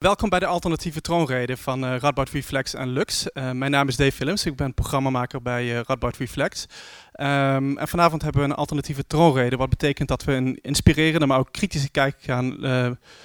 Welkom 0.00 0.28
bij 0.28 0.38
de 0.38 0.46
alternatieve 0.46 1.00
troonrede 1.00 1.56
van 1.56 1.84
uh, 1.84 1.96
Radboud 1.96 2.30
Reflex 2.30 2.74
en 2.74 2.88
Lux. 2.88 3.26
Uh, 3.34 3.50
mijn 3.50 3.70
naam 3.70 3.88
is 3.88 3.96
Dave 3.96 4.18
Willems, 4.18 4.46
ik 4.46 4.56
ben 4.56 4.74
programmamaker 4.74 5.42
bij 5.42 5.64
uh, 5.64 5.80
Radboud 5.86 6.16
Reflex. 6.16 6.66
Um, 7.12 7.78
en 7.78 7.88
vanavond 7.88 8.22
hebben 8.22 8.42
we 8.42 8.48
een 8.48 8.54
alternatieve 8.54 9.06
troonrede, 9.06 9.56
wat 9.56 9.68
betekent 9.68 10.08
dat 10.08 10.24
we 10.24 10.32
een 10.32 10.58
inspirerende, 10.62 11.26
maar 11.26 11.38
ook 11.38 11.52
kritische 11.52 11.90
kijk 11.90 12.16
gaan 12.20 12.56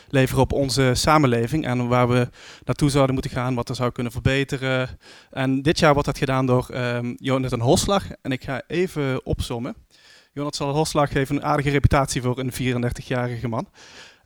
leveren 0.07 0.43
op 0.43 0.51
onze 0.53 0.91
samenleving 0.93 1.65
en 1.65 1.87
waar 1.87 2.07
we 2.07 2.29
naartoe 2.63 2.89
zouden 2.89 3.13
moeten 3.13 3.31
gaan, 3.31 3.55
wat 3.55 3.69
er 3.69 3.75
zou 3.75 3.91
kunnen 3.91 4.11
verbeteren. 4.11 4.89
En 5.31 5.61
dit 5.61 5.79
jaar 5.79 5.93
wordt 5.93 6.07
dat 6.07 6.17
gedaan 6.17 6.45
door 6.45 6.67
um, 6.73 7.15
Jonathan 7.17 7.59
Hoslag 7.59 8.03
en 8.21 8.31
ik 8.31 8.43
ga 8.43 8.61
even 8.67 9.25
opzommen. 9.25 9.75
Jonathan 10.33 10.69
Hoslag 10.69 11.09
heeft 11.09 11.29
een 11.29 11.43
aardige 11.43 11.69
reputatie 11.69 12.21
voor 12.21 12.39
een 12.39 12.83
34-jarige 12.83 13.47
man. 13.47 13.67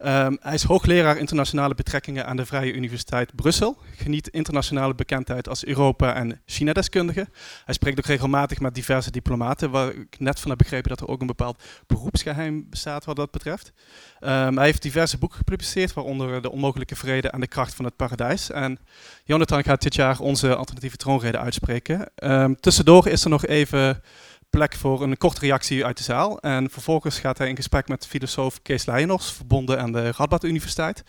Um, 0.06 0.38
hij 0.42 0.54
is 0.54 0.64
hoogleraar 0.64 1.18
internationale 1.18 1.76
betrekkingen 1.76 2.26
aan 2.26 2.38
de 2.38 2.46
Vrije 2.46 2.74
Universiteit 2.74 3.36
Brussel. 3.36 3.78
Geniet 3.96 4.28
internationale 4.28 4.96
bekendheid 4.96 5.50
als 5.50 5.66
Europa- 5.66 6.14
en 6.14 6.42
China-deskundige. 6.46 7.28
Hij 7.66 7.74
spreekt 7.74 7.98
ook 7.98 8.06
regelmatig 8.06 8.60
met 8.60 8.76
diverse 8.76 9.12
diplomaten, 9.12 9.72
waar 9.72 9.90
ik 9.90 10.20
net 10.20 10.40
van 10.40 10.50
heb 10.50 10.58
begrepen 10.58 10.90
dat 10.90 11.00
er 11.00 11.08
ook 11.08 11.22
een 11.22 11.28
bepaald 11.28 11.64
beroepsgeheim 11.88 12.70
bestaat 12.70 13.06
wat 13.06 13.16
dat 13.16 13.32
betreft. 13.32 13.72
Um, 14.20 14.58
hij 14.58 14.66
heeft 14.66 14.82
diverse 14.82 15.18
boeken 15.18 15.38
gepubliceerd, 15.38 15.94
waaronder 15.94 16.42
De 16.42 16.52
Onmogelijke 16.52 16.96
Vrede 16.96 17.30
en 17.30 17.40
De 17.40 17.48
Kracht 17.48 17.74
van 17.74 17.86
het 17.86 17.96
Paradijs. 17.96 18.52
En 18.52 18.80
Jonathan 19.24 19.64
gaat 19.64 19.82
dit 19.82 19.96
jaar 19.96 20.20
onze 20.20 20.56
alternatieve 20.56 20.98
troonrede 20.98 21.38
uitspreken. 21.38 22.10
Um, 22.16 22.60
tussendoor 22.60 23.08
is 23.08 23.24
er 23.24 23.30
nog 23.30 23.46
even 23.46 24.02
plek 24.50 24.76
voor 24.76 25.02
een 25.02 25.18
korte 25.18 25.40
reactie 25.40 25.86
uit 25.86 25.98
de 25.98 26.04
zaal. 26.04 26.40
En 26.40 26.70
vervolgens 26.70 27.20
gaat 27.20 27.38
hij 27.38 27.50
in 27.50 27.56
gesprek 27.56 27.88
met 27.88 28.08
filosoof 28.08 28.62
Kees 28.62 28.86
Leijners, 28.86 29.32
verbonden 29.32 29.80
aan 29.80 29.92
de 29.92 30.12
Radboud 30.12 30.44
Universiteit. 30.44 31.04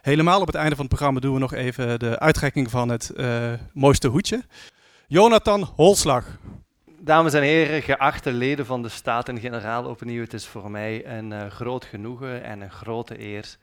Helemaal 0.00 0.40
op 0.40 0.46
het 0.46 0.56
einde 0.56 0.74
van 0.74 0.84
het 0.84 0.94
programma 0.94 1.20
doen 1.20 1.34
we 1.34 1.40
nog 1.40 1.54
even 1.54 1.98
de 1.98 2.18
uitreiking 2.18 2.70
van 2.70 2.88
het 2.88 3.12
uh, 3.16 3.52
mooiste 3.72 4.08
hoedje. 4.08 4.42
Jonathan 5.06 5.62
Holslag. 5.62 6.24
Dames 7.00 7.34
en 7.34 7.42
heren, 7.42 7.82
geachte 7.82 8.32
leden 8.32 8.66
van 8.66 8.82
de 8.82 8.88
Staten-Generaal, 8.88 9.84
opnieuw, 9.84 10.22
het 10.22 10.32
is 10.32 10.46
voor 10.46 10.70
mij 10.70 11.06
een 11.06 11.30
uh, 11.30 11.46
groot 11.46 11.84
genoegen 11.84 12.42
en 12.42 12.60
een 12.60 12.70
grote 12.70 13.20
eer 13.20 13.56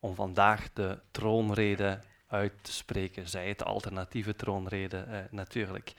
om 0.00 0.14
vandaag 0.14 0.68
de 0.72 0.98
troonrede 1.10 1.98
uit 2.36 2.52
te 2.60 2.72
spreken, 2.72 3.28
zij 3.28 3.48
het 3.48 3.64
alternatieve 3.64 4.36
troonrede 4.36 5.04
uh, 5.08 5.16
natuurlijk. 5.30 5.92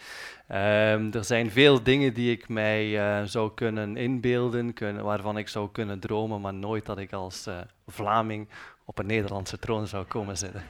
Um, 0.50 1.14
er 1.14 1.24
zijn 1.26 1.52
veel 1.52 1.84
dingen 1.84 2.14
die 2.14 2.32
ik 2.32 2.50
mij 2.50 2.88
uh, 2.88 3.28
zou 3.28 3.52
kunnen 3.54 3.98
inbeelden, 3.98 4.74
kunnen, 4.74 5.04
waarvan 5.04 5.38
ik 5.38 5.48
zou 5.48 5.72
kunnen 5.72 6.00
dromen, 6.00 6.42
maar 6.42 6.54
nooit 6.54 6.86
dat 6.86 6.98
ik 6.98 7.14
als 7.14 7.48
uh, 7.48 7.58
Vlaming 7.88 8.48
op 8.86 9.00
een 9.00 9.06
Nederlandse 9.06 9.60
troon 9.60 9.88
zou 9.88 10.06
komen 10.06 10.38
zitten. 10.38 10.64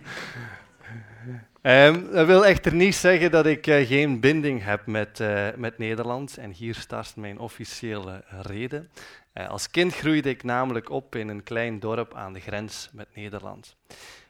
um, 1.62 2.12
dat 2.12 2.26
wil 2.26 2.46
echter 2.46 2.74
niet 2.74 2.96
zeggen 2.96 3.32
dat 3.32 3.46
ik 3.46 3.66
geen 3.66 4.20
binding 4.20 4.64
heb 4.64 4.86
met, 4.86 5.24
met 5.56 5.78
Nederland. 5.78 6.38
En 6.38 6.52
hier 6.52 6.76
start 6.76 7.16
mijn 7.16 7.40
officiële 7.40 8.24
rede. 8.42 8.88
als 9.48 9.72
kind 9.72 9.94
groeide 9.96 10.30
ik 10.30 10.44
namelijk 10.44 10.90
op 10.90 11.16
in 11.16 11.28
een 11.28 11.44
klein 11.44 11.80
dorp 11.80 12.14
aan 12.14 12.34
de 12.34 12.40
grens 12.40 12.90
met 12.94 13.08
Nederland. 13.16 13.76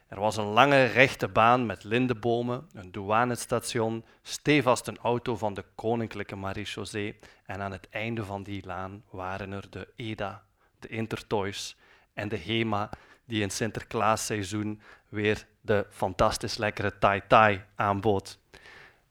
Er 0.08 0.20
was 0.20 0.36
een 0.36 0.44
lange 0.44 0.84
rechte 0.84 1.28
baan 1.28 1.66
met 1.66 1.84
lindebomen, 1.84 2.68
een 2.72 2.92
douanestation, 2.92 4.04
stevast 4.22 4.86
een 4.86 4.98
auto 4.98 5.36
van 5.36 5.54
de 5.54 5.64
koninklijke 5.74 6.36
marechaussee 6.36 7.18
en 7.46 7.60
aan 7.60 7.72
het 7.72 7.88
einde 7.90 8.24
van 8.24 8.42
die 8.42 8.66
laan 8.66 9.02
waren 9.10 9.52
er 9.52 9.70
de 9.70 9.88
EDA, 9.96 10.42
de 10.78 10.88
Intertoys 10.88 11.76
en 12.12 12.28
de 12.28 12.38
HEMA 12.38 12.90
die 13.24 13.42
in 13.42 13.50
Sinterklaasseizoen 13.50 14.80
weer 15.08 15.46
de 15.60 15.86
fantastisch 15.90 16.56
lekkere 16.56 16.98
Tai 16.98 17.22
Tai 17.28 17.60
aanbood. 17.74 18.38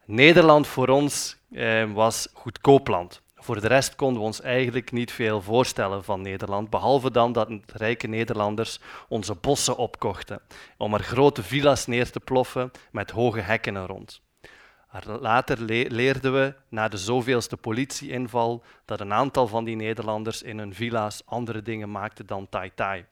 Nederland 0.05 0.67
voor 0.67 0.87
ons 0.87 1.37
eh, 1.51 1.91
was 1.93 2.27
goedkoop 2.33 2.87
land. 2.87 3.21
Voor 3.39 3.61
de 3.61 3.67
rest 3.67 3.95
konden 3.95 4.19
we 4.19 4.25
ons 4.25 4.41
eigenlijk 4.41 4.91
niet 4.91 5.11
veel 5.11 5.41
voorstellen 5.41 6.03
van 6.03 6.21
Nederland, 6.21 6.69
behalve 6.69 7.11
dan 7.11 7.31
dat 7.31 7.49
rijke 7.65 8.07
Nederlanders 8.07 8.79
onze 9.07 9.35
bossen 9.35 9.77
opkochten 9.77 10.41
om 10.77 10.93
er 10.93 11.03
grote 11.03 11.43
villa's 11.43 11.85
neer 11.85 12.11
te 12.11 12.19
ploffen 12.19 12.71
met 12.91 13.11
hoge 13.11 13.39
hekken 13.39 13.75
er 13.75 13.87
rond. 13.87 14.21
Later 15.19 15.61
leerden 15.91 16.33
we, 16.33 16.53
na 16.69 16.87
de 16.87 16.97
zoveelste 16.97 17.57
politieinval, 17.57 18.63
dat 18.85 18.99
een 18.99 19.13
aantal 19.13 19.47
van 19.47 19.63
die 19.63 19.75
Nederlanders 19.75 20.41
in 20.41 20.57
hun 20.59 20.73
villa's 20.73 21.21
andere 21.25 21.61
dingen 21.61 21.91
maakten 21.91 22.25
dan 22.25 22.49
tai 22.49 22.71
tai. 22.75 23.05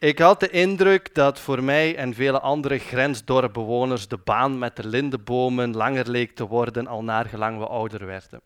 Ik 0.00 0.18
had 0.18 0.40
de 0.40 0.50
indruk 0.50 1.14
dat 1.14 1.40
voor 1.40 1.64
mij 1.64 1.96
en 1.96 2.14
vele 2.14 2.40
andere 2.40 2.78
grensdorpbewoners 2.78 4.08
de 4.08 4.16
baan 4.16 4.58
met 4.58 4.76
de 4.76 4.86
lindenbomen 4.86 5.76
langer 5.76 6.10
leek 6.10 6.30
te 6.34 6.46
worden 6.46 6.86
al 6.86 7.04
naar 7.04 7.24
gelang 7.24 7.58
we 7.58 7.66
ouder 7.66 8.06
werden. 8.06 8.40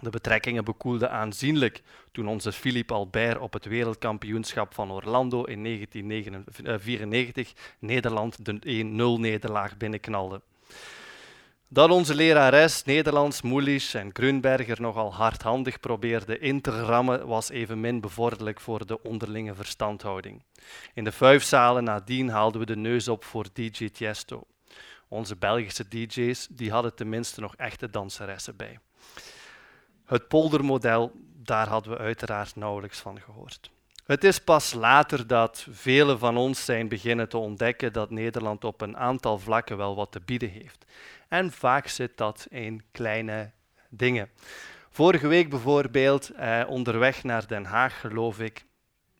De 0.00 0.10
betrekkingen 0.10 0.64
bekoelden 0.64 1.10
aanzienlijk 1.10 1.82
toen 2.12 2.28
onze 2.28 2.52
Philippe 2.52 2.94
Albert 2.94 3.38
op 3.38 3.52
het 3.52 3.64
wereldkampioenschap 3.64 4.74
van 4.74 4.90
Orlando 4.90 5.44
in 5.44 5.62
1994 5.64 7.52
Nederland 7.78 8.44
de 8.44 8.84
1-0-nederlaag 8.84 9.76
binnenknalde. 9.76 10.40
Dat 11.72 11.90
onze 11.90 12.14
lerares 12.14 12.84
Nederlands, 12.84 13.42
Moelisch 13.42 13.94
en 13.94 14.10
Grunberger 14.12 14.80
nogal 14.80 15.14
hardhandig 15.14 15.80
probeerden 15.80 16.40
in 16.40 16.60
te 16.60 16.70
rammen, 16.70 17.26
was 17.26 17.50
evenmin 17.50 18.00
bevorderlijk 18.00 18.60
voor 18.60 18.86
de 18.86 19.02
onderlinge 19.02 19.54
verstandhouding. 19.54 20.42
In 20.94 21.04
de 21.04 21.12
vijf 21.12 21.42
zalen 21.42 21.84
nadien 21.84 22.28
haalden 22.28 22.60
we 22.60 22.66
de 22.66 22.76
neus 22.76 23.08
op 23.08 23.24
voor 23.24 23.46
DJ 23.52 23.88
Tiesto. 23.88 24.42
Onze 25.08 25.36
Belgische 25.36 25.88
DJ's 25.88 26.46
die 26.50 26.70
hadden 26.70 26.94
tenminste 26.94 27.40
nog 27.40 27.56
echte 27.56 27.90
danseressen 27.90 28.56
bij. 28.56 28.78
Het 30.04 30.28
poldermodel, 30.28 31.12
daar 31.34 31.68
hadden 31.68 31.92
we 31.92 31.98
uiteraard 31.98 32.56
nauwelijks 32.56 32.98
van 32.98 33.20
gehoord. 33.20 33.70
Het 34.04 34.24
is 34.24 34.38
pas 34.38 34.72
later 34.72 35.26
dat 35.26 35.66
velen 35.70 36.18
van 36.18 36.36
ons 36.36 36.64
zijn 36.64 36.88
beginnen 36.88 37.28
te 37.28 37.38
ontdekken 37.38 37.92
dat 37.92 38.10
Nederland 38.10 38.64
op 38.64 38.80
een 38.80 38.96
aantal 38.96 39.38
vlakken 39.38 39.76
wel 39.76 39.94
wat 39.94 40.12
te 40.12 40.20
bieden 40.20 40.50
heeft. 40.50 40.84
En 41.32 41.52
vaak 41.52 41.88
zit 41.88 42.16
dat 42.16 42.46
in 42.50 42.82
kleine 42.90 43.50
dingen. 43.88 44.28
Vorige 44.90 45.26
week 45.26 45.50
bijvoorbeeld, 45.50 46.30
eh, 46.30 46.64
onderweg 46.68 47.22
naar 47.24 47.46
Den 47.46 47.64
Haag, 47.64 48.00
geloof 48.00 48.40
ik, 48.40 48.64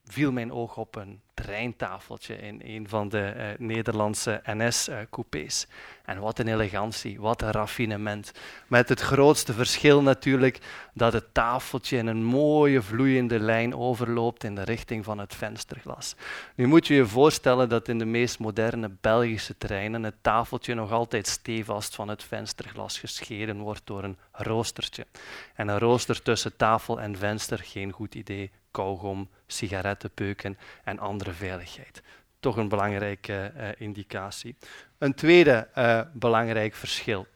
viel 0.04 0.32
mijn 0.32 0.52
oog 0.52 0.76
op 0.76 0.96
een 0.96 1.20
treintafeltje 1.34 2.36
in 2.36 2.60
een 2.64 2.88
van 2.88 3.08
de 3.08 3.34
uh, 3.36 3.66
Nederlandse 3.68 4.42
NS-coupés. 4.44 5.66
en 6.04 6.20
wat 6.20 6.38
een 6.38 6.48
elegantie, 6.48 7.20
wat 7.20 7.42
een 7.42 7.50
raffinement. 7.50 8.32
Met 8.66 8.88
het 8.88 9.00
grootste 9.00 9.52
verschil 9.52 10.02
natuurlijk 10.02 10.58
dat 10.94 11.12
het 11.12 11.34
tafeltje 11.34 11.96
in 11.96 12.06
een 12.06 12.24
mooie 12.24 12.82
vloeiende 12.82 13.40
lijn 13.40 13.76
overloopt 13.76 14.44
in 14.44 14.54
de 14.54 14.62
richting 14.62 15.04
van 15.04 15.18
het 15.18 15.34
vensterglas. 15.34 16.14
Nu 16.54 16.66
moet 16.66 16.86
je 16.86 16.94
je 16.94 17.06
voorstellen 17.06 17.68
dat 17.68 17.88
in 17.88 17.98
de 17.98 18.04
meest 18.04 18.38
moderne 18.38 18.90
Belgische 19.00 19.58
treinen 19.58 20.02
het 20.02 20.16
tafeltje 20.20 20.74
nog 20.74 20.92
altijd 20.92 21.26
stevast 21.26 21.94
van 21.94 22.08
het 22.08 22.22
vensterglas 22.22 22.98
gescheiden 22.98 23.58
wordt 23.58 23.82
door 23.84 24.04
een 24.04 24.18
roostertje. 24.32 25.06
En 25.54 25.68
een 25.68 25.78
rooster 25.78 26.22
tussen 26.22 26.56
tafel 26.56 27.00
en 27.00 27.16
venster, 27.16 27.58
geen 27.58 27.92
goed 27.92 28.14
idee, 28.14 28.50
kauwgom, 28.72 29.28
sigarettenpeuken 29.46 30.58
en 30.84 30.98
andere 30.98 31.32
veiligheid. 31.32 32.02
Toch 32.40 32.56
een 32.56 32.68
belangrijke 32.68 33.52
uh, 33.56 33.68
indicatie. 33.78 34.56
Een 34.98 35.14
tweede 35.14 35.68
uh, 35.78 36.00
belangrijk 36.12 36.74
verschil. 36.74 37.26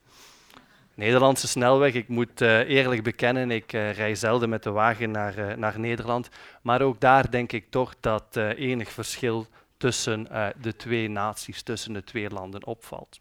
Nederlandse 0.95 1.49
snelweg, 1.49 1.93
ik 1.95 2.09
moet 2.09 2.41
uh, 2.41 2.59
eerlijk 2.59 3.03
bekennen, 3.03 3.51
ik 3.51 3.73
rij 3.73 4.15
zelden 4.15 4.49
met 4.49 4.63
de 4.63 4.71
wagen 4.71 5.11
naar, 5.11 5.59
naar 5.59 5.79
Nederland, 5.79 6.29
maar 6.63 6.83
ook 6.83 7.01
daar 7.01 7.31
denk 7.31 7.53
ik 7.53 7.71
toch 7.71 7.95
dat 8.01 8.37
enig 8.37 8.91
verschil 8.91 9.47
tussen 9.77 10.29
de 10.61 10.77
twee 10.77 11.09
naties, 11.09 11.63
tussen 11.63 11.93
de 11.93 12.05
twee 12.05 12.31
landen 12.31 12.67
opvalt. 12.67 13.21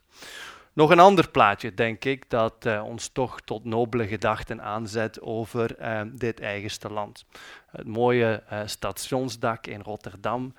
Nog 0.76 0.90
een 0.90 1.00
ander 1.00 1.30
plaatje, 1.30 1.74
denk 1.74 2.06
ik, 2.06 2.30
dat 2.30 2.66
uh, 2.66 2.84
ons 2.86 3.08
toch 3.08 3.42
tot 3.42 3.66
nobele 3.66 4.08
gedachten 4.08 4.62
aanzet 4.62 5.22
over 5.22 5.80
uh, 5.80 6.02
dit 6.14 6.40
eigenste 6.40 6.92
land. 6.92 7.26
Het 7.68 7.88
mooie 7.88 8.44
uh, 8.52 8.62
stationsdak 8.66 9.68
in 9.68 9.82
Rotterdam, 9.82 10.54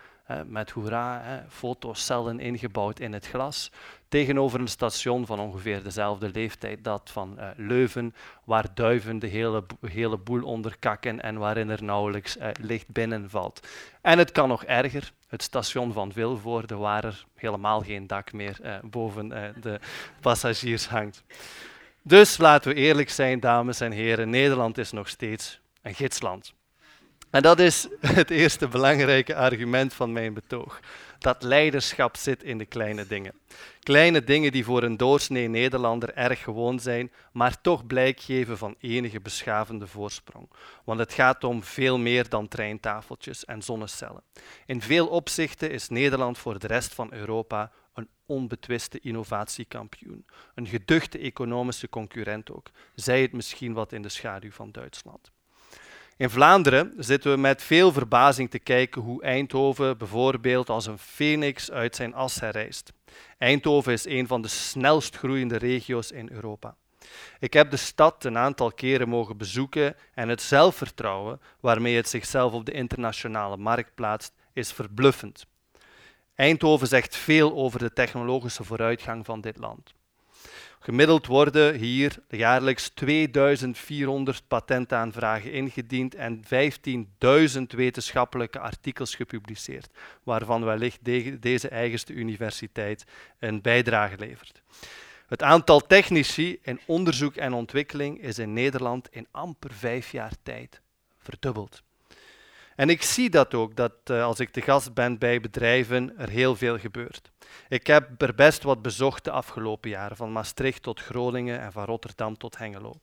met 0.47 0.71
hoera, 0.71 1.45
fotocellen 1.49 2.41
ingebouwd 2.41 3.01
in 3.01 3.13
het 3.13 3.27
glas, 3.27 3.71
tegenover 4.09 4.61
een 4.61 4.69
station 4.69 5.27
van 5.27 5.41
ongeveer 5.41 5.83
dezelfde 5.83 6.31
leeftijd, 6.31 6.85
dat 6.85 7.11
van 7.13 7.39
Leuven, 7.57 8.15
waar 8.45 8.67
duiven 8.75 9.19
de 9.19 9.27
hele, 9.27 9.65
hele 9.81 10.17
boel 10.17 10.43
onderkakken 10.43 11.21
en 11.21 11.39
waarin 11.39 11.71
er 11.71 11.83
nauwelijks 11.83 12.37
licht 12.61 12.89
binnenvalt. 12.93 13.69
En 14.01 14.19
het 14.19 14.33
kan 14.33 14.49
nog 14.49 14.65
erger, 14.65 15.13
het 15.29 15.43
station 15.43 15.93
van 15.93 16.13
Vilvoorde, 16.13 16.77
waar 16.77 17.05
er 17.05 17.25
helemaal 17.35 17.81
geen 17.81 18.07
dak 18.07 18.33
meer 18.33 18.59
eh, 18.63 18.75
boven 18.83 19.33
eh, 19.33 19.43
de 19.61 19.81
passagiers 20.21 20.87
hangt. 20.87 21.25
Dus 22.03 22.37
laten 22.37 22.75
we 22.75 22.77
eerlijk 22.77 23.11
zijn, 23.11 23.41
dames 23.41 23.81
en 23.81 23.93
heren, 23.93 24.31
Nederland 24.31 24.79
is 24.79 24.93
nog 24.93 25.09
steeds 25.09 25.61
een 25.83 25.95
gidsland. 25.95 26.55
En 27.37 27.43
dat 27.43 27.59
is 27.59 27.89
het 28.01 28.31
eerste 28.31 28.69
belangrijke 28.69 29.35
argument 29.35 29.95
van 29.95 30.13
mijn 30.13 30.35
betoog. 30.35 30.81
dat 31.19 31.43
leiderschap 31.43 32.17
zit 32.17 32.43
in 32.43 32.59
de 32.59 32.65
kleine 32.65 33.07
dingen. 33.07 33.33
Kleine 33.81 34.25
dingen 34.25 34.53
die 34.53 34.65
voor 34.65 34.83
een 34.83 34.97
doorsnee 34.97 35.49
Nederlander 35.49 36.15
erg 36.15 36.43
gewoon 36.43 36.81
zijn, 36.81 37.13
maar 37.33 37.61
toch 37.61 37.87
blijk 37.87 38.21
geven 38.21 38.59
van 38.59 38.75
enige 38.81 39.21
beschavende 39.21 39.87
voorsprong. 39.87 40.51
Want 40.85 40.99
het 40.99 41.13
gaat 41.13 41.45
om 41.45 41.63
veel 41.63 41.99
meer 41.99 42.29
dan 42.29 42.49
treintafeltjes 42.49 43.45
en 43.45 43.63
zonnecellen. 43.63 44.23
In 44.67 44.83
veel 44.83 45.07
opzichten 45.07 45.71
is 45.71 45.89
Nederland 45.89 46.39
voor 46.39 46.59
de 46.59 46.67
rest 46.67 46.95
van 46.95 47.13
Europa 47.13 47.73
een 47.95 48.09
onbetwiste 48.27 49.01
innovatiekampioen. 49.01 50.27
Een 50.55 50.67
geduchte 50.67 51.19
economische 51.19 51.89
concurrent 51.89 52.51
ook, 52.51 52.71
zij 52.95 53.23
het 53.23 53.33
misschien 53.33 53.73
wat 53.73 53.93
in 53.93 54.03
de 54.03 54.09
schaduw 54.09 54.51
van 54.51 54.73
Duitsland. 54.73 55.35
In 56.19 56.31
Vlaanderen 56.31 56.93
zitten 56.99 57.31
we 57.31 57.39
met 57.39 57.63
veel 57.63 57.93
verbazing 57.93 58.51
te 58.51 58.59
kijken 58.59 59.03
hoe 59.03 59.23
Eindhoven 59.23 59.99
bijvoorbeeld 59.99 60.69
als 60.69 60.87
een 60.87 60.99
phoenix 60.99 61.71
uit 61.71 61.97
zijn 61.97 62.15
as 62.15 62.41
herrijst. 62.41 62.93
Eindhoven 63.39 63.93
is 63.93 64.07
een 64.07 64.27
van 64.27 64.43
de 64.43 64.49
snelst 64.49 65.17
groeiende 65.17 65.57
regio's 65.57 66.11
in 66.11 66.31
Europa. 66.33 66.77
Ik 67.39 67.53
heb 67.53 67.71
de 67.71 67.77
stad 67.77 68.25
een 68.25 68.39
aantal 68.39 68.73
keren 68.73 69.09
mogen 69.09 69.37
bezoeken 69.37 69.97
en 70.15 70.29
het 70.29 70.43
zelfvertrouwen 70.43 71.41
waarmee 71.61 71.97
het 71.97 72.09
zichzelf 72.09 72.53
op 72.53 72.65
de 72.65 72.73
internationale 72.73 73.57
markt 73.57 73.95
plaatst, 73.95 74.33
is 74.53 74.73
verbluffend. 74.73 75.47
Eindhoven 76.35 76.87
zegt 76.87 77.17
veel 77.17 77.55
over 77.55 77.79
de 77.79 77.93
technologische 77.93 78.65
vooruitgang 78.65 79.25
van 79.25 79.41
dit 79.41 79.57
land. 79.57 79.95
Gemiddeld 80.87 81.27
worden 81.27 81.75
hier 81.75 82.17
jaarlijks 82.29 82.89
2400 82.89 84.43
patentaanvragen 84.49 85.53
ingediend 85.53 86.15
en 86.15 86.43
15.000 86.45 87.63
wetenschappelijke 87.69 88.59
artikels 88.59 89.15
gepubliceerd, 89.15 89.89
waarvan 90.23 90.65
wellicht 90.65 90.99
deze 91.41 91.69
eigenste 91.69 92.13
universiteit 92.13 93.05
een 93.39 93.63
bijdrage 93.63 94.19
levert. 94.19 94.63
Het 95.27 95.43
aantal 95.43 95.81
technici 95.81 96.59
in 96.63 96.81
onderzoek 96.87 97.37
en 97.37 97.53
ontwikkeling 97.53 98.23
is 98.23 98.39
in 98.39 98.53
Nederland 98.53 99.09
in 99.11 99.27
amper 99.31 99.73
vijf 99.73 100.13
jaar 100.13 100.33
tijd 100.43 100.81
verdubbeld. 101.19 101.83
En 102.77 102.89
ik 102.91 103.03
zie 103.03 103.31
dat 103.31 103.55
ook, 103.55 103.77
dat 103.77 103.93
uh, 104.11 104.25
als 104.25 104.41
ik 104.41 104.51
te 104.51 104.61
gast 104.61 104.95
ben 104.95 105.19
bij 105.19 105.41
bedrijven, 105.41 106.19
er 106.19 106.29
heel 106.29 106.57
veel 106.57 106.79
gebeurt. 106.79 107.31
Ik 107.69 107.87
heb 107.87 108.23
er 108.23 108.35
best 108.35 108.63
wat 108.63 108.83
bezocht 108.83 109.25
de 109.25 109.31
afgelopen 109.31 109.91
jaren, 109.91 110.17
van 110.17 110.33
Maastricht 110.33 110.83
tot 110.83 111.01
Groningen 111.01 111.61
en 111.61 111.73
van 111.73 111.85
Rotterdam 111.85 112.37
tot 112.37 112.59
Hengelo. 112.59 112.95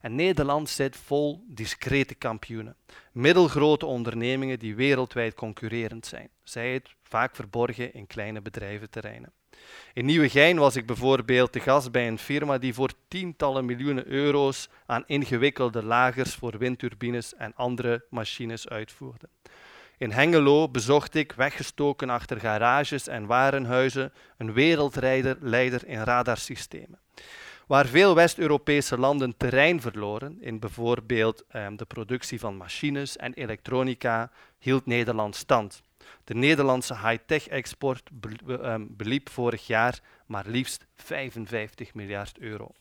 En 0.00 0.14
Nederland 0.14 0.68
zit 0.68 0.96
vol 0.96 1.44
discrete 1.48 2.14
kampioenen. 2.14 2.76
Middelgrote 3.12 3.86
ondernemingen 3.86 4.58
die 4.58 4.74
wereldwijd 4.74 5.34
concurrerend 5.34 6.06
zijn. 6.06 6.28
Zij 6.42 6.72
het 6.72 6.94
vaak 7.02 7.36
verborgen 7.36 7.94
in 7.94 8.06
kleine 8.06 8.40
bedrijventerreinen. 8.40 9.32
In 9.94 10.04
Nieuwegein 10.04 10.58
was 10.58 10.76
ik 10.76 10.86
bijvoorbeeld 10.86 11.52
te 11.52 11.60
gast 11.60 11.92
bij 11.92 12.08
een 12.08 12.18
firma 12.18 12.58
die 12.58 12.74
voor 12.74 12.92
tientallen 13.08 13.64
miljoenen 13.64 14.06
euro's 14.06 14.68
aan 14.86 15.04
ingewikkelde 15.06 15.84
lagers 15.84 16.34
voor 16.34 16.58
windturbines 16.58 17.34
en 17.34 17.52
andere 17.56 18.04
machines 18.10 18.68
uitvoerde. 18.68 19.28
In 19.98 20.10
Hengelo 20.10 20.68
bezocht 20.68 21.14
ik, 21.14 21.32
weggestoken 21.32 22.10
achter 22.10 22.40
garages 22.40 23.06
en 23.06 23.26
warenhuizen, 23.26 24.12
een 24.36 24.52
wereldleider 24.52 25.86
in 25.86 26.02
radarsystemen. 26.02 26.98
Waar 27.66 27.86
veel 27.86 28.14
West-Europese 28.14 28.98
landen 28.98 29.36
terrein 29.36 29.80
verloren, 29.80 30.36
in 30.40 30.58
bijvoorbeeld 30.58 31.44
eh, 31.48 31.66
de 31.76 31.84
productie 31.84 32.40
van 32.40 32.56
machines 32.56 33.16
en 33.16 33.34
elektronica, 33.34 34.30
hield 34.58 34.86
Nederland 34.86 35.36
stand. 35.36 35.82
De 36.24 36.34
Nederlandse 36.34 36.94
high-tech-export 36.94 38.10
ehm, 38.46 38.86
beliep 38.88 39.28
vorig 39.28 39.66
jaar 39.66 40.00
maar 40.26 40.44
liefst 40.46 40.86
55 40.96 41.94
miljard 41.94 42.38
euro. 42.38 42.72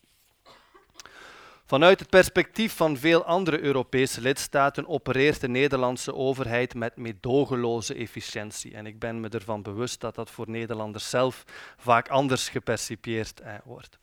Vanuit 1.70 2.00
het 2.00 2.10
perspectief 2.10 2.76
van 2.76 2.98
veel 2.98 3.26
andere 3.26 3.60
Europese 3.60 4.22
lidstaten 4.22 4.88
opereert 4.88 5.42
de 5.42 5.48
Nederlandse 5.48 6.16
overheid 6.16 6.74
met 6.76 6.96
meedogenloze 6.96 7.94
efficiëntie. 7.94 8.74
En 8.74 8.86
ik 8.86 9.00
ben 9.00 9.20
me 9.20 9.30
ervan 9.30 9.62
bewust 9.62 10.02
dat 10.02 10.16
dat 10.16 10.32
voor 10.32 10.50
Nederlanders 10.50 11.10
zelf 11.10 11.44
vaak 11.78 12.08
anders 12.08 12.50
gepercipieerd 12.50 13.40
eh, 13.40 13.54
wordt. 13.64 14.00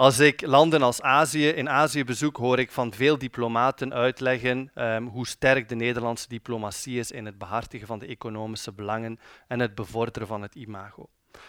Als 0.00 0.18
ik 0.18 0.46
landen 0.46 0.82
als 0.82 1.02
Azië 1.02 1.48
in 1.48 1.68
Azië 1.68 2.04
bezoek, 2.04 2.36
hoor 2.36 2.58
ik 2.58 2.70
van 2.70 2.92
veel 2.92 3.18
diplomaten 3.18 3.94
uitleggen 3.94 4.70
um, 4.74 5.06
hoe 5.06 5.26
sterk 5.26 5.68
de 5.68 5.74
Nederlandse 5.74 6.28
diplomatie 6.28 6.98
is 6.98 7.10
in 7.10 7.26
het 7.26 7.38
behartigen 7.38 7.86
van 7.86 7.98
de 7.98 8.06
economische 8.06 8.72
belangen 8.72 9.18
en 9.48 9.60
het 9.60 9.74
bevorderen 9.74 10.28
van 10.28 10.42
het 10.42 10.54
imago 10.54 11.08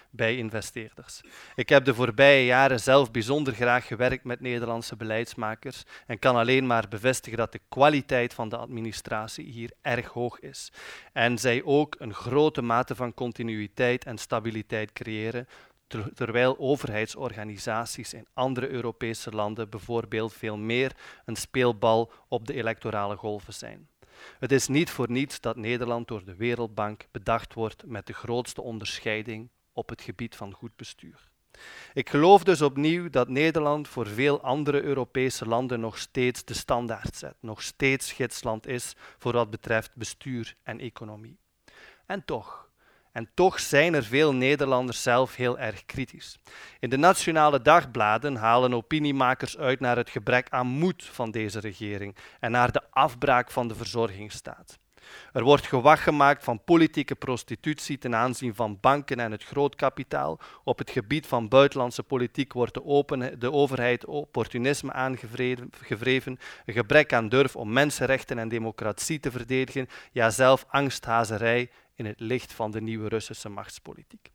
bij 0.09 0.37
investeerders. 0.37 1.21
Ik 1.55 1.69
heb 1.69 1.85
de 1.85 1.93
voorbije 1.93 2.45
jaren 2.45 2.79
zelf 2.79 3.11
bijzonder 3.11 3.53
graag 3.53 3.87
gewerkt 3.87 4.23
met 4.23 4.39
Nederlandse 4.39 4.95
beleidsmakers 4.95 5.83
en 6.07 6.19
kan 6.19 6.35
alleen 6.35 6.67
maar 6.67 6.87
bevestigen 6.87 7.37
dat 7.37 7.51
de 7.51 7.59
kwaliteit 7.69 8.33
van 8.33 8.49
de 8.49 8.57
administratie 8.57 9.45
hier 9.45 9.71
erg 9.81 10.07
hoog 10.07 10.39
is. 10.39 10.71
En 11.13 11.37
zij 11.37 11.61
ook 11.63 11.95
een 11.99 12.13
grote 12.13 12.61
mate 12.61 12.95
van 12.95 13.13
continuïteit 13.13 14.05
en 14.05 14.17
stabiliteit 14.17 14.93
creëren, 14.93 15.47
terwijl 16.13 16.59
overheidsorganisaties 16.59 18.13
in 18.13 18.27
andere 18.33 18.69
Europese 18.69 19.29
landen 19.29 19.69
bijvoorbeeld 19.69 20.33
veel 20.33 20.57
meer 20.57 20.91
een 21.25 21.35
speelbal 21.35 22.11
op 22.27 22.47
de 22.47 22.53
electorale 22.53 23.15
golven 23.15 23.53
zijn. 23.53 23.89
Het 24.39 24.51
is 24.51 24.67
niet 24.67 24.89
voor 24.89 25.11
niets 25.11 25.39
dat 25.39 25.55
Nederland 25.55 26.07
door 26.07 26.25
de 26.25 26.35
Wereldbank 26.35 27.07
bedacht 27.11 27.53
wordt 27.53 27.85
met 27.85 28.07
de 28.07 28.13
grootste 28.13 28.61
onderscheiding 28.61 29.49
op 29.73 29.89
het 29.89 30.01
gebied 30.01 30.35
van 30.35 30.53
goed 30.53 30.75
bestuur. 30.75 31.29
Ik 31.93 32.09
geloof 32.09 32.43
dus 32.43 32.61
opnieuw 32.61 33.09
dat 33.09 33.29
Nederland 33.29 33.87
voor 33.87 34.07
veel 34.07 34.41
andere 34.41 34.81
Europese 34.81 35.45
landen 35.45 35.79
nog 35.79 35.97
steeds 35.97 36.45
de 36.45 36.53
standaard 36.53 37.15
zet, 37.15 37.35
nog 37.39 37.61
steeds 37.61 38.11
gidsland 38.11 38.67
is 38.67 38.93
voor 39.17 39.31
wat 39.31 39.49
betreft 39.49 39.95
bestuur 39.95 40.55
en 40.63 40.79
economie. 40.79 41.39
En 42.05 42.25
toch, 42.25 42.70
en 43.11 43.29
toch 43.33 43.59
zijn 43.59 43.93
er 43.93 44.03
veel 44.03 44.33
Nederlanders 44.33 45.03
zelf 45.03 45.35
heel 45.35 45.59
erg 45.59 45.85
kritisch. 45.85 46.39
In 46.79 46.89
de 46.89 46.97
nationale 46.97 47.61
dagbladen 47.61 48.35
halen 48.35 48.73
opiniemakers 48.73 49.57
uit 49.57 49.79
naar 49.79 49.97
het 49.97 50.09
gebrek 50.09 50.47
aan 50.49 50.67
moed 50.67 51.03
van 51.03 51.31
deze 51.31 51.59
regering 51.59 52.15
en 52.39 52.51
naar 52.51 52.71
de 52.71 52.81
afbraak 52.89 53.51
van 53.51 53.67
de 53.67 53.75
verzorgingsstaat. 53.75 54.79
Er 55.33 55.43
wordt 55.43 55.67
gewacht 55.67 56.03
gemaakt 56.03 56.43
van 56.43 56.63
politieke 56.63 57.15
prostitutie 57.15 57.97
ten 57.97 58.15
aanzien 58.15 58.55
van 58.55 58.77
banken 58.81 59.19
en 59.19 59.31
het 59.31 59.43
grootkapitaal. 59.43 60.39
Op 60.63 60.77
het 60.77 60.89
gebied 60.89 61.27
van 61.27 61.47
buitenlandse 61.47 62.03
politiek 62.03 62.53
wordt 62.53 62.73
de, 62.73 63.51
overheid 63.51 64.05
opportunisme 64.05 64.93
aangevreven, 64.93 65.71
een 66.65 66.73
gebrek 66.73 67.13
aan 67.13 67.29
durf 67.29 67.55
om 67.55 67.73
mensenrechten 67.73 68.37
en 68.37 68.49
democratie 68.49 69.19
te 69.19 69.31
verdedigen, 69.31 69.87
ja 70.11 70.29
zelf 70.29 70.65
angsthazerij 70.69 71.69
in 72.01 72.07
het 72.07 72.19
licht 72.19 72.53
van 72.53 72.71
de 72.71 72.81
nieuwe 72.81 73.07
Russische 73.07 73.49
machtspolitiek. 73.49 74.31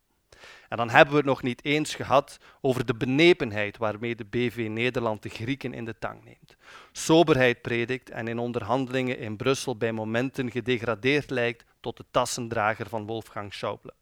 En 0.68 0.76
dan 0.76 0.90
hebben 0.90 1.10
we 1.10 1.20
het 1.20 1.28
nog 1.28 1.42
niet 1.42 1.64
eens 1.64 1.94
gehad 1.94 2.38
over 2.60 2.86
de 2.86 2.94
benepenheid 2.94 3.76
waarmee 3.76 4.16
de 4.16 4.24
BV 4.24 4.66
Nederland 4.70 5.22
de 5.22 5.28
Grieken 5.28 5.72
in 5.74 5.84
de 5.84 5.98
tang 5.98 6.24
neemt. 6.24 6.56
Soberheid 6.92 7.62
predikt 7.62 8.10
en 8.10 8.28
in 8.28 8.38
onderhandelingen 8.38 9.18
in 9.18 9.36
Brussel 9.36 9.76
bij 9.76 9.92
momenten 9.92 10.50
gedegradeerd 10.50 11.30
lijkt 11.30 11.64
tot 11.80 11.96
de 11.96 12.04
tassendrager 12.10 12.88
van 12.88 13.06
Wolfgang 13.06 13.54
Schauble. 13.54 13.94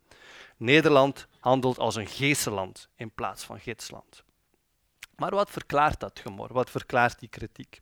Nederland 0.57 1.27
handelt 1.41 1.79
als 1.79 1.95
een 1.95 2.09
geeseland 2.09 2.89
in 2.97 3.11
plaats 3.11 3.45
van 3.45 3.61
gidsland. 3.61 4.25
Maar 5.17 5.31
wat 5.31 5.51
verklaart 5.51 6.01
dat 6.01 6.21
gemor? 6.21 6.53
Wat 6.53 6.71
verklaart 6.71 7.19
die 7.19 7.29
kritiek? 7.29 7.81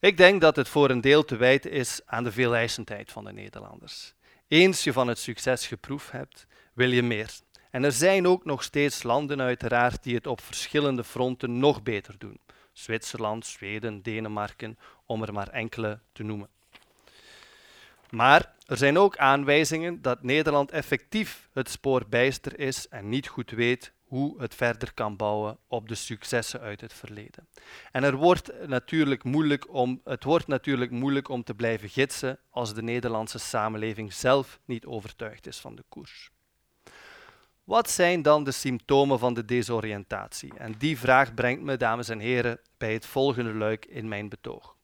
Ik 0.00 0.16
denk 0.16 0.40
dat 0.40 0.56
het 0.56 0.68
voor 0.68 0.90
een 0.90 1.00
deel 1.00 1.24
te 1.24 1.36
wijten 1.36 1.70
is 1.70 2.00
aan 2.06 2.24
de 2.24 2.32
veeleisendheid 2.32 3.12
van 3.12 3.24
de 3.24 3.32
Nederlanders. 3.32 4.14
Eens 4.48 4.84
je 4.84 4.92
van 4.92 5.08
het 5.08 5.18
succes 5.18 5.66
geproefd 5.66 6.10
hebt, 6.10 6.46
wil 6.72 6.90
je 6.90 7.02
meer. 7.02 7.30
En 7.70 7.84
er 7.84 7.92
zijn 7.92 8.26
ook 8.26 8.44
nog 8.44 8.62
steeds 8.62 9.02
landen 9.02 9.40
uiteraard 9.40 10.02
die 10.02 10.14
het 10.14 10.26
op 10.26 10.40
verschillende 10.40 11.04
fronten 11.04 11.58
nog 11.58 11.82
beter 11.82 12.14
doen. 12.18 12.40
Zwitserland, 12.72 13.46
Zweden, 13.46 14.02
Denemarken, 14.02 14.78
om 15.06 15.22
er 15.22 15.32
maar 15.32 15.48
enkele 15.48 16.00
te 16.12 16.22
noemen. 16.22 16.48
Maar 18.10 18.54
er 18.66 18.76
zijn 18.76 18.98
ook 18.98 19.16
aanwijzingen 19.16 20.02
dat 20.02 20.22
Nederland 20.22 20.70
effectief 20.70 21.48
het 21.52 21.70
spoor 21.70 22.04
bijster 22.08 22.58
is 22.58 22.88
en 22.88 23.08
niet 23.08 23.28
goed 23.28 23.50
weet 23.50 23.92
hoe 24.08 24.40
het 24.40 24.54
verder 24.54 24.94
kan 24.94 25.16
bouwen 25.16 25.58
op 25.66 25.88
de 25.88 25.94
successen 25.94 26.60
uit 26.60 26.80
het 26.80 26.92
verleden. 26.92 27.48
En 27.92 28.04
er 28.04 28.16
wordt 28.16 28.66
natuurlijk 28.66 29.24
moeilijk 29.24 29.74
om, 29.74 30.00
het 30.04 30.24
wordt 30.24 30.46
natuurlijk 30.46 30.90
moeilijk 30.90 31.28
om 31.28 31.44
te 31.44 31.54
blijven 31.54 31.88
gidsen 31.88 32.38
als 32.50 32.74
de 32.74 32.82
Nederlandse 32.82 33.38
samenleving 33.38 34.12
zelf 34.12 34.60
niet 34.64 34.86
overtuigd 34.86 35.46
is 35.46 35.58
van 35.58 35.74
de 35.74 35.84
koers. 35.88 36.30
Wat 37.64 37.90
zijn 37.90 38.22
dan 38.22 38.44
de 38.44 38.52
symptomen 38.52 39.18
van 39.18 39.34
de 39.34 39.44
desoriëntatie? 39.44 40.52
En 40.58 40.74
die 40.78 40.98
vraag 40.98 41.34
brengt 41.34 41.62
me, 41.62 41.76
dames 41.76 42.08
en 42.08 42.18
heren, 42.18 42.60
bij 42.78 42.92
het 42.92 43.06
volgende 43.06 43.54
luik 43.54 43.86
in 43.86 44.08
mijn 44.08 44.28
betoog. 44.28 44.76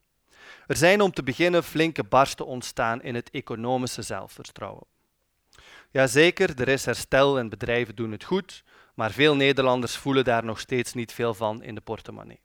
Er 0.66 0.76
zijn 0.76 1.00
om 1.00 1.12
te 1.12 1.22
beginnen 1.22 1.64
flinke 1.64 2.04
barsten 2.04 2.46
ontstaan 2.46 3.02
in 3.02 3.14
het 3.14 3.30
economische 3.30 4.02
zelfvertrouwen. 4.02 4.86
Jazeker, 5.90 6.60
er 6.60 6.68
is 6.68 6.84
herstel 6.84 7.38
en 7.38 7.48
bedrijven 7.48 7.94
doen 7.94 8.12
het 8.12 8.24
goed, 8.24 8.64
maar 8.94 9.10
veel 9.10 9.36
Nederlanders 9.36 9.96
voelen 9.96 10.24
daar 10.24 10.44
nog 10.44 10.60
steeds 10.60 10.92
niet 10.92 11.12
veel 11.12 11.34
van 11.34 11.62
in 11.62 11.74
de 11.74 11.80
portemonnee. 11.80 12.40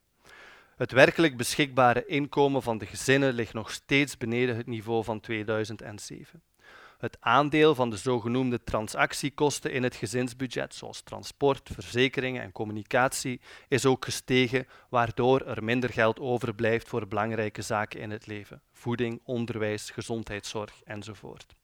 Het 0.76 0.92
werkelijk 0.92 1.36
beschikbare 1.36 2.06
inkomen 2.06 2.62
van 2.62 2.78
de 2.78 2.86
gezinnen 2.86 3.32
ligt 3.32 3.54
nog 3.54 3.70
steeds 3.70 4.16
beneden 4.16 4.56
het 4.56 4.66
niveau 4.66 5.04
van 5.04 5.20
2007. 5.20 6.42
Het 6.98 7.16
aandeel 7.20 7.74
van 7.74 7.90
de 7.90 7.96
zogenoemde 7.96 8.64
transactiekosten 8.64 9.72
in 9.72 9.82
het 9.82 9.96
gezinsbudget, 9.96 10.74
zoals 10.74 11.00
transport, 11.00 11.70
verzekeringen 11.72 12.42
en 12.42 12.52
communicatie, 12.52 13.40
is 13.68 13.86
ook 13.86 14.04
gestegen, 14.04 14.66
waardoor 14.88 15.40
er 15.40 15.64
minder 15.64 15.90
geld 15.90 16.20
overblijft 16.20 16.88
voor 16.88 17.08
belangrijke 17.08 17.62
zaken 17.62 18.00
in 18.00 18.10
het 18.10 18.26
leven: 18.26 18.62
voeding, 18.72 19.20
onderwijs, 19.24 19.90
gezondheidszorg 19.90 20.82
enzovoort. 20.84 21.54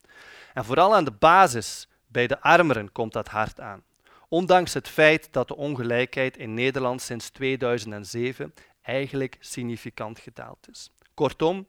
En 0.54 0.64
vooral 0.64 0.94
aan 0.94 1.04
de 1.04 1.12
basis, 1.18 1.88
bij 2.06 2.26
de 2.26 2.40
armeren, 2.40 2.92
komt 2.92 3.12
dat 3.12 3.28
hard 3.28 3.60
aan. 3.60 3.82
Ondanks 4.28 4.74
het 4.74 4.88
feit 4.88 5.28
dat 5.30 5.48
de 5.48 5.56
ongelijkheid 5.56 6.36
in 6.36 6.54
Nederland 6.54 7.02
sinds 7.02 7.30
2007 7.30 8.54
eigenlijk 8.82 9.36
significant 9.40 10.18
gedaald 10.18 10.68
is. 10.70 10.90
Kortom, 11.14 11.66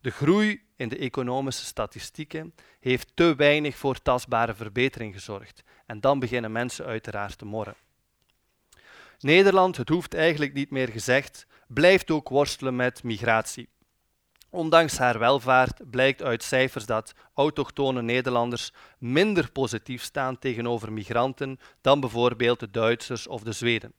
de 0.00 0.10
groei 0.10 0.62
in 0.76 0.88
de 0.88 0.98
economische 0.98 1.64
statistieken 1.64 2.54
heeft 2.80 3.10
te 3.14 3.34
weinig 3.36 3.76
voor 3.76 4.02
tastbare 4.02 4.54
verbetering 4.54 5.14
gezorgd. 5.14 5.62
En 5.86 6.00
dan 6.00 6.18
beginnen 6.18 6.52
mensen 6.52 6.84
uiteraard 6.84 7.38
te 7.38 7.44
morren. 7.44 7.74
Nederland, 9.18 9.76
het 9.76 9.88
hoeft 9.88 10.14
eigenlijk 10.14 10.52
niet 10.52 10.70
meer 10.70 10.88
gezegd, 10.88 11.46
blijft 11.68 12.10
ook 12.10 12.28
worstelen 12.28 12.76
met 12.76 13.02
migratie. 13.02 13.68
Ondanks 14.56 14.98
haar 14.98 15.18
welvaart 15.18 15.90
blijkt 15.90 16.22
uit 16.22 16.42
cijfers 16.42 16.86
dat 16.86 17.14
autochtone 17.34 18.02
Nederlanders 18.02 18.72
minder 18.98 19.52
positief 19.52 20.02
staan 20.02 20.38
tegenover 20.38 20.92
migranten 20.92 21.58
dan 21.80 22.00
bijvoorbeeld 22.00 22.60
de 22.60 22.70
Duitsers 22.70 23.26
of 23.26 23.42
de 23.42 23.52
Zweden. 23.52 23.92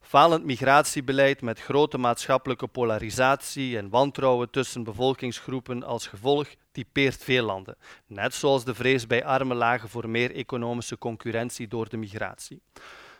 Falend 0.00 0.44
migratiebeleid 0.44 1.42
met 1.42 1.60
grote 1.60 1.98
maatschappelijke 1.98 2.66
polarisatie 2.66 3.78
en 3.78 3.88
wantrouwen 3.88 4.50
tussen 4.50 4.84
bevolkingsgroepen 4.84 5.82
als 5.82 6.06
gevolg 6.06 6.48
typeert 6.72 7.24
veel 7.24 7.44
landen, 7.44 7.76
net 8.06 8.34
zoals 8.34 8.64
de 8.64 8.74
vrees 8.74 9.06
bij 9.06 9.24
arme 9.24 9.54
lagen 9.54 9.88
voor 9.88 10.08
meer 10.08 10.34
economische 10.34 10.98
concurrentie 10.98 11.68
door 11.68 11.88
de 11.88 11.96
migratie. 11.96 12.62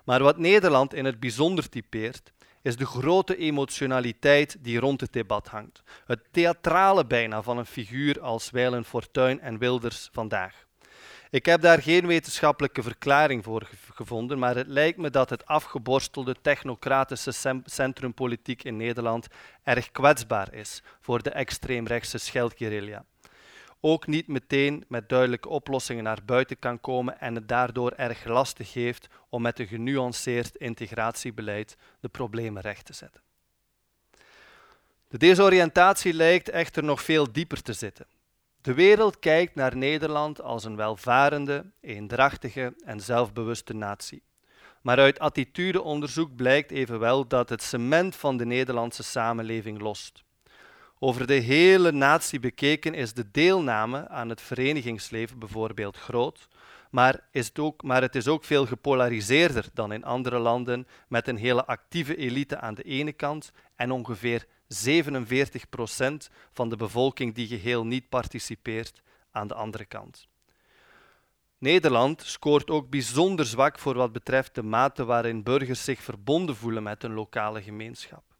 Maar 0.05 0.23
wat 0.23 0.39
Nederland 0.39 0.95
in 0.95 1.05
het 1.05 1.21
bijzonder 1.21 1.69
typeert, 1.69 2.33
is 2.67 2.77
de 2.77 2.87
grote 2.87 3.37
emotionaliteit 3.37 4.57
die 4.61 4.79
rond 4.79 5.01
het 5.01 5.13
debat 5.13 5.49
hangt. 5.49 5.83
Het 6.07 6.21
theatrale 6.31 7.07
bijna 7.07 7.43
van 7.43 7.59
een 7.59 7.67
figuur 7.67 8.21
als 8.21 8.51
Wijlen 8.51 8.85
Fortuyn 8.85 9.41
en 9.41 9.59
Wilders 9.59 10.09
vandaag. 10.13 10.65
Ik 11.31 11.47
heb 11.47 11.61
daar 11.61 11.83
geen 11.83 12.07
wetenschappelijke 12.07 12.83
verklaring 12.83 13.45
voor 13.45 13.69
gevonden, 13.95 14.39
maar 14.39 14.57
het 14.57 14.67
lijkt 14.67 14.99
me 14.99 15.11
dat 15.11 15.31
het 15.31 15.47
afgeborstelde 15.47 16.35
technocratische 16.43 17.61
centrumpolitiek 17.65 18.65
in 18.65 18.77
Nederland 18.77 19.27
erg 19.63 19.91
kwetsbaar 19.91 20.55
is 20.55 20.83
voor 21.01 21.23
de 21.23 21.31
extreemrechtse 21.31 22.19
scheldguerrilla. 22.19 23.05
Ook 23.81 24.07
niet 24.07 24.29
meteen 24.29 24.85
met 24.89 25.09
duidelijke 25.09 25.49
oplossingen 25.49 26.05
naar 26.05 26.25
buiten 26.25 26.59
kan 26.59 26.81
komen 26.81 27.21
en 27.21 27.35
het 27.35 27.49
daardoor 27.49 27.91
erg 27.91 28.25
lastig 28.25 28.73
heeft 28.73 29.09
om 29.29 29.43
met 29.43 29.59
een 29.59 29.67
genuanceerd 29.67 30.57
integratiebeleid 30.57 31.77
de 32.01 32.09
problemen 32.09 32.63
recht 32.63 32.85
te 32.85 32.93
zetten. 32.93 33.21
De 35.09 35.19
desoriëntatie 35.19 36.13
lijkt 36.13 36.49
echter 36.49 36.85
nog 36.85 37.03
veel 37.03 37.33
dieper 37.33 37.63
te 37.63 37.73
zitten. 37.73 38.07
De 38.61 38.75
wereld 38.75 39.19
kijkt 39.19 39.55
naar 39.55 39.77
Nederland 39.77 40.41
als 40.41 40.65
een 40.65 40.77
welvarende, 40.77 41.65
eendrachtige 41.81 42.75
en 42.85 43.01
zelfbewuste 43.01 43.75
natie. 43.75 44.23
Maar 44.83 44.99
uit 44.99 45.19
attitudeonderzoek 45.19 46.37
blijkt 46.37 46.71
evenwel 46.71 47.27
dat 47.27 47.49
het 47.49 47.63
cement 47.63 48.17
van 48.17 48.37
de 48.37 48.45
Nederlandse 48.47 49.03
samenleving 49.03 49.81
lost. 49.81 50.25
Over 50.99 51.27
de 51.27 51.35
hele 51.35 51.93
natie 51.93 52.41
bekeken 52.41 52.95
is 52.95 53.13
de 53.13 53.31
deelname 53.31 54.09
aan 54.09 54.29
het 54.29 54.41
verenigingsleven 54.41 55.39
bijvoorbeeld 55.39 55.97
groot, 55.97 56.49
maar, 56.91 57.21
is 57.31 57.47
het, 57.47 57.59
ook, 57.59 57.83
maar 57.83 58.03
het 58.03 58.15
is 58.15 58.29
ook 58.29 58.45
veel 58.45 58.67
gepolariseerder 58.67 59.69
dan 59.75 59.93
in 59.93 60.05
andere 60.05 60.39
landen, 60.39 60.87
met 61.09 61.29
een 61.29 61.37
hele 61.37 61.67
actieve 61.67 62.17
elite 62.17 62.59
aan 62.59 62.75
de 62.75 62.83
ene 62.83 63.13
kant 63.13 63.53
en 63.75 63.91
ongeveer 63.91 64.47
47 64.67 65.69
procent 65.69 66.31
van 66.53 66.69
de 66.69 66.77
bevolking 66.77 67.35
die 67.35 67.47
geheel 67.47 67.87
niet 67.87 68.09
participeert 68.09 69.03
aan 69.31 69.47
de 69.47 69.55
andere 69.55 69.85
kant. 69.85 70.29
Nederland 71.59 72.23
scoort 72.23 72.71
ook 72.71 72.91
bijzonder 72.91 73.47
zwak 73.47 73.79
voor 73.79 73.95
wat 73.95 74.13
betreft 74.13 74.55
de 74.55 74.63
mate 74.63 75.05
waarin 75.05 75.43
burgers 75.43 75.85
zich 75.85 76.03
verbonden 76.03 76.57
voelen 76.57 76.83
met 76.83 77.05
een 77.05 77.15
lokale 77.15 77.63
gemeenschap. 77.63 78.36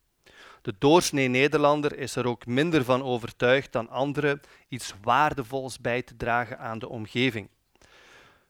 De 0.67 0.75
doorsnee 0.79 1.29
Nederlander 1.29 1.99
is 1.99 2.17
er 2.17 2.27
ook 2.27 2.47
minder 2.47 2.85
van 2.85 3.03
overtuigd 3.03 3.73
dan 3.73 3.89
anderen 3.89 4.41
iets 4.69 4.95
waardevols 5.03 5.81
bij 5.81 6.03
te 6.03 6.17
dragen 6.17 6.59
aan 6.59 6.79
de 6.79 6.89
omgeving. 6.89 7.49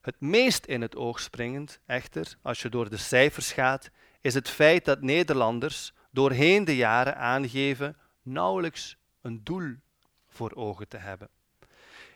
Het 0.01 0.21
meest 0.21 0.65
in 0.65 0.81
het 0.81 0.97
oog 0.97 1.21
springend, 1.21 1.81
echter, 1.87 2.37
als 2.43 2.63
je 2.63 2.69
door 2.69 2.91
de 2.91 2.97
cijfers 2.97 3.53
gaat, 3.53 3.91
is 4.21 4.35
het 4.35 4.49
feit 4.49 4.85
dat 4.85 5.03
Nederlanders 5.03 5.93
doorheen 6.11 6.65
de 6.65 6.77
jaren 6.77 7.17
aangeven 7.17 7.97
nauwelijks 8.23 8.97
een 9.21 9.41
doel 9.45 9.75
voor 10.29 10.55
ogen 10.55 10.89
te 10.89 10.97
hebben. 10.97 11.29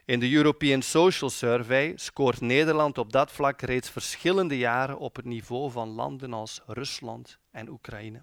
In 0.04 0.20
de 0.20 0.32
European 0.32 0.82
Social 0.82 1.30
Survey 1.30 1.92
scoort 1.96 2.40
Nederland 2.40 2.98
op 2.98 3.12
dat 3.12 3.32
vlak 3.32 3.60
reeds 3.60 3.90
verschillende 3.90 4.58
jaren 4.58 4.98
op 4.98 5.16
het 5.16 5.24
niveau 5.24 5.70
van 5.70 5.88
landen 5.88 6.32
als 6.32 6.60
Rusland 6.66 7.38
en 7.50 7.68
Oekraïne. 7.68 8.22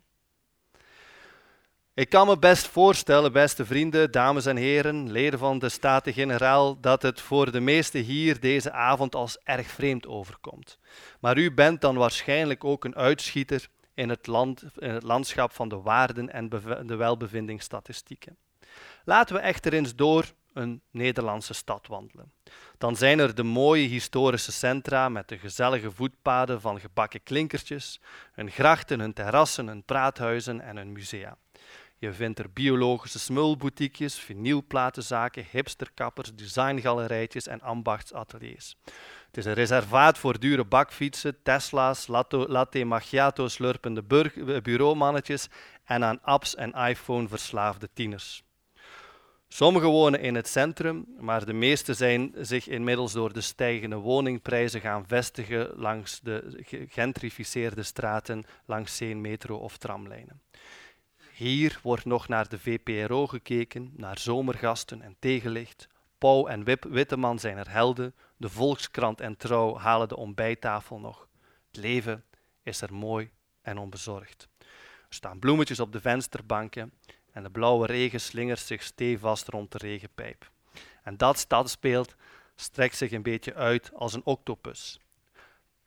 Ik 1.98 2.10
kan 2.10 2.28
me 2.28 2.38
best 2.38 2.68
voorstellen, 2.68 3.32
beste 3.32 3.66
vrienden, 3.66 4.12
dames 4.12 4.46
en 4.46 4.56
heren, 4.56 5.12
leden 5.12 5.40
van 5.40 5.60
de 5.60 5.70
Staten-Generaal, 5.70 6.80
dat 6.80 7.02
het 7.02 7.22
voor 7.22 7.52
de 7.52 7.60
meesten 7.60 8.02
hier 8.02 8.40
deze 8.40 8.72
avond 8.72 9.16
als 9.16 9.38
erg 9.44 9.68
vreemd 9.68 10.08
overkomt. 10.08 10.80
Maar 11.20 11.38
u 11.38 11.54
bent 11.54 11.82
dan 11.82 11.96
waarschijnlijk 11.96 12.64
ook 12.64 12.86
een 12.86 12.96
uitschieter 12.96 13.68
in 13.94 14.10
het, 14.10 14.28
land, 14.28 14.64
landschap 15.00 15.52
van 15.54 15.70
de 15.70 15.82
waarden 15.82 16.34
en 16.34 16.50
de 16.86 16.96
welbevindingsstatistieken. 16.96 18.38
Laten 19.04 19.36
we 19.36 19.42
echter 19.42 19.74
eens 19.74 19.96
door 19.96 20.26
een 20.54 20.82
Nederlandse 20.92 21.54
stad 21.54 21.88
wandelen. 21.88 22.32
Dan 22.78 22.96
zijn 22.96 23.20
er 23.20 23.36
de 23.36 23.44
mooie 23.44 23.88
historische 23.88 24.52
centra 24.52 25.10
met 25.10 25.28
de 25.28 25.38
gezellige 25.38 25.92
voetpaden 25.92 26.62
van 26.62 26.80
gebakken 26.80 27.24
klinkertjes, 27.24 28.02
hun 28.32 28.52
grachten, 28.52 29.00
hun 29.00 29.14
terrassen, 29.14 29.68
hun 29.68 29.84
praathuizen 29.84 30.62
en 30.62 30.78
hun 30.78 30.92
musea. 30.92 31.38
Je 32.00 32.14
vindt 32.14 32.40
er 32.40 32.52
biologische 32.52 33.20
smulboutiekjes, 33.20 34.20
vinylplatenzaken, 34.20 35.46
hipsterkappers, 35.52 36.36
designgalerijtjes 36.36 37.48
en 37.48 37.62
ambachtsateliers. 37.62 38.76
Het 39.28 39.38
is 39.38 39.46
een 39.46 39.54
reservaat 39.54 40.18
voor 40.18 40.40
dure 40.40 40.66
bakfietsen, 40.66 41.38
Tesla's, 41.44 42.08
latte 42.08 42.84
macchiato 42.84 43.48
slurpende 43.48 44.04
eh, 44.08 44.62
bureaumannetjes 44.62 45.48
en 45.84 46.04
aan 46.04 46.22
apps 46.22 46.56
en 46.56 46.72
iPhone 46.72 47.28
verslaafde 47.28 47.90
tieners. 47.94 48.44
Sommigen 49.48 49.90
wonen 49.90 50.20
in 50.20 50.36
het 50.36 50.48
centrum, 50.48 51.06
maar 51.20 51.46
de 51.46 51.54
meeste 51.54 51.94
zijn 51.94 52.34
zich 52.38 52.68
inmiddels 52.68 53.14
door 53.14 53.34
de 53.34 53.42
stijgende 53.42 53.96
woningprijzen 53.96 54.82
gaan 54.82 55.08
vestigen 55.08 55.72
langs 55.76 56.20
de 56.20 56.64
gegentrificeerde 56.66 57.84
straten 57.84 58.46
langs 58.66 58.98
zee, 58.98 59.16
metro 59.16 59.58
of 59.58 59.78
tramlijnen. 59.78 60.42
Hier 61.38 61.80
wordt 61.84 62.06
nog 62.06 62.28
naar 62.28 62.50
de 62.50 62.60
VPRO 62.60 63.28
gekeken, 63.28 63.92
naar 63.96 64.20
zomergasten 64.20 65.02
en 65.02 65.16
tegenlicht. 65.20 65.88
Pauw 66.18 66.48
en 66.48 66.64
Wip 66.64 66.84
Witteman 66.84 67.40
zijn 67.40 67.58
er 67.58 67.72
helden, 67.72 68.16
de 68.38 68.50
Volkskrant 68.50 69.22
en 69.22 69.38
Trouw 69.38 69.78
halen 69.78 70.08
de 70.08 70.16
ontbijttafel 70.16 71.00
nog. 71.00 71.28
Het 71.68 71.78
leven 71.78 72.24
is 72.64 72.82
er 72.82 72.94
mooi 72.94 73.30
en 73.62 73.78
onbezorgd. 73.78 74.48
Er 74.60 74.66
staan 75.10 75.40
bloemetjes 75.40 75.80
op 75.80 75.92
de 75.92 76.02
vensterbanken 76.02 76.94
en 77.32 77.44
de 77.44 77.52
blauwe 77.52 77.86
regen 77.86 78.22
slingert 78.22 78.60
zich 78.60 78.84
stevast 78.84 79.48
rond 79.48 79.72
de 79.72 79.78
regenpijp. 79.78 80.52
En 81.04 81.18
dat 81.18 81.38
stadsbeeld 81.38 82.16
strekt 82.56 82.96
zich 82.96 83.12
een 83.12 83.24
beetje 83.24 83.54
uit 83.54 83.92
als 83.94 84.14
een 84.14 84.26
octopus. 84.26 85.00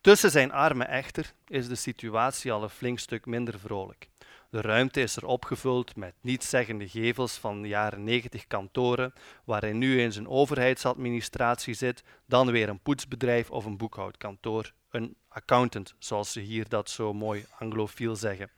Tussen 0.01 0.31
zijn 0.31 0.51
armen 0.51 0.87
echter 0.87 1.33
is 1.47 1.67
de 1.67 1.75
situatie 1.75 2.51
al 2.51 2.63
een 2.63 2.69
flink 2.69 2.99
stuk 2.99 3.25
minder 3.25 3.59
vrolijk. 3.59 4.10
De 4.51 4.61
ruimte 4.61 5.01
is 5.01 5.15
er 5.15 5.25
opgevuld 5.25 5.95
met 5.95 6.13
nietszeggende 6.21 6.87
gevels 6.87 7.33
van 7.33 7.61
de 7.61 7.67
jaren 7.67 8.03
90 8.03 8.47
kantoren, 8.47 9.13
waarin 9.45 9.77
nu 9.77 9.99
eens 9.99 10.15
een 10.15 10.27
overheidsadministratie 10.27 11.73
zit, 11.73 12.03
dan 12.25 12.51
weer 12.51 12.69
een 12.69 12.79
poetsbedrijf 12.79 13.51
of 13.51 13.65
een 13.65 13.77
boekhoudkantoor, 13.77 14.73
een 14.89 15.15
accountant, 15.27 15.93
zoals 15.99 16.31
ze 16.31 16.39
hier 16.39 16.69
dat 16.69 16.89
zo 16.89 17.13
mooi 17.13 17.45
anglofiel 17.59 18.15
zeggen. 18.15 18.49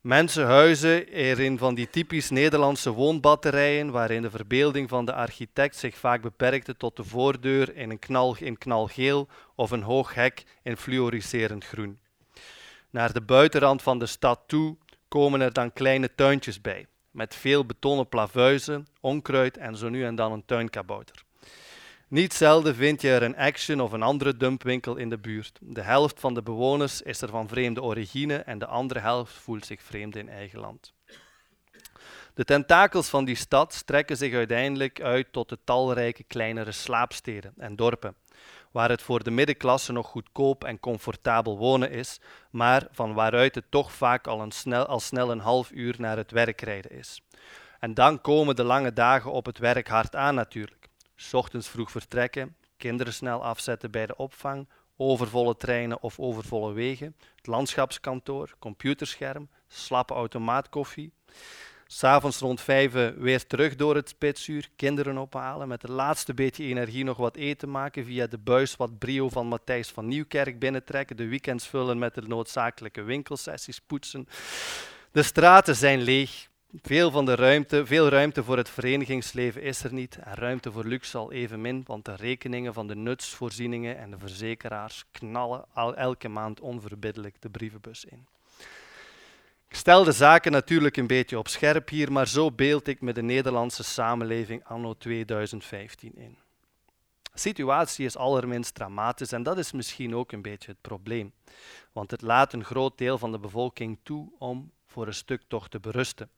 Mensen 0.00 0.46
huizen 0.46 1.12
er 1.12 1.40
in 1.40 1.58
van 1.58 1.74
die 1.74 1.90
typisch 1.90 2.30
Nederlandse 2.30 2.90
woonbatterijen, 2.90 3.90
waarin 3.90 4.22
de 4.22 4.30
verbeelding 4.30 4.88
van 4.88 5.04
de 5.04 5.14
architect 5.14 5.76
zich 5.76 5.96
vaak 5.96 6.22
beperkte 6.22 6.76
tot 6.76 6.96
de 6.96 7.04
voordeur 7.04 7.76
in, 7.76 7.90
een 7.90 8.36
in 8.38 8.58
knalgeel 8.58 9.28
of 9.54 9.70
een 9.70 9.82
hoog 9.82 10.14
hek 10.14 10.44
in 10.62 10.76
fluoriserend 10.76 11.64
groen. 11.64 11.98
Naar 12.90 13.12
de 13.12 13.20
buitenrand 13.20 13.82
van 13.82 13.98
de 13.98 14.06
stad 14.06 14.40
toe 14.46 14.76
komen 15.08 15.40
er 15.40 15.52
dan 15.52 15.72
kleine 15.72 16.14
tuintjes 16.14 16.60
bij, 16.60 16.86
met 17.10 17.34
veel 17.34 17.66
betonnen 17.66 18.08
plavuizen, 18.08 18.86
onkruid 19.00 19.56
en 19.56 19.76
zo 19.76 19.88
nu 19.88 20.04
en 20.04 20.14
dan 20.14 20.32
een 20.32 20.44
tuinkabouter. 20.44 21.24
Niet 22.08 22.34
zelden 22.34 22.74
vind 22.74 23.00
je 23.00 23.10
er 23.10 23.22
een 23.22 23.36
Action 23.36 23.80
of 23.80 23.92
een 23.92 24.02
andere 24.02 24.36
dumpwinkel 24.36 24.96
in 24.96 25.08
de 25.08 25.18
buurt. 25.18 25.58
De 25.60 25.80
helft 25.80 26.20
van 26.20 26.34
de 26.34 26.42
bewoners 26.42 27.02
is 27.02 27.20
er 27.20 27.28
van 27.28 27.48
vreemde 27.48 27.82
origine 27.82 28.36
en 28.36 28.58
de 28.58 28.66
andere 28.66 29.00
helft 29.00 29.32
voelt 29.32 29.66
zich 29.66 29.82
vreemd 29.82 30.16
in 30.16 30.28
eigen 30.28 30.60
land. 30.60 30.92
De 32.34 32.44
tentakels 32.44 33.08
van 33.08 33.24
die 33.24 33.34
stad 33.34 33.74
strekken 33.74 34.16
zich 34.16 34.34
uiteindelijk 34.34 35.00
uit 35.00 35.32
tot 35.32 35.48
de 35.48 35.58
talrijke 35.64 36.24
kleinere 36.24 36.72
slaapsteden 36.72 37.52
en 37.56 37.76
dorpen, 37.76 38.14
waar 38.70 38.88
het 38.88 39.02
voor 39.02 39.22
de 39.22 39.30
middenklasse 39.30 39.92
nog 39.92 40.06
goedkoop 40.06 40.64
en 40.64 40.80
comfortabel 40.80 41.58
wonen 41.58 41.90
is, 41.90 42.20
maar 42.50 42.86
van 42.90 43.14
waaruit 43.14 43.54
het 43.54 43.70
toch 43.70 43.92
vaak 43.92 44.26
al, 44.26 44.40
een 44.40 44.52
snel, 44.52 44.86
al 44.86 45.00
snel 45.00 45.30
een 45.30 45.40
half 45.40 45.70
uur 45.70 45.94
naar 45.98 46.16
het 46.16 46.30
werk 46.30 46.60
rijden 46.60 46.90
is. 46.90 47.22
En 47.80 47.94
dan 47.94 48.20
komen 48.20 48.56
de 48.56 48.64
lange 48.64 48.92
dagen 48.92 49.32
op 49.32 49.46
het 49.46 49.58
werk 49.58 49.88
hard 49.88 50.16
aan 50.16 50.34
natuurlijk. 50.34 50.88
Ochtends 51.32 51.68
vroeg 51.68 51.90
vertrekken, 51.90 52.56
kinderen 52.76 53.12
snel 53.12 53.44
afzetten 53.44 53.90
bij 53.90 54.06
de 54.06 54.16
opvang, 54.16 54.68
overvolle 54.96 55.56
treinen 55.56 56.02
of 56.02 56.18
overvolle 56.18 56.72
wegen, 56.72 57.16
het 57.36 57.46
landschapskantoor, 57.46 58.54
computerscherm, 58.58 59.48
slappe 59.68 60.14
automaatkoffie. 60.14 61.12
S'avonds 61.92 62.38
rond 62.38 62.60
vijf 62.60 62.92
weer 63.16 63.46
terug 63.46 63.76
door 63.76 63.94
het 63.94 64.08
spitsuur, 64.08 64.68
kinderen 64.76 65.18
ophalen, 65.18 65.68
met 65.68 65.82
het 65.82 65.90
laatste 65.90 66.34
beetje 66.34 66.64
energie 66.64 67.04
nog 67.04 67.16
wat 67.16 67.36
eten 67.36 67.70
maken, 67.70 68.04
via 68.04 68.26
de 68.26 68.38
buis 68.38 68.76
wat 68.76 68.98
brio 68.98 69.28
van 69.28 69.46
Matthijs 69.46 69.88
van 69.88 70.08
Nieuwkerk 70.08 70.58
binnentrekken, 70.58 71.16
de 71.16 71.28
weekends 71.28 71.66
vullen 71.66 71.98
met 71.98 72.14
de 72.14 72.22
noodzakelijke 72.22 73.02
winkelsessies 73.02 73.80
poetsen. 73.80 74.28
De 75.12 75.22
straten 75.22 75.76
zijn 75.76 76.00
leeg, 76.00 76.48
veel, 76.82 77.10
van 77.10 77.24
de 77.24 77.34
ruimte, 77.34 77.86
veel 77.86 78.08
ruimte 78.08 78.44
voor 78.44 78.56
het 78.56 78.70
verenigingsleven 78.70 79.62
is 79.62 79.84
er 79.84 79.92
niet 79.92 80.18
en 80.18 80.34
ruimte 80.34 80.72
voor 80.72 80.84
luxe 80.84 81.18
al 81.18 81.32
evenmin, 81.32 81.82
want 81.86 82.04
de 82.04 82.14
rekeningen 82.14 82.74
van 82.74 82.86
de 82.86 82.96
nutsvoorzieningen 82.96 83.98
en 83.98 84.10
de 84.10 84.18
verzekeraars 84.18 85.04
knallen 85.10 85.64
al 85.72 85.96
elke 85.96 86.28
maand 86.28 86.60
onverbiddelijk 86.60 87.36
de 87.40 87.50
brievenbus 87.50 88.04
in. 88.04 88.26
Ik 89.70 89.76
stel 89.76 90.04
de 90.04 90.12
zaken 90.12 90.52
natuurlijk 90.52 90.96
een 90.96 91.06
beetje 91.06 91.38
op 91.38 91.48
scherp 91.48 91.88
hier, 91.88 92.12
maar 92.12 92.28
zo 92.28 92.50
beeld 92.50 92.86
ik 92.86 93.00
me 93.00 93.12
de 93.12 93.22
Nederlandse 93.22 93.82
samenleving 93.82 94.64
anno 94.64 94.94
2015 94.94 96.16
in. 96.16 96.38
De 97.32 97.38
situatie 97.38 98.04
is 98.04 98.16
allerminst 98.16 98.74
dramatisch 98.74 99.32
en 99.32 99.42
dat 99.42 99.58
is 99.58 99.72
misschien 99.72 100.14
ook 100.14 100.32
een 100.32 100.42
beetje 100.42 100.70
het 100.70 100.80
probleem, 100.80 101.32
want 101.92 102.10
het 102.10 102.22
laat 102.22 102.52
een 102.52 102.64
groot 102.64 102.98
deel 102.98 103.18
van 103.18 103.32
de 103.32 103.38
bevolking 103.38 103.98
toe 104.02 104.32
om 104.38 104.72
voor 104.86 105.06
een 105.06 105.14
stuk 105.14 105.42
toch 105.48 105.68
te 105.68 105.80
berusten. 105.80 106.30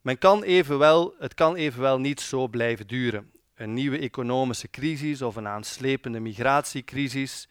Men 0.00 0.18
kan 0.18 0.42
evenwel, 0.42 1.14
het 1.18 1.34
kan 1.34 1.54
evenwel 1.54 1.98
niet 1.98 2.20
zo 2.20 2.48
blijven 2.48 2.86
duren. 2.86 3.32
Een 3.54 3.72
nieuwe 3.72 3.98
economische 3.98 4.70
crisis 4.70 5.22
of 5.22 5.36
een 5.36 5.48
aanslepende 5.48 6.20
migratiecrisis 6.20 7.48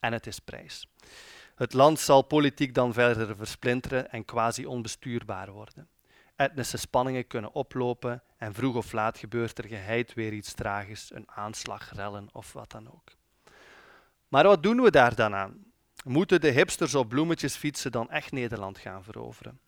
en 0.00 0.12
het 0.12 0.26
is 0.26 0.38
prijs. 0.38 0.86
Het 1.58 1.72
land 1.72 2.00
zal 2.00 2.22
politiek 2.22 2.74
dan 2.74 2.92
verder 2.92 3.36
versplinteren 3.36 4.10
en 4.10 4.24
quasi 4.24 4.66
onbestuurbaar 4.66 5.50
worden. 5.50 5.88
Etnische 6.36 6.76
spanningen 6.76 7.26
kunnen 7.26 7.52
oplopen 7.52 8.22
en 8.36 8.54
vroeg 8.54 8.76
of 8.76 8.92
laat 8.92 9.18
gebeurt 9.18 9.58
er 9.58 9.68
geheid 9.68 10.14
weer 10.14 10.32
iets 10.32 10.52
tragisch, 10.52 11.10
een 11.14 11.30
aanslag, 11.30 11.92
rellen 11.94 12.28
of 12.32 12.52
wat 12.52 12.70
dan 12.70 12.88
ook. 12.92 13.08
Maar 14.28 14.44
wat 14.44 14.62
doen 14.62 14.80
we 14.80 14.90
daar 14.90 15.14
dan 15.14 15.34
aan? 15.34 15.64
Moeten 16.04 16.40
de 16.40 16.50
hipsters 16.50 16.94
op 16.94 17.08
bloemetjes 17.08 17.56
fietsen 17.56 17.92
dan 17.92 18.10
echt 18.10 18.32
Nederland 18.32 18.78
gaan 18.78 19.04
veroveren? 19.04 19.60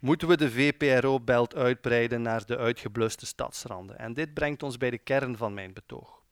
Moeten 0.00 0.28
we 0.28 0.36
de 0.36 0.50
VPRO-belt 0.50 1.54
uitbreiden 1.54 2.22
naar 2.22 2.46
de 2.46 2.56
uitgebluste 2.56 3.26
stadsranden? 3.26 3.98
En 3.98 4.14
dit 4.14 4.34
brengt 4.34 4.62
ons 4.62 4.76
bij 4.76 4.90
de 4.90 4.98
kern 4.98 5.36
van 5.36 5.54
mijn 5.54 5.72
betoog. 5.72 6.22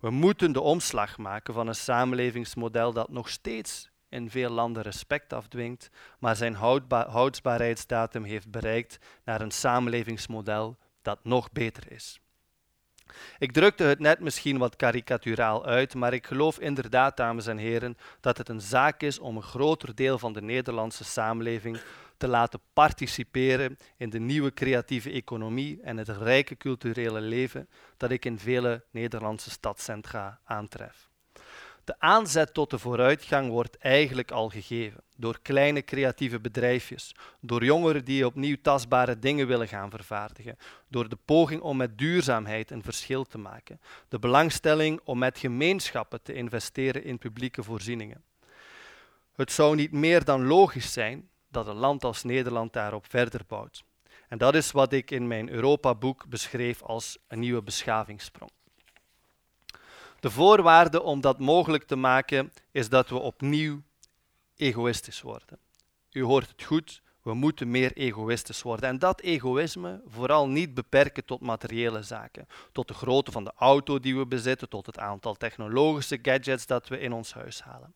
We 0.00 0.10
moeten 0.10 0.52
de 0.52 0.60
omslag 0.60 1.18
maken 1.18 1.54
van 1.54 1.66
een 1.66 1.74
samenlevingsmodel 1.74 2.92
dat 2.92 3.08
nog 3.08 3.28
steeds 3.28 3.89
in 4.10 4.30
veel 4.30 4.50
landen 4.50 4.82
respect 4.82 5.32
afdwingt, 5.32 5.90
maar 6.18 6.36
zijn 6.36 6.54
houdbaarheidsdatum 6.54 8.24
heeft 8.24 8.50
bereikt 8.50 8.98
naar 9.24 9.40
een 9.40 9.50
samenlevingsmodel 9.50 10.76
dat 11.02 11.18
nog 11.24 11.52
beter 11.52 11.92
is. 11.92 12.20
Ik 13.38 13.52
drukte 13.52 13.84
het 13.84 13.98
net 13.98 14.20
misschien 14.20 14.58
wat 14.58 14.76
karikaturaal 14.76 15.66
uit, 15.66 15.94
maar 15.94 16.12
ik 16.12 16.26
geloof 16.26 16.58
inderdaad, 16.58 17.16
dames 17.16 17.46
en 17.46 17.58
heren, 17.58 17.96
dat 18.20 18.38
het 18.38 18.48
een 18.48 18.60
zaak 18.60 19.02
is 19.02 19.18
om 19.18 19.36
een 19.36 19.42
groter 19.42 19.94
deel 19.94 20.18
van 20.18 20.32
de 20.32 20.42
Nederlandse 20.42 21.04
samenleving 21.04 21.80
te 22.16 22.28
laten 22.28 22.60
participeren 22.72 23.76
in 23.96 24.10
de 24.10 24.18
nieuwe 24.18 24.52
creatieve 24.52 25.10
economie 25.10 25.80
en 25.82 25.96
het 25.96 26.08
rijke 26.08 26.56
culturele 26.56 27.20
leven 27.20 27.68
dat 27.96 28.10
ik 28.10 28.24
in 28.24 28.38
vele 28.38 28.84
Nederlandse 28.90 29.50
stadcentra 29.50 30.40
aantref. 30.44 31.09
De 31.90 31.98
aanzet 31.98 32.54
tot 32.54 32.70
de 32.70 32.78
vooruitgang 32.78 33.50
wordt 33.50 33.78
eigenlijk 33.78 34.30
al 34.30 34.48
gegeven 34.48 35.02
door 35.16 35.38
kleine 35.42 35.82
creatieve 35.82 36.40
bedrijfjes, 36.40 37.14
door 37.40 37.64
jongeren 37.64 38.04
die 38.04 38.26
opnieuw 38.26 38.56
tastbare 38.62 39.18
dingen 39.18 39.46
willen 39.46 39.68
gaan 39.68 39.90
vervaardigen, 39.90 40.56
door 40.88 41.08
de 41.08 41.18
poging 41.24 41.60
om 41.60 41.76
met 41.76 41.98
duurzaamheid 41.98 42.70
een 42.70 42.82
verschil 42.82 43.24
te 43.24 43.38
maken, 43.38 43.80
de 44.08 44.18
belangstelling 44.18 45.00
om 45.04 45.18
met 45.18 45.38
gemeenschappen 45.38 46.22
te 46.22 46.32
investeren 46.32 47.04
in 47.04 47.18
publieke 47.18 47.62
voorzieningen. 47.62 48.24
Het 49.32 49.52
zou 49.52 49.76
niet 49.76 49.92
meer 49.92 50.24
dan 50.24 50.46
logisch 50.46 50.92
zijn 50.92 51.28
dat 51.48 51.66
een 51.66 51.76
land 51.76 52.04
als 52.04 52.22
Nederland 52.22 52.72
daarop 52.72 53.06
verder 53.08 53.40
bouwt. 53.46 53.84
En 54.28 54.38
dat 54.38 54.54
is 54.54 54.70
wat 54.70 54.92
ik 54.92 55.10
in 55.10 55.26
mijn 55.26 55.50
Europa-boek 55.50 56.28
beschreef 56.28 56.82
als 56.82 57.18
een 57.28 57.38
nieuwe 57.38 57.62
beschavingssprong. 57.62 58.50
De 60.20 60.30
voorwaarde 60.30 61.02
om 61.02 61.20
dat 61.20 61.38
mogelijk 61.38 61.84
te 61.84 61.96
maken 61.96 62.52
is 62.70 62.88
dat 62.88 63.08
we 63.08 63.18
opnieuw 63.18 63.82
egoïstisch 64.56 65.22
worden. 65.22 65.58
U 66.10 66.22
hoort 66.22 66.48
het 66.48 66.62
goed, 66.62 67.02
we 67.22 67.34
moeten 67.34 67.70
meer 67.70 67.92
egoïstisch 67.92 68.62
worden. 68.62 68.88
En 68.88 68.98
dat 68.98 69.20
egoïsme 69.20 70.00
vooral 70.06 70.48
niet 70.48 70.74
beperken 70.74 71.24
tot 71.24 71.40
materiële 71.40 72.02
zaken, 72.02 72.46
tot 72.72 72.88
de 72.88 72.94
grootte 72.94 73.32
van 73.32 73.44
de 73.44 73.52
auto 73.56 74.00
die 74.00 74.16
we 74.16 74.26
bezitten, 74.26 74.68
tot 74.68 74.86
het 74.86 74.98
aantal 74.98 75.34
technologische 75.34 76.18
gadgets 76.22 76.66
dat 76.66 76.88
we 76.88 76.98
in 76.98 77.12
ons 77.12 77.32
huis 77.32 77.62
halen. 77.62 77.94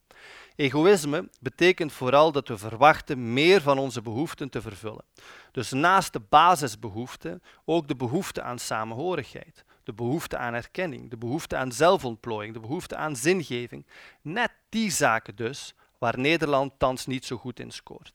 Egoïsme 0.56 1.28
betekent 1.40 1.92
vooral 1.92 2.32
dat 2.32 2.48
we 2.48 2.58
verwachten 2.58 3.32
meer 3.32 3.60
van 3.60 3.78
onze 3.78 4.02
behoeften 4.02 4.50
te 4.50 4.60
vervullen. 4.60 5.04
Dus 5.52 5.70
naast 5.70 6.12
de 6.12 6.20
basisbehoeften 6.28 7.42
ook 7.64 7.88
de 7.88 7.96
behoefte 7.96 8.42
aan 8.42 8.58
samenhorigheid, 8.58 9.64
de 9.84 9.92
behoefte 9.92 10.36
aan 10.36 10.54
erkenning, 10.54 11.10
de 11.10 11.16
behoefte 11.16 11.56
aan 11.56 11.72
zelfontplooiing, 11.72 12.54
de 12.54 12.60
behoefte 12.60 12.96
aan 12.96 13.16
zingeving. 13.16 13.86
Net 14.22 14.50
die 14.68 14.90
zaken 14.90 15.36
dus 15.36 15.74
waar 15.98 16.18
Nederland 16.18 16.72
thans 16.78 17.06
niet 17.06 17.24
zo 17.24 17.36
goed 17.36 17.60
in 17.60 17.70
scoort. 17.70 18.14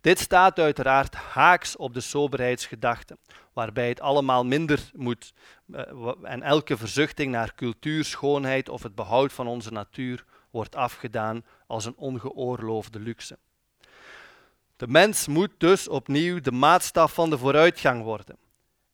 Dit 0.00 0.18
staat 0.18 0.58
uiteraard 0.58 1.14
haaks 1.14 1.76
op 1.76 1.94
de 1.94 2.00
soberheidsgedachte, 2.00 3.18
waarbij 3.52 3.88
het 3.88 4.00
allemaal 4.00 4.44
minder 4.44 4.90
moet 4.94 5.32
eh, 5.72 6.12
en 6.22 6.42
elke 6.42 6.76
verzuchting 6.76 7.32
naar 7.32 7.54
cultuur, 7.54 8.04
schoonheid 8.04 8.68
of 8.68 8.82
het 8.82 8.94
behoud 8.94 9.32
van 9.32 9.46
onze 9.46 9.72
natuur 9.72 10.24
wordt 10.50 10.76
afgedaan 10.76 11.44
als 11.66 11.84
een 11.84 11.96
ongeoorloofde 11.96 13.00
luxe. 13.00 13.38
De 14.76 14.88
mens 14.88 15.26
moet 15.26 15.50
dus 15.58 15.88
opnieuw 15.88 16.40
de 16.40 16.52
maatstaf 16.52 17.14
van 17.14 17.30
de 17.30 17.38
vooruitgang 17.38 18.02
worden. 18.02 18.36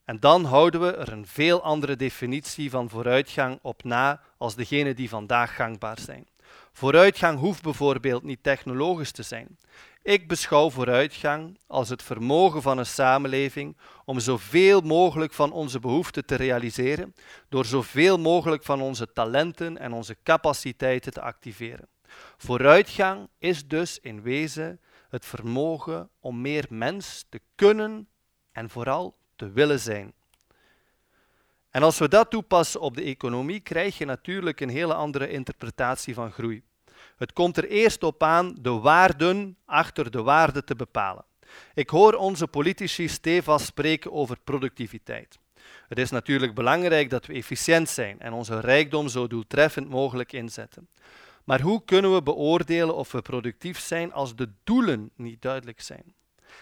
En 0.04 0.20
dan 0.20 0.44
houden 0.44 0.80
we 0.80 0.96
er 0.96 1.12
een 1.12 1.26
veel 1.26 1.62
andere 1.62 1.96
definitie 1.96 2.70
van 2.70 2.88
vooruitgang 2.88 3.58
op 3.62 3.84
na 3.84 4.20
als 4.38 4.54
degene 4.54 4.94
die 4.94 5.08
vandaag 5.08 5.54
gangbaar 5.54 5.98
zijn. 6.00 6.28
Vooruitgang 6.72 7.38
hoeft 7.38 7.62
bijvoorbeeld 7.62 8.22
niet 8.22 8.42
technologisch 8.42 9.10
te 9.10 9.22
zijn. 9.22 9.58
Ik 10.02 10.28
beschouw 10.28 10.70
vooruitgang 10.70 11.58
als 11.66 11.88
het 11.88 12.02
vermogen 12.02 12.62
van 12.62 12.78
een 12.78 12.86
samenleving 12.86 13.76
om 14.04 14.20
zoveel 14.20 14.80
mogelijk 14.80 15.32
van 15.32 15.52
onze 15.52 15.80
behoeften 15.80 16.26
te 16.26 16.34
realiseren, 16.34 17.14
door 17.48 17.64
zoveel 17.64 18.18
mogelijk 18.18 18.62
van 18.62 18.80
onze 18.80 19.12
talenten 19.12 19.78
en 19.78 19.92
onze 19.92 20.16
capaciteiten 20.22 21.12
te 21.12 21.20
activeren. 21.20 21.88
Vooruitgang 22.36 23.28
is 23.38 23.68
dus 23.68 23.98
in 23.98 24.22
wezen 24.22 24.80
het 25.08 25.24
vermogen 25.24 26.10
om 26.20 26.40
meer 26.40 26.66
mens 26.68 27.24
te 27.28 27.40
kunnen 27.54 28.08
en 28.52 28.70
vooral 28.70 29.16
te 29.36 29.50
willen 29.50 29.80
zijn. 29.80 30.12
En 31.70 31.82
als 31.82 31.98
we 31.98 32.08
dat 32.08 32.30
toepassen 32.30 32.80
op 32.80 32.96
de 32.96 33.02
economie, 33.02 33.60
krijg 33.60 33.98
je 33.98 34.04
natuurlijk 34.04 34.60
een 34.60 34.68
hele 34.68 34.94
andere 34.94 35.28
interpretatie 35.28 36.14
van 36.14 36.32
groei. 36.32 36.62
Het 37.16 37.32
komt 37.32 37.56
er 37.56 37.68
eerst 37.68 38.02
op 38.02 38.22
aan 38.22 38.56
de 38.60 38.70
waarden 38.70 39.56
achter 39.64 40.10
de 40.10 40.22
waarde 40.22 40.64
te 40.64 40.76
bepalen. 40.76 41.24
Ik 41.74 41.90
hoor 41.90 42.14
onze 42.14 42.46
politici 42.46 43.08
stevast 43.08 43.66
spreken 43.66 44.12
over 44.12 44.38
productiviteit. 44.44 45.38
Het 45.88 45.98
is 45.98 46.10
natuurlijk 46.10 46.54
belangrijk 46.54 47.10
dat 47.10 47.26
we 47.26 47.32
efficiënt 47.32 47.88
zijn 47.88 48.20
en 48.20 48.32
onze 48.32 48.60
rijkdom 48.60 49.08
zo 49.08 49.26
doeltreffend 49.26 49.88
mogelijk 49.88 50.32
inzetten. 50.32 50.88
Maar 51.44 51.60
hoe 51.60 51.84
kunnen 51.84 52.14
we 52.14 52.22
beoordelen 52.22 52.94
of 52.94 53.12
we 53.12 53.22
productief 53.22 53.78
zijn 53.78 54.12
als 54.12 54.36
de 54.36 54.48
doelen 54.64 55.10
niet 55.16 55.42
duidelijk 55.42 55.80
zijn? 55.80 56.14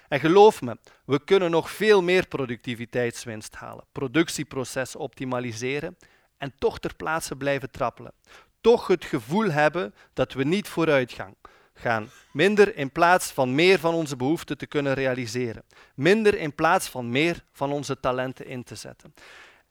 En 0.09 0.21
geloof 0.21 0.63
me, 0.63 0.77
we 1.05 1.25
kunnen 1.25 1.51
nog 1.51 1.71
veel 1.71 2.03
meer 2.03 2.27
productiviteitswinst 2.27 3.55
halen, 3.55 3.85
productieproces 3.93 4.97
optimaliseren 4.97 5.97
en 6.37 6.53
toch 6.59 6.79
ter 6.79 6.95
plaatse 6.95 7.37
blijven 7.37 7.71
trappelen. 7.71 8.13
Toch 8.61 8.87
het 8.87 9.05
gevoel 9.05 9.51
hebben 9.51 9.95
dat 10.13 10.33
we 10.33 10.45
niet 10.45 10.69
vooruit 10.69 11.13
gaan. 11.13 11.35
gaan. 11.75 12.11
Minder 12.33 12.77
in 12.77 12.93
plaats 12.93 13.31
van 13.31 13.55
meer 13.55 13.79
van 13.79 13.95
onze 13.95 14.17
behoeften 14.17 14.59
te 14.59 14.67
kunnen 14.67 14.95
realiseren. 14.95 15.65
Minder 15.95 16.35
in 16.39 16.55
plaats 16.55 16.89
van 16.89 17.11
meer 17.11 17.45
van 17.53 17.73
onze 17.73 18.01
talenten 18.01 18.47
in 18.47 18.65
te 18.65 18.75
zetten. 18.75 19.15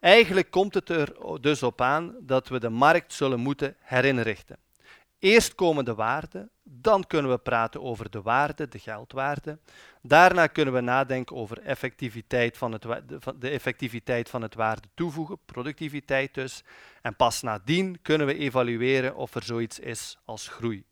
Eigenlijk 0.00 0.50
komt 0.50 0.74
het 0.74 0.88
er 0.88 1.40
dus 1.40 1.62
op 1.62 1.80
aan 1.80 2.14
dat 2.20 2.48
we 2.48 2.60
de 2.60 2.68
markt 2.68 3.12
zullen 3.12 3.40
moeten 3.40 3.76
herinrichten. 3.78 4.56
Eerst 5.20 5.54
komen 5.54 5.84
de 5.84 5.94
waarden, 5.94 6.50
dan 6.62 7.06
kunnen 7.06 7.30
we 7.30 7.38
praten 7.38 7.82
over 7.82 8.10
de 8.10 8.22
waarde, 8.22 8.68
de 8.68 8.78
geldwaarde. 8.78 9.58
Daarna 10.02 10.46
kunnen 10.46 10.74
we 10.74 10.80
nadenken 10.80 11.36
over 11.36 11.58
effectiviteit 11.58 12.56
van 12.56 12.72
het, 12.72 12.82
de 13.38 13.48
effectiviteit 13.48 14.28
van 14.28 14.42
het 14.42 14.54
waarde 14.54 14.88
toevoegen, 14.94 15.38
productiviteit 15.44 16.34
dus. 16.34 16.64
En 17.02 17.16
pas 17.16 17.42
nadien 17.42 17.98
kunnen 18.02 18.26
we 18.26 18.34
evalueren 18.34 19.16
of 19.16 19.34
er 19.34 19.42
zoiets 19.42 19.78
is 19.78 20.18
als 20.24 20.48
groei. 20.48 20.84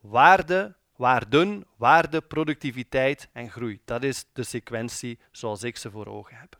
Waarde, 0.00 0.74
waarden, 0.96 1.66
waarde, 1.76 2.20
productiviteit 2.20 3.28
en 3.32 3.50
groei. 3.50 3.80
Dat 3.84 4.02
is 4.02 4.24
de 4.32 4.42
sequentie 4.42 5.18
zoals 5.30 5.62
ik 5.62 5.76
ze 5.76 5.90
voor 5.90 6.06
ogen 6.06 6.36
heb. 6.36 6.58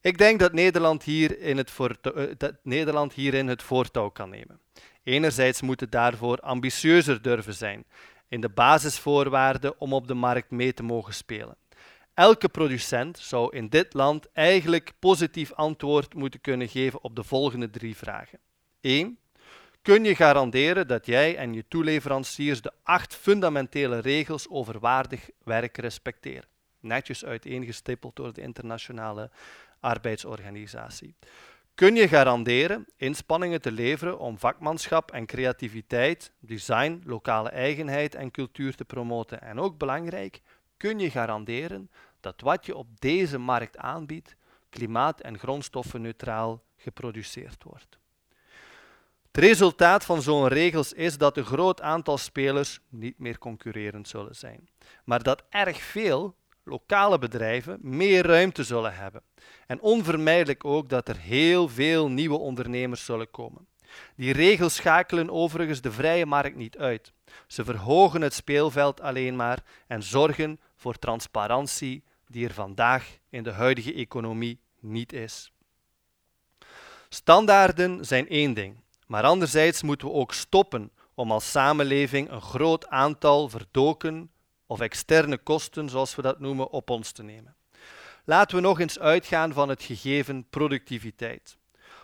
Ik 0.00 0.18
denk 0.18 0.40
dat 0.40 0.52
Nederland, 0.52 1.02
hier 1.02 1.38
in 1.38 1.56
het 1.56 1.72
eh, 1.78 2.24
dat 2.36 2.54
Nederland 2.62 3.12
hierin 3.12 3.48
het 3.48 3.62
voortouw 3.62 4.08
kan 4.08 4.30
nemen. 4.30 4.60
Enerzijds 5.04 5.60
moet 5.62 5.80
het 5.80 5.92
daarvoor 5.92 6.38
ambitieuzer 6.38 7.22
durven 7.22 7.54
zijn 7.54 7.84
in 8.28 8.40
de 8.40 8.48
basisvoorwaarden 8.48 9.80
om 9.80 9.92
op 9.92 10.08
de 10.08 10.14
markt 10.14 10.50
mee 10.50 10.74
te 10.74 10.82
mogen 10.82 11.14
spelen. 11.14 11.56
Elke 12.14 12.48
producent 12.48 13.18
zou 13.18 13.56
in 13.56 13.68
dit 13.68 13.94
land 13.94 14.32
eigenlijk 14.32 14.92
positief 14.98 15.52
antwoord 15.52 16.14
moeten 16.14 16.40
kunnen 16.40 16.68
geven 16.68 17.02
op 17.02 17.16
de 17.16 17.22
volgende 17.22 17.70
drie 17.70 17.96
vragen. 17.96 18.38
1. 18.80 19.18
Kun 19.82 20.04
je 20.04 20.14
garanderen 20.14 20.86
dat 20.88 21.06
jij 21.06 21.36
en 21.36 21.52
je 21.52 21.64
toeleveranciers 21.68 22.62
de 22.62 22.72
acht 22.82 23.14
fundamentele 23.14 23.98
regels 23.98 24.48
over 24.48 24.78
waardig 24.78 25.30
werk 25.44 25.76
respecteren? 25.76 26.48
Netjes 26.80 27.24
uiteengestippeld 27.24 28.16
door 28.16 28.32
de 28.32 28.40
Internationale 28.40 29.30
Arbeidsorganisatie. 29.80 31.14
Kun 31.74 31.94
je 31.94 32.08
garanderen 32.08 32.86
inspanningen 32.96 33.60
te 33.60 33.72
leveren 33.72 34.18
om 34.18 34.38
vakmanschap 34.38 35.10
en 35.10 35.26
creativiteit, 35.26 36.32
design, 36.38 37.02
lokale 37.04 37.48
eigenheid 37.48 38.14
en 38.14 38.30
cultuur 38.30 38.74
te 38.74 38.84
promoten? 38.84 39.42
En 39.42 39.58
ook 39.58 39.78
belangrijk, 39.78 40.40
kun 40.76 40.98
je 40.98 41.10
garanderen 41.10 41.90
dat 42.20 42.40
wat 42.40 42.66
je 42.66 42.76
op 42.76 43.00
deze 43.00 43.38
markt 43.38 43.76
aanbiedt 43.76 44.36
klimaat- 44.70 45.20
en 45.20 45.38
grondstoffenneutraal 45.38 46.62
geproduceerd 46.76 47.62
wordt? 47.62 47.98
Het 49.26 49.44
resultaat 49.44 50.04
van 50.04 50.22
zo'n 50.22 50.48
regels 50.48 50.92
is 50.92 51.18
dat 51.18 51.36
een 51.36 51.44
groot 51.44 51.80
aantal 51.80 52.18
spelers 52.18 52.80
niet 52.88 53.18
meer 53.18 53.38
concurrerend 53.38 54.08
zullen 54.08 54.36
zijn, 54.36 54.68
maar 55.04 55.22
dat 55.22 55.44
erg 55.50 55.82
veel 55.82 56.34
lokale 56.64 57.18
bedrijven 57.18 57.78
meer 57.82 58.26
ruimte 58.26 58.64
zullen 58.64 58.94
hebben. 58.94 59.22
En 59.66 59.80
onvermijdelijk 59.80 60.64
ook 60.64 60.88
dat 60.88 61.08
er 61.08 61.16
heel 61.16 61.68
veel 61.68 62.08
nieuwe 62.08 62.38
ondernemers 62.38 63.04
zullen 63.04 63.30
komen. 63.30 63.66
Die 64.16 64.32
regels 64.32 64.74
schakelen 64.74 65.30
overigens 65.30 65.80
de 65.80 65.92
vrije 65.92 66.26
markt 66.26 66.56
niet 66.56 66.78
uit. 66.78 67.12
Ze 67.46 67.64
verhogen 67.64 68.20
het 68.22 68.34
speelveld 68.34 69.00
alleen 69.00 69.36
maar 69.36 69.62
en 69.86 70.02
zorgen 70.02 70.60
voor 70.76 70.98
transparantie 70.98 72.02
die 72.28 72.46
er 72.46 72.54
vandaag 72.54 73.18
in 73.30 73.42
de 73.42 73.50
huidige 73.52 73.94
economie 73.94 74.60
niet 74.80 75.12
is. 75.12 75.52
Standaarden 77.08 78.04
zijn 78.04 78.28
één 78.28 78.54
ding, 78.54 78.76
maar 79.06 79.24
anderzijds 79.24 79.82
moeten 79.82 80.08
we 80.08 80.14
ook 80.14 80.32
stoppen 80.32 80.90
om 81.14 81.32
als 81.32 81.50
samenleving 81.50 82.30
een 82.30 82.42
groot 82.42 82.88
aantal 82.88 83.48
verdoken 83.48 84.30
of 84.74 84.80
externe 84.80 85.38
kosten, 85.38 85.88
zoals 85.88 86.14
we 86.14 86.22
dat 86.22 86.40
noemen, 86.40 86.70
op 86.70 86.90
ons 86.90 87.12
te 87.12 87.22
nemen. 87.22 87.56
Laten 88.24 88.56
we 88.56 88.62
nog 88.62 88.80
eens 88.80 88.98
uitgaan 88.98 89.52
van 89.52 89.68
het 89.68 89.82
gegeven 89.82 90.46
productiviteit. 90.50 91.56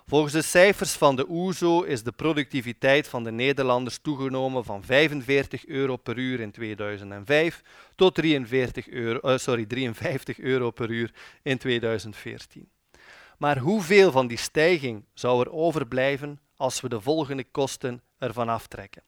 Volgens 0.06 0.32
de 0.32 0.42
cijfers 0.42 0.92
van 0.92 1.16
de 1.16 1.26
OESO 1.28 1.82
is 1.82 2.02
de 2.02 2.12
productiviteit 2.12 3.08
van 3.08 3.24
de 3.24 3.30
Nederlanders 3.30 3.98
toegenomen 3.98 4.64
van 4.64 4.84
45 4.84 5.66
euro 5.66 5.96
per 5.96 6.18
uur 6.18 6.40
in 6.40 6.50
2005 6.50 7.62
tot 7.94 8.14
43 8.14 8.88
euro, 8.88 9.30
uh, 9.32 9.38
sorry, 9.38 9.66
53 9.66 10.38
euro 10.38 10.70
per 10.70 10.90
uur 10.90 11.14
in 11.42 11.58
2014. 11.58 12.68
Maar 13.38 13.58
hoeveel 13.58 14.10
van 14.10 14.26
die 14.26 14.38
stijging 14.38 15.04
zou 15.14 15.40
er 15.40 15.52
overblijven 15.52 16.40
als 16.56 16.80
we 16.80 16.88
de 16.88 17.00
volgende 17.00 17.44
kosten 17.44 18.02
ervan 18.18 18.48
aftrekken? 18.48 19.02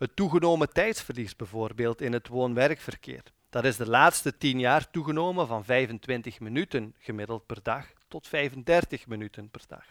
Het 0.00 0.16
toegenomen 0.16 0.72
tijdsverlies 0.72 1.36
bijvoorbeeld 1.36 2.00
in 2.00 2.12
het 2.12 2.28
woon-werkverkeer. 2.28 3.22
Dat 3.50 3.64
is 3.64 3.76
de 3.76 3.88
laatste 3.88 4.36
10 4.36 4.58
jaar 4.58 4.90
toegenomen 4.90 5.46
van 5.46 5.64
25 5.64 6.40
minuten 6.40 6.94
gemiddeld 6.98 7.46
per 7.46 7.62
dag 7.62 7.86
tot 8.08 8.26
35 8.26 9.06
minuten 9.06 9.50
per 9.50 9.60
dag. 9.68 9.84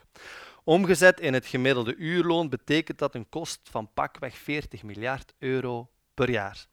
Omgezet 0.64 1.20
in 1.20 1.34
het 1.34 1.46
gemiddelde 1.46 1.96
uurloon 1.96 2.50
betekent 2.50 2.98
dat 2.98 3.16
een 3.16 3.30
kost 3.30 3.60
van 3.64 3.94
pakweg 3.94 4.38
40 4.38 4.84
miljard 4.84 5.34
euro 5.40 5.90
per 6.14 6.30
jaar. 6.30 6.66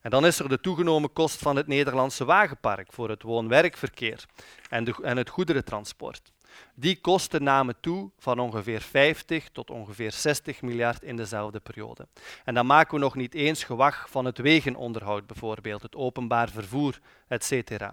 En 0.00 0.10
dan 0.10 0.26
is 0.26 0.38
er 0.38 0.48
de 0.48 0.60
toegenomen 0.60 1.12
kost 1.12 1.38
van 1.38 1.56
het 1.56 1.66
Nederlandse 1.66 2.24
wagenpark 2.24 2.92
voor 2.92 3.08
het 3.08 3.22
woon-werkverkeer 3.22 4.24
en, 4.68 4.94
en 5.02 5.16
het 5.16 5.28
goederentransport. 5.28 6.32
Die 6.74 7.00
kosten 7.00 7.42
namen 7.42 7.74
toe 7.80 8.10
van 8.18 8.38
ongeveer 8.38 8.80
50 8.80 9.48
tot 9.52 9.70
ongeveer 9.70 10.12
60 10.12 10.62
miljard 10.62 11.02
in 11.02 11.16
dezelfde 11.16 11.60
periode. 11.60 12.06
En 12.44 12.54
dan 12.54 12.66
maken 12.66 12.94
we 12.94 13.00
nog 13.00 13.14
niet 13.14 13.34
eens 13.34 13.64
gewag 13.64 14.10
van 14.10 14.24
het 14.24 14.38
wegenonderhoud 14.38 15.26
bijvoorbeeld, 15.26 15.82
het 15.82 15.96
openbaar 15.96 16.48
vervoer, 16.50 16.98
etc. 17.28 17.90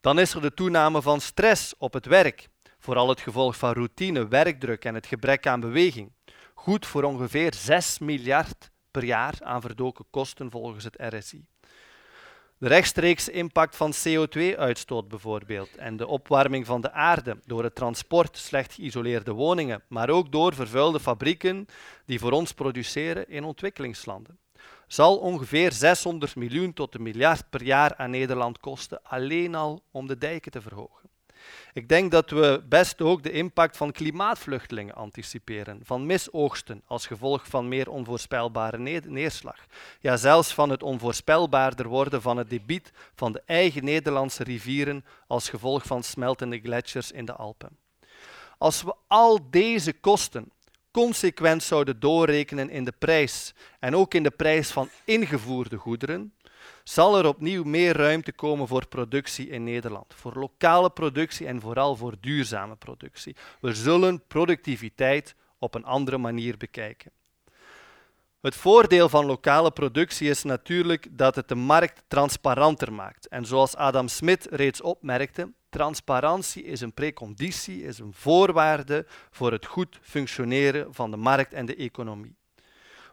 Dan 0.00 0.18
is 0.18 0.34
er 0.34 0.40
de 0.40 0.54
toename 0.54 1.02
van 1.02 1.20
stress 1.20 1.74
op 1.78 1.92
het 1.92 2.06
werk, 2.06 2.48
vooral 2.78 3.08
het 3.08 3.20
gevolg 3.20 3.56
van 3.56 3.72
routine, 3.72 4.28
werkdruk 4.28 4.84
en 4.84 4.94
het 4.94 5.06
gebrek 5.06 5.46
aan 5.46 5.60
beweging. 5.60 6.12
Goed 6.54 6.86
voor 6.86 7.02
ongeveer 7.02 7.54
6 7.54 7.98
miljard 7.98 8.70
per 8.90 9.04
jaar 9.04 9.34
aan 9.40 9.60
verdoken 9.60 10.04
kosten 10.10 10.50
volgens 10.50 10.84
het 10.84 11.14
RSI. 11.14 11.51
De 12.62 12.68
rechtstreekse 12.68 13.32
impact 13.32 13.76
van 13.76 13.92
CO2-uitstoot 13.92 15.08
bijvoorbeeld 15.08 15.76
en 15.76 15.96
de 15.96 16.06
opwarming 16.06 16.66
van 16.66 16.80
de 16.80 16.92
aarde 16.92 17.36
door 17.46 17.62
het 17.64 17.74
transport, 17.74 18.36
slecht 18.36 18.72
geïsoleerde 18.72 19.32
woningen, 19.32 19.82
maar 19.88 20.10
ook 20.10 20.32
door 20.32 20.54
vervuilde 20.54 21.00
fabrieken 21.00 21.66
die 22.06 22.18
voor 22.18 22.32
ons 22.32 22.52
produceren 22.52 23.28
in 23.28 23.44
ontwikkelingslanden. 23.44 24.38
Zal 24.86 25.18
ongeveer 25.18 25.72
600 25.72 26.36
miljoen 26.36 26.72
tot 26.72 26.94
een 26.94 27.02
miljard 27.02 27.50
per 27.50 27.62
jaar 27.62 27.94
aan 27.96 28.10
Nederland 28.10 28.58
kosten, 28.60 29.02
alleen 29.02 29.54
al 29.54 29.82
om 29.90 30.06
de 30.06 30.18
dijken 30.18 30.52
te 30.52 30.60
verhogen. 30.60 31.01
Ik 31.72 31.88
denk 31.88 32.10
dat 32.10 32.30
we 32.30 32.62
best 32.68 33.00
ook 33.00 33.22
de 33.22 33.30
impact 33.30 33.76
van 33.76 33.92
klimaatvluchtelingen 33.92 34.94
anticiperen, 34.94 35.80
van 35.82 36.06
misoogsten 36.06 36.82
als 36.86 37.06
gevolg 37.06 37.46
van 37.46 37.68
meer 37.68 37.90
onvoorspelbare 37.90 38.78
neerslag. 39.06 39.66
Ja, 40.00 40.16
zelfs 40.16 40.54
van 40.54 40.70
het 40.70 40.82
onvoorspelbaarder 40.82 41.88
worden 41.88 42.22
van 42.22 42.36
het 42.36 42.50
debiet 42.50 42.92
van 43.14 43.32
de 43.32 43.42
eigen 43.46 43.84
Nederlandse 43.84 44.44
rivieren 44.44 45.04
als 45.26 45.48
gevolg 45.48 45.82
van 45.86 46.02
smeltende 46.02 46.58
gletsjers 46.58 47.12
in 47.12 47.24
de 47.24 47.32
Alpen. 47.32 47.76
Als 48.58 48.82
we 48.82 48.94
al 49.06 49.50
deze 49.50 49.92
kosten 49.92 50.52
consequent 50.90 51.62
zouden 51.62 52.00
doorrekenen 52.00 52.70
in 52.70 52.84
de 52.84 52.92
prijs 52.98 53.54
en 53.80 53.96
ook 53.96 54.14
in 54.14 54.22
de 54.22 54.30
prijs 54.30 54.70
van 54.70 54.88
ingevoerde 55.04 55.76
goederen, 55.76 56.32
zal 56.84 57.18
er 57.18 57.26
opnieuw 57.26 57.64
meer 57.64 57.96
ruimte 57.96 58.32
komen 58.32 58.68
voor 58.68 58.86
productie 58.86 59.48
in 59.48 59.64
Nederland. 59.64 60.14
Voor 60.14 60.32
lokale 60.34 60.90
productie 60.90 61.46
en 61.46 61.60
vooral 61.60 61.96
voor 61.96 62.14
duurzame 62.20 62.76
productie. 62.76 63.36
We 63.60 63.74
zullen 63.74 64.22
productiviteit 64.26 65.34
op 65.58 65.74
een 65.74 65.84
andere 65.84 66.18
manier 66.18 66.56
bekijken. 66.56 67.12
Het 68.40 68.54
voordeel 68.54 69.08
van 69.08 69.26
lokale 69.26 69.70
productie 69.70 70.28
is 70.28 70.42
natuurlijk 70.42 71.06
dat 71.10 71.34
het 71.34 71.48
de 71.48 71.54
markt 71.54 72.02
transparanter 72.08 72.92
maakt. 72.92 73.28
En 73.28 73.46
zoals 73.46 73.76
Adam 73.76 74.08
Smith 74.08 74.46
reeds 74.50 74.80
opmerkte, 74.80 75.52
transparantie 75.68 76.64
is 76.64 76.80
een 76.80 76.94
preconditie, 76.94 77.82
is 77.82 77.98
een 77.98 78.12
voorwaarde 78.12 79.06
voor 79.30 79.52
het 79.52 79.66
goed 79.66 79.98
functioneren 80.02 80.94
van 80.94 81.10
de 81.10 81.16
markt 81.16 81.52
en 81.52 81.66
de 81.66 81.76
economie. 81.76 82.36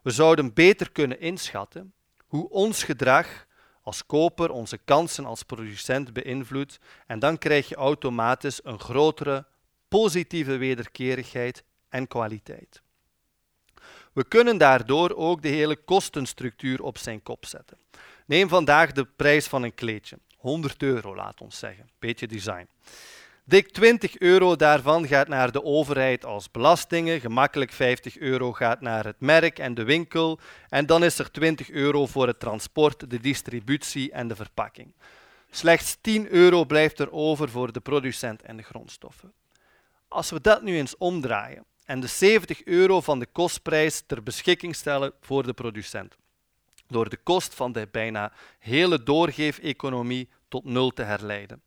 We 0.03 0.11
zouden 0.11 0.53
beter 0.53 0.91
kunnen 0.91 1.19
inschatten 1.19 1.93
hoe 2.27 2.49
ons 2.49 2.83
gedrag 2.83 3.47
als 3.89 4.05
koper 4.05 4.51
onze 4.51 4.77
kansen 4.77 5.25
als 5.25 5.43
producent 5.43 6.13
beïnvloedt 6.13 6.79
en 7.07 7.19
dan 7.19 7.37
krijg 7.37 7.69
je 7.69 7.75
automatisch 7.75 8.59
een 8.63 8.79
grotere 8.79 9.45
positieve 9.87 10.57
wederkerigheid 10.57 11.63
en 11.89 12.07
kwaliteit. 12.07 12.81
We 14.13 14.23
kunnen 14.23 14.57
daardoor 14.57 15.15
ook 15.15 15.41
de 15.41 15.47
hele 15.47 15.75
kostenstructuur 15.75 16.83
op 16.83 16.97
zijn 16.97 17.23
kop 17.23 17.45
zetten. 17.45 17.77
Neem 18.25 18.49
vandaag 18.49 18.91
de 18.91 19.05
prijs 19.05 19.47
van 19.47 19.63
een 19.63 19.73
kleedje. 19.73 20.19
100 20.37 20.83
euro, 20.83 21.15
laat 21.15 21.41
ons 21.41 21.59
zeggen. 21.59 21.89
Beetje 21.99 22.27
design. 22.27 22.69
Dik 23.49 23.71
20 23.71 24.17
euro 24.17 24.55
daarvan 24.55 25.07
gaat 25.07 25.27
naar 25.27 25.51
de 25.51 25.63
overheid 25.63 26.25
als 26.25 26.51
belastingen, 26.51 27.19
gemakkelijk 27.19 27.71
50 27.71 28.17
euro 28.17 28.53
gaat 28.53 28.81
naar 28.81 29.05
het 29.05 29.19
merk 29.19 29.59
en 29.59 29.73
de 29.73 29.83
winkel 29.83 30.39
en 30.67 30.85
dan 30.85 31.03
is 31.03 31.19
er 31.19 31.31
20 31.31 31.69
euro 31.69 32.05
voor 32.05 32.27
het 32.27 32.39
transport, 32.39 33.09
de 33.09 33.19
distributie 33.19 34.11
en 34.11 34.27
de 34.27 34.35
verpakking. 34.35 34.93
Slechts 35.51 35.97
10 36.01 36.31
euro 36.31 36.65
blijft 36.65 36.99
er 36.99 37.11
over 37.11 37.49
voor 37.49 37.71
de 37.71 37.79
producent 37.79 38.41
en 38.41 38.57
de 38.57 38.63
grondstoffen. 38.63 39.33
Als 40.07 40.29
we 40.29 40.41
dat 40.41 40.61
nu 40.61 40.77
eens 40.77 40.97
omdraaien 40.97 41.65
en 41.85 41.99
de 41.99 42.07
70 42.07 42.63
euro 42.63 43.01
van 43.01 43.19
de 43.19 43.27
kostprijs 43.31 44.03
ter 44.07 44.23
beschikking 44.23 44.75
stellen 44.75 45.13
voor 45.21 45.43
de 45.43 45.53
producent, 45.53 46.17
door 46.87 47.09
de 47.09 47.17
kost 47.17 47.53
van 47.53 47.71
de 47.71 47.87
bijna 47.91 48.31
hele 48.59 49.03
doorgeef-economie 49.03 50.29
tot 50.47 50.63
nul 50.63 50.91
te 50.91 51.03
herleiden. 51.03 51.61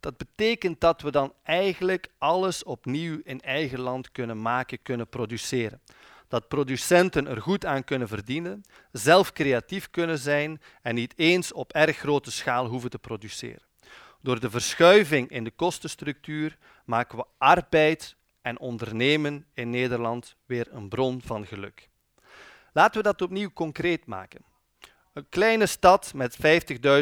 Dat 0.00 0.16
betekent 0.16 0.80
dat 0.80 1.02
we 1.02 1.10
dan 1.10 1.32
eigenlijk 1.42 2.08
alles 2.18 2.64
opnieuw 2.64 3.20
in 3.24 3.40
eigen 3.40 3.80
land 3.80 4.12
kunnen 4.12 4.42
maken, 4.42 4.82
kunnen 4.82 5.08
produceren. 5.08 5.80
Dat 6.28 6.48
producenten 6.48 7.26
er 7.26 7.40
goed 7.40 7.64
aan 7.64 7.84
kunnen 7.84 8.08
verdienen, 8.08 8.64
zelf 8.92 9.32
creatief 9.32 9.90
kunnen 9.90 10.18
zijn 10.18 10.60
en 10.82 10.94
niet 10.94 11.12
eens 11.16 11.52
op 11.52 11.72
erg 11.72 11.96
grote 11.96 12.30
schaal 12.30 12.66
hoeven 12.66 12.90
te 12.90 12.98
produceren. 12.98 13.62
Door 14.20 14.40
de 14.40 14.50
verschuiving 14.50 15.30
in 15.30 15.44
de 15.44 15.50
kostenstructuur 15.50 16.58
maken 16.84 17.18
we 17.18 17.24
arbeid 17.38 18.16
en 18.42 18.58
ondernemen 18.58 19.46
in 19.54 19.70
Nederland 19.70 20.36
weer 20.46 20.66
een 20.70 20.88
bron 20.88 21.22
van 21.24 21.46
geluk. 21.46 21.88
Laten 22.72 22.96
we 22.96 23.02
dat 23.02 23.22
opnieuw 23.22 23.50
concreet 23.52 24.06
maken. 24.06 24.44
Een 25.12 25.28
kleine 25.28 25.66
stad 25.66 26.12
met 26.14 26.36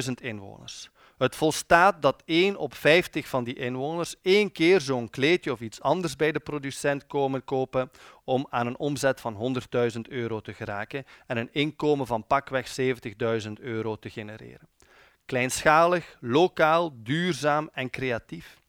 50.000 0.07 0.13
inwoners. 0.21 0.91
Het 1.17 1.37
volstaat 1.37 2.03
dat 2.03 2.23
1 2.25 2.57
op 2.57 2.75
50 2.75 3.29
van 3.29 3.45
die 3.45 3.55
inwoners 3.55 4.15
één 4.23 4.53
keer 4.53 4.81
zo'n 4.81 5.11
kleedje 5.11 5.53
of 5.53 5.61
iets 5.61 5.81
anders 5.81 6.17
bij 6.17 6.33
de 6.33 6.41
producent 6.41 7.07
komen 7.07 7.45
kopen 7.45 7.91
om 8.25 8.47
aan 8.51 8.67
een 8.67 8.79
omzet 8.79 9.21
van 9.21 9.57
100.000 9.95 10.01
euro 10.09 10.41
te 10.41 10.55
geraken 10.55 11.05
en 11.27 11.37
een 11.37 11.53
inkomen 11.53 12.07
van 12.07 12.27
pakweg 12.27 12.77
70.000 12.81 13.53
euro 13.61 13.99
te 13.99 14.11
genereren. 14.11 14.69
Kleinschalig, 15.27 16.17
lokaal, 16.21 16.93
duurzaam 16.95 17.71
en 17.73 17.91
creatief. 17.91 18.61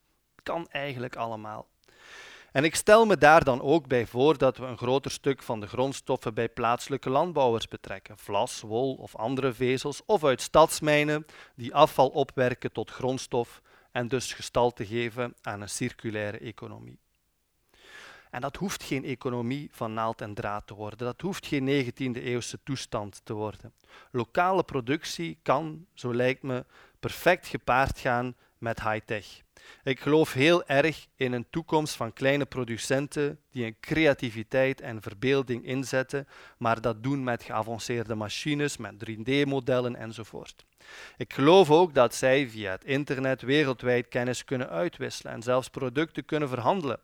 Kan 0.44 0.68
eigenlijk 0.68 1.16
allemaal. 1.16 1.68
En 2.58 2.64
ik 2.64 2.76
stel 2.76 3.06
me 3.06 3.18
daar 3.18 3.44
dan 3.44 3.62
ook 3.62 3.88
bij 3.88 4.06
voor 4.06 4.38
dat 4.38 4.58
we 4.58 4.66
een 4.66 4.78
groter 4.78 5.12
stuk 5.12 5.44
van 5.44 5.60
de 5.60 5.68
grondstoffen 5.68 6.34
bij 6.34 6.50
plaatselijke 6.50 7.10
landbouwers 7.10 7.68
betrekken, 7.68 8.18
vlas, 8.18 8.62
wol 8.62 8.94
of 8.94 9.16
andere 9.16 9.54
vezels, 9.54 10.02
of 10.06 10.24
uit 10.24 10.42
stadsmijnen 10.42 11.26
die 11.56 11.76
afval 11.76 12.08
opwerken 12.10 12.72
tot 12.72 12.92
grondstof 12.92 13.62
en 13.92 14.08
dus 14.08 14.34
gestalte 14.34 14.86
geven 14.86 15.36
aan 15.42 15.62
een 15.62 15.70
circulaire 15.70 16.38
economie. 16.38 17.00
En 18.30 18.42
dat 18.42 18.56
hoeft 18.56 18.84
geen 18.84 19.04
economie 19.06 19.70
van 19.72 19.94
naald 19.94 20.22
en 20.22 20.34
draad 20.34 20.68
te 20.68 20.74
worden. 20.74 20.98
Dat 20.98 21.22
hoeft 21.22 21.48
geen 21.48 21.86
19e 21.86 22.24
eeuwse 22.24 22.60
toestand 22.64 23.22
te 23.24 23.34
worden. 23.34 23.74
Lokale 24.12 24.64
productie 24.64 25.38
kan, 25.42 25.86
zo 25.94 26.16
lijkt 26.16 26.44
me, 26.44 26.66
perfect 27.00 27.48
gepaard 27.48 28.00
gaan 28.00 28.36
met 28.60 28.82
high-tech. 28.84 29.26
Ik 29.84 30.00
geloof 30.00 30.34
heel 30.34 30.66
erg 30.66 31.08
in 31.16 31.34
een 31.34 31.50
toekomst 31.50 31.96
van 31.96 32.14
kleine 32.14 32.46
producenten 32.46 33.40
die 33.52 33.66
een 33.66 33.78
creativiteit 33.80 34.82
en 34.82 35.02
verbeelding 35.02 35.66
inzetten, 35.66 36.28
maar 36.58 36.82
dat 36.82 37.04
doen 37.04 37.24
met 37.24 37.44
geavanceerde 37.44 38.16
machines, 38.16 38.78
met 38.78 38.94
3D-modellen 39.10 39.96
enzovoort. 39.96 40.66
Ik 41.18 41.34
geloof 41.34 41.72
ook 41.72 41.94
dat 41.94 42.16
zij 42.16 42.50
via 42.50 42.72
het 42.72 42.84
internet 42.84 43.42
wereldwijd 43.42 44.08
kennis 44.08 44.44
kunnen 44.44 44.70
uitwisselen 44.70 45.34
en 45.34 45.42
zelfs 45.42 45.70
producten 45.70 46.26
kunnen 46.26 46.50
verhandelen. 46.50 47.00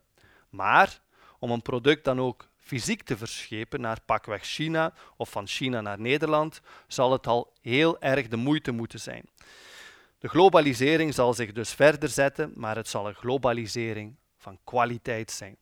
Maar 0.49 1.01
om 1.39 1.51
een 1.51 1.61
product 1.61 2.03
dan 2.03 2.19
ook 2.19 2.47
fysiek 2.57 3.03
te 3.03 3.17
verschepen 3.17 3.81
naar 3.81 4.01
pakweg 4.05 4.43
China 4.43 4.93
of 5.17 5.29
van 5.29 5.47
China 5.47 5.81
naar 5.81 5.99
Nederland, 5.99 6.61
zal 6.87 7.11
het 7.11 7.27
al 7.27 7.53
heel 7.61 8.01
erg 8.01 8.27
de 8.27 8.35
moeite 8.35 8.71
moeten 8.71 8.99
zijn. 8.99 9.25
De 10.23 10.29
globalisering 10.29 11.13
zal 11.13 11.33
zich 11.33 11.51
dus 11.51 11.73
verder 11.73 12.09
zetten, 12.09 12.51
maar 12.55 12.75
het 12.75 12.87
zal 12.87 13.07
een 13.07 13.15
globalisering 13.15 14.15
van 14.37 14.59
kwaliteit 14.63 15.31
zijn. 15.31 15.57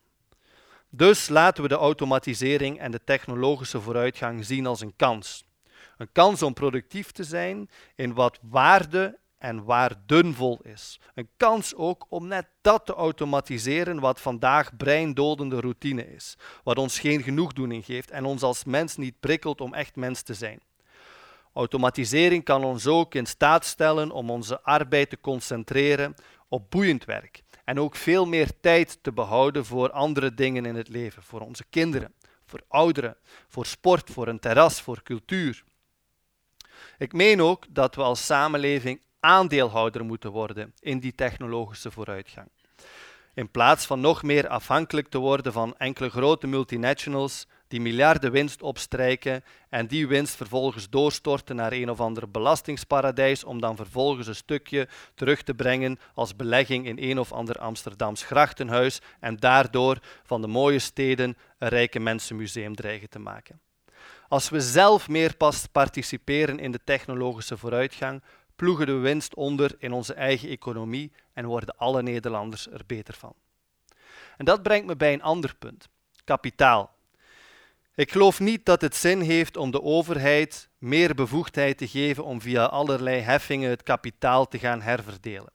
Dus 0.89 1.30
laten 1.30 1.63
we 1.63 1.69
de 1.69 1.76
automatisering 1.76 2.80
en 2.80 2.91
de 2.91 3.04
technologische 3.04 3.82
vooruitgang 3.82 4.45
zien 4.45 4.65
als 4.65 4.82
een 4.82 4.95
kans. 4.95 5.45
Een 5.97 6.12
kans 6.12 6.41
om 6.41 6.54
productief 6.54 7.12
te 7.12 7.24
zijn 7.24 7.69
in 7.95 8.13
wat 8.13 8.39
waarde 8.41 9.19
en 9.38 9.63
waardunvol 9.63 10.60
is. 10.63 11.00
Een 11.13 11.30
kans 11.38 11.76
ook 11.76 12.06
om 12.10 12.28
net 12.28 12.47
dat 12.62 12.86
te 12.86 12.93
automatiseren 12.93 14.00
wat 14.00 14.21
vandaag 14.21 14.78
breindodende 14.78 15.60
routine 15.60 16.13
is, 16.13 16.38
wat 16.63 16.78
ons 16.78 17.00
geen 17.00 17.24
genoegdoening 17.24 17.86
geeft 17.86 18.12
en 18.12 18.26
ons 18.26 18.41
als 18.41 18.63
mens 18.63 18.97
niet 18.97 19.19
prikkelt 19.19 19.62
om 19.62 19.74
echt 19.74 19.95
mens 19.95 20.21
te 20.21 20.34
zijn. 20.34 20.62
Automatisering 21.54 22.44
kan 22.44 22.64
ons 22.64 22.88
ook 22.88 23.16
in 23.16 23.26
staat 23.26 23.66
stellen 23.66 24.12
om 24.12 24.30
onze 24.30 24.62
arbeid 24.62 25.10
te 25.10 25.20
concentreren 25.20 26.16
op 26.48 26.72
boeiend 26.72 27.06
werk 27.06 27.44
en 27.66 27.80
ook 27.80 27.96
veel 27.96 28.26
meer 28.26 28.52
tijd 28.62 28.98
te 29.02 29.12
behouden 29.12 29.66
voor 29.66 29.92
andere 29.92 30.34
dingen 30.34 30.66
in 30.66 30.76
het 30.76 30.90
leven, 30.90 31.24
voor 31.24 31.42
onze 31.42 31.64
kinderen, 31.70 32.14
voor 32.46 32.62
ouderen, 32.68 33.18
voor 33.48 33.66
sport, 33.66 34.10
voor 34.10 34.28
een 34.28 34.40
terras, 34.40 34.82
voor 34.82 35.04
cultuur. 35.04 35.64
Ik 36.98 37.14
meen 37.14 37.42
ook 37.42 37.66
dat 37.70 37.96
we 37.96 38.02
als 38.02 38.26
samenleving 38.26 39.02
aandeelhouder 39.20 40.06
moeten 40.06 40.32
worden 40.32 40.74
in 40.80 41.00
die 41.00 41.16
technologische 41.16 41.92
vooruitgang. 41.92 42.48
In 43.34 43.52
plaats 43.52 43.86
van 43.86 44.00
nog 44.00 44.24
meer 44.24 44.48
afhankelijk 44.48 45.08
te 45.10 45.18
worden 45.18 45.54
van 45.54 45.78
enkele 45.78 46.10
grote 46.10 46.48
multinationals 46.48 47.48
die 47.72 47.82
miljarden 47.82 48.32
winst 48.32 48.62
opstrijken 48.62 49.44
en 49.70 49.88
die 49.88 50.08
winst 50.08 50.36
vervolgens 50.36 50.90
doorstorten 50.90 51.56
naar 51.56 51.72
een 51.72 51.90
of 51.90 52.00
ander 52.00 52.32
belastingsparadijs 52.32 53.44
om 53.44 53.62
dan 53.62 53.76
vervolgens 53.76 54.28
een 54.28 54.36
stukje 54.36 54.88
terug 55.16 55.42
te 55.42 55.54
brengen 55.54 56.00
als 56.14 56.36
belegging 56.36 56.86
in 56.86 56.98
een 57.00 57.20
of 57.20 57.32
ander 57.32 57.56
Amsterdams 57.56 58.24
grachtenhuis 58.24 59.02
en 59.20 59.38
daardoor 59.38 60.00
van 60.24 60.42
de 60.42 60.48
mooie 60.48 60.80
steden 60.80 61.38
een 61.58 61.68
rijke 61.68 62.00
mensenmuseum 62.00 62.76
dreigen 62.76 63.10
te 63.10 63.20
maken. 63.20 63.60
Als 64.28 64.50
we 64.50 64.62
zelf 64.62 65.10
meer 65.10 65.36
pas 65.36 65.66
participeren 65.68 66.60
in 66.60 66.72
de 66.72 66.80
technologische 66.84 67.58
vooruitgang, 67.58 68.24
ploegen 68.56 68.86
de 68.86 68.94
winst 68.94 69.36
onder 69.36 69.76
in 69.78 69.92
onze 69.92 70.14
eigen 70.14 70.50
economie 70.50 71.12
en 71.34 71.46
worden 71.46 71.78
alle 71.78 72.02
Nederlanders 72.02 72.68
er 72.68 72.82
beter 72.86 73.14
van. 73.14 73.34
En 74.38 74.46
dat 74.46 74.64
brengt 74.64 74.88
me 74.88 74.96
bij 74.96 75.14
een 75.14 75.22
ander 75.22 75.56
punt: 75.56 75.90
kapitaal. 76.24 77.00
Ik 78.02 78.12
geloof 78.12 78.40
niet 78.40 78.66
dat 78.66 78.82
het 78.82 78.96
zin 78.96 79.22
heeft 79.22 79.58
om 79.58 79.72
de 79.72 79.82
overheid 79.82 80.70
meer 80.78 81.16
bevoegdheid 81.16 81.78
te 81.78 81.88
geven 81.88 82.24
om 82.24 82.42
via 82.42 82.66
allerlei 82.66 83.20
heffingen 83.20 83.70
het 83.70 83.84
kapitaal 83.84 84.48
te 84.48 84.60
gaan 84.60 84.82
herverdelen. 84.82 85.52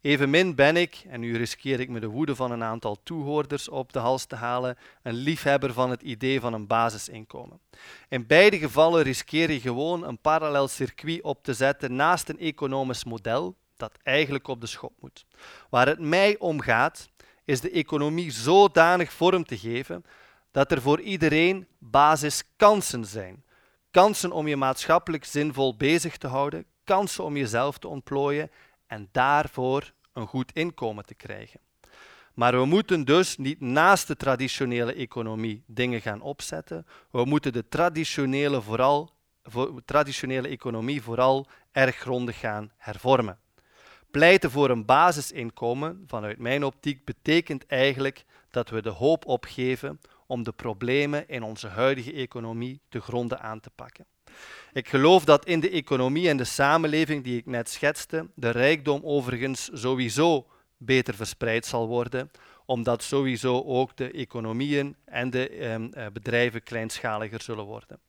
Evenmin 0.00 0.54
ben 0.54 0.76
ik, 0.76 1.04
en 1.08 1.20
nu 1.20 1.36
riskeer 1.36 1.80
ik 1.80 1.88
me 1.88 2.00
de 2.00 2.06
woede 2.06 2.36
van 2.36 2.50
een 2.50 2.62
aantal 2.62 2.96
toehoorders 3.02 3.68
op 3.68 3.92
de 3.92 3.98
hals 3.98 4.24
te 4.24 4.36
halen, 4.36 4.76
een 5.02 5.14
liefhebber 5.14 5.72
van 5.72 5.90
het 5.90 6.02
idee 6.02 6.40
van 6.40 6.52
een 6.52 6.66
basisinkomen. 6.66 7.60
In 8.08 8.26
beide 8.26 8.58
gevallen 8.58 9.02
riskeer 9.02 9.50
je 9.50 9.60
gewoon 9.60 10.06
een 10.06 10.18
parallel 10.18 10.68
circuit 10.68 11.22
op 11.22 11.44
te 11.44 11.54
zetten 11.54 11.96
naast 11.96 12.28
een 12.28 12.38
economisch 12.38 13.04
model 13.04 13.56
dat 13.76 13.98
eigenlijk 14.02 14.48
op 14.48 14.60
de 14.60 14.66
schop 14.66 14.92
moet. 15.00 15.24
Waar 15.70 15.86
het 15.86 16.00
mij 16.00 16.38
om 16.38 16.60
gaat, 16.60 17.08
is 17.44 17.60
de 17.60 17.70
economie 17.70 18.30
zodanig 18.30 19.12
vorm 19.12 19.44
te 19.44 19.58
geven 19.58 20.04
dat 20.50 20.72
er 20.72 20.82
voor 20.82 21.00
iedereen 21.00 21.66
basiskansen 21.78 23.04
zijn. 23.04 23.44
Kansen 23.90 24.32
om 24.32 24.48
je 24.48 24.56
maatschappelijk 24.56 25.24
zinvol 25.24 25.76
bezig 25.76 26.16
te 26.16 26.26
houden, 26.26 26.64
kansen 26.84 27.24
om 27.24 27.36
jezelf 27.36 27.78
te 27.78 27.88
ontplooien 27.88 28.50
en 28.86 29.08
daarvoor 29.12 29.92
een 30.12 30.26
goed 30.26 30.52
inkomen 30.52 31.04
te 31.04 31.14
krijgen. 31.14 31.60
Maar 32.34 32.58
we 32.58 32.64
moeten 32.64 33.04
dus 33.04 33.36
niet 33.36 33.60
naast 33.60 34.06
de 34.06 34.16
traditionele 34.16 34.92
economie 34.92 35.62
dingen 35.66 36.00
gaan 36.00 36.20
opzetten. 36.20 36.86
We 37.10 37.24
moeten 37.24 37.52
de 37.52 37.68
traditionele, 37.68 38.62
vooral, 38.62 39.10
traditionele 39.84 40.48
economie 40.48 41.02
vooral 41.02 41.46
erg 41.72 41.96
grondig 41.96 42.38
gaan 42.38 42.70
hervormen. 42.76 43.38
Pleiten 44.10 44.50
voor 44.50 44.70
een 44.70 44.84
basisinkomen, 44.84 46.04
vanuit 46.06 46.38
mijn 46.38 46.64
optiek, 46.64 47.04
betekent 47.04 47.66
eigenlijk 47.66 48.24
dat 48.50 48.68
we 48.68 48.82
de 48.82 48.90
hoop 48.90 49.26
opgeven 49.26 50.00
om 50.30 50.42
de 50.42 50.52
problemen 50.52 51.28
in 51.28 51.42
onze 51.42 51.68
huidige 51.68 52.12
economie 52.12 52.80
te 52.88 53.00
gronden 53.00 53.40
aan 53.40 53.60
te 53.60 53.70
pakken. 53.74 54.06
Ik 54.72 54.88
geloof 54.88 55.24
dat 55.24 55.44
in 55.44 55.60
de 55.60 55.70
economie 55.70 56.28
en 56.28 56.36
de 56.36 56.44
samenleving 56.44 57.24
die 57.24 57.38
ik 57.38 57.46
net 57.46 57.68
schetste, 57.68 58.30
de 58.34 58.50
rijkdom 58.50 59.00
overigens 59.04 59.70
sowieso 59.72 60.46
beter 60.76 61.14
verspreid 61.14 61.66
zal 61.66 61.86
worden, 61.86 62.30
omdat 62.64 63.02
sowieso 63.02 63.62
ook 63.62 63.96
de 63.96 64.10
economieën 64.10 64.96
en 65.04 65.30
de 65.30 65.48
ehm, 65.48 65.88
eh, 65.92 66.06
bedrijven 66.12 66.62
kleinschaliger 66.62 67.42
zullen 67.42 67.64
worden. 67.64 68.00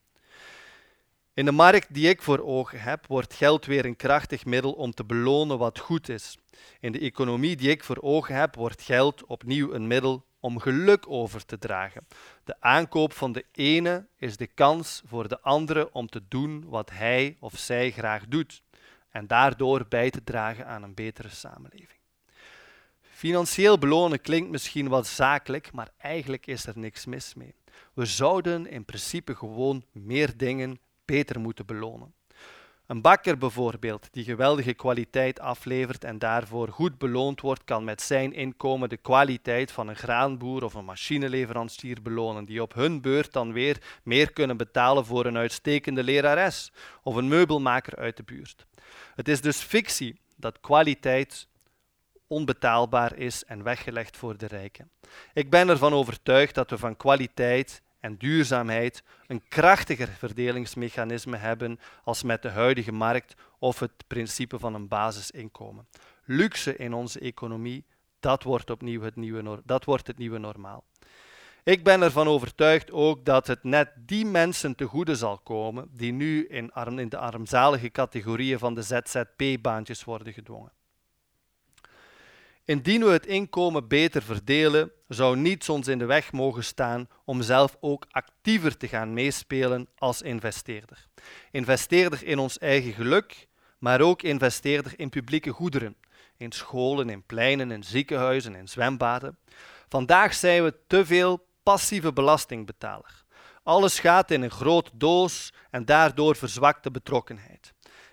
In 1.33 1.45
de 1.45 1.51
markt 1.51 1.93
die 1.93 2.09
ik 2.09 2.21
voor 2.21 2.39
ogen 2.39 2.81
heb, 2.81 3.07
wordt 3.07 3.33
geld 3.33 3.65
weer 3.65 3.85
een 3.85 3.95
krachtig 3.95 4.45
middel 4.45 4.71
om 4.71 4.91
te 4.91 5.03
belonen 5.03 5.57
wat 5.57 5.79
goed 5.79 6.09
is. 6.09 6.37
In 6.79 6.91
de 6.91 6.99
economie 6.99 7.55
die 7.55 7.69
ik 7.69 7.83
voor 7.83 7.97
ogen 8.01 8.35
heb, 8.35 8.55
wordt 8.55 8.81
geld 8.81 9.25
opnieuw 9.25 9.73
een 9.73 9.87
middel 9.87 10.25
om 10.41 10.59
geluk 10.59 11.09
over 11.09 11.45
te 11.45 11.57
dragen. 11.57 12.07
De 12.43 12.55
aankoop 12.59 13.13
van 13.13 13.31
de 13.31 13.45
ene 13.51 14.05
is 14.17 14.37
de 14.37 14.47
kans 14.47 15.01
voor 15.05 15.27
de 15.27 15.41
andere 15.41 15.93
om 15.93 16.07
te 16.07 16.21
doen 16.27 16.69
wat 16.69 16.89
hij 16.89 17.37
of 17.39 17.57
zij 17.57 17.91
graag 17.91 18.25
doet 18.27 18.63
en 19.09 19.27
daardoor 19.27 19.85
bij 19.89 20.09
te 20.09 20.23
dragen 20.23 20.67
aan 20.67 20.83
een 20.83 20.93
betere 20.93 21.29
samenleving. 21.29 21.99
Financieel 23.01 23.77
belonen 23.77 24.21
klinkt 24.21 24.49
misschien 24.49 24.87
wat 24.87 25.07
zakelijk, 25.07 25.71
maar 25.71 25.91
eigenlijk 25.97 26.47
is 26.47 26.65
er 26.65 26.77
niks 26.77 27.05
mis 27.05 27.33
mee. 27.33 27.55
We 27.93 28.05
zouden 28.05 28.67
in 28.67 28.85
principe 28.85 29.35
gewoon 29.35 29.85
meer 29.91 30.37
dingen 30.37 30.79
beter 31.05 31.39
moeten 31.39 31.65
belonen. 31.65 32.13
Een 32.91 33.01
bakker 33.01 33.37
bijvoorbeeld, 33.37 34.07
die 34.11 34.23
geweldige 34.23 34.73
kwaliteit 34.73 35.39
aflevert 35.39 36.03
en 36.03 36.19
daarvoor 36.19 36.67
goed 36.67 36.97
beloond 36.97 37.41
wordt, 37.41 37.63
kan 37.63 37.83
met 37.83 38.01
zijn 38.01 38.33
inkomen 38.33 38.89
de 38.89 38.97
kwaliteit 38.97 39.71
van 39.71 39.87
een 39.87 39.95
graanboer 39.95 40.63
of 40.63 40.73
een 40.73 40.85
machineleverancier 40.85 42.01
belonen, 42.01 42.45
die 42.45 42.61
op 42.61 42.73
hun 42.73 43.01
beurt 43.01 43.33
dan 43.33 43.53
weer 43.53 43.99
meer 44.03 44.31
kunnen 44.31 44.57
betalen 44.57 45.05
voor 45.05 45.25
een 45.25 45.37
uitstekende 45.37 46.03
lerares 46.03 46.71
of 47.03 47.15
een 47.15 47.27
meubelmaker 47.27 47.95
uit 47.95 48.17
de 48.17 48.23
buurt. 48.23 48.65
Het 49.15 49.27
is 49.27 49.41
dus 49.41 49.61
fictie 49.61 50.19
dat 50.35 50.59
kwaliteit 50.59 51.47
onbetaalbaar 52.27 53.17
is 53.17 53.43
en 53.43 53.63
weggelegd 53.63 54.17
voor 54.17 54.37
de 54.37 54.47
rijken. 54.47 54.91
Ik 55.33 55.49
ben 55.49 55.69
ervan 55.69 55.93
overtuigd 55.93 56.55
dat 56.55 56.69
we 56.69 56.77
van 56.77 56.97
kwaliteit 56.97 57.81
en 58.01 58.17
duurzaamheid 58.17 59.03
een 59.27 59.47
krachtiger 59.47 60.07
verdelingsmechanisme 60.07 61.37
hebben 61.37 61.79
als 62.03 62.23
met 62.23 62.41
de 62.41 62.49
huidige 62.49 62.91
markt 62.91 63.35
of 63.59 63.79
het 63.79 63.91
principe 64.07 64.59
van 64.59 64.73
een 64.73 64.87
basisinkomen. 64.87 65.87
Luxe 66.25 66.75
in 66.75 66.93
onze 66.93 67.19
economie, 67.19 67.85
dat 68.19 68.43
wordt 68.43 68.69
opnieuw 68.69 69.01
het 69.01 69.15
nieuwe, 69.15 69.61
dat 69.65 69.85
wordt 69.85 70.07
het 70.07 70.17
nieuwe 70.17 70.37
normaal. 70.37 70.83
Ik 71.63 71.83
ben 71.83 72.01
ervan 72.01 72.27
overtuigd 72.27 72.91
ook 72.91 73.25
dat 73.25 73.47
het 73.47 73.63
net 73.63 73.91
die 73.95 74.25
mensen 74.25 74.75
te 74.75 74.85
goede 74.85 75.15
zal 75.15 75.37
komen 75.37 75.89
die 75.91 76.11
nu 76.11 76.47
in, 76.47 76.71
arm, 76.71 76.99
in 76.99 77.09
de 77.09 77.17
armzalige 77.17 77.89
categorieën 77.89 78.59
van 78.59 78.75
de 78.75 78.81
ZZP-baantjes 78.81 80.03
worden 80.03 80.33
gedwongen. 80.33 80.71
Indien 82.71 83.03
we 83.03 83.11
het 83.11 83.25
inkomen 83.25 83.87
beter 83.87 84.21
verdelen, 84.21 84.91
zou 85.07 85.37
niets 85.37 85.69
ons 85.69 85.87
in 85.87 85.97
de 85.97 86.05
weg 86.05 86.31
mogen 86.31 86.63
staan 86.63 87.07
om 87.25 87.41
zelf 87.41 87.77
ook 87.79 88.05
actiever 88.09 88.77
te 88.77 88.87
gaan 88.87 89.13
meespelen 89.13 89.87
als 89.97 90.21
investeerder. 90.21 91.07
Investeerder 91.51 92.23
in 92.23 92.39
ons 92.39 92.57
eigen 92.57 92.93
geluk, 92.93 93.47
maar 93.79 94.01
ook 94.01 94.21
investeerder 94.21 94.93
in 94.95 95.09
publieke 95.09 95.49
goederen, 95.49 95.95
in 96.37 96.51
scholen, 96.51 97.09
in 97.09 97.23
pleinen, 97.23 97.71
in 97.71 97.83
ziekenhuizen, 97.83 98.55
in 98.55 98.67
zwembaden. 98.67 99.37
Vandaag 99.89 100.33
zijn 100.33 100.63
we 100.63 100.73
te 100.87 101.05
veel 101.05 101.45
passieve 101.63 102.13
belastingbetaler. 102.13 103.23
Alles 103.63 103.99
gaat 103.99 104.31
in 104.31 104.41
een 104.41 104.51
grote 104.51 104.91
doos 104.93 105.53
en 105.69 105.85
daardoor 105.85 106.35
verzwakt 106.35 106.83
de 106.83 106.91
betrokkenheid. 106.91 107.70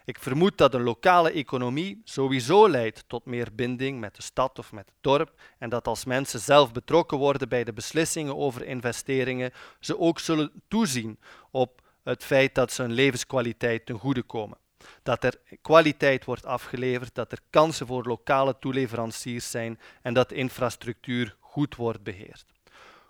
Ik 0.08 0.18
vermoed 0.18 0.58
dat 0.58 0.74
een 0.74 0.82
lokale 0.82 1.30
economie 1.30 2.00
sowieso 2.04 2.68
leidt 2.68 3.04
tot 3.06 3.24
meer 3.24 3.54
binding 3.54 4.00
met 4.00 4.16
de 4.16 4.22
stad 4.22 4.58
of 4.58 4.72
met 4.72 4.86
het 4.86 4.94
dorp 5.00 5.40
en 5.58 5.68
dat 5.68 5.86
als 5.86 6.04
mensen 6.04 6.40
zelf 6.40 6.72
betrokken 6.72 7.18
worden 7.18 7.48
bij 7.48 7.64
de 7.64 7.72
beslissingen 7.72 8.36
over 8.36 8.64
investeringen, 8.64 9.52
ze 9.80 9.98
ook 9.98 10.18
zullen 10.18 10.62
toezien 10.68 11.18
op 11.50 11.82
het 12.02 12.24
feit 12.24 12.54
dat 12.54 12.72
ze 12.72 12.82
hun 12.82 12.92
levenskwaliteit 12.92 13.86
ten 13.86 13.98
goede 13.98 14.22
komen. 14.22 14.58
Dat 15.02 15.24
er 15.24 15.40
kwaliteit 15.62 16.24
wordt 16.24 16.46
afgeleverd, 16.46 17.14
dat 17.14 17.32
er 17.32 17.40
kansen 17.50 17.86
voor 17.86 18.04
lokale 18.04 18.58
toeleveranciers 18.58 19.50
zijn 19.50 19.80
en 20.02 20.14
dat 20.14 20.28
de 20.28 20.34
infrastructuur 20.34 21.36
goed 21.40 21.76
wordt 21.76 22.02
beheerd. 22.02 22.46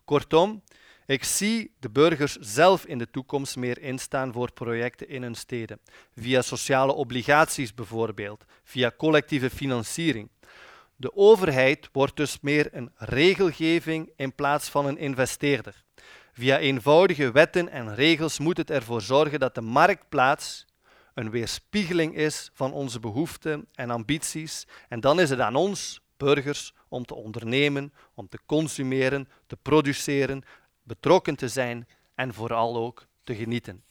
Kortom, 0.04 0.62
ik 1.08 1.24
zie 1.24 1.74
de 1.78 1.90
burgers 1.90 2.36
zelf 2.36 2.86
in 2.86 2.98
de 2.98 3.10
toekomst 3.10 3.56
meer 3.56 3.80
instaan 3.80 4.32
voor 4.32 4.52
projecten 4.52 5.08
in 5.08 5.22
hun 5.22 5.34
steden, 5.34 5.80
via 6.16 6.42
sociale 6.42 6.92
obligaties 6.92 7.74
bijvoorbeeld, 7.74 8.44
via 8.64 8.92
collectieve 8.96 9.50
financiering. 9.50 10.28
De 10.96 11.16
overheid 11.16 11.88
wordt 11.92 12.16
dus 12.16 12.40
meer 12.40 12.68
een 12.72 12.90
regelgeving 12.96 14.10
in 14.16 14.34
plaats 14.34 14.68
van 14.68 14.86
een 14.86 14.98
investeerder. 14.98 15.84
Via 16.32 16.58
eenvoudige 16.58 17.30
wetten 17.30 17.68
en 17.68 17.94
regels 17.94 18.38
moet 18.38 18.56
het 18.56 18.70
ervoor 18.70 19.02
zorgen 19.02 19.40
dat 19.40 19.54
de 19.54 19.60
marktplaats 19.60 20.66
een 21.14 21.30
weerspiegeling 21.30 22.16
is 22.16 22.50
van 22.54 22.72
onze 22.72 23.00
behoeften 23.00 23.68
en 23.74 23.90
ambities. 23.90 24.66
En 24.88 25.00
dan 25.00 25.20
is 25.20 25.30
het 25.30 25.40
aan 25.40 25.54
ons, 25.54 26.00
burgers, 26.16 26.74
om 26.88 27.04
te 27.04 27.14
ondernemen, 27.14 27.92
om 28.14 28.28
te 28.28 28.38
consumeren, 28.46 29.28
te 29.46 29.56
produceren, 29.56 30.44
betrokken 30.88 31.36
te 31.36 31.48
zijn 31.48 31.88
en 32.14 32.34
vooral 32.34 32.76
ook 32.76 33.06
te 33.24 33.34
genieten. 33.34 33.82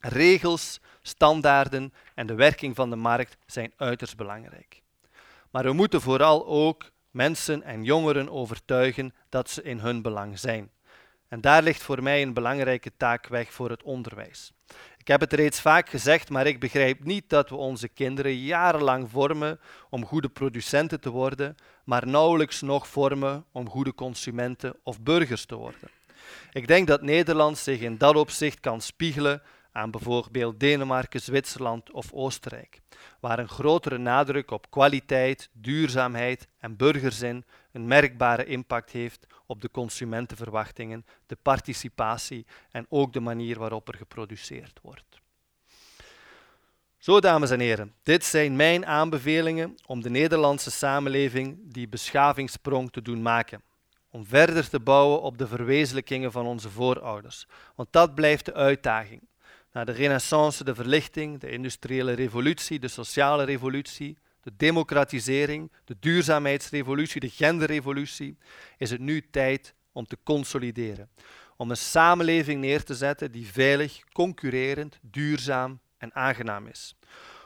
Regels, 0.00 0.80
standaarden 1.02 1.92
en 2.14 2.26
de 2.26 2.34
werking 2.34 2.74
van 2.76 2.90
de 2.90 2.96
markt 2.96 3.36
zijn 3.46 3.72
uiterst 3.76 4.16
belangrijk. 4.16 4.82
Maar 5.50 5.64
we 5.64 5.72
moeten 5.72 6.00
vooral 6.00 6.46
ook 6.46 6.90
mensen 7.10 7.62
en 7.62 7.84
jongeren 7.84 8.30
overtuigen 8.30 9.14
dat 9.28 9.50
ze 9.50 9.62
in 9.62 9.78
hun 9.78 10.02
belang 10.02 10.38
zijn. 10.38 10.70
En 11.28 11.40
daar 11.40 11.62
ligt 11.62 11.82
voor 11.82 12.02
mij 12.02 12.22
een 12.22 12.32
belangrijke 12.34 12.92
taak 12.96 13.26
weg 13.26 13.52
voor 13.52 13.70
het 13.70 13.82
onderwijs. 13.82 14.52
Ik 14.98 15.08
heb 15.08 15.20
het 15.20 15.32
reeds 15.32 15.60
vaak 15.60 15.88
gezegd, 15.88 16.30
maar 16.30 16.46
ik 16.46 16.60
begrijp 16.60 17.04
niet 17.04 17.28
dat 17.28 17.48
we 17.48 17.56
onze 17.56 17.88
kinderen 17.88 18.36
jarenlang 18.36 19.10
vormen 19.10 19.60
om 19.90 20.04
goede 20.04 20.28
producenten 20.28 21.00
te 21.00 21.10
worden, 21.10 21.56
maar 21.84 22.06
nauwelijks 22.06 22.60
nog 22.60 22.88
vormen 22.88 23.44
om 23.52 23.68
goede 23.68 23.94
consumenten 23.94 24.76
of 24.82 25.00
burgers 25.00 25.44
te 25.44 25.54
worden. 25.54 25.97
Ik 26.52 26.66
denk 26.66 26.86
dat 26.86 27.02
Nederland 27.02 27.58
zich 27.58 27.80
in 27.80 27.98
dat 27.98 28.16
opzicht 28.16 28.60
kan 28.60 28.80
spiegelen 28.80 29.42
aan 29.72 29.90
bijvoorbeeld 29.90 30.60
Denemarken, 30.60 31.20
Zwitserland 31.20 31.90
of 31.90 32.12
Oostenrijk, 32.12 32.80
waar 33.20 33.38
een 33.38 33.48
grotere 33.48 33.98
nadruk 33.98 34.50
op 34.50 34.70
kwaliteit, 34.70 35.48
duurzaamheid 35.52 36.48
en 36.58 36.76
burgerzin 36.76 37.44
een 37.72 37.86
merkbare 37.86 38.44
impact 38.44 38.90
heeft 38.90 39.26
op 39.46 39.60
de 39.60 39.70
consumentenverwachtingen, 39.70 41.06
de 41.26 41.36
participatie 41.42 42.46
en 42.70 42.86
ook 42.88 43.12
de 43.12 43.20
manier 43.20 43.58
waarop 43.58 43.88
er 43.88 43.96
geproduceerd 43.96 44.78
wordt. 44.82 45.20
Zo, 46.98 47.20
dames 47.20 47.50
en 47.50 47.60
heren, 47.60 47.94
dit 48.02 48.24
zijn 48.24 48.56
mijn 48.56 48.86
aanbevelingen 48.86 49.74
om 49.86 50.02
de 50.02 50.10
Nederlandse 50.10 50.70
samenleving 50.70 51.58
die 51.72 51.88
beschavingssprong 51.88 52.92
te 52.92 53.02
doen 53.02 53.22
maken 53.22 53.62
om 54.10 54.26
verder 54.26 54.68
te 54.68 54.80
bouwen 54.80 55.22
op 55.22 55.38
de 55.38 55.46
verwezenlijkingen 55.46 56.32
van 56.32 56.46
onze 56.46 56.70
voorouders. 56.70 57.46
Want 57.74 57.88
dat 57.92 58.14
blijft 58.14 58.44
de 58.44 58.54
uitdaging. 58.54 59.20
Na 59.72 59.84
de 59.84 59.92
renaissance, 59.92 60.64
de 60.64 60.74
verlichting, 60.74 61.40
de 61.40 61.50
industriële 61.50 62.12
revolutie, 62.12 62.78
de 62.78 62.88
sociale 62.88 63.44
revolutie, 63.44 64.18
de 64.40 64.52
democratisering, 64.56 65.72
de 65.84 65.96
duurzaamheidsrevolutie, 66.00 67.20
de 67.20 67.28
genderrevolutie, 67.28 68.36
is 68.76 68.90
het 68.90 69.00
nu 69.00 69.26
tijd 69.30 69.74
om 69.92 70.06
te 70.06 70.18
consolideren. 70.22 71.10
Om 71.56 71.70
een 71.70 71.76
samenleving 71.76 72.60
neer 72.60 72.84
te 72.84 72.94
zetten 72.94 73.32
die 73.32 73.46
veilig, 73.46 74.00
concurrerend, 74.12 74.98
duurzaam 75.02 75.80
en 75.98 76.14
aangenaam 76.14 76.66
is. 76.66 76.96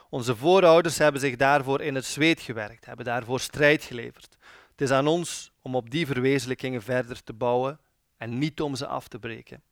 Onze 0.09 0.35
voorouders 0.35 0.97
hebben 0.97 1.21
zich 1.21 1.35
daarvoor 1.35 1.81
in 1.81 1.95
het 1.95 2.05
zweet 2.05 2.41
gewerkt, 2.41 2.85
hebben 2.85 3.05
daarvoor 3.05 3.39
strijd 3.39 3.83
geleverd. 3.83 4.37
Het 4.73 4.81
is 4.81 4.91
aan 4.91 5.07
ons 5.07 5.51
om 5.61 5.75
op 5.75 5.89
die 5.89 6.05
verwezenlijkingen 6.05 6.81
verder 6.81 7.23
te 7.23 7.33
bouwen 7.33 7.79
en 8.17 8.37
niet 8.37 8.61
om 8.61 8.75
ze 8.75 8.87
af 8.87 9.07
te 9.07 9.19
breken. 9.19 9.63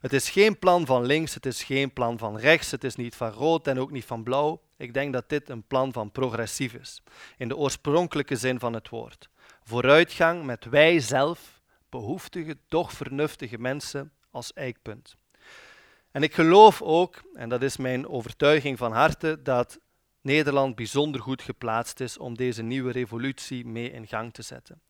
Het 0.00 0.12
is 0.12 0.30
geen 0.30 0.58
plan 0.58 0.86
van 0.86 1.04
links, 1.04 1.34
het 1.34 1.46
is 1.46 1.62
geen 1.62 1.92
plan 1.92 2.18
van 2.18 2.38
rechts, 2.38 2.70
het 2.70 2.84
is 2.84 2.96
niet 2.96 3.14
van 3.16 3.30
rood 3.30 3.66
en 3.66 3.78
ook 3.78 3.90
niet 3.90 4.04
van 4.04 4.22
blauw. 4.22 4.60
Ik 4.76 4.94
denk 4.94 5.12
dat 5.12 5.28
dit 5.28 5.48
een 5.48 5.62
plan 5.62 5.92
van 5.92 6.12
progressief 6.12 6.74
is, 6.74 7.02
in 7.36 7.48
de 7.48 7.56
oorspronkelijke 7.56 8.36
zin 8.36 8.58
van 8.58 8.72
het 8.72 8.88
woord. 8.88 9.28
Vooruitgang 9.62 10.44
met 10.44 10.64
wij 10.64 11.00
zelf, 11.00 11.60
behoeftige, 11.88 12.56
toch 12.68 12.92
vernuftige 12.92 13.58
mensen 13.58 14.12
als 14.30 14.52
eikpunt. 14.52 15.16
En 16.10 16.22
ik 16.22 16.34
geloof 16.34 16.82
ook, 16.82 17.22
en 17.34 17.48
dat 17.48 17.62
is 17.62 17.76
mijn 17.76 18.08
overtuiging 18.08 18.78
van 18.78 18.92
harte, 18.92 19.42
dat 19.42 19.78
Nederland 20.28 20.74
bijzonder 20.74 21.20
goed 21.20 21.42
geplaatst 21.42 22.00
is 22.00 22.18
om 22.18 22.36
deze 22.36 22.62
nieuwe 22.62 22.92
revolutie 22.92 23.66
mee 23.66 23.90
in 23.90 24.06
gang 24.06 24.32
te 24.32 24.42
zetten. 24.42 24.80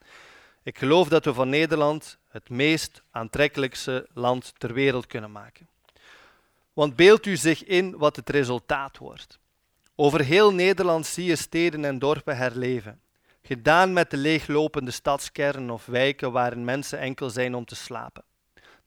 Ik 0.62 0.78
geloof 0.78 1.08
dat 1.08 1.24
we 1.24 1.34
van 1.34 1.48
Nederland 1.48 2.18
het 2.28 2.50
meest 2.50 3.02
aantrekkelijkste 3.10 4.08
land 4.14 4.52
ter 4.56 4.72
wereld 4.72 5.06
kunnen 5.06 5.32
maken. 5.32 5.68
Want 6.72 6.96
beeld 6.96 7.26
u 7.26 7.36
zich 7.36 7.64
in 7.64 7.96
wat 7.98 8.16
het 8.16 8.30
resultaat 8.30 8.98
wordt. 8.98 9.38
Over 9.94 10.24
heel 10.24 10.52
Nederland 10.52 11.06
zie 11.06 11.24
je 11.24 11.36
steden 11.36 11.84
en 11.84 11.98
dorpen 11.98 12.36
herleven. 12.36 13.00
Gedaan 13.42 13.92
met 13.92 14.10
de 14.10 14.16
leeglopende 14.16 14.90
stadskernen 14.90 15.70
of 15.70 15.86
wijken 15.86 16.32
waarin 16.32 16.64
mensen 16.64 16.98
enkel 16.98 17.30
zijn 17.30 17.54
om 17.54 17.64
te 17.64 17.76
slapen. 17.76 18.24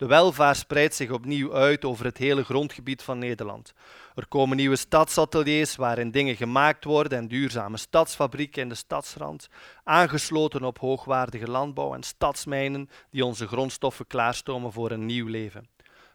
De 0.01 0.07
welvaart 0.07 0.57
spreidt 0.57 0.95
zich 0.95 1.11
opnieuw 1.11 1.53
uit 1.53 1.85
over 1.85 2.05
het 2.05 2.17
hele 2.17 2.43
grondgebied 2.43 3.01
van 3.01 3.17
Nederland. 3.19 3.73
Er 4.15 4.27
komen 4.27 4.57
nieuwe 4.57 4.75
stadsateliers 4.75 5.75
waarin 5.75 6.11
dingen 6.11 6.35
gemaakt 6.35 6.83
worden 6.83 7.17
en 7.17 7.27
duurzame 7.27 7.77
stadsfabrieken 7.77 8.61
in 8.61 8.69
de 8.69 8.75
stadsrand, 8.75 9.47
aangesloten 9.83 10.63
op 10.63 10.79
hoogwaardige 10.79 11.49
landbouw 11.49 11.93
en 11.93 12.03
stadsmijnen 12.03 12.89
die 13.09 13.25
onze 13.25 13.47
grondstoffen 13.47 14.07
klaarstomen 14.07 14.71
voor 14.71 14.91
een 14.91 15.05
nieuw 15.05 15.27
leven. 15.27 15.67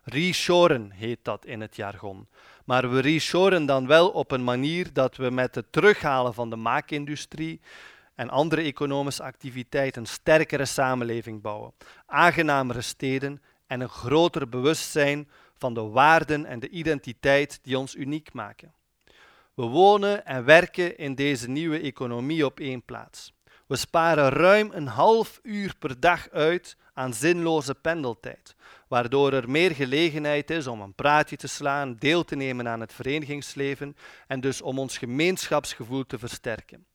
Reshoren 0.03 0.91
heet 0.91 1.20
dat 1.22 1.45
in 1.45 1.61
het 1.61 1.76
jargon. 1.76 2.28
Maar 2.64 2.91
we 2.91 3.01
reshoren 3.01 3.66
dan 3.66 3.87
wel 3.87 4.09
op 4.09 4.30
een 4.30 4.45
manier 4.45 4.93
dat 4.93 5.16
we 5.16 5.30
met 5.30 5.55
het 5.55 5.72
terughalen 5.72 6.34
van 6.34 6.51
de 6.51 6.57
maakindustrie 6.57 7.61
en 8.14 8.30
andere 8.30 8.62
economische 8.62 9.22
activiteiten 9.22 10.01
een 10.03 10.09
sterkere 10.09 10.64
samenleving 10.64 11.43
bouwen, 11.43 11.72
aangenamere 12.07 12.80
steden 12.80 13.41
en 13.67 13.81
een 13.81 13.89
groter 13.89 14.49
bewustzijn 14.49 15.29
van 15.55 15.75
de 15.75 15.81
waarden 15.81 16.47
en 16.47 16.61
de 16.61 16.69
identiteit 16.69 17.59
die 17.62 17.79
ons 17.79 17.95
uniek 17.95 18.33
maken. 18.33 18.75
We 19.55 19.62
wonen 19.62 20.27
en 20.27 20.45
werken 20.45 20.99
in 20.99 21.14
deze 21.14 21.49
nieuwe 21.49 21.81
economie 21.81 22.45
op 22.45 22.61
één 22.61 22.83
plaats. 22.83 23.35
We 23.67 23.77
sparen 23.77 24.29
ruim 24.29 24.71
een 24.73 24.87
half 24.87 25.41
uur 25.43 25.75
per 25.79 26.01
dag 26.01 26.31
uit 26.31 26.77
aan 26.93 27.14
zinloze 27.14 27.75
pendeltijd, 27.75 28.57
waardoor 28.89 29.33
er 29.33 29.51
meer 29.51 29.71
gelegenheid 29.71 30.51
is 30.51 30.67
om 30.67 30.81
een 30.81 30.95
praatje 30.95 31.37
te 31.37 31.47
slaan, 31.47 31.97
deel 31.99 32.25
te 32.25 32.37
nemen 32.37 32.69
aan 32.69 32.81
het 32.81 32.93
verenigingsleven 32.93 33.97
en 34.27 34.41
dus 34.41 34.62
om 34.62 34.79
ons 34.79 34.99
gemeenschapsgevoel 34.99 36.07
te 36.07 36.19
versterken. 36.19 36.87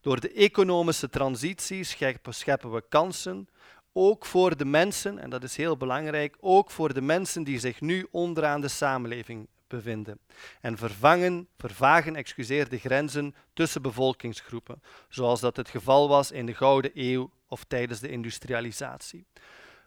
Door 0.00 0.20
de 0.20 0.32
economische 0.32 1.08
transitie 1.08 1.84
scheppen 1.84 2.72
we 2.72 2.82
kansen, 2.88 3.48
ook 3.96 4.26
voor 4.26 4.56
de 4.56 4.64
mensen, 4.64 5.18
en 5.18 5.30
dat 5.30 5.42
is 5.42 5.56
heel 5.56 5.76
belangrijk, 5.76 6.36
ook 6.40 6.70
voor 6.70 6.94
de 6.94 7.00
mensen 7.00 7.44
die 7.44 7.58
zich 7.58 7.80
nu 7.80 8.06
onderaan 8.10 8.60
de 8.60 8.68
samenleving 8.68 9.48
bevinden. 9.66 10.18
En 10.60 10.76
vervangen, 10.76 11.48
vervagen 11.58 12.16
excuseer, 12.16 12.68
de 12.68 12.78
grenzen 12.78 13.34
tussen 13.52 13.82
bevolkingsgroepen, 13.82 14.82
zoals 15.08 15.40
dat 15.40 15.56
het 15.56 15.68
geval 15.68 16.08
was 16.08 16.30
in 16.30 16.46
de 16.46 16.54
Gouden 16.54 16.90
Eeuw 16.94 17.30
of 17.48 17.64
tijdens 17.64 18.00
de 18.00 18.08
industrialisatie. 18.08 19.26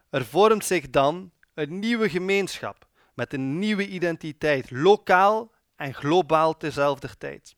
Er 0.09 0.25
vormt 0.25 0.65
zich 0.65 0.89
dan 0.89 1.31
een 1.53 1.79
nieuwe 1.79 2.09
gemeenschap 2.09 2.87
met 3.13 3.33
een 3.33 3.59
nieuwe 3.59 3.87
identiteit, 3.87 4.71
lokaal 4.71 5.51
en 5.75 5.93
globaal 5.93 6.57
tezelfde 6.57 7.17
tijd. 7.17 7.55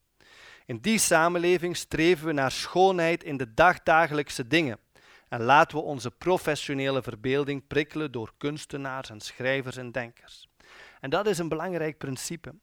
In 0.65 0.77
die 0.77 0.97
samenleving 0.97 1.77
streven 1.77 2.25
we 2.25 2.33
naar 2.33 2.51
schoonheid 2.51 3.23
in 3.23 3.37
de 3.37 3.53
dagdagelijkse 3.53 4.47
dingen 4.47 4.79
en 5.29 5.41
laten 5.41 5.77
we 5.77 5.83
onze 5.83 6.11
professionele 6.11 7.01
verbeelding 7.01 7.67
prikkelen 7.67 8.11
door 8.11 8.33
kunstenaars 8.37 9.09
en 9.09 9.19
schrijvers 9.19 9.77
en 9.77 9.91
denkers. 9.91 10.49
En 10.99 11.09
dat 11.09 11.27
is 11.27 11.37
een 11.37 11.49
belangrijk 11.49 11.97
principe. 11.97 12.53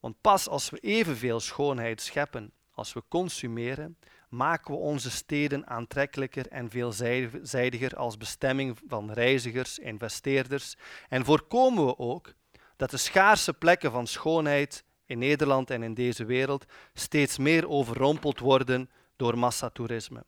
Want 0.00 0.20
pas 0.20 0.48
als 0.48 0.70
we 0.70 0.78
evenveel 0.78 1.40
schoonheid 1.40 2.00
scheppen 2.00 2.52
als 2.70 2.92
we 2.92 3.02
consumeren, 3.08 3.98
maken 4.28 4.74
we 4.74 4.80
onze 4.80 5.10
steden 5.10 5.66
aantrekkelijker 5.66 6.48
en 6.48 6.70
veelzijdiger 6.70 7.96
als 7.96 8.16
bestemming 8.16 8.78
van 8.86 9.12
reizigers, 9.12 9.78
investeerders 9.78 10.74
en 11.08 11.24
voorkomen 11.24 11.86
we 11.86 11.98
ook 11.98 12.32
dat 12.76 12.90
de 12.90 12.96
schaarse 12.96 13.52
plekken 13.52 13.90
van 13.90 14.06
schoonheid 14.06 14.84
in 15.06 15.18
Nederland 15.18 15.70
en 15.70 15.82
in 15.82 15.94
deze 15.94 16.24
wereld 16.24 16.64
steeds 16.94 17.38
meer 17.38 17.68
overrompeld 17.68 18.38
worden 18.38 18.90
door 19.16 19.38
massatoerisme. 19.38 20.24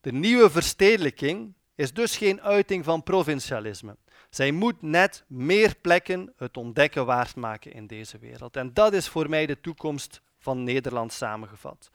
De 0.00 0.12
nieuwe 0.12 0.50
verstedelijking 0.50 1.54
is 1.74 1.92
dus 1.92 2.16
geen 2.16 2.40
uiting 2.40 2.84
van 2.84 3.02
provincialisme. 3.02 3.96
Zij 4.30 4.50
moet 4.50 4.82
net 4.82 5.24
meer 5.26 5.74
plekken 5.80 6.32
het 6.36 6.56
ontdekken 6.56 7.06
waard 7.06 7.36
maken 7.36 7.72
in 7.72 7.86
deze 7.86 8.18
wereld. 8.18 8.56
En 8.56 8.74
dat 8.74 8.92
is 8.92 9.08
voor 9.08 9.28
mij 9.28 9.46
de 9.46 9.60
toekomst 9.60 10.20
van 10.38 10.62
Nederland 10.62 11.12
samengevat. 11.12 11.90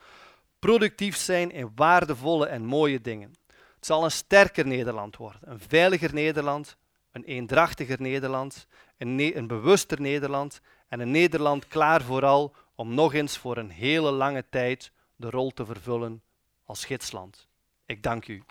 Productief 0.59 1.15
zijn 1.15 1.51
in 1.51 1.71
waardevolle 1.75 2.47
en 2.47 2.65
mooie 2.65 3.01
dingen. 3.01 3.33
Het 3.75 3.85
zal 3.85 4.03
een 4.03 4.11
sterker 4.11 4.67
Nederland 4.67 5.17
worden, 5.17 5.41
een 5.43 5.59
veiliger 5.59 6.13
Nederland, 6.13 6.77
een 7.11 7.23
eendrachtiger 7.23 8.01
Nederland, 8.01 8.67
een, 8.97 9.37
een 9.37 9.47
bewuster 9.47 10.01
Nederland 10.01 10.61
en 10.87 10.99
een 10.99 11.11
Nederland 11.11 11.67
klaar 11.67 12.01
vooral 12.01 12.55
om 12.75 12.93
nog 12.93 13.13
eens 13.13 13.37
voor 13.37 13.57
een 13.57 13.69
hele 13.69 14.11
lange 14.11 14.45
tijd 14.49 14.91
de 15.15 15.29
rol 15.29 15.51
te 15.51 15.65
vervullen 15.65 16.21
als 16.63 16.85
gidsland. 16.85 17.47
Ik 17.87 18.03
dank 18.03 18.27
u. 18.27 18.43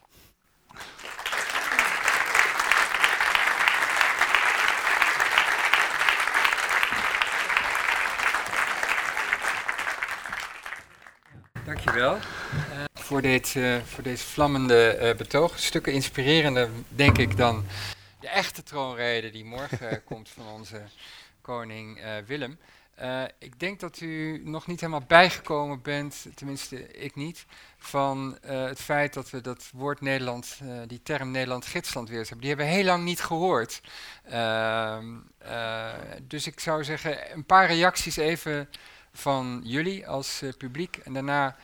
Dankjewel 11.64 12.14
uh, 12.14 12.20
voor, 12.94 13.22
dit, 13.22 13.54
uh, 13.54 13.82
voor 13.82 14.02
deze 14.02 14.24
vlammende 14.24 14.98
uh, 15.00 15.14
betoog. 15.16 15.58
Stukken 15.58 15.92
inspirerender, 15.92 16.70
denk 16.88 17.18
ik, 17.18 17.36
dan 17.36 17.64
de 18.20 18.28
echte 18.28 18.62
troonrede 18.62 19.30
die 19.30 19.44
morgen 19.44 20.04
komt 20.10 20.28
van 20.28 20.46
onze 20.46 20.82
koning 21.40 22.00
Willem. 22.26 22.58
Uh, 23.02 23.22
ik 23.38 23.60
denk 23.60 23.80
dat 23.80 24.00
u 24.00 24.42
nog 24.44 24.66
niet 24.66 24.80
helemaal 24.80 25.04
bijgekomen 25.06 25.82
bent, 25.82 26.26
tenminste 26.34 26.88
ik 26.88 27.14
niet, 27.14 27.46
van 27.78 28.38
uh, 28.44 28.64
het 28.64 28.80
feit 28.80 29.14
dat 29.14 29.30
we 29.30 29.40
dat 29.40 29.70
woord 29.72 30.00
Nederland, 30.00 30.58
uh, 30.62 30.80
die 30.86 31.02
term 31.02 31.30
Nederland 31.30 31.66
gidsland 31.66 32.08
weer 32.08 32.18
hebben. 32.18 32.38
Die 32.38 32.48
hebben 32.48 32.66
we 32.66 32.72
heel 32.72 32.84
lang 32.84 33.04
niet 33.04 33.20
gehoord. 33.20 33.80
Ehm, 34.24 35.06
dus 36.22 36.46
ik 36.46 36.60
zou 36.60 36.84
zeggen, 36.84 37.32
een 37.32 37.44
paar 37.44 37.66
reacties 37.66 38.16
even 38.16 38.68
van 39.12 39.60
jullie 39.64 40.08
als 40.08 40.42
publiek 40.58 40.96
en 40.96 41.12
daarna 41.12 41.56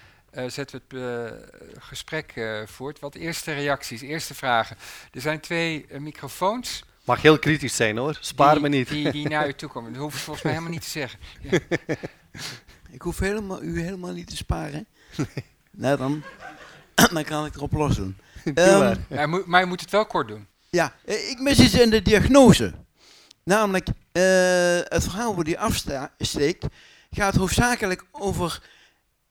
zetten 0.46 0.82
we 0.88 0.98
het 0.98 1.84
gesprek 1.84 2.34
voort. 2.64 2.98
Wat 2.98 3.14
eerste 3.14 3.52
reacties, 3.52 4.00
eerste 4.00 4.34
vragen. 4.34 4.76
Er 5.12 5.20
zijn 5.20 5.40
twee 5.40 5.86
microfoons. 5.98 6.82
Mag 7.10 7.22
heel 7.22 7.38
kritisch 7.38 7.76
zijn 7.76 7.96
hoor, 7.96 8.16
spaar 8.20 8.60
me 8.60 8.68
niet. 8.68 8.88
Die, 8.88 9.10
die 9.10 9.28
naar 9.28 9.48
u 9.48 9.52
toe 9.52 9.68
komen, 9.68 9.92
dat 9.92 10.02
hoef 10.02 10.12
je 10.12 10.18
volgens 10.18 10.44
mij 10.44 10.52
helemaal 10.52 10.74
niet 10.74 10.82
te 10.82 10.90
zeggen. 10.90 11.18
Ja. 11.40 11.58
Ik 12.96 13.02
hoef 13.02 13.18
helemaal, 13.18 13.62
u 13.62 13.80
helemaal 13.80 14.12
niet 14.12 14.26
te 14.26 14.36
sparen. 14.36 14.86
Nee. 15.16 15.44
Nou 15.70 15.96
dan, 15.96 16.22
dan 17.14 17.24
kan 17.24 17.46
ik 17.46 17.54
erop 17.54 17.72
los 17.72 17.96
doen. 17.96 18.16
Um, 18.44 18.96
ja, 19.08 19.26
maar 19.26 19.60
je 19.60 19.66
moet 19.66 19.80
het 19.80 19.90
wel 19.90 20.06
kort 20.06 20.28
doen. 20.28 20.46
Ja, 20.68 20.94
eh, 21.04 21.30
ik 21.30 21.38
mis 21.40 21.58
iets 21.58 21.74
in 21.74 21.90
de 21.90 22.02
diagnose. 22.02 22.74
Namelijk, 23.44 23.86
uh, 23.88 23.92
het 24.82 25.02
verhaal 25.02 25.34
hoe 25.34 25.44
die 25.44 25.58
afsteekt 25.58 26.66
gaat 27.10 27.34
hoofdzakelijk 27.34 28.04
over 28.10 28.62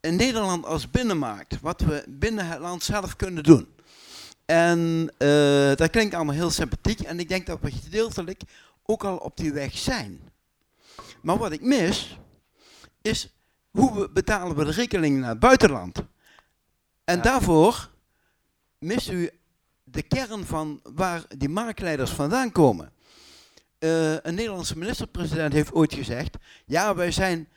Nederland 0.01 0.65
als 0.65 0.91
binnenmarkt. 0.91 1.61
Wat 1.61 1.82
we 1.82 2.03
binnen 2.07 2.47
het 2.47 2.59
land 2.59 2.84
zelf 2.84 3.15
kunnen 3.15 3.43
doen. 3.43 3.67
En 4.50 5.12
uh, 5.18 5.76
dat 5.76 5.89
klinkt 5.89 6.16
allemaal 6.16 6.36
heel 6.36 6.50
sympathiek 6.50 7.00
en 7.00 7.20
ik 7.20 7.30
denk 7.30 7.45
dat 7.45 7.60
we 7.62 7.72
gedeeltelijk 7.72 8.41
ook 8.86 9.04
al 9.04 9.18
op 9.18 9.38
die 9.38 9.54
weg 9.54 9.78
zijn. 9.78 10.20
Maar 11.22 11.38
wat 11.38 11.52
ik 11.52 11.62
mis, 11.62 12.18
is 13.02 13.34
hoe 13.72 14.10
betalen 14.10 14.56
we 14.56 14.66
de 14.66 14.72
rekening 14.72 15.20
naar 15.20 15.30
het 15.30 15.39
buitenland? 15.39 16.04
En 17.04 17.22
daarvoor 17.22 17.89
mist 18.80 19.10
u 19.10 19.30
de 19.84 20.02
kern 20.02 20.45
van 20.45 20.80
waar 20.84 21.24
die 21.38 21.50
marktleiders 21.50 22.12
vandaan 22.12 22.52
komen. 22.52 22.91
Uh, 23.80 24.12
een 24.14 24.36
Nederlandse 24.36 24.78
minister-president 24.78 25.54
heeft 25.54 25.74
ooit 25.74 25.93
gezegd: 25.93 26.38
ja, 26.66 26.95
wij 26.95 27.12
zijn 27.12 27.47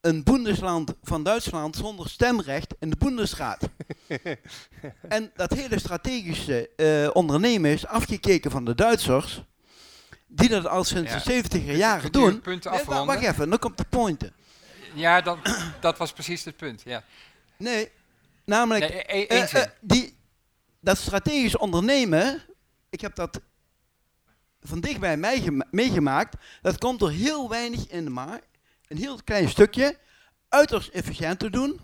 een 0.00 0.24
Bundesland 0.24 0.94
van 1.02 1.22
Duitsland 1.22 1.76
zonder 1.76 2.08
stemrecht 2.08 2.74
in 2.78 2.90
de 2.90 2.96
Bundesraad. 2.96 3.68
en 5.08 5.30
dat 5.34 5.52
hele 5.52 5.78
strategische 5.78 6.70
uh, 6.76 7.10
ondernemen 7.12 7.70
is 7.70 7.86
afgekeken 7.86 8.50
van 8.50 8.64
de 8.64 8.74
Duitsers, 8.74 9.42
die 10.26 10.48
dat 10.48 10.66
al 10.66 10.84
sinds 10.84 11.12
de 11.12 11.18
70 11.18 11.76
jaren 11.76 12.12
doen. 12.12 12.42
Nee, 12.44 12.84
wacht 12.84 13.22
even, 13.22 13.50
dan 13.50 13.58
komt 13.58 13.78
de 13.78 13.84
pointe. 13.84 14.32
Ja, 14.94 15.20
dan, 15.20 15.38
dat 15.80 15.98
was 15.98 16.12
precies 16.12 16.44
het 16.44 16.56
punt. 16.56 16.82
Ja. 16.84 17.04
Nee, 17.56 17.90
namelijk 18.44 18.88
nee, 18.88 19.26
e- 19.26 19.42
uh, 19.42 19.52
uh, 19.52 19.62
die, 19.80 20.16
dat 20.80 20.98
strategisch 20.98 21.56
ondernemen, 21.56 22.42
ik 22.90 23.00
heb 23.00 23.14
dat 23.14 23.40
van 24.60 24.80
dichtbij 24.80 25.16
meegemaakt, 25.70 26.36
dat 26.62 26.78
komt 26.78 27.02
er 27.02 27.10
heel 27.10 27.48
weinig 27.48 27.88
in 27.88 28.04
de 28.04 28.10
markt 28.10 28.57
een 28.88 28.96
heel 28.96 29.22
klein 29.24 29.48
stukje 29.48 29.98
uiterst 30.48 30.88
efficiënt 30.88 31.38
te 31.38 31.50
doen. 31.50 31.80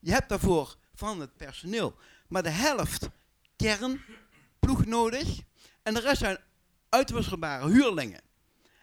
Je 0.00 0.12
hebt 0.12 0.28
daarvoor 0.28 0.76
van 0.94 1.20
het 1.20 1.36
personeel 1.36 1.96
maar 2.28 2.42
de 2.42 2.50
helft 2.50 3.08
kernploeg 3.56 4.84
nodig 4.86 5.40
en 5.82 5.94
de 5.94 6.00
rest 6.00 6.18
zijn 6.18 6.38
uitwisselbare 6.88 7.68
huurlingen. 7.68 8.20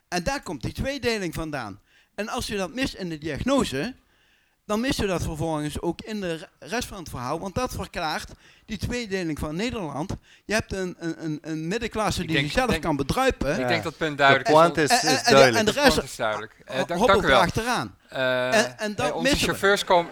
En 0.07 0.23
daar 0.23 0.43
komt 0.43 0.61
die 0.61 0.73
tweedeling 0.73 1.33
vandaan. 1.33 1.81
En 2.15 2.27
als 2.27 2.47
je 2.47 2.57
dat 2.57 2.73
mist 2.73 2.93
in 2.93 3.09
de 3.09 3.17
diagnose, 3.17 3.95
dan 4.71 4.79
mis 4.81 4.95
je 4.97 5.05
dat 5.05 5.23
vervolgens 5.23 5.81
ook 5.81 6.01
in 6.01 6.21
de 6.21 6.47
rest 6.59 6.87
van 6.87 6.97
het 6.97 7.09
verhaal. 7.09 7.39
Want 7.39 7.55
dat 7.55 7.71
verklaart 7.73 8.31
die 8.65 8.77
tweedeling 8.77 9.39
van 9.39 9.55
Nederland. 9.55 10.13
Je 10.45 10.53
hebt 10.53 10.73
een, 10.73 10.95
een, 10.99 11.15
een, 11.25 11.39
een 11.41 11.67
middenklasse 11.67 12.25
die 12.25 12.37
zichzelf 12.37 12.69
denk- 12.69 12.81
kan 12.81 12.95
bedruipen. 12.95 13.49
Ik 13.59 13.67
denk 13.67 13.83
dat 13.83 13.83
het 13.83 13.97
punt 13.97 14.11
De 14.11 14.15
duidelijk 14.17 14.47
is. 14.49 14.53
pointe 14.55 14.81
is, 14.81 14.89
En- 14.89 14.97
is 14.97 15.03
en- 15.03 15.23
de- 15.23 15.31
duidelijk. 15.31 15.57
en 15.67 15.73
de 15.73 15.79
Het 15.79 15.83
rest 15.95 16.03
is 16.03 16.15
duidelijk. 16.15 16.55
Eh, 16.65 16.75
dank, 16.85 17.01
u 17.01 17.05
wel. 17.05 17.23
erachteraan. 17.23 17.95
Eh, 18.09 18.55
En- 18.57 18.77
en 18.79 18.95
dat 18.95 19.07
eh, 19.09 19.15
onze, 19.15 19.21
missen 19.29 19.39
we. 19.39 19.45
chauffeurs 19.45 19.83
komen, 19.83 20.11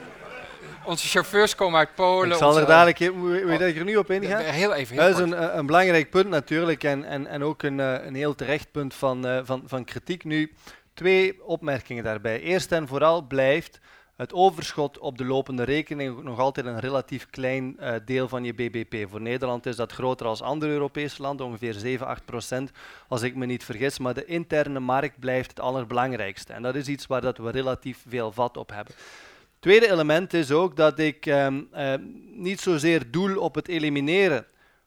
onze 0.85 1.07
chauffeurs 1.07 1.55
komen 1.55 1.79
uit 1.79 1.95
Polen. 1.95 2.31
Ik 2.31 2.37
zal 2.37 2.47
onze- 2.47 2.59
er 2.61 2.67
dadelijk, 2.67 2.97
je 2.97 3.55
dat 3.59 3.67
ik 3.67 3.77
er 3.77 3.83
nu 3.83 3.95
op 3.95 4.11
ingaan? 4.11 4.41
Heel 4.41 4.73
even, 4.73 4.95
heel 4.95 5.05
Dat 5.07 5.15
is 5.19 5.23
een, 5.23 5.33
eh, 5.33 5.55
een 5.55 5.65
belangrijk 5.65 6.09
punt 6.09 6.29
natuurlijk 6.29 6.83
en, 6.83 7.05
en, 7.05 7.27
en 7.27 7.43
ook 7.43 7.63
een, 7.63 7.79
eh, 7.79 8.05
een 8.05 8.15
heel 8.15 8.35
terecht 8.35 8.71
punt 8.71 8.93
van, 8.93 9.27
eh, 9.27 9.39
van, 9.43 9.63
van 9.65 9.83
kritiek. 9.85 10.23
Nu, 10.23 10.53
twee 10.93 11.45
opmerkingen 11.45 12.03
daarbij. 12.03 12.39
Eerst 12.41 12.71
en 12.71 12.87
vooral 12.87 13.21
blijft 13.21 13.79
het 14.19 14.33
overschot 14.33 14.97
op 14.97 15.17
de 15.17 15.25
lopende 15.25 15.63
rekening 15.63 16.23
nog 16.23 16.39
altijd 16.39 16.65
een 16.65 16.79
relatief 16.79 17.29
klein 17.29 17.79
eh, 17.79 17.95
deel 18.05 18.27
van 18.27 18.43
je 18.43 18.53
BBP. 18.53 19.09
Voor 19.09 19.21
Nederland 19.21 19.65
is 19.65 19.75
dat 19.75 19.91
groter 19.91 20.27
als 20.27 20.41
andere 20.41 20.71
Europese 20.71 21.21
landen, 21.21 21.45
ongeveer 21.45 21.73
7, 21.73 22.07
8 22.07 22.25
procent, 22.25 22.71
als 23.07 23.21
ik 23.21 23.35
me 23.35 23.45
niet 23.45 23.63
vergis. 23.63 23.99
Maar 23.99 24.13
de 24.13 24.25
interne 24.25 24.79
markt 24.79 25.19
blijft 25.19 25.49
het 25.49 25.59
allerbelangrijkste. 25.59 26.53
En 26.53 26.61
dat 26.61 26.75
is 26.75 26.87
iets 26.87 27.07
waar 27.07 27.21
dat 27.21 27.37
we 27.37 27.51
relatief 27.51 28.05
veel 28.07 28.31
vat 28.31 28.57
op 28.57 28.69
hebben. 28.69 28.93
Tweede 29.59 29.91
element 29.91 30.33
is 30.33 30.51
ook 30.51 30.75
dat 30.75 30.99
ik 30.99 31.25
ehm, 31.25 31.61
ehm, 31.71 32.01
niet 32.33 32.59
zozeer 32.59 33.11
doel 33.11 33.37
op 33.37 33.55
het 33.55 33.67
elimineren 33.67 34.45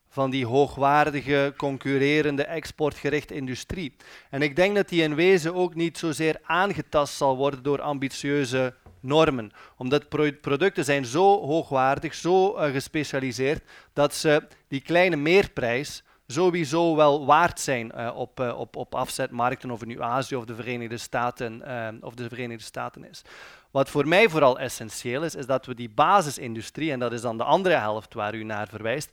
van 0.09 0.31
die 0.31 0.47
hoogwaardige, 0.47 1.55
concurrerende, 1.57 2.45
exportgerichte 2.45 3.35
industrie. 3.35 3.97
En 4.31 4.43
ik 4.43 4.57
denk 4.57 4.75
dat 4.75 4.89
die 4.89 5.03
in 5.03 5.15
wezen 5.15 5.55
ook 5.55 5.75
niet 5.75 5.99
zozeer 5.99 6.41
aangetast 6.43 7.15
zal 7.15 7.37
worden 7.37 7.63
door 7.63 7.81
ambitieuze 7.81 8.75
normen. 9.03 9.53
Omdat 9.77 10.09
pro- 10.09 10.33
producten 10.41 10.85
zijn 10.85 11.05
zo 11.05 11.47
hoogwaardig, 11.47 12.15
zo 12.15 12.55
eh, 12.55 12.73
gespecialiseerd, 12.73 13.63
dat 13.93 14.15
ze 14.15 14.43
die 14.69 14.81
kleine 14.81 15.17
meerprijs 15.17 16.03
sowieso 16.27 16.97
wel 16.97 17.27
waard 17.27 17.61
zijn 17.61 17.93
eh, 17.93 18.17
op, 18.17 18.41
eh, 18.41 18.59
op, 18.59 18.77
op 18.77 18.95
afzetmarkten, 18.95 19.71
of 19.71 19.81
het 19.81 19.89
nu 19.89 20.03
Azië 20.03 20.37
of 20.37 20.45
de 20.45 20.55
Verenigde 20.55 20.97
Staten, 20.97 21.63
of 22.01 22.15
de 22.15 22.29
Verenigde 22.29 22.65
Staten 22.65 23.09
is. 23.11 23.23
Wat 23.71 23.89
voor 23.91 24.09
mij 24.09 24.29
vooral 24.29 24.59
essentieel 24.59 25.23
is, 25.23 25.35
is 25.35 25.47
dat 25.47 25.67
we 25.67 25.75
die 25.75 25.91
basisindustrie, 25.91 26.93
en 26.93 26.99
dat 26.99 27.13
is 27.13 27.21
dan 27.21 27.37
de 27.37 27.45
andere 27.45 27.75
helft 27.75 28.15
waar 28.15 28.35
u 28.35 28.45
naar 28.45 28.69
verwijst, 28.69 29.11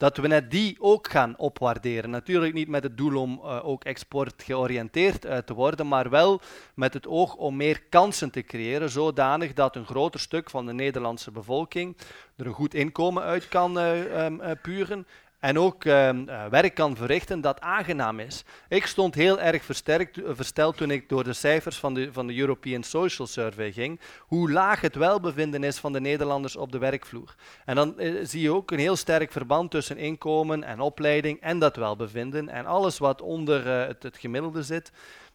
dat 0.00 0.16
we 0.16 0.28
net 0.28 0.50
die 0.50 0.76
ook 0.78 1.10
gaan 1.10 1.34
opwaarderen. 1.36 2.10
Natuurlijk 2.10 2.54
niet 2.54 2.68
met 2.68 2.82
het 2.82 2.96
doel 2.96 3.20
om 3.20 3.40
eh, 3.42 3.66
ook 3.66 3.84
export 3.84 4.42
georiënteerd 4.42 5.24
eh, 5.24 5.38
te 5.38 5.54
worden, 5.54 5.88
maar 5.88 6.10
wel 6.10 6.40
met 6.74 6.94
het 6.94 7.06
oog 7.06 7.34
om 7.34 7.56
meer 7.56 7.82
kansen 7.88 8.30
te 8.30 8.42
creëren, 8.42 8.90
zodanig 8.90 9.52
dat 9.52 9.76
een 9.76 9.86
groter 9.86 10.20
stuk 10.20 10.50
van 10.50 10.66
de 10.66 10.72
Nederlandse 10.72 11.30
bevolking 11.30 11.96
er 12.36 12.46
een 12.46 12.52
goed 12.52 12.74
inkomen 12.74 13.22
uit 13.22 13.48
kan 13.48 13.78
eh, 13.78 14.50
puren. 14.62 15.06
En 15.40 15.58
ook 15.58 15.84
eh, 15.84 16.10
werk 16.50 16.74
kan 16.74 16.96
verrichten 16.96 17.40
dat 17.40 17.60
aangenaam 17.60 18.20
is. 18.20 18.44
Ik 18.68 18.86
stond 18.86 19.14
heel 19.14 19.40
erg 19.40 19.64
versterkt, 19.64 20.22
eh, 20.22 20.30
versteld 20.34 20.76
toen 20.76 20.90
ik 20.90 21.08
door 21.08 21.24
de 21.24 21.32
cijfers 21.32 21.76
van 21.76 21.94
de, 21.94 22.12
van 22.12 22.26
de 22.26 22.36
European 22.36 22.82
Social 22.82 23.26
Survey 23.26 23.72
ging, 23.72 24.00
hoe 24.18 24.50
laag 24.50 24.80
het 24.80 24.94
welbevinden 24.94 25.64
is 25.64 25.78
van 25.78 25.92
de 25.92 26.00
Nederlanders 26.00 26.56
op 26.56 26.72
de 26.72 26.78
werkvloer. 26.78 27.34
En 27.64 27.74
dan 27.74 27.98
eh, 27.98 28.14
zie 28.22 28.40
je 28.40 28.52
ook 28.52 28.70
een 28.70 28.78
heel 28.78 28.96
sterk 28.96 29.32
verband 29.32 29.70
tussen 29.70 29.96
inkomen 29.96 30.64
en 30.64 30.80
opleiding 30.80 31.40
en 31.40 31.58
dat 31.58 31.76
welbevinden. 31.76 32.48
En 32.48 32.66
alles 32.66 32.98
wat 32.98 33.22
onder 33.22 33.66
het 33.66 34.16
gemiddelde 34.18 34.62
zit, 34.62 34.92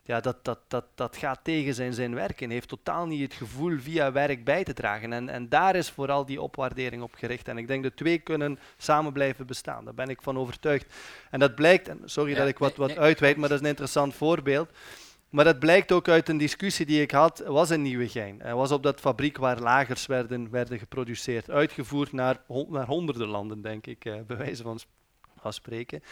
ja, 0.08 0.20
dat, 0.20 0.45
dat, 0.45 0.60
dat, 0.68 0.86
dat 0.95 1.18
gaat 1.18 1.39
tegen 1.43 1.74
zijn 1.74 1.93
zin 1.93 2.16
werken. 2.16 2.49
Heeft 2.49 2.68
totaal 2.68 3.06
niet 3.06 3.22
het 3.22 3.34
gevoel 3.34 3.80
via 3.80 4.12
werk 4.12 4.43
bij 4.43 4.64
te 4.64 4.74
dragen. 4.74 5.14
En, 5.14 5.30
en 5.30 5.49
daar 5.49 5.76
is 5.76 5.89
vooral 5.89 6.26
die 6.26 6.41
opwaardering 6.41 7.01
op 7.01 7.14
gericht. 7.16 7.47
En 7.47 7.58
ik 7.58 7.68
denk 7.68 7.84
dat 7.84 7.95
twee 7.95 8.18
kunnen 8.18 8.60
samen 8.78 9.14
blijven 9.14 9.45
bestaan. 9.45 9.86
Daar 9.86 9.93
ben 9.93 10.10
ik 10.10 10.22
van 10.22 10.38
overtuigd. 10.38 10.93
En 11.30 11.39
dat 11.39 11.56
blijkt, 11.56 11.88
en 11.88 12.01
sorry 12.06 12.32
Ja, 12.32 12.38
dat 12.38 12.47
ik 12.47 12.58
wat, 12.58 12.76
wat 12.76 12.88
nee. 12.88 12.99
uitweid, 12.99 13.38
maar 13.38 13.49
dat 13.49 13.58
is 13.58 13.64
een 13.64 13.70
interessant 13.70 14.14
voorbeeld. 14.16 14.70
Maar 15.30 15.45
dat 15.45 15.60
blijkt 15.60 15.91
ook 15.91 16.08
uit 16.08 16.30
een 16.30 16.38
discussie 16.38 16.86
die 16.86 17.01
ik 17.01 17.12
had, 17.12 17.43
was 17.45 17.72
in 17.72 17.82
Nieuwegein. 17.82 18.39
Het 18.41 18.53
was 18.53 18.72
op 18.72 18.84
dat 18.84 18.99
fabriek 18.99 19.38
waar 19.38 19.60
lagers 19.60 20.06
werden, 20.06 20.49
werden 20.49 20.80
geproduceerd. 20.80 21.49
Uitgevoerd 21.49 22.12
naar, 22.12 22.41
naar 22.68 22.86
honderden 22.86 23.28
landen, 23.28 23.62
denk 23.62 23.88
ik, 23.88 24.06
eh, 24.06 24.14
bij 24.28 24.38
wijze 24.38 24.64
van 24.64 25.53
spreken. 25.53 26.03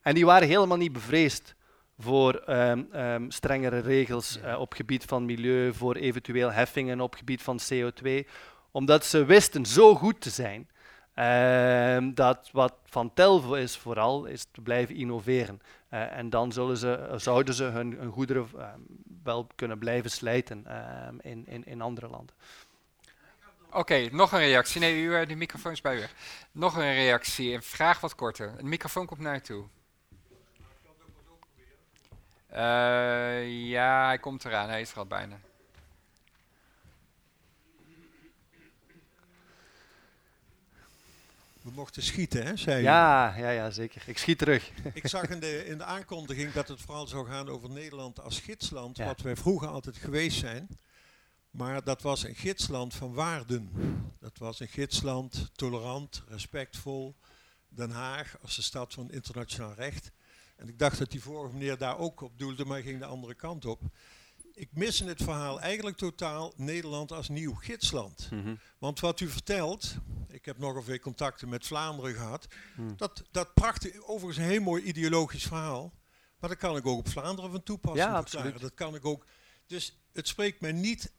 En 0.00 0.14
die 0.14 0.26
waren 0.26 0.48
helemaal 0.48 0.76
niet 0.76 0.92
bevreesd 0.92 1.54
voor 2.02 2.34
ehm, 2.34 2.82
ehm, 2.92 3.30
strengere 3.30 3.78
regels 3.78 4.40
eh, 4.40 4.60
op 4.60 4.72
gebied 4.72 5.04
van 5.04 5.24
milieu, 5.24 5.74
voor 5.74 5.94
eventueel 5.94 6.52
heffingen 6.52 7.00
op 7.00 7.14
gebied 7.14 7.42
van 7.42 7.60
CO2, 7.72 8.28
omdat 8.70 9.04
ze 9.04 9.24
wisten 9.24 9.66
zo 9.66 9.94
goed 9.94 10.20
te 10.20 10.30
zijn 10.30 10.68
ehm, 11.14 12.14
dat 12.14 12.48
wat 12.52 12.74
van 12.84 13.14
tel 13.14 13.56
is 13.56 13.76
vooral 13.76 14.24
is 14.24 14.46
te 14.52 14.60
blijven 14.60 14.94
innoveren. 14.94 15.60
Eh, 15.88 16.16
en 16.16 16.30
dan 16.30 16.52
zullen 16.52 16.76
ze, 16.76 16.92
eh, 16.92 17.18
zouden 17.18 17.54
ze 17.54 17.64
hun, 17.64 17.92
hun 17.92 18.10
goederen 18.10 18.48
wel 19.22 19.46
kunnen 19.54 19.78
blijven 19.78 20.10
slijten 20.10 20.66
in, 21.20 21.46
in, 21.46 21.64
in 21.64 21.80
andere 21.80 22.08
landen. 22.08 22.34
Oké, 23.70 24.08
nog 24.10 24.32
een 24.32 24.38
reactie. 24.38 24.80
Nee, 24.80 25.02
u, 25.02 25.26
de 25.26 25.34
microfoon 25.34 25.72
is 25.72 25.80
bij 25.80 25.96
u. 25.96 26.02
Nog 26.52 26.76
een 26.76 26.94
reactie. 26.94 27.54
Een 27.54 27.62
vraag 27.62 28.00
wat 28.00 28.14
korter. 28.14 28.56
De 28.56 28.62
microfoon 28.62 29.06
komt 29.06 29.20
naar 29.20 29.36
u 29.36 29.40
toe. 29.40 29.64
Eh, 32.52 33.68
ja, 33.68 34.06
hij 34.06 34.18
komt 34.18 34.44
eraan. 34.44 34.68
Hij 34.68 34.80
is 34.80 34.90
er 34.90 34.98
al 34.98 35.06
bijna. 35.06 35.38
We 41.62 41.70
mochten 41.70 42.02
schieten, 42.02 42.44
hè, 42.46 42.56
zei. 42.56 42.82
Ja, 42.82 43.36
ja, 43.36 43.50
ja, 43.50 43.70
zeker. 43.70 44.02
Ik 44.06 44.18
schiet 44.18 44.38
terug. 44.38 44.70
Ik 44.94 45.06
zag 45.06 45.28
in 45.28 45.40
de, 45.40 45.64
in 45.66 45.78
de 45.78 45.84
aankondiging 45.84 46.52
dat 46.52 46.68
het 46.68 46.80
vooral 46.80 47.06
zou 47.06 47.26
gaan 47.26 47.48
over 47.48 47.70
Nederland 47.70 48.20
als 48.20 48.38
gidsland, 48.40 48.96
Ja. 48.96 49.04
wat 49.06 49.20
wij 49.20 49.36
vroeger 49.36 49.68
altijd 49.68 49.96
geweest 49.96 50.38
zijn. 50.38 50.68
Maar 51.50 51.84
dat 51.84 52.02
was 52.02 52.24
een 52.24 52.34
gidsland 52.34 52.94
van 52.94 53.12
waarden. 53.14 53.70
Dat 54.20 54.38
was 54.38 54.60
een 54.60 54.68
gidsland, 54.68 55.50
tolerant, 55.54 56.22
respectvol. 56.28 57.16
Den 57.68 57.90
Haag 57.90 58.36
als 58.42 58.56
de 58.56 58.62
stad 58.62 58.92
van 58.94 59.10
internationaal 59.10 59.74
recht. 59.74 60.10
En 60.62 60.68
ik 60.68 60.78
dacht 60.78 60.98
dat 60.98 61.10
die 61.10 61.22
vorige 61.22 61.52
meneer 61.54 61.78
daar 61.78 61.98
ook 61.98 62.20
op 62.20 62.38
doelde, 62.38 62.64
maar 62.64 62.76
hij 62.76 62.86
ging 62.86 62.98
de 62.98 63.04
andere 63.06 63.34
kant 63.34 63.64
op. 63.64 63.80
Ik 64.54 64.68
mis 64.72 65.00
in 65.00 65.08
het 65.08 65.22
verhaal 65.22 65.60
eigenlijk 65.60 65.96
totaal 65.96 66.52
Nederland 66.56 67.12
als 67.12 67.28
nieuw 67.28 67.54
gidsland. 67.54 68.28
Want 68.78 69.00
wat 69.00 69.20
u 69.20 69.28
vertelt, 69.28 69.94
ik 70.28 70.44
heb 70.44 70.58
nogal 70.58 70.82
veel 70.82 70.98
contacten 70.98 71.48
met 71.48 71.66
Vlaanderen 71.66 72.14
gehad, 72.14 72.46
Hmm. 72.74 72.96
dat, 72.96 73.22
dat 73.30 73.54
prachtig, 73.54 74.00
overigens 74.02 74.36
een 74.36 74.50
heel 74.52 74.60
mooi 74.60 74.82
ideologisch 74.82 75.44
verhaal, 75.44 75.92
maar 76.38 76.50
dat 76.50 76.58
kan 76.58 76.76
ik 76.76 76.86
ook 76.86 76.98
op 76.98 77.08
Vlaanderen 77.08 77.50
van 77.50 77.62
toepassen. 77.62 78.06
Ja, 78.08 78.16
absoluut. 78.16 78.60
Dat 78.60 78.74
kan 78.74 78.94
ik 78.94 79.04
ook. 79.04 79.26
Dus 79.66 79.98
het 80.12 80.28
spreekt 80.28 80.60
mij 80.60 80.72
niet. 80.72 81.12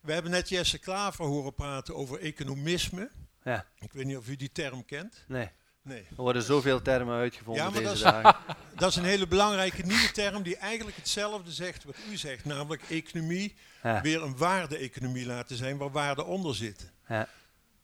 We 0.00 0.12
hebben 0.12 0.30
net 0.30 0.48
Jesse 0.48 0.78
Klaver 0.78 1.24
horen 1.24 1.54
praten 1.54 1.94
over 1.96 2.20
economisme. 2.20 3.10
Ja, 3.44 3.66
Ik 3.78 3.92
weet 3.92 4.04
niet 4.04 4.16
of 4.16 4.28
u 4.28 4.36
die 4.36 4.52
term 4.52 4.84
kent. 4.84 5.24
nee. 5.28 5.50
Nee. 5.88 5.98
Er 6.16 6.22
worden 6.22 6.42
zoveel 6.42 6.82
termen 6.82 7.14
uitgevonden 7.18 7.62
Ja, 7.64 7.70
maar 7.70 7.78
deze 7.80 7.86
dat 7.86 7.96
is- 7.96 8.22
dagen. 8.22 8.36
Dat 8.76 8.90
is 8.90 8.96
een 8.96 9.04
hele 9.04 9.26
belangrijke 9.26 9.82
nieuwe 9.82 10.10
term 10.12 10.42
die 10.42 10.56
eigenlijk 10.56 10.96
hetzelfde 10.96 11.52
zegt 11.52 11.84
wat 11.84 11.94
u 12.10 12.16
zegt, 12.16 12.44
namelijk 12.44 12.82
economie 12.88 13.54
Ja. 13.82 14.00
weer 14.00 14.22
een 14.22 14.36
waarde-economie 14.36 15.26
laten 15.26 15.56
zijn 15.56 15.76
waar 15.76 15.90
waarden 15.90 16.26
onder 16.26 16.54
zitten. 16.54 16.90
Ja. 17.08 17.28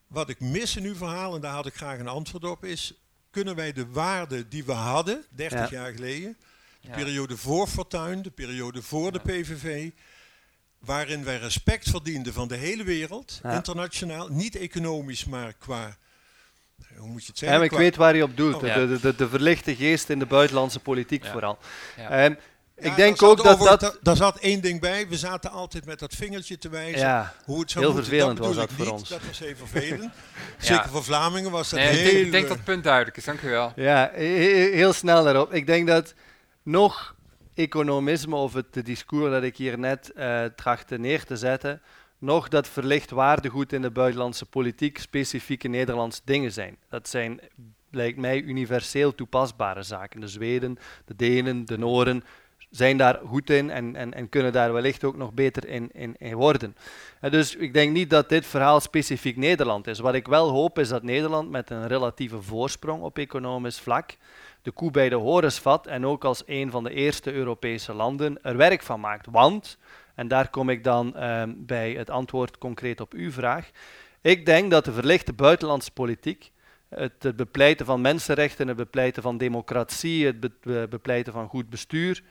Wat 0.06 0.28
ik 0.28 0.40
mis 0.40 0.76
in 0.76 0.84
uw 0.84 0.94
verhaal, 0.94 1.34
en 1.34 1.40
daar 1.40 1.52
had 1.54 1.66
ik 1.66 1.74
graag 1.74 1.98
een 1.98 2.08
antwoord 2.08 2.44
op, 2.44 2.64
is 2.64 2.92
kunnen 3.30 3.54
wij 3.54 3.72
de 3.72 3.86
waarden 3.86 4.48
die 4.48 4.64
we 4.64 4.72
hadden 4.72 5.24
30 5.30 5.70
Ja. 5.70 5.76
jaar 5.82 5.92
geleden, 5.92 6.36
de 6.80 6.90
periode 6.90 7.36
voor 7.36 7.66
Fortuyn, 7.66 8.22
de 8.22 8.30
periode 8.30 8.82
voor 8.82 9.12
de 9.12 9.18
PVV, 9.20 9.90
waarin 10.78 11.24
wij 11.24 11.38
respect 11.38 11.90
verdienden 11.90 12.32
van 12.32 12.48
de 12.48 12.56
hele 12.56 12.84
wereld, 12.84 13.40
Ja. 13.42 13.52
internationaal, 13.52 14.28
niet 14.28 14.56
economisch, 14.56 15.24
maar 15.24 15.52
qua, 15.52 15.96
hoe 16.96 17.08
moet 17.08 17.22
je 17.22 17.28
het 17.28 17.38
zeggen? 17.38 17.56
maar 17.58 17.66
ik 17.66 17.72
Qua- 17.72 17.80
weet 17.82 17.96
waar 17.96 18.16
je 18.16 18.22
op 18.22 18.36
doelt. 18.36 18.54
Oh. 18.54 18.60
De, 18.60 18.66
Ja. 18.66 18.74
de, 18.86 19.00
de, 19.00 19.14
de 19.16 19.28
verlichte 19.28 19.76
geest 19.76 20.08
in 20.10 20.18
de 20.18 20.26
buitenlandse 20.26 20.80
politiek 20.80 21.24
Ja. 21.24 21.30
vooral. 21.32 21.58
Ja. 21.96 22.08
Ehm, 22.10 22.34
Ja, 22.76 22.90
ik 22.90 22.96
denk 22.96 23.18
daar 23.18 23.28
ook 23.28 23.36
zat 23.36 23.46
dat 23.46 23.54
over- 23.54 23.68
dat... 23.68 23.80
da- 23.80 23.94
Daar 24.02 24.16
zat 24.16 24.38
één 24.38 24.60
ding 24.60 24.80
bij, 24.80 25.08
we 25.08 25.16
zaten 25.16 25.50
altijd 25.50 25.84
met 25.86 25.98
dat 25.98 26.14
vingertje 26.14 26.58
te 26.58 26.68
wijzen. 26.68 26.98
Ja, 26.98 27.34
Hoe 27.44 27.60
het 27.60 27.70
zou 27.70 27.84
Heel 27.84 27.94
moeten, 27.94 28.10
vervelend 28.10 28.38
bedoel 28.38 28.54
was 28.54 28.66
dat 28.66 28.76
voor 28.76 28.84
niet. 28.84 28.94
ons. 28.94 29.08
Dat 29.08 29.20
was 29.26 29.38
heel 29.38 29.56
vervelend. 29.56 30.12
Zeker 30.58 30.88
voor 30.88 31.04
Vlamingen 31.04 31.50
was 31.50 31.70
dat 31.70 31.78
Nee, 31.78 31.88
ik, 31.88 31.94
heel... 31.94 32.12
denk, 32.12 32.24
ik 32.24 32.30
denk 32.30 32.42
eh, 32.42 32.48
dat 32.48 32.56
het 32.58 32.66
punt 32.66 32.84
duidelijk 32.84 33.16
is. 33.16 33.24
Dank 33.24 33.40
u 33.40 33.48
wel. 33.48 33.72
ja 33.76 34.10
he- 34.14 34.24
he- 34.24 34.70
heel 34.76 34.92
snel 34.92 35.24
daarop. 35.24 35.52
Ik 35.52 35.66
denk 35.66 35.86
dat 35.86 36.14
nog 36.62 37.14
economisme 37.54 38.36
of 38.36 38.52
het 38.54 38.72
de 38.72 38.82
discours 38.82 39.30
dat 39.32 39.42
ik 39.42 39.56
hier 39.56 39.78
net 39.78 40.12
eh 40.12 40.44
trachtte 40.44 40.98
neer 40.98 41.24
te 41.24 41.36
zetten, 41.36 41.80
nog 42.24 42.48
dat 42.48 42.68
verlicht 42.68 43.10
waardegoed 43.10 43.72
in 43.72 43.82
de 43.82 43.90
buitenlandse 43.90 44.46
politiek 44.46 44.98
specifieke 44.98 45.68
Nederlandse 45.68 46.20
dingen 46.24 46.52
zijn. 46.52 46.76
Dat 46.88 47.08
zijn 47.08 47.40
lijkt 47.90 48.18
mij 48.18 48.40
universeel 48.40 49.14
toepasbare 49.14 49.82
zaken. 49.82 50.20
De 50.20 50.28
Zweden, 50.28 50.78
de 51.04 51.16
Denen, 51.16 51.64
de 51.64 51.78
Noren 51.78 52.24
zijn 52.70 52.96
daar 52.96 53.20
goed 53.26 53.50
in 53.50 53.70
en, 53.70 53.96
en, 53.96 54.14
en 54.14 54.28
kunnen 54.28 54.52
daar 54.52 54.72
wellicht 54.72 55.04
ook 55.04 55.16
nog 55.16 55.32
beter 55.32 55.68
in, 55.68 55.90
in, 56.18 56.34
worden. 56.34 56.76
En 57.20 57.30
dus 57.30 57.56
ik 57.56 57.72
denk 57.72 57.92
niet 57.92 58.10
dat 58.10 58.28
dit 58.28 58.46
verhaal 58.46 58.80
specifiek 58.80 59.36
Nederland 59.36 59.86
is. 59.86 59.98
Wat 59.98 60.14
ik 60.14 60.26
wel 60.26 60.50
hoop 60.50 60.78
is 60.78 60.88
dat 60.88 61.02
Nederland 61.02 61.50
met 61.50 61.70
een 61.70 61.86
relatieve 61.86 62.42
voorsprong 62.42 63.02
op 63.02 63.18
economisch 63.18 63.80
vlak 63.80 64.16
de 64.64 64.70
koe 64.70 64.90
bij 64.90 65.08
de 65.08 65.14
horens 65.14 65.58
vat 65.58 65.86
en 65.86 66.06
ook 66.06 66.24
als 66.24 66.42
een 66.46 66.70
van 66.70 66.84
de 66.84 66.90
eerste 66.90 67.32
Europese 67.32 67.92
landen 67.92 68.42
er 68.42 68.56
werk 68.56 68.82
van 68.82 69.00
maakt. 69.00 69.26
Want, 69.30 69.78
en 70.14 70.28
daar 70.28 70.48
kom 70.48 70.68
ik 70.68 70.84
dan 70.84 71.16
ehm, 71.16 71.52
bij 71.56 71.92
het 71.92 72.10
antwoord 72.10 72.58
concreet 72.58 73.00
op 73.00 73.12
uw 73.12 73.30
vraag, 73.30 73.70
ik 74.20 74.46
denk 74.46 74.70
dat 74.70 74.84
de 74.84 74.92
verlichte 74.92 75.32
buitenlandse 75.32 75.90
politiek, 75.90 76.52
het, 76.88 77.36
bepleiten 77.36 77.86
van 77.86 78.00
mensenrechten, 78.00 78.68
het 78.68 78.76
bepleiten 78.76 79.22
van 79.22 79.38
democratie, 79.38 80.26
het 80.26 80.60
bepleiten 80.90 81.32
van 81.32 81.48
goed 81.48 81.70
bestuur, 81.70 82.22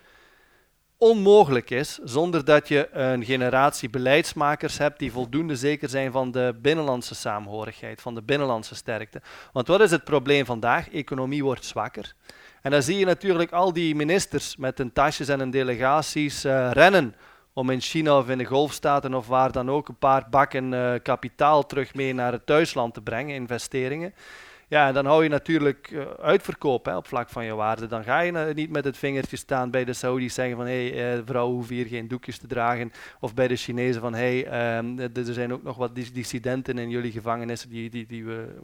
onmogelijk 0.98 1.70
is 1.70 2.00
zonder 2.04 2.46
dat 2.46 2.68
je 2.68 2.90
een 2.92 3.26
generatie 3.26 3.90
beleidsmakers 3.90 4.78
hebt 4.78 5.00
die 5.00 5.12
voldoende 5.12 5.56
zeker 5.56 5.90
zijn 5.90 6.12
van 6.12 6.32
de 6.32 6.56
binnenlandse 6.62 7.16
saamhorigheid, 7.16 8.02
van 8.02 8.16
de 8.16 8.22
binnenlandse 8.22 8.76
sterkte. 8.76 9.22
Want 9.52 9.68
wat 9.68 9.82
is 9.82 9.92
het 9.92 10.04
probleem 10.04 10.46
vandaag? 10.46 10.90
Economie 10.90 11.44
wordt 11.44 11.66
zwakker. 11.66 12.14
En 12.62 12.72
dan 12.72 12.84
zie 12.84 12.98
je 12.98 13.06
natuurlijk 13.06 13.52
al 13.52 13.74
die 13.74 13.96
ministers 13.96 14.56
met 14.56 14.78
hun 14.78 14.94
tasjes 14.94 15.28
en 15.28 15.40
hun 15.40 15.52
delegaties 15.52 16.46
uh, 16.46 16.72
rennen 16.72 17.16
om 17.54 17.70
in 17.70 17.82
China 17.82 18.18
of 18.18 18.30
in 18.30 18.38
de 18.38 18.46
Golfstaten 18.46 19.14
of 19.14 19.28
waar 19.28 19.52
dan 19.52 19.70
ook 19.70 19.88
een 19.88 19.98
paar 19.98 20.28
bakken 20.30 20.72
uh, 20.72 20.94
kapitaal 21.04 21.66
terug 21.66 21.94
mee 21.94 22.14
naar 22.14 22.32
het 22.32 22.46
thuisland 22.46 22.94
te 22.94 23.02
brengen, 23.02 23.36
investeringen. 23.36 24.14
Ja, 24.68 24.88
en 24.88 24.94
dan 24.94 25.06
hou 25.06 25.24
je 25.24 25.30
natuurlijk 25.30 25.92
uh, 25.92 26.06
uitverkoop 26.22 26.86
hè, 26.86 26.96
op 26.96 27.08
vlak 27.08 27.30
van 27.30 27.46
je 27.46 27.54
waarde. 27.54 27.88
Dan 27.88 28.04
ga 28.04 28.20
je 28.20 28.52
niet 28.54 28.70
met 28.70 28.86
het 28.86 28.98
vingertje 28.98 29.38
staan 29.38 29.72
bij 29.72 29.86
de 29.86 29.94
Saudis 29.94 30.34
zeggen 30.34 30.56
van 30.56 30.66
hé, 30.66 30.90
hey, 30.90 31.18
uh, 31.18 31.22
vrouwen 31.26 31.56
hoeven 31.56 31.76
hier 31.76 31.86
geen 31.86 32.08
doekjes 32.08 32.38
te 32.38 32.48
dragen. 32.48 32.92
Of 33.20 33.34
bij 33.34 33.48
de 33.48 33.56
Chinezen 33.56 34.02
van 34.02 34.14
hé, 34.14 34.42
hey, 34.42 34.78
um, 34.78 35.00
er 35.00 35.34
zijn 35.34 35.54
ook 35.54 35.64
nog 35.64 35.78
wat 35.78 35.96
dissidenten 35.96 36.78
in 36.78 36.90
jullie 36.90 37.12
gevangenissen 37.12 37.70
die, 37.70 37.90
die, 37.90 38.06
die 38.06 38.26
we 38.26 38.56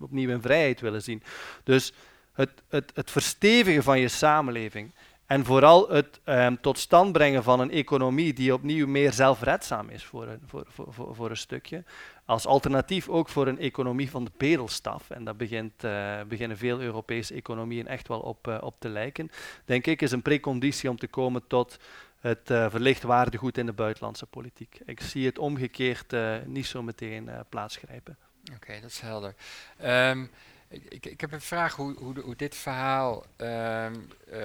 opnieuw 0.00 0.30
in 0.30 0.42
vrijheid 0.42 0.80
willen 0.80 1.02
zien. 1.02 1.22
Dus 1.64 1.92
het, 2.32 2.50
het, 2.68 2.90
het 2.94 3.10
verstevigen 3.10 3.82
van 3.82 4.00
je 4.00 4.08
samenleving 4.08 4.92
en 5.26 5.44
vooral 5.44 5.88
het 5.88 6.20
um, 6.24 6.60
tot 6.60 6.78
stand 6.78 7.12
brengen 7.12 7.42
van 7.42 7.60
een 7.60 7.70
economie 7.70 8.32
die 8.32 8.54
opnieuw 8.54 8.86
meer 8.86 9.12
zelfredzaam 9.12 9.88
is 9.88 10.04
voor 10.04 10.26
een, 10.26 10.40
voor, 10.46 10.64
voor, 10.68 11.14
voor, 11.14 11.30
een 11.30 11.36
stukje. 11.36 11.84
Als 12.24 12.46
alternatief 12.46 13.08
ook 13.08 13.28
voor 13.28 13.46
een 13.46 13.58
economie 13.58 14.10
van 14.10 14.24
de 14.24 14.30
bedelstaf. 14.36 15.10
En 15.10 15.24
daar 15.24 15.34
uh, 15.40 16.20
beginnen 16.28 16.56
veel 16.56 16.80
Europese 16.80 17.34
economieën 17.34 17.86
echt 17.86 18.08
wel 18.08 18.20
op, 18.20 18.48
uh, 18.48 18.58
op 18.60 18.74
te 18.78 18.88
lijken. 18.88 19.30
Denk 19.64 19.86
ik 19.86 20.02
is 20.02 20.12
een 20.12 20.22
preconditie 20.22 20.90
om 20.90 20.98
te 20.98 21.08
komen 21.08 21.46
tot 21.46 21.78
het 22.20 22.50
uh, 22.50 22.70
verlicht 22.70 23.02
waardegoed 23.02 23.58
in 23.58 23.66
de 23.66 23.72
buitenlandse 23.72 24.26
politiek. 24.26 24.80
Ik 24.84 25.00
zie 25.00 25.26
het 25.26 25.38
omgekeerd 25.38 26.14
niet 26.44 26.66
zo 26.66 26.82
meteen 26.82 27.30
plaatsgrijpen. 27.48 28.16
Oké, 28.54 28.80
dat 28.80 28.90
is 28.90 29.00
helder. 29.00 29.34
Um, 29.84 30.30
ik, 30.68 31.06
ik, 31.06 31.20
heb 31.20 31.32
een 31.32 31.40
vraag 31.40 31.74
hoe, 31.74 31.94
hoe, 31.98 32.20
hoe 32.20 32.36
dit 32.36 32.54
verhaal, 32.54 33.24
um, 33.36 34.08
uh, 34.32 34.38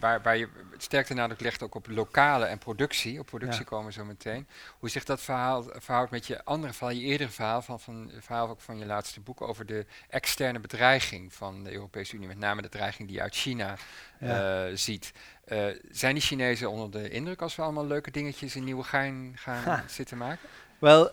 waar, 0.00 0.22
waar 0.22 0.36
je 0.36 0.48
sterkte 0.76 1.14
nadruk 1.14 1.40
legt 1.40 1.62
ook 1.62 1.74
op 1.74 1.86
lokale 1.88 2.44
en 2.44 2.58
productie, 2.58 3.20
op 3.20 3.26
productie 3.26 3.62
ja. 3.62 3.68
komen 3.68 3.86
we 3.86 3.92
zo 3.92 4.04
meteen, 4.04 4.48
hoe 4.78 4.88
zich 4.88 5.04
dat 5.04 5.20
verhaal 5.20 5.62
verhoudt 5.62 6.10
met 6.10 6.26
je 6.26 6.44
andere 6.44 6.72
verhaal, 6.72 6.94
je 6.94 7.02
eerdere 7.02 7.30
verhaal, 7.30 7.62
van, 7.62 7.80
van 7.80 8.10
verhaal 8.20 8.48
ook 8.48 8.60
van 8.60 8.78
je 8.78 8.86
laatste 8.86 9.20
boek 9.20 9.40
over 9.40 9.66
de 9.66 9.86
externe 10.08 10.60
bedreiging 10.60 11.32
van 11.32 11.64
de 11.64 11.72
Europese 11.72 12.14
Unie, 12.14 12.28
met 12.28 12.38
name 12.38 12.62
de 12.62 12.68
dreiging 12.68 13.08
die 13.08 13.16
je 13.16 13.22
uit 13.22 13.34
China 13.34 13.76
ja. 14.20 14.66
uh, 14.66 14.76
ziet. 14.76 15.12
Uh, 15.48 15.64
zijn 15.90 16.14
die 16.14 16.22
Chinezen 16.22 16.70
onder 16.70 17.02
de 17.02 17.10
indruk 17.10 17.42
als 17.42 17.56
we 17.56 17.62
allemaal 17.62 17.86
leuke 17.86 18.10
dingetjes 18.10 18.56
in 18.56 18.64
Nieuwegein 18.64 19.32
gaan 19.36 19.62
ha. 19.62 19.84
zitten 19.86 20.16
maken? 20.16 20.48
Wel, 20.78 21.10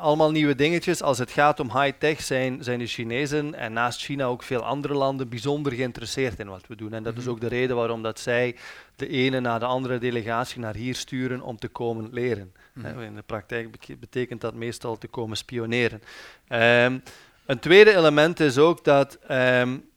allemaal 0.00 0.30
nieuwe 0.30 0.54
dingetjes. 0.54 1.02
Als 1.02 1.18
het 1.18 1.30
gaat 1.30 1.60
om 1.60 1.78
high-tech 1.78 2.20
zijn, 2.20 2.64
zijn 2.64 2.78
de 2.78 2.86
Chinezen 2.86 3.54
en 3.54 3.72
naast 3.72 4.00
China 4.00 4.24
ook 4.24 4.42
veel 4.42 4.64
andere 4.64 4.94
landen 4.94 5.28
bijzonder 5.28 5.72
geïnteresseerd 5.72 6.38
in 6.38 6.48
wat 6.48 6.66
we 6.66 6.76
doen. 6.76 6.92
En 6.92 7.02
dat 7.02 7.16
is 7.16 7.26
ook 7.26 7.40
de 7.40 7.46
reden 7.46 7.76
waarom 7.76 8.02
dat 8.02 8.20
zij 8.20 8.56
de 8.96 9.08
ene 9.08 9.40
na 9.40 9.58
de 9.58 9.64
andere 9.64 9.98
delegatie 9.98 10.60
naar 10.60 10.74
hier 10.74 10.94
sturen 10.94 11.40
om 11.40 11.58
te 11.58 11.68
komen 11.68 12.08
leren. 12.12 12.52
Mm 12.74 13.00
In 13.00 13.14
de 13.14 13.22
praktijk 13.22 13.96
betekent 14.00 14.40
dat 14.40 14.54
meestal 14.54 14.98
te 14.98 15.08
komen 15.08 15.36
spioneren. 15.36 16.02
Um, 16.48 17.02
een 17.46 17.58
tweede 17.58 17.96
element 17.96 18.40
is 18.40 18.58
ook 18.58 18.84
dat 18.84 19.18
um, 19.30 19.88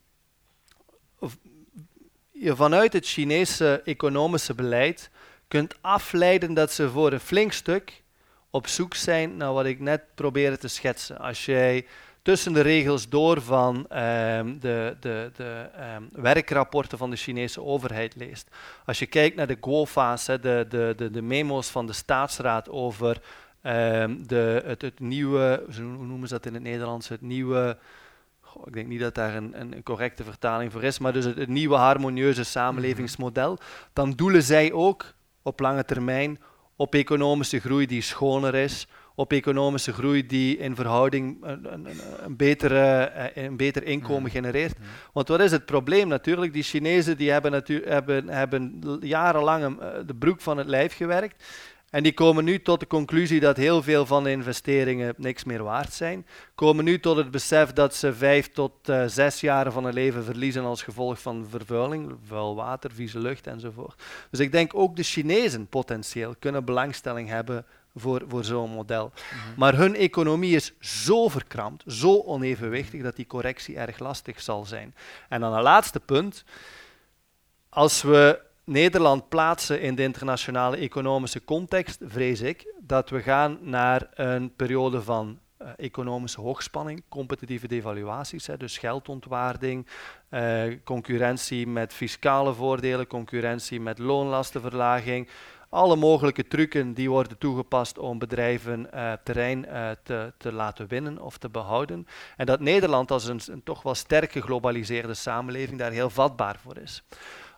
je 2.30 2.56
vanuit 2.56 2.92
het 2.92 3.06
Chinese 3.06 3.80
economische 3.84 4.54
beleid 4.54 5.10
kunt 5.48 5.74
afleiden 5.80 6.54
dat 6.54 6.72
ze 6.72 6.90
voor 6.90 7.12
een 7.12 7.20
flink 7.20 7.52
stuk 7.52 8.02
op 8.54 8.66
zoek 8.66 8.94
zijn 8.94 9.36
naar 9.36 9.52
wat 9.52 9.64
ik 9.64 9.80
net 9.80 10.02
probeerde 10.14 10.58
te 10.58 10.68
schetsen. 10.68 11.18
Als 11.18 11.44
jij 11.44 11.86
tussen 12.22 12.52
de 12.52 12.60
regels 12.60 13.08
door 13.08 13.42
van 13.42 13.76
um, 13.76 14.60
de, 14.60 14.96
de, 15.00 15.30
de 15.36 15.66
um, 15.96 16.08
werkrapporten 16.12 16.98
van 16.98 17.10
de 17.10 17.16
Chinese 17.16 17.62
overheid 17.62 18.14
leest. 18.16 18.48
Als 18.86 18.98
je 18.98 19.06
kijkt 19.06 19.36
naar 19.36 19.46
de 19.46 19.56
GOFA's, 19.60 20.24
de, 20.24 20.38
de, 20.68 20.94
de, 20.96 21.10
de 21.10 21.22
memo's 21.22 21.68
van 21.68 21.86
de 21.86 21.92
staatsraad 21.92 22.68
over 22.68 23.20
um, 23.62 24.26
de, 24.26 24.62
het, 24.64 24.82
het 24.82 25.00
nieuwe, 25.00 25.64
hoe 25.76 26.06
noemen 26.06 26.28
ze 26.28 26.34
dat 26.34 26.46
in 26.46 26.54
het 26.54 26.62
Nederlands, 26.62 27.08
het 27.08 27.20
nieuwe... 27.20 27.78
ik 28.64 28.72
denk 28.72 28.88
niet 28.88 29.00
dat 29.00 29.14
daar 29.14 29.34
een, 29.34 29.60
een, 29.60 29.82
correcte 29.82 30.24
vertaling 30.24 30.72
voor 30.72 30.82
is, 30.82 30.98
maar 30.98 31.12
dus 31.12 31.24
het, 31.24 31.38
het 31.38 31.48
nieuwe 31.48 31.76
harmonieuze 31.76 32.44
samenlevingsmodel, 32.44 33.58
dan 33.92 34.10
doelen 34.12 34.42
zij 34.42 34.72
ook 34.72 35.14
op 35.42 35.60
lange 35.60 35.84
termijn 35.84 36.38
op 36.76 36.94
economische 36.94 37.60
groei 37.60 37.86
die 37.86 38.02
schoner 38.02 38.54
is, 38.54 38.86
op 39.14 39.32
economische 39.32 39.92
groei 39.92 40.26
die 40.26 40.58
in 40.58 40.74
verhouding 40.74 41.36
een, 41.42 41.72
een, 41.72 41.86
een, 42.24 42.36
betere, 42.36 43.02
eh, 43.02 43.44
een 43.44 43.56
beter 43.56 43.84
inkomen 43.84 44.30
genereert. 44.30 44.76
Want 45.12 45.28
wat 45.28 45.40
is 45.40 45.50
het 45.50 45.64
probleem 45.64 46.08
natuurlijk? 46.08 46.52
Die 46.52 46.62
Chinezen 46.62 47.16
die 47.16 47.30
hebben, 47.30 47.62
hebben, 47.84 48.28
hebben 48.28 48.80
jarenlang 49.00 49.80
eh, 49.80 49.88
de 50.06 50.14
broek 50.14 50.40
van 50.40 50.58
het 50.58 50.66
lijf 50.66 50.96
gewerkt. 50.96 51.44
En 51.94 52.02
die 52.02 52.14
komen 52.14 52.44
nu 52.44 52.62
tot 52.62 52.80
de 52.80 52.86
conclusie 52.86 53.40
dat 53.40 53.56
heel 53.56 53.82
veel 53.82 54.06
van 54.06 54.24
de 54.24 54.30
investeringen 54.30 55.14
niks 55.16 55.44
meer 55.44 55.62
waard 55.62 55.92
zijn. 55.92 56.26
Komen 56.54 56.84
nu 56.84 57.00
tot 57.00 57.16
het 57.16 57.30
besef 57.30 57.72
dat 57.72 57.94
ze 57.94 58.14
vijf 58.14 58.52
tot 58.52 58.88
uh, 58.88 59.04
zes 59.06 59.40
jaren 59.40 59.72
van 59.72 59.84
hun 59.84 59.94
leven 59.94 60.24
verliezen 60.24 60.64
als 60.64 60.82
gevolg 60.82 61.20
van 61.20 61.46
vervuiling, 61.50 62.16
vuil 62.26 62.54
water, 62.54 62.90
vieze 62.92 63.18
lucht 63.18 63.46
enzovoort. 63.46 64.02
Dus 64.30 64.40
ik 64.40 64.52
denk 64.52 64.74
ook 64.74 64.96
de 64.96 65.02
Chinezen 65.02 65.66
potentieel 65.66 66.34
kunnen 66.38 66.64
belangstelling 66.64 67.28
hebben 67.28 67.66
voor, 67.94 68.22
voor 68.28 68.44
zo'n 68.44 68.70
model. 68.70 69.04
Mm 69.14 69.38
-hmm. 69.40 69.54
Maar 69.56 69.76
hun 69.76 69.94
economie 69.94 70.54
is 70.54 70.72
zo 70.80 71.28
verkrampt, 71.28 71.82
zo 71.86 72.22
onevenwichtig, 72.22 73.02
dat 73.02 73.16
die 73.16 73.26
correctie 73.26 73.76
erg 73.76 73.98
lastig 73.98 74.40
zal 74.40 74.64
zijn. 74.64 74.94
En 75.28 75.40
dan 75.40 75.52
een 75.52 75.62
laatste 75.62 76.00
punt. 76.00 76.44
Als 77.68 78.02
we 78.02 78.52
Nederland 78.64 79.28
plaatsen 79.28 79.80
in 79.80 79.94
de 79.94 80.02
internationale 80.02 80.76
economische 80.76 81.44
context, 81.44 82.00
vrees 82.04 82.40
ik 82.40 82.74
dat 82.80 83.10
we 83.10 83.22
gaan 83.22 83.58
naar 83.60 84.08
een 84.14 84.54
periode 84.54 85.02
van 85.02 85.38
uh, 85.62 85.68
economische 85.76 86.40
hoogspanning, 86.40 87.02
competitieve 87.08 87.68
devaluaties, 87.68 88.46
hè, 88.46 88.56
dus 88.56 88.78
geldontwaarding, 88.78 89.86
uh, 90.30 90.62
concurrentie 90.84 91.66
met 91.66 91.92
fiscale 91.92 92.54
voordelen, 92.54 93.06
concurrentie 93.06 93.80
met 93.80 93.98
loonlastenverlaging. 93.98 95.28
Alle 95.68 95.96
mogelijke 95.96 96.46
trucken 96.46 96.94
die 96.94 97.10
worden 97.10 97.38
toegepast 97.38 97.98
om 97.98 98.18
bedrijven 98.18 98.88
uh, 98.94 99.12
terrein 99.24 99.66
te, 100.02 100.32
te, 100.38 100.52
laten 100.52 100.88
winnen 100.88 101.18
of 101.18 101.38
te 101.38 101.48
behouden. 101.48 102.06
En 102.36 102.46
dat 102.46 102.60
Nederland 102.60 103.10
als 103.10 103.26
een, 103.26 103.40
een 103.46 103.62
toch 103.62 103.82
wel 103.82 103.94
sterk 103.94 104.32
geglobaliseerde 104.32 105.14
samenleving 105.14 105.78
daar 105.78 105.90
heel 105.90 106.10
vatbaar 106.10 106.56
voor 106.62 106.78
is. 106.78 107.04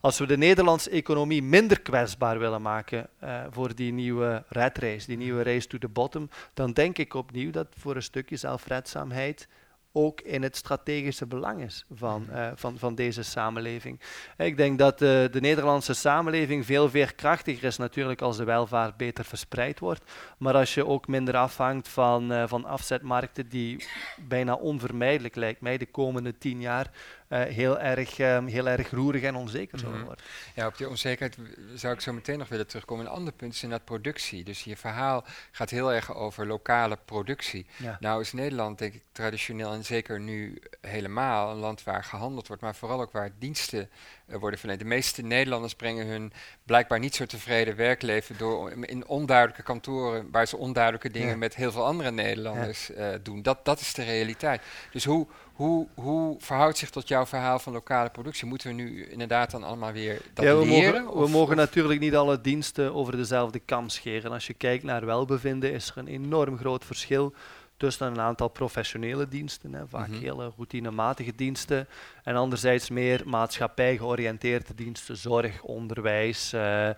Als 0.06 0.18
we 0.18 0.26
de 0.26 0.36
Nederlandse 0.36 0.90
economie 0.90 1.42
minder 1.42 1.80
kwetsbaar 1.80 2.38
willen 2.38 2.62
maken 2.62 3.08
uh, 3.24 3.44
voor 3.50 3.74
die 3.74 3.92
nieuwe 3.92 4.44
redrace, 4.48 5.06
die 5.06 5.16
nieuwe 5.16 5.42
race 5.42 5.66
to 5.66 5.78
the 5.78 5.88
bottom, 5.88 6.28
dan 6.54 6.72
denk 6.72 6.98
ik 6.98 7.14
opnieuw 7.14 7.50
dat 7.50 7.66
voor 7.78 7.96
een 7.96 8.02
stukje 8.02 8.36
zelfredzaamheid 8.36 9.48
ook 9.92 10.20
in 10.20 10.42
het 10.42 10.56
strategische 10.56 11.26
belang 11.26 11.62
is 11.62 11.84
van, 11.90 12.26
uh, 12.30 12.48
van, 12.54 12.78
van 12.78 12.94
deze 12.94 13.22
samenleving. 13.22 14.00
Ik 14.36 14.56
denk 14.56 14.78
dat 14.78 15.02
uh, 15.02 15.08
de 15.08 15.40
Nederlandse 15.40 15.94
samenleving 15.94 16.66
veel 16.66 16.90
veerkrachtiger 16.90 17.64
is 17.64 17.76
natuurlijk 17.76 18.22
als 18.22 18.36
de 18.36 18.44
welvaart 18.44 18.96
beter 18.96 19.24
verspreid 19.24 19.78
wordt, 19.78 20.04
maar 20.38 20.54
als 20.54 20.74
je 20.74 20.86
ook 20.86 21.08
minder 21.08 21.36
afhangt 21.36 21.88
van, 21.88 22.32
uh, 22.32 22.42
van 22.46 22.64
afzetmarkten 22.64 23.48
die 23.48 23.86
bijna 24.28 24.54
onvermijdelijk 24.54 25.34
lijkt 25.34 25.60
mij 25.60 25.78
de 25.78 25.86
komende 25.86 26.38
tien 26.38 26.60
jaar 26.60 26.90
eh, 27.28 27.42
heel, 27.42 27.78
erg, 27.78 28.18
ehm, 28.18 28.46
heel 28.46 28.68
erg 28.68 28.90
roerig 28.90 29.22
en 29.22 29.34
onzeker 29.34 29.78
Mhm. 29.88 30.04
worden. 30.04 30.24
Ja, 30.54 30.66
op 30.66 30.76
die 30.76 30.88
onzekerheid 30.88 31.38
zou 31.74 31.94
ik 31.94 32.00
zo 32.00 32.12
meteen 32.12 32.38
nog 32.38 32.48
willen 32.48 32.66
terugkomen. 32.66 33.04
Een 33.06 33.10
ander 33.12 33.32
punt 33.32 33.54
is 33.54 33.62
inderdaad 33.62 33.86
productie. 33.86 34.44
Dus 34.44 34.64
je 34.64 34.76
verhaal 34.76 35.24
gaat 35.50 35.70
heel 35.70 35.92
erg 35.92 36.14
over 36.14 36.46
lokale 36.46 36.98
productie. 37.04 37.66
Ja. 37.76 37.96
Nou 38.00 38.20
is 38.20 38.32
Nederland 38.32 38.78
denk 38.78 38.94
ik 38.94 39.02
traditioneel 39.12 39.72
en 39.72 39.84
zeker 39.84 40.20
nu 40.20 40.58
helemaal 40.80 41.50
een 41.50 41.56
land 41.56 41.82
waar 41.82 42.04
gehandeld 42.04 42.46
wordt, 42.46 42.62
maar 42.62 42.74
vooral 42.74 43.00
ook 43.00 43.12
waar 43.12 43.30
diensten 43.38 43.90
eh, 44.26 44.36
worden 44.36 44.58
verleend. 44.58 44.80
De 44.80 44.86
meeste 44.86 45.22
Nederlanders 45.22 45.74
brengen 45.74 46.06
hun 46.06 46.32
blijkbaar 46.64 46.98
niet 46.98 47.14
zo 47.14 47.26
tevreden 47.26 47.76
werkleven 47.76 48.38
door 48.38 48.72
in 48.86 49.06
onduidelijke 49.06 49.62
kantoren 49.62 50.28
waar 50.30 50.46
ze 50.46 50.56
onduidelijke 50.56 51.10
dingen 51.10 51.28
Ja. 51.28 51.36
met 51.36 51.54
heel 51.54 51.72
veel 51.72 51.84
andere 51.84 52.10
Nederlanders 52.10 52.90
eh, 52.92 53.08
doen. 53.22 53.42
Dat, 53.42 53.64
dat 53.64 53.80
is 53.80 53.94
de 53.94 54.02
realiteit. 54.04 54.62
Dus 54.92 55.04
hoe, 55.04 55.26
hoe, 55.56 55.86
hoe 55.94 56.36
verhoudt 56.38 56.78
zich 56.78 56.90
tot 56.90 57.08
jouw 57.08 57.26
verhaal 57.26 57.58
van 57.58 57.72
lokale 57.72 58.10
productie? 58.10 58.46
Moeten 58.46 58.68
we 58.68 58.74
nu 58.74 59.06
inderdaad 59.06 59.50
dan 59.50 59.64
allemaal 59.64 59.92
weer 59.92 60.20
dat 60.34 60.44
ja, 60.44 60.56
we 60.56 60.64
leren? 60.66 61.04
mogen, 61.04 61.20
we 61.22 61.28
mogen 61.28 61.56
natuurlijk 61.56 62.00
niet 62.00 62.14
alle 62.16 62.40
diensten 62.40 62.94
over 62.94 63.16
dezelfde 63.16 63.58
kam 63.58 63.88
scheren. 63.88 64.32
Als 64.32 64.46
je 64.46 64.54
kijkt 64.54 64.84
naar 64.84 65.06
welbevinden, 65.06 65.72
is 65.72 65.90
er 65.90 65.98
een 65.98 66.06
enorm 66.08 66.58
groot 66.58 66.84
verschil 66.84 67.34
tussen 67.76 68.06
een 68.06 68.20
aantal 68.20 68.48
professionele 68.48 69.28
diensten, 69.28 69.72
hè, 69.74 69.86
vaak 69.88 70.08
Mhm. 70.08 70.20
hele 70.20 70.52
routinematige 70.56 71.34
diensten, 71.34 71.88
en 72.24 72.36
anderzijds 72.36 72.90
meer 72.90 73.22
maatschappij 73.24 73.96
georiënteerde 73.96 74.74
diensten, 74.74 75.16
zorg, 75.16 75.62
onderwijs, 75.62 76.52
eh, 76.52 76.88
eh, 76.88 76.94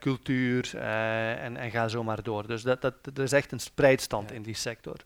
cultuur 0.00 0.70
eh, 0.74 1.44
en, 1.44 1.56
en 1.56 1.70
ga 1.70 1.88
zo 1.88 2.02
maar 2.04 2.22
door. 2.22 2.46
Dus 2.46 2.62
dat, 2.62 2.80
dat, 2.82 2.94
er 3.14 3.22
is 3.22 3.32
echt 3.32 3.52
een 3.52 3.60
spreidstand 3.60 4.28
Ja. 4.30 4.34
in 4.36 4.42
die 4.42 4.54
sector. 4.56 4.96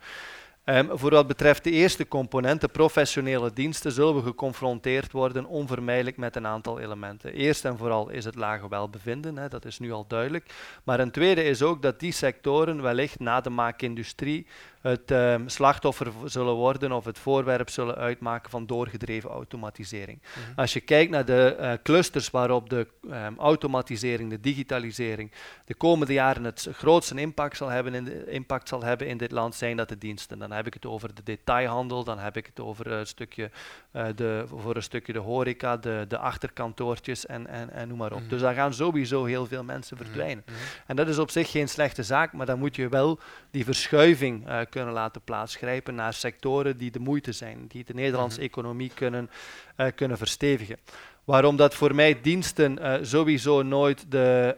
Ehm, 0.64 0.96
voor 0.96 1.10
wat 1.10 1.26
betreft 1.26 1.64
de 1.64 1.70
eerste 1.70 2.08
component, 2.08 2.60
de 2.60 2.68
professionele 2.68 3.52
diensten, 3.52 3.92
zullen 3.92 4.14
we 4.14 4.22
geconfronteerd 4.22 5.12
worden 5.12 5.46
onvermijdelijk 5.46 6.16
met 6.16 6.36
een 6.36 6.46
aantal 6.46 6.78
elementen. 6.80 7.32
Eerst 7.32 7.64
en 7.64 7.76
vooral 7.76 8.08
is 8.08 8.24
het 8.24 8.34
lage 8.34 8.68
welbevinden, 8.68 9.36
hè, 9.36 9.48
dat 9.48 9.64
is 9.64 9.78
nu 9.78 9.92
al 9.92 10.04
duidelijk. 10.08 10.54
Maar 10.84 11.00
een 11.00 11.10
tweede 11.10 11.44
is 11.44 11.62
ook 11.62 11.82
dat 11.82 12.00
die 12.00 12.12
sectoren 12.12 12.82
wellicht 12.82 13.20
na 13.20 13.40
de 13.40 13.50
maakindustrie 13.50 14.46
het 14.82 15.10
ehm, 15.10 15.48
slachtoffer 15.48 16.12
zullen 16.24 16.54
worden 16.54 16.92
of 16.92 17.04
het 17.04 17.18
voorwerp 17.18 17.70
zullen 17.70 17.94
uitmaken 17.94 18.50
van 18.50 18.66
doorgedreven 18.66 19.30
automatisering. 19.30 20.22
Mhm. 20.22 20.60
Als 20.60 20.72
je 20.72 20.80
kijkt 20.80 21.10
naar 21.10 21.24
de 21.24 21.54
eh, 21.54 21.72
clusters 21.82 22.30
waarop 22.30 22.70
de 22.70 22.86
ehm, 23.10 23.34
automatisering, 23.38 24.30
de 24.30 24.40
digitalisering 24.40 25.30
de 25.64 25.74
komende 25.74 26.12
jaren 26.12 26.44
het 26.44 26.68
grootste 26.72 27.20
impact 27.20 27.56
zal, 27.56 27.68
hebben 27.68 27.94
in 27.94 28.04
de, 28.04 28.30
impact 28.30 28.68
zal 28.68 28.82
hebben 28.82 29.06
in 29.06 29.16
dit 29.16 29.30
land, 29.30 29.54
zijn 29.54 29.76
dat 29.76 29.88
de 29.88 29.98
diensten. 29.98 30.38
Dan 30.38 30.52
heb 30.52 30.66
ik 30.66 30.74
het 30.74 30.86
over 30.86 31.14
de 31.14 31.22
detailhandel, 31.22 32.04
dan 32.04 32.18
heb 32.18 32.36
ik 32.36 32.46
het 32.46 32.60
over 32.60 32.86
een 32.92 33.06
stukje, 33.06 33.50
eh, 33.90 34.06
de, 34.14 34.44
voor 34.46 34.76
een 34.76 34.82
stukje 34.82 35.12
de 35.12 35.18
horeca, 35.18 35.76
de, 35.76 36.04
de 36.08 36.18
achterkantoortjes 36.18 37.26
en, 37.26 37.46
en, 37.46 37.70
en 37.70 37.88
noem 37.88 37.98
maar 37.98 38.12
op. 38.12 38.20
Mhm. 38.20 38.28
Dus 38.28 38.40
daar 38.40 38.54
gaan 38.54 38.74
sowieso 38.74 39.24
heel 39.24 39.46
veel 39.46 39.64
mensen 39.64 39.96
Mhm. 39.96 40.04
verdwijnen. 40.04 40.44
En 40.86 40.96
dat 40.96 41.08
is 41.08 41.18
op 41.18 41.30
zich 41.30 41.50
geen 41.50 41.68
slechte 41.68 42.02
zaak, 42.02 42.32
maar 42.32 42.46
dan 42.46 42.58
moet 42.58 42.76
je 42.76 42.88
wel 42.88 43.18
die 43.50 43.64
verschuiving 43.64 44.48
eh, 44.48 44.60
kunnen 44.72 44.94
laten 44.94 45.22
plaatsgrijpen 45.22 45.94
naar 45.94 46.14
sectoren 46.14 46.78
die 46.78 46.90
de 46.90 46.98
moeite 46.98 47.32
zijn, 47.32 47.64
die 47.68 47.84
de 47.84 47.94
Nederlandse 47.94 48.38
Mhm. 48.38 48.46
economie 48.48 48.90
kunnen, 48.94 49.30
eh, 49.76 49.86
kunnen 49.94 50.18
verstevigen. 50.18 50.76
Waarom 51.24 51.56
dat 51.56 51.74
voor 51.74 51.94
mij 51.94 52.20
diensten 52.20 52.78
eh, 52.78 52.98
sowieso 53.02 53.62
nooit 53.62 54.10
de, 54.10 54.56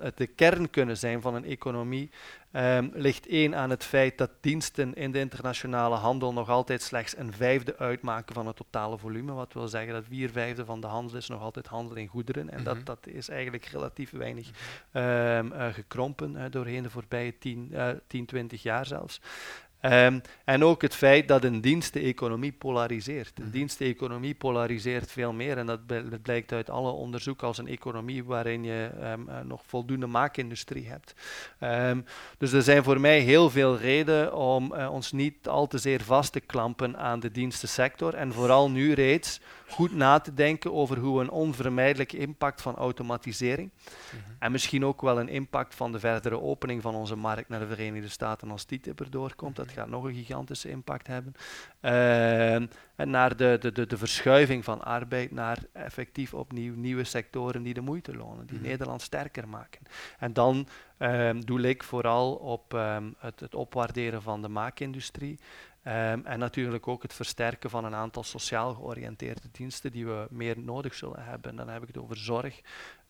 het 0.00 0.16
de 0.16 0.26
kern 0.26 0.70
kunnen 0.70 0.96
zijn 0.96 1.20
van 1.20 1.34
een 1.34 1.44
economie, 1.44 2.10
ehm, 2.54 2.88
ligt 2.92 3.26
één 3.26 3.54
aan 3.54 3.70
het 3.70 3.84
feit 3.84 4.18
dat 4.18 4.30
diensten 4.40 4.94
in 4.94 5.12
de 5.12 5.18
internationale 5.18 5.94
handel 5.96 6.32
nog 6.32 6.48
altijd 6.48 6.82
slechts 6.82 7.16
een 7.16 7.32
vijfde 7.32 7.76
uitmaken 7.78 8.34
van 8.34 8.46
het 8.46 8.56
totale 8.56 8.98
volume. 8.98 9.32
Wat 9.32 9.52
wil 9.52 9.68
zeggen 9.68 9.92
dat 9.92 10.04
vier 10.08 10.30
vijfde 10.30 10.64
van 10.64 10.80
de 10.80 10.86
handel 10.86 11.16
is 11.16 11.28
nog 11.28 11.40
altijd 11.40 11.66
handel 11.66 11.96
in 11.96 12.06
goederen. 12.06 12.50
En 12.50 12.56
Mhm. 12.56 12.64
dat, 12.64 12.86
dat 12.86 13.06
is 13.06 13.28
eigenlijk 13.28 13.64
relatief 13.64 14.10
weinig 14.10 14.50
ehm, 14.92 15.52
eh, 15.52 15.72
gekrompen 15.72 16.50
doorheen 16.50 16.82
de 16.82 16.90
voorbije 16.90 17.38
10, 17.38 17.68
eh 17.72 17.88
10 18.06 18.26
20 18.26 18.62
jaar 18.62 18.86
zelfs. 18.86 19.20
Ehm, 19.84 20.18
en 20.44 20.64
ook 20.64 20.82
het 20.82 20.94
feit 20.94 21.28
dat 21.28 21.44
een 21.44 21.60
diensteconomie 21.60 22.52
polariseert. 22.52 23.32
Een 23.38 23.44
Mhm. 23.44 23.52
diensteconomie 23.52 24.34
polariseert 24.34 25.10
veel 25.12 25.32
meer 25.32 25.58
en 25.58 25.66
dat, 25.66 25.86
bl- 25.86 26.08
dat 26.10 26.22
blijkt 26.22 26.52
uit 26.52 26.70
alle 26.70 26.90
onderzoek 26.90 27.42
als 27.42 27.58
een 27.58 27.66
economie 27.68 28.24
waarin 28.24 28.64
je 28.64 28.90
ehm, 29.00 29.28
eh, 29.28 29.40
nog 29.40 29.62
voldoende 29.66 30.06
maakindustrie 30.06 30.88
hebt. 30.88 31.14
Ehm, 31.58 32.00
dus 32.38 32.52
er 32.52 32.62
zijn 32.62 32.84
voor 32.84 33.00
mij 33.00 33.18
heel 33.20 33.50
veel 33.50 33.78
redenen 33.78 34.34
om 34.34 34.74
eh, 34.74 34.92
ons 34.92 35.12
niet 35.12 35.48
al 35.48 35.66
te 35.66 35.78
zeer 35.78 36.02
vast 36.02 36.32
te 36.32 36.40
klampen 36.40 36.98
aan 36.98 37.20
de 37.20 37.30
dienstensector 37.30 38.14
en 38.14 38.32
vooral 38.32 38.70
nu 38.70 38.92
reeds 38.92 39.40
goed 39.68 39.92
na 39.94 40.18
te 40.18 40.34
denken 40.34 40.72
over 40.72 40.98
hoe 40.98 41.20
een 41.20 41.30
onvermijdelijke 41.30 42.16
impact 42.16 42.62
van 42.62 42.74
automatisering 42.76 43.70
Mhm. 43.74 44.22
en 44.38 44.52
misschien 44.52 44.84
ook 44.84 45.00
wel 45.00 45.20
een 45.20 45.28
impact 45.28 45.74
van 45.74 45.92
de 45.92 45.98
verdere 45.98 46.40
opening 46.40 46.82
van 46.82 46.94
onze 46.94 47.16
markt 47.16 47.48
naar 47.48 47.60
de 47.60 47.66
Verenigde 47.66 48.08
Staten 48.08 48.50
als 48.50 48.64
TTIP 48.64 49.00
erdoor 49.00 49.34
komt. 49.34 49.56
Dat 49.56 49.70
gaat 49.70 49.88
nog 49.88 50.04
een 50.04 50.14
gigantische 50.14 50.70
impact 50.70 51.06
hebben. 51.06 51.34
Ehm, 51.80 52.66
en 52.96 53.10
naar 53.10 53.36
de, 53.36 53.56
de, 53.60 53.72
de, 53.72 53.86
de 53.86 53.98
verschuiving 53.98 54.64
van 54.64 54.82
arbeid 54.84 55.30
naar 55.30 55.58
effectief 55.72 56.34
opnieuw 56.34 56.74
nieuwe 56.74 57.04
sectoren 57.04 57.62
die 57.62 57.74
de 57.74 57.80
moeite 57.80 58.16
lonen, 58.16 58.46
die 58.46 58.58
Mhm. 58.58 58.66
Nederland 58.66 59.02
sterker 59.02 59.48
maken. 59.48 59.80
En 60.18 60.32
dan 60.32 60.68
ehm, 60.98 61.40
doe 61.40 61.68
ik 61.68 61.82
vooral 61.82 62.32
op 62.34 62.74
ehm, 62.74 63.04
het, 63.18 63.40
het 63.40 63.54
opwaarderen 63.54 64.22
van 64.22 64.42
de 64.42 64.48
maakindustrie. 64.48 65.38
Ehm, 65.84 66.20
en 66.24 66.38
natuurlijk 66.38 66.88
ook 66.88 67.02
het 67.02 67.14
versterken 67.14 67.70
van 67.70 67.84
een 67.84 67.94
aantal 67.94 68.22
sociaal 68.22 68.74
georiënteerde 68.74 69.48
diensten 69.52 69.92
die 69.92 70.06
we 70.06 70.26
meer 70.30 70.58
nodig 70.58 70.94
zullen 70.94 71.24
hebben. 71.24 71.56
Dan 71.56 71.68
heb 71.68 71.82
ik 71.82 71.88
het 71.88 71.98
over 71.98 72.16
zorg. 72.16 72.60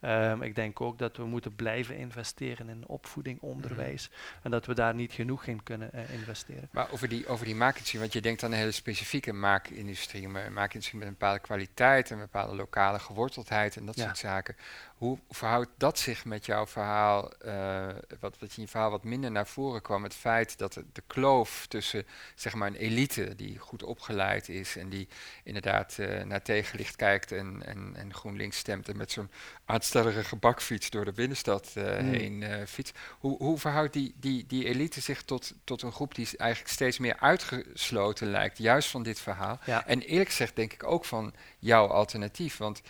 Ehm, 0.05 0.42
ik 0.42 0.55
denk 0.55 0.80
ook 0.80 0.98
dat 0.98 1.16
we 1.16 1.24
moeten 1.24 1.55
blijven 1.55 1.96
investeren 1.96 2.68
in 2.68 2.84
opvoeding, 2.86 3.40
onderwijs. 3.40 4.11
En 4.42 4.50
dat 4.50 4.66
we 4.66 4.74
daar 4.74 4.94
niet 4.94 5.12
genoeg 5.12 5.44
in 5.46 5.62
kunnen 5.62 5.92
eh, 5.92 6.14
investeren. 6.14 6.68
Maar 6.70 6.90
over 6.90 7.09
die, 7.09 7.26
over 7.26 7.44
die 7.44 7.55
maakindustrie, 7.55 8.00
want 8.00 8.12
je 8.12 8.20
denkt 8.20 8.42
aan 8.42 8.52
een 8.52 8.59
hele 8.59 8.72
specifieke 8.72 9.32
maakindustrie, 9.32 10.28
maar 10.28 10.46
een 10.46 10.52
maakindustrie 10.52 10.98
met 10.98 11.09
een 11.09 11.16
bepaalde 11.18 11.40
kwaliteit, 11.40 12.11
een 12.11 12.18
bepaalde 12.18 12.55
lokale 12.55 12.98
geworteldheid 12.98 13.76
en 13.76 13.86
dat 13.86 13.96
Ja. 13.96 14.05
soort 14.05 14.18
zaken. 14.18 14.57
Hoe 14.94 15.18
verhoudt 15.30 15.70
dat 15.76 15.98
zich 15.98 16.24
met 16.24 16.46
jouw 16.46 16.66
verhaal, 16.66 17.32
eh, 17.32 17.86
wat, 18.20 18.38
wat 18.38 18.52
in 18.57 18.62
je 18.62 18.68
verhaal 18.68 18.90
wat 18.90 19.05
minder 19.05 19.30
naar 19.30 19.46
voren 19.46 19.82
kwam, 19.82 20.02
het 20.02 20.14
feit 20.14 20.59
dat 20.59 20.72
de, 20.72 20.84
de 20.92 21.02
kloof 21.07 21.66
tussen 21.66 22.07
zeg 22.34 22.55
maar 22.55 22.68
een 22.68 22.74
elite 22.74 23.34
die 23.36 23.59
goed 23.59 23.82
opgeleid 23.82 24.48
is 24.48 24.76
en 24.76 24.88
die 24.88 25.09
inderdaad 25.44 25.98
eh, 25.98 26.22
naar 26.24 26.42
tegenlicht 26.42 26.96
kijkt 26.96 27.32
en, 27.32 27.62
en, 27.66 27.92
en 27.96 28.14
GroenLinks 28.14 28.57
stemt 28.57 28.88
en 28.88 28.96
met 28.96 29.11
zo'n 29.11 29.30
aanstellerige 29.67 30.37
bakfiets 30.37 30.91
door 30.91 31.05
de 31.05 31.12
binnenstad 31.12 31.71
eh, 31.75 31.97
Hmm. 31.99 32.12
heen 32.12 32.43
eh, 32.43 32.67
fietst. 32.67 32.99
Hoe, 33.19 33.37
hoe 33.37 33.59
verhoudt 33.59 33.93
die, 33.93 34.15
die, 34.17 34.45
die 34.47 34.65
elite 34.65 35.01
zich 35.01 35.23
tot, 35.23 35.55
tot 35.65 35.83
een 35.83 35.93
groep 35.93 36.15
die 36.15 36.29
eigenlijk 36.37 36.73
steeds 36.73 36.99
meer 36.99 37.17
uitgesloten 37.19 38.31
lijkt, 38.31 38.59
juist 38.59 38.89
van 38.89 39.03
dit 39.03 39.21
verhaal? 39.21 39.59
Ja. 39.67 39.87
En 39.87 40.01
eerlijk 40.01 40.31
gezegd 40.31 40.57
denk 40.57 40.73
ik 40.73 40.85
ook 40.85 41.05
van 41.05 41.35
jouw 41.59 41.87
alternatief. 41.87 42.57
Want 42.57 42.83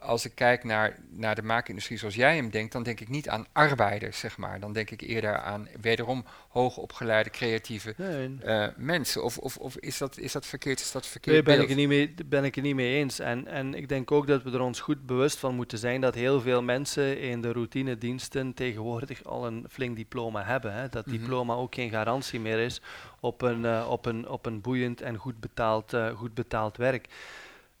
als 0.00 0.24
ik 0.24 0.32
kijk 0.34 0.64
naar, 0.64 0.96
naar 1.10 1.34
de 1.34 1.42
maakindustrie 1.42 1.98
zoals 1.98 2.14
jij 2.14 2.36
hem 2.36 2.50
denkt, 2.50 2.72
dan 2.72 2.82
denk 2.82 3.00
ik 3.00 3.08
niet 3.08 3.28
aan 3.28 3.46
arbeiders, 3.52 4.18
zeg 4.18 4.36
maar. 4.36 4.60
Dan 4.60 4.72
denk 4.72 4.90
ik 4.90 5.00
eerder 5.00 5.38
aan 5.38 5.68
wederom 5.80 6.24
hoogopgeleide, 6.48 7.30
creatieve 7.30 7.94
Nee, 7.96 8.36
eh, 8.42 8.66
mensen. 8.76 9.24
Of, 9.24 9.38
of, 9.38 9.56
of 9.56 9.76
is, 9.76 9.98
dat, 9.98 10.18
is 10.18 10.32
dat 10.32 10.46
verkeerd? 10.46 10.80
Is 10.80 10.92
dat 10.92 11.02
Nee, 11.02 11.10
verkeerd? 11.10 11.44
ben 11.44 11.60
ik, 11.60 11.68
het 11.68 11.76
niet 11.76 11.88
mee, 11.88 12.14
ben 12.26 12.44
ik 12.44 12.54
het 12.54 12.64
niet 12.64 12.74
mee 12.74 12.94
eens. 12.96 13.18
En, 13.18 13.46
en 13.46 13.74
ik 13.74 13.88
denk 13.88 14.10
ook 14.10 14.26
dat 14.26 14.42
we 14.42 14.50
er 14.50 14.60
ons 14.60 14.80
goed 14.80 15.06
bewust 15.06 15.38
van 15.38 15.54
moeten 15.54 15.78
zijn 15.78 16.00
dat 16.00 16.14
heel 16.14 16.40
veel 16.40 16.62
mensen 16.62 17.20
in 17.20 17.40
de 17.42 17.52
routinediensten 17.52 18.54
tegenwoordig 18.54 19.24
al 19.24 19.46
een 19.46 19.66
flink 19.70 19.96
diploma 19.96 20.44
hebben. 20.44 20.72
Hè. 20.74 20.88
Dat 20.88 21.06
Mhm. 21.06 21.16
diploma 21.18 21.54
ook 21.54 21.74
geen 21.74 21.90
garantie 21.90 22.40
meer 22.40 22.58
is 22.58 22.80
op 23.20 23.42
een, 23.42 23.64
eh, 23.64 23.86
op 23.90 24.06
een, 24.06 24.28
op 24.28 24.46
een 24.46 24.60
boeiend 24.60 25.00
en 25.00 25.16
goed 25.16 25.40
betaald, 25.40 25.92
eh, 25.92 26.08
goed 26.16 26.34
betaald 26.34 26.76
werk. 26.76 27.06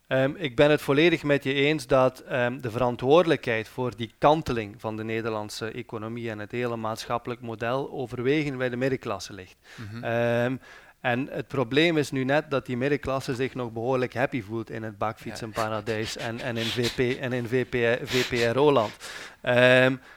Ehm, 0.06 0.32
ik 0.36 0.56
ben 0.56 0.70
het 0.70 0.82
volledig 0.82 1.22
met 1.22 1.44
je 1.44 1.52
eens 1.52 1.86
dat 1.86 2.20
ehm, 2.20 2.60
de 2.60 2.70
verantwoordelijkheid 2.70 3.68
voor 3.68 3.96
die 3.96 4.14
kanteling 4.18 4.74
van 4.78 4.96
de 4.96 5.04
Nederlandse 5.04 5.70
economie 5.70 6.30
en 6.30 6.38
het 6.38 6.50
hele 6.50 6.76
maatschappelijk 6.76 7.40
model 7.40 7.90
overwegend 7.92 8.58
bij 8.58 8.68
de 8.68 8.76
middenklasse 8.76 9.32
ligt. 9.32 9.56
Mhm. 9.76 10.04
Ehm, 10.04 10.56
en 11.00 11.28
het 11.30 11.48
probleem 11.48 11.96
is 11.96 12.10
nu 12.10 12.24
net 12.24 12.50
dat 12.50 12.66
die 12.66 12.76
middenklasse 12.76 13.34
zich 13.34 13.54
nog 13.54 13.72
behoorlijk 13.72 14.14
happy 14.14 14.42
voelt 14.42 14.70
in 14.70 14.82
het 14.82 14.98
bakfietsenparadijs 14.98 16.16
en, 16.16 16.40
en 16.40 16.56
in, 16.56 16.64
VP, 16.64 17.20
en 17.20 17.32
in 17.32 17.46
VP, 17.48 18.06
VPRO-land. 18.08 18.92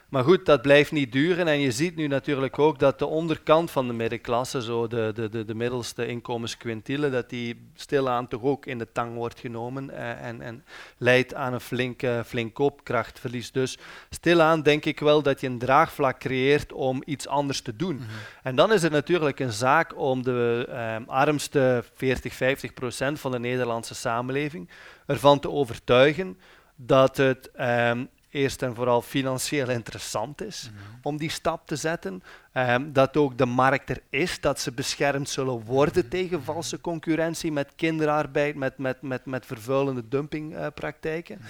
Maar 0.10 0.24
goed, 0.24 0.46
dat 0.46 0.62
blijft 0.62 0.92
niet 0.92 1.12
duren. 1.12 1.48
En 1.48 1.60
je 1.60 1.72
ziet 1.72 1.96
nu 1.96 2.08
natuurlijk 2.08 2.60
ook 2.60 2.80
dat 2.80 3.00
de 3.00 3.06
onderkant 3.06 3.72
van 3.72 3.88
de 3.88 3.94
middenklasse, 3.94 4.62
zo 4.62 4.88
de, 4.88 5.12
de, 5.16 5.30
de, 5.30 5.46
de 5.46 5.56
middelste 5.56 6.08
inkomensquintiele, 6.08 7.10
dat 7.10 7.30
die 7.30 7.70
stilaan 7.76 8.28
toch 8.28 8.42
ook 8.42 8.66
in 8.66 8.78
de 8.78 8.92
tang 8.92 9.16
wordt 9.16 9.40
genomen 9.40 9.90
eh, 9.90 10.26
en, 10.28 10.42
en 10.42 10.64
leidt 10.98 11.34
aan 11.34 11.54
een 11.54 11.62
flink, 11.62 12.02
eh, 12.02 12.24
flink 12.24 12.54
koopkrachtverlies. 12.54 13.52
Dus 13.52 13.78
stilaan 14.10 14.62
denk 14.62 14.86
ik 14.86 15.00
wel 15.00 15.22
dat 15.22 15.42
je 15.42 15.48
een 15.48 15.60
draagvlak 15.60 16.20
creëert 16.20 16.74
om 16.74 17.02
iets 17.06 17.28
anders 17.28 17.62
te 17.62 17.76
doen. 17.76 17.96
Mhm. 17.96 18.06
En 18.44 18.56
dan 18.56 18.74
is 18.74 18.82
het 18.82 18.92
natuurlijk 18.92 19.40
een 19.40 19.52
zaak 19.52 19.98
om 19.98 20.24
de, 20.24 20.68
ehm, 20.70 21.04
armste 21.06 21.84
40, 21.94 22.34
50 22.34 22.74
procent 22.74 23.20
van 23.20 23.32
de 23.32 23.40
Nederlandse 23.40 23.96
samenleving 23.96 24.70
ervan 25.06 25.40
te 25.40 25.52
overtuigen 25.52 26.38
dat 26.76 27.18
het 27.18 27.52
ehm, 27.52 28.06
eerst 28.38 28.62
en 28.62 28.76
vooral 28.76 29.02
financieel 29.02 29.70
interessant 29.70 30.42
is 30.42 30.70
Mhm. 30.74 30.84
om 31.02 31.18
die 31.18 31.30
stap 31.30 31.68
te 31.68 31.76
zetten. 31.76 32.24
Ehm, 32.54 32.92
dat 32.92 33.18
ook 33.18 33.38
de 33.38 33.46
markt 33.46 33.90
er 33.90 34.02
is, 34.10 34.40
dat 34.42 34.60
ze 34.60 34.72
beschermd 34.72 35.30
zullen 35.30 35.64
worden 35.66 36.02
Mhm. 36.06 36.10
tegen 36.10 36.44
valse 36.44 36.82
concurrentie 36.82 37.52
met 37.52 37.72
kinderarbeid, 37.76 38.56
met, 38.56 38.78
met, 38.78 39.02
met, 39.02 39.26
met 39.26 39.46
vervuilende 39.46 40.08
dumpingpraktijken. 40.08 41.38
Mhm. 41.40 41.48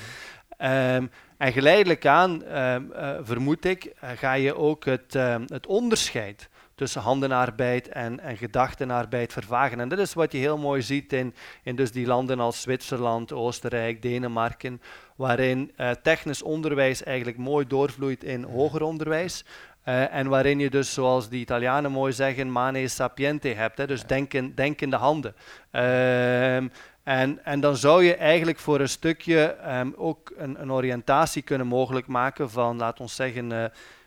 Ehm, 0.57 1.05
en 1.37 1.51
geleidelijk 1.51 2.05
aan, 2.05 2.43
ehm, 2.43 2.91
eh, 2.91 3.11
vermoed 3.21 3.65
ik, 3.65 3.85
eh, 3.85 4.09
ga 4.15 4.33
je 4.33 4.55
ook 4.55 4.85
het, 4.85 5.13
het 5.47 5.67
onderscheid 5.67 6.49
tussen 6.75 7.01
handenarbeid 7.01 7.87
en, 7.89 8.19
en 8.19 8.37
gedachtenarbeid 8.37 9.33
vervagen. 9.33 9.79
En 9.79 9.89
dat 9.89 9.99
is 9.99 10.13
wat 10.13 10.31
je 10.31 10.37
heel 10.37 10.57
mooi 10.57 10.81
ziet 10.81 11.13
in, 11.13 11.33
in 11.63 11.75
dus 11.75 11.91
die 11.91 12.05
landen 12.05 12.39
als 12.39 12.61
Zwitserland, 12.61 13.31
Oostenrijk, 13.33 14.01
Denemarken, 14.01 14.81
waarin 15.17 15.71
eh, 15.75 15.91
technisch 15.91 16.41
onderwijs 16.41 17.03
eigenlijk 17.03 17.37
mooi 17.37 17.67
doorvloeit 17.67 18.23
in 18.23 18.43
hoger 18.43 18.81
onderwijs. 18.81 19.45
Eh, 19.83 20.13
en 20.13 20.27
waarin 20.27 20.59
je 20.59 20.69
dus, 20.69 20.93
zoals 20.93 21.29
de 21.29 21.35
Italianen 21.35 21.91
mooi 21.91 22.13
zeggen, 22.13 22.51
mane 22.51 22.87
sapiente 22.87 23.47
hebt, 23.47 23.77
hè, 23.77 23.87
dus 23.87 24.03
denken, 24.03 24.55
denkende 24.55 24.95
handen. 24.95 25.35
Ehm, 25.71 26.67
en, 27.03 27.45
en 27.45 27.59
dan 27.59 27.77
zou 27.77 28.03
je 28.03 28.15
eigenlijk 28.15 28.59
voor 28.59 28.79
een 28.79 28.89
stukje 28.89 29.39
ehm, 29.45 29.91
ook 29.95 30.33
een, 30.35 30.61
een 30.61 30.71
oriëntatie 30.71 31.41
kunnen 31.41 31.67
mogelijk 31.67 32.07
maken 32.07 32.49
van, 32.49 32.77
laat 32.77 32.99
ons 32.99 33.15
zeggen, 33.15 33.51
eh, 33.51 33.65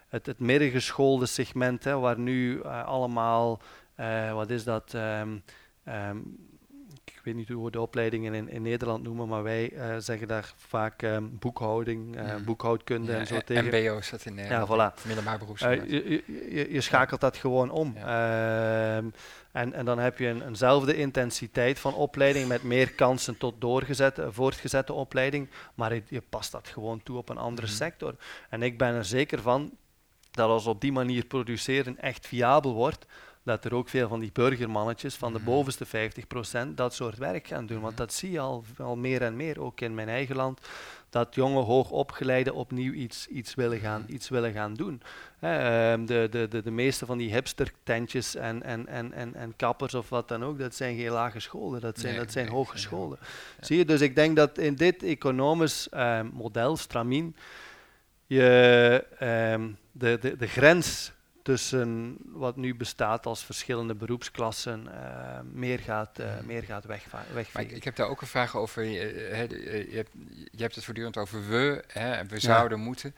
het, 0.08 0.26
het 0.26 0.38
middengeschoolde 0.38 1.26
segment, 1.26 1.84
hè, 1.84 1.98
waar 1.98 2.18
nu 2.18 2.62
allemaal, 2.64 3.60
wat 4.32 4.50
is 4.50 4.64
dat, 4.64 4.94
ehm, 4.94 5.36
ik 7.20 7.26
weet 7.26 7.34
niet 7.34 7.48
hoe 7.48 7.64
we 7.64 7.70
de 7.70 7.80
opleidingen 7.80 8.34
in, 8.34 8.48
in 8.48 8.62
Nederland 8.62 9.02
noemen, 9.02 9.28
maar 9.28 9.42
wij 9.42 9.72
eh, 9.72 9.94
zeggen 9.98 10.28
daar 10.28 10.52
vaak 10.56 11.02
ehm, 11.02 11.24
boekhouding, 11.30 12.16
eh, 12.16 12.24
Mhm. 12.34 12.44
boekhoudkunde 12.44 13.12
Ja, 13.12 13.18
en 13.18 13.26
zo 13.26 13.34
en- 13.34 13.44
tegen. 13.44 13.64
MBO 13.64 13.98
is 13.98 14.10
dat 14.10 14.24
in 14.24 14.34
Nederland. 14.34 14.68
voilà. 14.68 14.94
hè? 15.02 15.06
Middelbaar 15.06 15.34
Eh, 15.34 15.40
beroepsonderwijs. 15.40 15.90
je, 15.90 16.10
je, 16.26 16.54
je- 16.54 16.72
je 16.72 16.80
schakelt 16.80 17.20
dat 17.20 17.36
gewoon 17.36 17.70
om. 17.70 17.96
Ehm, 17.96 19.04
en, 19.52 19.72
en 19.72 19.84
dan 19.84 19.98
heb 19.98 20.18
je 20.18 20.26
een, 20.26 20.46
eenzelfde 20.46 20.96
intensiteit 20.96 21.78
van 21.78 21.94
opleiding 21.94 22.48
met 22.48 22.62
meer 22.62 22.92
kansen 22.92 23.36
tot 23.38 23.60
doorgezette, 23.60 24.32
voortgezette 24.32 24.92
opleiding, 24.92 25.48
maar 25.74 25.94
je, 25.94 26.02
je 26.08 26.22
past 26.28 26.52
dat 26.52 26.68
gewoon 26.68 27.02
toe 27.02 27.16
op 27.16 27.28
een 27.28 27.38
andere 27.38 27.66
Mhm. 27.66 27.76
sector. 27.76 28.14
En 28.50 28.62
ik 28.62 28.78
ben 28.78 28.94
er 28.94 29.04
zeker 29.04 29.40
van 29.42 29.70
dat 30.30 30.48
als 30.48 30.66
op 30.66 30.80
die 30.80 30.92
manier 30.92 31.24
produceren 31.24 31.98
echt 31.98 32.26
viabel 32.26 32.72
wordt, 32.74 33.06
dat 33.50 33.64
er 33.64 33.74
ook 33.74 33.88
veel 33.88 34.08
van 34.08 34.20
die 34.20 34.30
burgermannetjes 34.32 35.14
van 35.14 35.32
de 35.32 35.38
Mhm. 35.38 35.48
bovenste 35.48 35.86
50% 35.86 36.76
dat 36.76 36.94
soort 36.94 37.18
werk 37.18 37.46
gaan 37.46 37.66
doen. 37.66 37.80
Want 37.80 37.92
Mhm. 37.94 38.02
dat 38.02 38.12
zie 38.12 38.30
je 38.30 38.38
al, 38.40 38.64
al 38.78 38.96
meer 38.96 39.22
en 39.22 39.36
meer, 39.36 39.60
ook 39.60 39.80
in 39.80 39.94
mijn 39.94 40.08
eigen 40.08 40.36
land, 40.36 40.60
dat 41.10 41.34
jonge 41.34 41.60
hoogopgeleiden 41.62 42.54
opnieuw 42.54 42.92
iets, 42.92 43.26
iets, 43.26 43.54
willen, 43.54 43.78
gaan, 43.78 44.00
Mhm. 44.02 44.12
iets 44.12 44.28
willen 44.28 44.52
gaan 44.52 44.74
doen. 44.74 45.02
Ehm, 45.40 46.04
de, 46.06 46.28
de, 46.30 46.48
de, 46.48 46.62
de 46.62 46.70
meeste 46.70 47.06
van 47.06 47.18
die 47.18 47.32
hipstertentjes 47.32 48.34
en, 48.34 48.62
en, 48.62 48.86
en, 48.86 49.12
en, 49.12 49.34
en 49.34 49.52
kappers 49.56 49.94
of 49.94 50.08
wat 50.08 50.28
dan 50.28 50.44
ook, 50.44 50.58
dat 50.58 50.74
zijn 50.74 50.96
geen 50.96 51.10
lage 51.10 51.40
scholen, 51.40 51.80
dat 51.80 51.98
zijn, 51.98 52.12
Nee, 52.14 52.22
dat 52.22 52.32
zijn 52.32 52.44
nee, 52.46 52.54
hogescholen. 52.54 53.18
Ja. 53.20 53.64
Zie 53.66 53.76
je, 53.78 53.84
dus 53.84 54.00
ik 54.00 54.14
denk 54.14 54.36
dat 54.36 54.58
in 54.58 54.74
dit 54.74 55.02
economisch 55.02 55.88
ehm, 55.88 56.26
model, 56.32 56.76
Stramien, 56.76 57.36
je 58.26 59.04
ehm, 59.18 59.68
de, 59.92 60.18
de, 60.20 60.36
de 60.36 60.46
grens 60.46 61.12
tussen 61.50 62.16
wat 62.24 62.56
nu 62.56 62.74
bestaat 62.74 63.26
als 63.26 63.44
verschillende 63.44 63.94
beroepsklassen 63.94 64.88
eh, 64.92 65.38
meer 65.52 65.78
gaat, 65.78 66.18
Mhm. 66.18 66.46
meer 66.46 66.62
gaat 66.62 66.84
ik, 66.84 66.90
wegvegen. 67.32 67.76
ik 67.76 67.84
heb 67.84 67.96
daar 67.96 68.08
ook 68.08 68.20
een 68.20 68.26
vraag 68.26 68.56
over. 68.56 68.82
Je, 68.84 69.00
eh, 69.00 69.48
je, 69.48 69.96
hebt, 69.96 70.10
je 70.50 70.62
hebt 70.62 70.74
het 70.74 70.84
voortdurend 70.84 71.16
over 71.16 71.48
we, 71.48 71.84
hè, 71.86 72.24
we 72.26 72.38
zouden 72.40 72.78
moeten. 72.80 73.14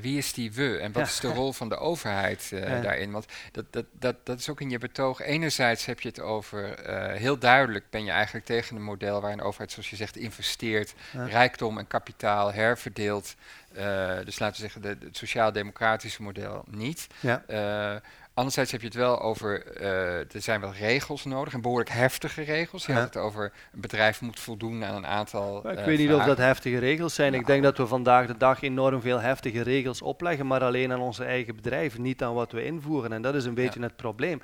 Wie 0.00 0.18
is 0.18 0.32
die 0.32 0.52
we 0.52 0.78
en 0.78 0.92
wat 0.92 1.02
Ja. 1.02 1.08
is 1.08 1.20
de 1.20 1.28
rol 1.32 1.52
van 1.52 1.68
de 1.68 1.76
overheid 1.76 2.46
Ja. 2.50 2.80
daarin? 2.80 3.10
Want 3.10 3.26
dat, 3.52 3.64
dat, 3.70 3.84
dat, 3.98 4.16
dat 4.26 4.38
is 4.38 4.48
ook 4.48 4.60
in 4.60 4.70
je 4.70 4.78
betoog. 4.78 5.20
Enerzijds 5.20 5.84
heb 5.84 6.00
je 6.00 6.08
het 6.08 6.20
over, 6.20 6.78
heel 7.16 7.38
duidelijk 7.38 7.84
ben 7.90 8.04
je 8.04 8.10
eigenlijk 8.10 8.44
tegen 8.46 8.76
een 8.76 8.82
model 8.82 9.20
waar 9.20 9.32
een 9.32 9.42
overheid, 9.42 9.70
zoals 9.72 9.90
je 9.90 9.96
zegt, 9.96 10.16
investeert, 10.16 10.94
rijkdom 11.12 11.78
en 11.78 11.86
kapitaal 11.86 12.52
herverdeelt. 12.52 13.34
Eh, 13.74 14.24
dus 14.24 14.38
laten 14.38 14.54
we 14.54 14.60
zeggen, 14.60 14.82
de, 14.82 14.96
het 15.06 15.16
sociaal-democratische 15.16 16.22
model 16.22 16.64
niet. 16.70 17.06
Ja. 17.20 17.42
Eh, 17.46 18.00
anderzijds 18.34 18.72
heb 18.72 18.80
je 18.80 18.86
het 18.86 18.96
wel 18.96 19.20
over, 19.20 19.66
eh, 19.76 20.18
er 20.18 20.26
zijn 20.42 20.60
wel 20.60 20.72
regels 20.72 21.24
nodig, 21.24 21.52
en 21.52 21.60
behoorlijk 21.60 21.90
heftige 21.90 22.42
regels. 22.42 22.86
Je 22.86 22.92
Ja. 22.92 22.98
had 22.98 23.14
het 23.14 23.22
over, 23.22 23.52
een 23.72 23.80
bedrijf 23.80 24.20
moet 24.20 24.40
voldoen 24.40 24.84
aan 24.84 24.94
een 24.94 25.06
aantal 25.06 25.60
Maar 25.62 25.78
ik 25.78 25.84
weet 25.84 25.98
niet 25.98 26.12
of 26.12 26.24
dat 26.24 26.38
heftige 26.38 26.78
regels 26.78 27.14
zijn. 27.14 27.34
Ik 27.34 27.46
denk 27.46 27.62
dat 27.62 27.76
we 27.76 27.86
vandaag 27.86 28.26
de 28.26 28.36
dag 28.36 28.62
enorm 28.62 29.00
veel 29.00 29.20
heftige 29.20 29.62
regels 29.62 30.02
opleggen, 30.02 30.46
maar 30.46 30.62
alleen 30.62 30.92
aan 30.92 31.00
onze 31.00 31.24
eigen 31.24 31.56
bedrijven, 31.56 32.02
niet 32.02 32.22
aan 32.22 32.34
wat 32.34 32.52
we 32.52 32.64
invoeren. 32.64 33.12
En 33.12 33.22
dat 33.22 33.34
is 33.34 33.44
een 33.44 33.54
beetje 33.54 33.82
het 33.82 33.96
probleem. 33.96 34.42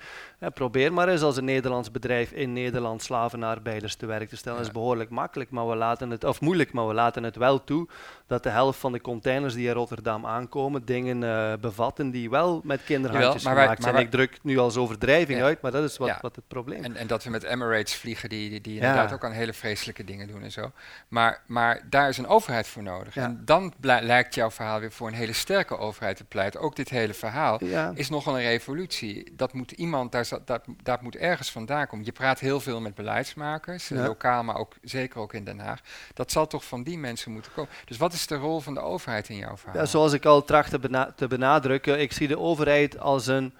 Probeer 0.54 0.92
maar 0.92 1.08
eens 1.08 1.22
als 1.22 1.36
een 1.36 1.44
Nederlands 1.44 1.90
bedrijf 1.90 2.30
in 2.32 2.52
Nederland 2.52 3.02
slavenarbeiders 3.02 3.94
te 3.94 4.06
werk 4.06 4.28
te 4.28 4.36
stellen. 4.36 4.58
Dat 4.58 4.66
is 4.66 4.72
behoorlijk 4.72 5.10
makkelijk, 5.10 5.50
maar 5.50 5.68
we 5.68 5.76
laten 5.76 6.10
het, 6.10 6.24
of 6.24 6.40
moeilijk, 6.40 6.72
maar 6.72 6.86
we 6.88 6.94
laten 6.94 7.22
het 7.22 7.36
wel 7.36 7.64
toe 7.64 7.88
dat 8.28 8.42
de 8.42 8.48
helft 8.48 8.78
van 8.78 8.92
de 8.92 9.00
containers 9.00 9.54
die 9.54 9.66
in 9.68 9.72
Rotterdam 9.74 10.26
aankomen, 10.26 10.84
dingen 10.84 11.22
eh, 11.22 11.52
bevatten 11.60 12.10
die 12.10 12.30
wel 12.30 12.60
met 12.64 12.84
kinderhandjes 12.84 13.44
maar 13.44 13.54
wij- 13.54 13.62
gemaakt 13.62 13.80
maar 13.82 13.92
zijn. 13.94 14.08
wij- 14.10 14.20
Ik 14.22 14.28
druk 14.28 14.38
nu 14.42 14.58
als 14.58 14.76
overdrijving 14.76 15.38
Ja. 15.38 15.44
uit, 15.44 15.60
maar 15.60 15.70
dat 15.70 15.84
is 15.90 15.96
wat, 15.96 16.08
Ja. 16.08 16.18
wat 16.20 16.36
het 16.36 16.48
probleem 16.48 16.78
is. 16.78 16.84
En, 16.84 16.96
en 16.96 17.06
dat 17.06 17.24
we 17.24 17.30
met 17.30 17.42
Emirates 17.42 17.94
vliegen, 17.94 18.28
die, 18.28 18.60
die, 18.60 18.74
inderdaad 18.74 19.12
ook 19.12 19.24
aan 19.24 19.32
hele 19.32 19.52
vreselijke 19.52 20.04
dingen 20.04 20.26
doen 20.28 20.42
en 20.42 20.52
zo. 20.52 20.72
Maar, 21.08 21.42
maar 21.46 21.80
daar 21.90 22.08
is 22.08 22.18
een 22.18 22.26
overheid 22.26 22.66
voor 22.68 22.82
nodig. 22.82 23.16
En 23.16 23.42
dan 23.44 23.72
lijkt 23.80 24.34
jouw 24.34 24.50
verhaal 24.50 24.80
weer 24.80 24.92
voor 24.92 25.08
een 25.08 25.14
hele 25.14 25.32
sterke 25.32 25.78
overheid 25.78 26.16
te 26.16 26.24
pleiten. 26.24 26.60
Ook 26.60 26.76
dit 26.76 26.88
hele 26.88 27.14
verhaal 27.14 27.58
is 27.94 28.08
nogal 28.08 28.38
een 28.38 28.44
revolutie. 28.48 29.32
Dat 29.36 29.52
moet 29.52 29.70
iemand, 29.70 30.12
daar, 30.12 30.28
dat, 30.44 30.64
dat 30.82 31.02
moet 31.02 31.16
ergens 31.16 31.50
vandaan 31.50 31.86
komen. 31.86 32.04
Je 32.04 32.12
praat 32.12 32.40
heel 32.40 32.60
veel 32.60 32.80
met 32.80 32.94
beleidsmakers, 32.94 33.88
lokaal, 33.88 34.42
maar 34.44 34.56
ook 34.56 34.74
zeker 34.82 35.20
ook 35.20 35.32
in 35.34 35.44
Den 35.44 35.58
Haag. 35.58 35.80
Dat 36.14 36.32
zal 36.32 36.46
toch 36.46 36.64
van 36.64 36.82
die 36.82 36.98
mensen 36.98 37.32
moeten 37.32 37.52
komen. 37.52 37.70
Dus 37.84 37.96
wat 37.96 38.12
is 38.12 38.17
de 38.26 38.36
rol 38.36 38.60
van 38.60 38.74
de 38.74 38.80
overheid 38.80 39.28
in 39.28 39.36
jouw 39.36 39.56
verhaal? 39.56 39.80
Ja, 39.80 39.86
zoals 39.86 40.12
ik 40.12 40.24
al 40.24 40.44
tracht 40.44 40.70
te 41.16 41.26
benadrukken, 41.28 42.00
ik 42.00 42.12
zie 42.12 42.28
de 42.28 42.38
overheid 42.38 42.98
als 42.98 43.26
een 43.26 43.54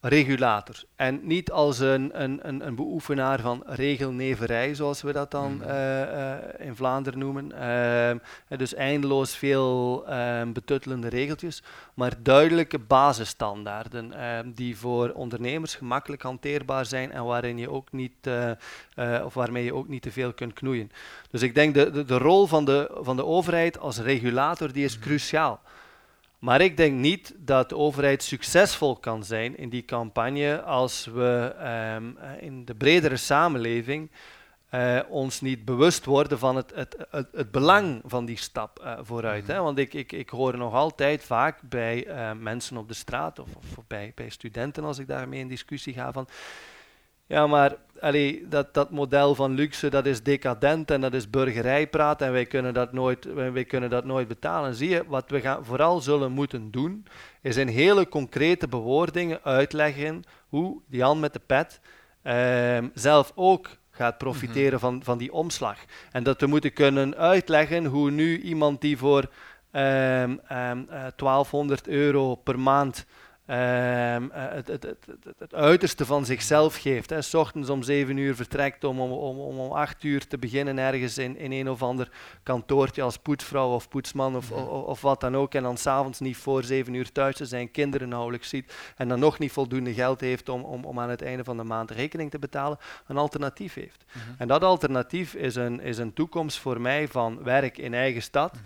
regulator 0.00 0.84
en 0.96 1.20
niet 1.22 1.50
als 1.50 1.78
een, 1.78 2.22
een, 2.22 2.38
een, 2.48 2.66
een 2.66 2.74
beoefenaar 2.74 3.40
van 3.40 3.62
regelneverij, 3.66 4.74
zoals 4.74 5.02
we 5.02 5.12
dat 5.12 5.30
dan 5.30 5.54
Mhm. 5.56 5.62
eh, 5.68 6.32
eh, 6.32 6.66
in 6.66 6.76
Vlaanderen 6.76 7.18
noemen. 7.18 7.52
Ehm, 7.52 8.18
dus 8.58 8.74
eindeloos 8.74 9.36
veel 9.36 10.04
ehm, 10.06 10.52
betuttelende 10.52 11.08
regeltjes, 11.08 11.62
maar 11.94 12.12
duidelijke 12.22 12.78
basisstandaarden 12.78 14.12
ehm, 14.12 14.50
die 14.54 14.76
voor 14.76 15.10
ondernemers 15.12 15.74
gemakkelijk 15.74 16.22
hanteerbaar 16.22 16.86
zijn 16.86 17.12
en 17.12 17.24
waarin 17.24 17.58
je 17.58 17.70
ook 17.70 17.92
niet, 17.92 18.12
eh, 18.20 19.22
of 19.24 19.34
waarmee 19.34 19.64
je 19.64 19.74
ook 19.74 19.88
niet 19.88 20.02
te 20.02 20.12
veel 20.12 20.32
kunt 20.32 20.52
knoeien. 20.52 20.90
Dus 21.30 21.42
ik 21.42 21.54
denk 21.54 21.74
de, 21.74 21.90
de, 21.90 22.04
de 22.04 22.18
rol 22.18 22.46
van 22.46 22.64
de, 22.64 22.90
van 23.00 23.16
de 23.16 23.24
overheid 23.24 23.78
als 23.78 23.98
regulator 23.98 24.72
die 24.72 24.84
is 24.84 24.94
Mhm. 24.98 25.06
cruciaal. 25.06 25.60
Maar 26.38 26.60
ik 26.60 26.76
denk 26.76 26.98
niet 26.98 27.34
dat 27.36 27.68
de 27.68 27.76
overheid 27.76 28.22
succesvol 28.22 28.96
kan 28.96 29.24
zijn 29.24 29.56
in 29.56 29.68
die 29.68 29.84
campagne 29.84 30.62
als 30.62 31.06
we 31.06 31.54
ehm, 31.58 32.16
eh, 32.16 32.42
in 32.42 32.64
de 32.64 32.74
bredere 32.74 33.16
samenleving 33.16 34.10
eh, 34.68 34.98
ons 35.08 35.40
niet 35.40 35.64
bewust 35.64 36.04
worden 36.04 36.38
van 36.38 36.56
het, 36.56 36.72
het, 36.74 36.96
het, 37.10 37.28
het 37.32 37.50
belang 37.50 38.02
van 38.04 38.24
die 38.24 38.36
stap 38.36 38.78
eh, 38.78 38.98
vooruit. 39.02 39.46
Hè? 39.46 39.54
Mhm. 39.54 39.62
Want 39.62 39.78
ik, 39.78 39.94
ik, 39.94 40.12
ik 40.12 40.28
hoor 40.28 40.56
nog 40.56 40.74
altijd 40.74 41.24
vaak 41.24 41.60
bij 41.62 42.06
mensen 42.40 42.76
op 42.76 42.88
de 42.88 42.94
straat 42.94 43.38
of, 43.38 43.48
of 43.56 43.86
bij, 43.86 44.12
bij 44.14 44.28
studenten 44.28 44.84
als 44.84 44.98
ik 44.98 45.06
daarmee 45.06 45.40
in 45.40 45.48
discussie 45.48 45.94
ga 45.94 46.12
van 46.12 46.28
ja, 47.28 47.46
maar 47.46 47.76
allee, 48.00 48.48
dat, 48.48 48.74
dat 48.74 48.90
model 48.90 49.34
van 49.34 49.54
luxe, 49.54 49.88
dat 49.88 50.06
is 50.06 50.22
decadent 50.22 50.90
en 50.90 51.00
dat 51.00 51.14
is 51.14 51.30
burgerijpraat 51.30 52.22
en 52.22 52.32
wij 52.32 52.46
kunnen 52.46 52.74
dat 52.74 52.92
nooit, 52.92 53.32
wij, 53.32 53.64
kunnen 53.64 53.90
dat 53.90 54.04
nooit 54.04 54.28
betalen. 54.28 54.74
Zie 54.74 54.88
je, 54.88 55.04
wat 55.06 55.30
we 55.30 55.40
gaan, 55.40 55.64
vooral 55.64 56.00
zullen 56.00 56.32
moeten 56.32 56.70
doen, 56.70 57.06
is 57.42 57.56
in 57.56 57.68
hele 57.68 58.08
concrete 58.08 58.68
bewoordingen 58.68 59.40
uitleggen 59.42 60.22
hoe 60.48 60.80
Jan 60.88 61.20
met 61.20 61.32
de 61.32 61.40
pet 61.46 61.80
ehm, 62.22 62.88
zelf 62.94 63.32
ook 63.34 63.68
gaat 63.90 64.18
profiteren 64.18 64.80
van, 64.80 65.00
van 65.04 65.18
die 65.18 65.32
omslag. 65.32 65.78
En 66.12 66.22
dat 66.22 66.40
we 66.40 66.46
moeten 66.46 66.72
kunnen 66.72 67.16
uitleggen 67.16 67.84
hoe 67.84 68.10
nu 68.10 68.40
iemand 68.40 68.80
die 68.80 68.98
voor 68.98 69.30
ehm, 69.70 70.36
ehm, 70.48 70.82
eh, 70.88 71.06
1200 71.16 71.88
euro 71.88 72.34
per 72.34 72.58
maand 72.58 73.06
eh, 73.48 74.16
het, 74.30 74.68
het, 74.68 74.82
het, 74.82 75.06
het, 75.24 75.38
het 75.38 75.54
uiterste 75.54 76.06
van 76.06 76.24
zichzelf 76.24 76.76
geeft. 76.76 77.10
Hè. 77.10 77.22
S 77.22 77.34
ochtends 77.34 77.68
om 77.70 77.82
zeven 77.82 78.16
uur 78.16 78.34
vertrekt 78.34 78.84
om 78.84 79.00
om, 79.00 79.10
om, 79.12 79.38
om 79.38 79.58
om 79.58 79.72
acht 79.72 80.04
uur 80.04 80.26
te 80.26 80.38
beginnen 80.38 80.78
ergens 80.78 81.18
in, 81.18 81.36
in 81.36 81.52
een 81.52 81.70
of 81.70 81.82
ander 81.82 82.10
kantoortje 82.42 83.02
als 83.02 83.16
poetsvrouw 83.16 83.74
of 83.74 83.88
poetsman 83.88 84.36
of, 84.36 84.50
Mhm. 84.50 84.60
of, 84.60 84.84
of 84.84 85.00
wat 85.00 85.20
dan 85.20 85.36
ook. 85.36 85.54
En 85.54 85.62
dan 85.62 85.76
s'avonds 85.76 86.20
niet 86.20 86.36
voor 86.36 86.62
zeven 86.64 86.94
uur 86.94 87.12
thuis 87.12 87.36
te 87.36 87.44
zijn, 87.46 87.70
kinderen 87.70 88.08
nauwelijks 88.08 88.48
ziet 88.48 88.74
en 88.96 89.08
dan 89.08 89.18
nog 89.18 89.38
niet 89.38 89.52
voldoende 89.52 89.94
geld 89.94 90.20
heeft 90.20 90.48
om, 90.48 90.62
om, 90.62 90.84
om 90.84 91.00
aan 91.00 91.10
het 91.10 91.22
einde 91.22 91.44
van 91.44 91.56
de 91.56 91.64
maand 91.64 91.90
rekening 91.90 92.30
te 92.30 92.38
betalen, 92.38 92.78
een 93.06 93.16
alternatief 93.18 93.74
heeft. 93.74 94.04
Mhm. 94.12 94.24
En 94.38 94.48
dat 94.48 94.62
alternatief 94.64 95.34
is 95.34 95.54
een, 95.54 95.80
is 95.80 95.98
een 95.98 96.12
toekomst 96.12 96.58
voor 96.58 96.80
mij 96.80 97.08
van 97.08 97.42
werk 97.42 97.78
in 97.78 97.94
eigen 97.94 98.22
stad, 98.22 98.52
Mhm. 98.52 98.62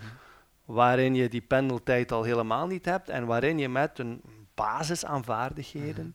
waarin 0.65 1.15
je 1.15 1.29
die 1.29 1.41
pendeltijd 1.41 2.13
al 2.13 2.23
helemaal 2.23 2.67
niet 2.67 2.85
hebt 2.85 3.09
en 3.09 3.27
waarin 3.27 3.59
je 3.59 3.69
met 3.69 3.99
een 3.99 4.21
basis 4.63 5.05
aan 5.05 5.25
vaardigheden, 5.25 6.15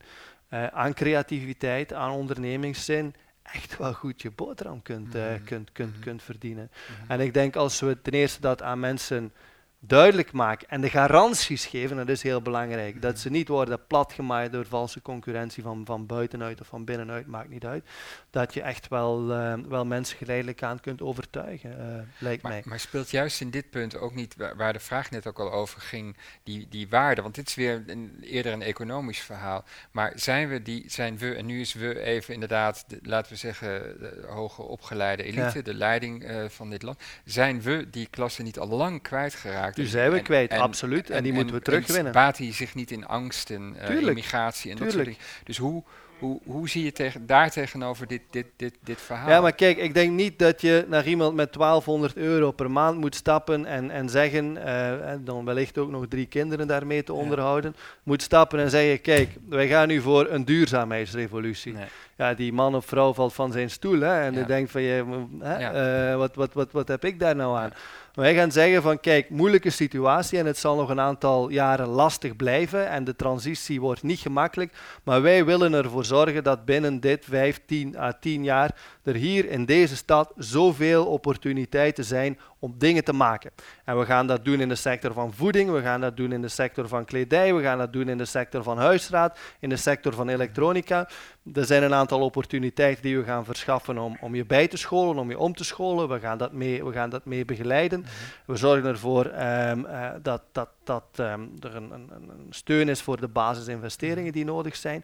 eh, 0.49 0.67
aan 0.67 0.93
creativiteit, 0.93 1.93
aan 1.93 2.11
ondernemingszin, 2.11 3.13
echt 3.43 3.77
wel 3.77 3.93
goed 3.93 4.21
je 4.21 4.31
boterham 4.31 4.81
kunt, 4.81 5.15
eh, 5.15 5.21
Mhm. 5.33 5.43
kunt, 5.43 5.71
kunt, 5.71 5.93
Mhm. 5.93 6.01
kunt 6.03 6.23
verdienen. 6.23 6.71
Mhm. 7.01 7.11
En 7.11 7.19
ik 7.19 7.33
denk 7.33 7.55
als 7.55 7.79
we 7.79 8.01
ten 8.01 8.13
eerste 8.13 8.41
dat 8.41 8.61
aan 8.61 8.79
mensen 8.79 9.31
duidelijk 9.79 10.31
maken 10.31 10.69
en 10.69 10.81
de 10.81 10.89
garanties 10.89 11.65
geven, 11.65 11.97
dat 11.97 12.09
is 12.09 12.21
heel 12.23 12.41
belangrijk. 12.41 13.01
Dat 13.01 13.19
ze 13.19 13.29
niet 13.29 13.47
worden 13.47 13.85
platgemaaid 13.87 14.51
door 14.51 14.65
valse 14.65 15.01
concurrentie 15.01 15.63
van, 15.63 15.81
van 15.85 16.05
buitenuit 16.05 16.61
of 16.61 16.67
van 16.67 16.85
binnenuit, 16.85 17.27
maakt 17.27 17.49
niet 17.49 17.65
uit. 17.65 17.85
Dat 18.29 18.53
je 18.53 18.61
echt 18.61 18.87
wel, 18.87 19.33
eh, 19.33 19.53
wel 19.67 19.85
mensen 19.85 20.17
geleidelijk 20.17 20.63
aan 20.63 20.79
kunt 20.79 21.01
overtuigen, 21.01 21.79
eh, 21.79 22.01
lijkt 22.19 22.43
Maar, 22.43 22.51
mij. 22.51 22.61
maar 22.65 22.79
speelt 22.79 23.09
juist 23.09 23.41
in 23.41 23.49
dit 23.49 23.69
punt 23.69 23.97
ook 23.97 24.15
niet, 24.15 24.35
wa- 24.35 24.55
waar 24.55 24.73
de 24.73 24.79
vraag 24.79 25.11
net 25.11 25.27
ook 25.27 25.39
al 25.39 25.51
over 25.51 25.81
ging, 25.81 26.17
die, 26.43 26.67
die 26.69 26.89
waarde? 26.89 27.21
Want 27.21 27.35
dit 27.35 27.47
is 27.47 27.55
weer 27.55 27.83
een, 27.87 28.17
eerder 28.21 28.53
een 28.53 28.61
economisch 28.61 29.19
verhaal. 29.21 29.63
Maar 29.91 30.11
zijn 30.15 30.47
we, 30.49 30.61
die, 30.61 30.83
zijn 30.87 31.17
we, 31.17 31.33
en 31.35 31.45
nu 31.45 31.59
is 31.59 31.73
we 31.73 31.99
even 31.99 32.33
inderdaad, 32.33 32.83
de, 32.87 32.99
laten 33.01 33.31
we 33.31 33.37
zeggen, 33.37 33.69
de 33.99 34.25
hoger 34.29 34.63
opgeleide 34.65 35.23
elite, 35.23 35.57
Ja. 35.57 35.61
de 35.61 35.73
leiding 35.73 36.23
eh, 36.23 36.45
van 36.49 36.69
dit 36.69 36.81
land, 36.81 36.99
zijn 37.25 37.61
we 37.61 37.89
die 37.89 38.07
klasse 38.09 38.41
niet 38.43 38.59
al 38.59 38.67
lang 38.67 39.01
kwijtgeraakt? 39.01 39.75
En- 39.83 39.87
zijn 39.87 40.11
we 40.11 40.17
en- 40.17 40.23
kwijt, 40.23 40.51
en- 40.51 40.59
absoluut. 40.59 41.09
En, 41.09 41.23
die 41.23 41.33
moeten 41.33 41.55
we 41.55 41.61
terugwinnen. 41.61 42.13
baat 42.13 42.37
hij 42.37 42.53
zich 42.53 42.75
niet 42.75 42.91
in 42.91 43.05
angsten, 43.07 43.75
eh 43.79 43.85
Tuurlijk, 43.85 44.07
immigratie 44.07 44.71
en 44.71 44.77
dat 44.77 44.91
soort 44.91 45.03
tuurlijk. 45.03 45.17
dingen. 45.19 45.41
Dus 45.43 45.57
hoe, 45.57 45.83
hoe, 46.19 46.39
hoe 46.45 46.69
zie 46.69 46.83
je 46.83 46.91
tegen, 46.91 47.25
daar 47.25 47.51
tegenover 47.51 48.07
dit, 48.07 48.21
dit, 48.29 48.45
dit, 48.55 48.73
dit 48.83 49.01
verhaal? 49.01 49.29
Ja, 49.29 49.41
maar 49.41 49.53
kijk, 49.55 49.77
ik 49.77 49.93
denk 49.93 50.11
niet 50.11 50.39
dat 50.39 50.61
je 50.61 50.85
naar 50.87 51.07
iemand 51.07 51.35
met 51.35 51.53
1200 51.53 52.15
euro 52.15 52.51
per 52.51 52.71
maand 52.71 52.97
moet 52.99 53.15
stappen 53.15 53.65
en, 53.65 53.91
en 53.91 54.09
zeggen, 54.09 54.65
eh, 54.65 55.09
en 55.11 55.21
dan 55.25 55.45
wellicht 55.45 55.77
ook 55.77 55.89
nog 55.89 56.05
drie 56.09 56.25
kinderen 56.25 56.67
daarmee 56.67 57.03
te 57.03 57.13
Ja. 57.13 57.17
onderhouden, 57.19 57.75
moet 58.03 58.21
stappen 58.21 58.59
en 58.59 58.69
zeggen, 58.69 59.01
kijk, 59.01 59.29
wij 59.49 59.67
gaan 59.67 59.87
nu 59.87 60.01
voor 60.01 60.27
een 60.29 60.45
duurzaamheidsrevolutie. 60.45 61.73
Nee. 61.73 61.85
Ja, 62.17 62.33
die 62.33 62.53
man 62.53 62.75
of 62.75 62.85
vrouw 62.85 63.13
valt 63.13 63.33
van 63.33 63.51
zijn 63.51 63.69
stoel 63.69 63.99
hè, 63.99 64.19
en 64.21 64.31
Ja. 64.31 64.37
die 64.37 64.45
denkt 64.45 64.71
van, 64.71 64.81
je, 64.81 65.03
m- 65.03 65.41
hè, 65.41 65.57
Ja. 65.59 66.09
eh, 66.11 66.17
wat, 66.17 66.35
wat, 66.35 66.53
wat, 66.53 66.71
wat 66.71 66.87
heb 66.87 67.05
ik 67.05 67.19
daar 67.19 67.35
nou 67.35 67.57
aan? 67.57 67.73
Wij 68.17 68.35
gaan 68.35 68.51
zeggen 68.51 68.81
van, 68.81 68.99
kijk, 68.99 69.29
moeilijke 69.29 69.69
situatie 69.69 70.39
en 70.39 70.45
het 70.45 70.57
zal 70.57 70.75
nog 70.75 70.89
een 70.89 70.99
aantal 70.99 71.49
jaren 71.49 71.87
lastig 71.87 72.35
blijven 72.35 72.89
en 72.89 73.03
de 73.03 73.15
transitie 73.15 73.81
wordt 73.81 74.03
niet 74.03 74.19
gemakkelijk, 74.19 74.73
maar 75.03 75.21
wij 75.21 75.45
willen 75.45 75.73
ervoor 75.73 76.05
zorgen 76.05 76.43
dat 76.43 76.65
binnen 76.65 76.99
dit 76.99 77.25
15 77.29 77.97
à 77.97 78.11
10 78.19 78.43
jaar 78.43 78.75
er 79.03 79.15
hier 79.15 79.49
in 79.49 79.65
deze 79.65 79.95
stad 79.95 80.33
zoveel 80.35 81.05
opportuniteiten 81.05 82.03
zijn 82.03 82.39
om 82.67 82.75
dingen 82.77 83.03
te 83.03 83.13
maken. 83.13 83.51
En 83.85 83.99
we 83.99 84.05
gaan 84.05 84.27
dat 84.27 84.45
doen 84.45 84.59
in 84.59 84.69
de 84.69 84.75
sector 84.75 85.13
van 85.13 85.33
voeding, 85.33 85.71
we 85.71 85.81
gaan 85.81 86.01
dat 86.01 86.17
doen 86.17 86.31
in 86.31 86.41
de 86.41 86.47
sector 86.47 86.87
van 86.87 87.05
kledij, 87.05 87.53
we 87.53 87.61
gaan 87.61 87.77
dat 87.77 87.93
doen 87.93 88.09
in 88.09 88.17
de 88.17 88.25
sector 88.25 88.63
van 88.63 88.77
huisraad, 88.77 89.39
in 89.59 89.69
de 89.69 89.77
sector 89.77 90.13
van 90.13 90.29
elektronica. 90.29 91.09
Er 91.53 91.65
zijn 91.65 91.83
een 91.83 91.93
aantal 91.93 92.19
opportuniteiten 92.21 93.03
die 93.03 93.17
we 93.17 93.23
gaan 93.23 93.45
verschaffen 93.45 93.97
om, 93.97 94.17
om 94.21 94.35
je 94.35 94.45
bij 94.45 94.67
te 94.67 94.77
scholen, 94.77 95.17
om 95.17 95.29
je 95.29 95.39
om 95.39 95.53
te 95.53 95.63
scholen. 95.63 96.09
We 96.09 96.19
gaan 96.19 96.37
dat 96.37 96.51
mee, 96.51 96.85
we 96.85 96.91
gaan 96.91 97.09
dat 97.09 97.25
mee 97.25 97.45
begeleiden. 97.45 98.05
We 98.45 98.55
zorgen 98.55 98.89
ervoor 98.89 99.25
ehm, 99.25 99.85
eh, 99.85 100.09
dat, 100.21 100.41
dat, 100.51 100.69
dat 100.83 101.03
ehm, 101.15 101.41
er 101.59 101.75
een, 101.75 101.91
een, 101.91 102.09
een 102.11 102.29
een 102.47 102.53
steun 102.53 102.89
is 102.89 103.01
voor 103.01 103.19
de 103.19 103.27
basisinvesteringen 103.27 104.31
die 104.31 104.45
nodig 104.45 104.75
zijn. 104.75 105.03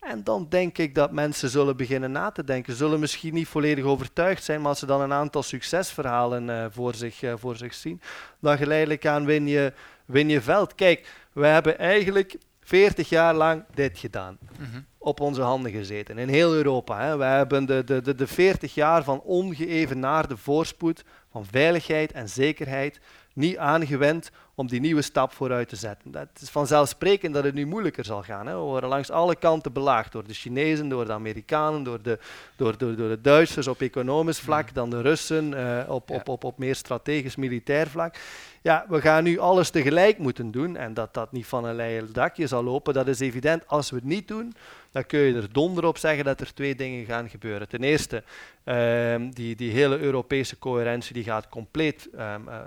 En 0.00 0.24
dan 0.24 0.46
denk 0.48 0.78
ik 0.78 0.94
dat 0.94 1.12
mensen 1.12 1.48
zullen 1.48 1.76
beginnen 1.76 2.12
na 2.12 2.30
te 2.30 2.44
denken. 2.44 2.74
Zullen 2.74 3.00
misschien 3.00 3.34
niet 3.34 3.48
volledig 3.48 3.84
overtuigd 3.84 4.44
zijn, 4.44 4.60
maar 4.60 4.68
als 4.68 4.78
ze 4.78 4.86
dan 4.86 5.00
een 5.00 5.12
aantal 5.12 5.42
succesverhalen 5.42 6.50
eh, 6.50 6.66
voor, 6.70 6.94
zich, 6.94 7.22
eh, 7.22 7.32
voor 7.36 7.56
zich 7.56 7.74
zien, 7.74 8.00
dan 8.40 8.56
geleidelijk 8.56 9.06
aan 9.06 9.24
win 9.24 9.46
je, 9.46 9.72
win 10.04 10.28
je 10.28 10.40
veld. 10.40 10.74
Kijk, 10.74 11.08
we 11.32 11.46
hebben 11.46 11.78
eigenlijk 11.78 12.36
40 12.60 13.08
jaar 13.08 13.34
lang 13.34 13.64
dit 13.74 13.98
gedaan 13.98 14.38
Mhm. 14.58 14.80
op 14.98 15.20
onze 15.20 15.42
handen 15.42 15.72
gezeten. 15.72 16.18
In 16.18 16.28
heel 16.28 16.54
Europa. 16.54 17.00
Hè. 17.00 17.16
We 17.16 17.24
hebben 17.24 17.64
de, 17.66 17.84
de, 17.84 18.00
de, 18.02 18.14
de 18.14 18.26
40 18.26 18.74
jaar 18.74 19.04
van 19.04 19.20
ongeëvenaarde 19.20 20.36
voorspoed, 20.36 21.04
van 21.30 21.44
veiligheid 21.46 22.12
en 22.12 22.28
zekerheid 22.28 23.00
niet 23.34 23.58
aangewend 23.58 24.30
om 24.60 24.66
die 24.66 24.80
nieuwe 24.80 25.02
stap 25.02 25.32
vooruit 25.32 25.68
te 25.68 25.76
zetten. 25.76 26.14
Het 26.16 26.40
is 26.40 26.50
vanzelfsprekend 26.50 27.34
dat 27.34 27.44
het 27.44 27.54
nu 27.54 27.66
moeilijker 27.66 28.04
zal 28.04 28.22
gaan. 28.22 28.46
Hè. 28.46 28.52
We 28.52 28.60
worden 28.60 28.88
langs 28.88 29.10
alle 29.10 29.36
kanten 29.36 29.72
belaagd 29.72 30.12
door 30.12 30.26
de 30.26 30.34
Chinezen, 30.34 30.88
door 30.88 31.04
de 31.04 31.12
Amerikanen, 31.12 31.82
door 31.82 32.02
de, 32.02 32.18
door, 32.56 32.78
door, 32.78 32.96
door 32.96 33.08
de 33.08 33.20
Duitsers 33.20 33.66
op 33.66 33.80
economisch 33.80 34.40
vlak, 34.40 34.74
dan 34.74 34.90
de 34.90 35.00
Russen 35.00 35.54
eh, 35.54 35.90
op, 35.90 36.10
op, 36.10 36.28
op, 36.28 36.44
op 36.44 36.58
meer 36.58 36.74
strategisch 36.74 37.36
militair 37.36 37.88
vlak. 37.88 38.14
Ja, 38.62 38.84
we 38.88 39.00
gaan 39.00 39.24
nu 39.24 39.38
alles 39.38 39.70
tegelijk 39.70 40.18
moeten 40.18 40.50
doen 40.50 40.76
en 40.76 40.94
dat 40.94 41.14
dat 41.14 41.32
niet 41.32 41.46
van 41.46 41.64
een 41.64 41.74
leien 41.74 42.12
dakje 42.12 42.46
zal 42.46 42.64
lopen, 42.64 42.94
dat 42.94 43.08
is 43.08 43.20
evident. 43.20 43.66
Als 43.66 43.90
we 43.90 43.96
het 43.96 44.04
niet 44.04 44.28
doen, 44.28 44.54
dan 44.90 45.06
kun 45.06 45.20
je 45.20 45.34
er 45.34 45.52
donder 45.52 45.84
op 45.84 45.98
zeggen 45.98 46.24
dat 46.24 46.40
er 46.40 46.54
twee 46.54 46.74
dingen 46.74 47.04
gaan 47.04 47.28
gebeuren. 47.28 47.68
Ten 47.68 47.82
eerste, 47.82 48.22
ehm, 48.64 49.30
die, 49.30 49.56
die 49.56 49.70
hele 49.72 49.98
Europese 49.98 50.58
coherentie 50.58 51.14
die 51.14 51.24
gaat 51.24 51.48
compleet 51.48 52.08
ehm, 52.16 52.48
eh, 52.48 52.60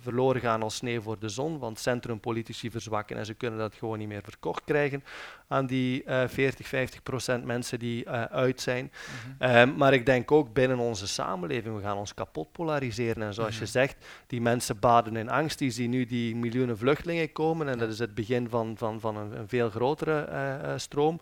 verloren 0.00 0.40
gaan 0.40 0.62
als 0.62 0.74
sneeuw 0.76 1.00
voor 1.00 1.18
de 1.18 1.28
zon, 1.28 1.58
want 1.58 1.78
centrumpolitici 1.78 2.70
verzwakken 2.70 3.16
en 3.16 3.26
ze 3.26 3.34
kunnen 3.34 3.58
dat 3.58 3.74
gewoon 3.74 3.98
niet 3.98 4.08
meer 4.08 4.22
verkocht 4.22 4.64
krijgen 4.64 5.04
aan 5.48 5.66
die 5.66 6.04
eh 6.04 6.28
40, 6.28 6.66
50 6.68 7.02
procent 7.02 7.44
mensen 7.44 7.78
die 7.78 8.04
eh, 8.04 8.22
uit 8.22 8.60
zijn. 8.60 8.92
Mhm. 9.38 9.50
Ehm, 9.50 9.76
maar 9.76 9.92
ik 9.92 10.06
denk 10.06 10.30
ook 10.32 10.52
binnen 10.52 10.78
onze 10.78 11.06
samenleving, 11.06 11.76
we 11.76 11.82
gaan 11.82 11.96
ons 11.96 12.14
kapot 12.14 12.52
polariseren. 12.52 13.22
En 13.22 13.34
zoals 13.34 13.54
je 13.54 13.62
Mhm. 13.62 13.70
zegt, 13.70 14.06
die 14.26 14.40
mensen 14.40 14.78
baden 14.78 15.16
in 15.16 15.30
angst, 15.30 15.58
die 15.58 15.70
zien 15.70 15.90
nu 15.90 16.06
die 16.06 16.36
miljoenen 16.36 16.78
vluchtelingen 16.78 17.32
komen. 17.32 17.68
En 17.68 17.78
dat 17.78 17.88
is 17.90 17.98
het 17.98 18.14
begin 18.14 18.48
van, 18.48 18.74
van, 18.76 19.00
van 19.00 19.16
een, 19.16 19.38
een 19.38 19.48
veel 19.48 19.70
grotere 19.70 20.20
eh, 20.20 20.72
stroom. 20.76 21.20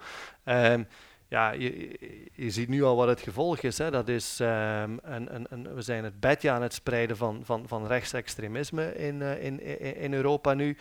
Ja, 1.33 1.51
je, 1.53 1.89
je- 2.35 2.51
ziet 2.51 2.69
nu 2.69 2.83
al 2.83 2.97
wat 2.97 3.09
het 3.09 3.21
gevolg 3.21 3.59
is. 3.61 3.79
Hè. 3.79 3.91
Dat 3.91 4.09
is 4.09 4.41
ehm, 4.41 4.97
een, 5.03 5.35
een, 5.35 5.47
een, 5.49 5.75
we 5.75 5.83
zijn 5.83 6.05
het 6.05 6.21
bedje 6.21 6.51
aan 6.51 6.63
het 6.63 6.75
spreiden 6.75 7.17
van, 7.17 7.41
van, 7.45 7.69
van 7.69 7.87
rechtsextremisme 7.87 8.95
in, 8.95 9.23
eh, 9.23 9.45
in, 9.45 9.61
in 9.97 10.15
Europa 10.15 10.55
nu. 10.55 10.77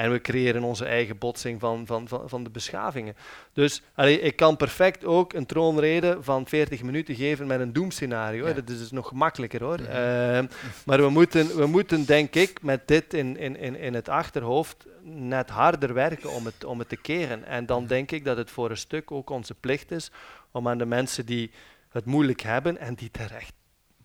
En 0.00 0.12
we 0.12 0.20
creëren 0.20 0.62
onze 0.62 0.84
eigen 0.84 1.18
botsing 1.18 1.60
van, 1.60 1.86
van, 1.86 2.08
van, 2.08 2.28
van 2.28 2.44
de 2.44 2.50
beschavingen. 2.50 3.14
Dus 3.52 3.82
allee, 3.94 4.20
ik 4.20 4.36
kan 4.36 4.56
perfect 4.56 5.04
ook 5.04 5.32
een 5.32 5.46
troonrede 5.46 6.18
van 6.20 6.46
40 6.46 6.82
minuten 6.82 7.14
geven 7.14 7.46
met 7.46 7.60
een 7.60 7.72
doemscenario. 7.72 8.48
Ja. 8.48 8.52
Dat 8.54 8.68
is 8.68 8.78
dus 8.78 8.90
nog 8.90 9.08
gemakkelijker 9.08 9.62
hoor. 9.62 9.78
Ehm, 9.78 10.46
maar 10.84 11.00
we 11.00 11.08
moeten, 11.08 11.56
we 11.56 11.66
moeten, 11.66 12.06
denk 12.06 12.34
ik, 12.34 12.62
met 12.62 12.88
dit 12.88 13.14
in, 13.14 13.36
in, 13.36 13.56
in, 13.56 13.76
in 13.76 13.94
het 13.94 14.08
achterhoofd 14.08 14.86
net 15.02 15.50
harder 15.50 15.94
werken 15.94 16.30
om 16.30 16.44
het, 16.44 16.64
om 16.64 16.78
het 16.78 16.88
te 16.88 16.96
keren. 16.96 17.44
En 17.44 17.66
dan 17.66 17.86
denk 17.86 18.10
ik 18.10 18.24
dat 18.24 18.36
het 18.36 18.50
voor 18.50 18.70
een 18.70 18.76
stuk 18.76 19.10
ook 19.10 19.30
onze 19.30 19.54
plicht 19.54 19.90
is 19.90 20.10
om 20.50 20.68
aan 20.68 20.78
de 20.78 20.86
mensen 20.86 21.26
die 21.26 21.50
het 21.88 22.04
moeilijk 22.04 22.40
hebben 22.40 22.78
en 22.78 22.94
die 22.94 23.10
terecht 23.10 23.52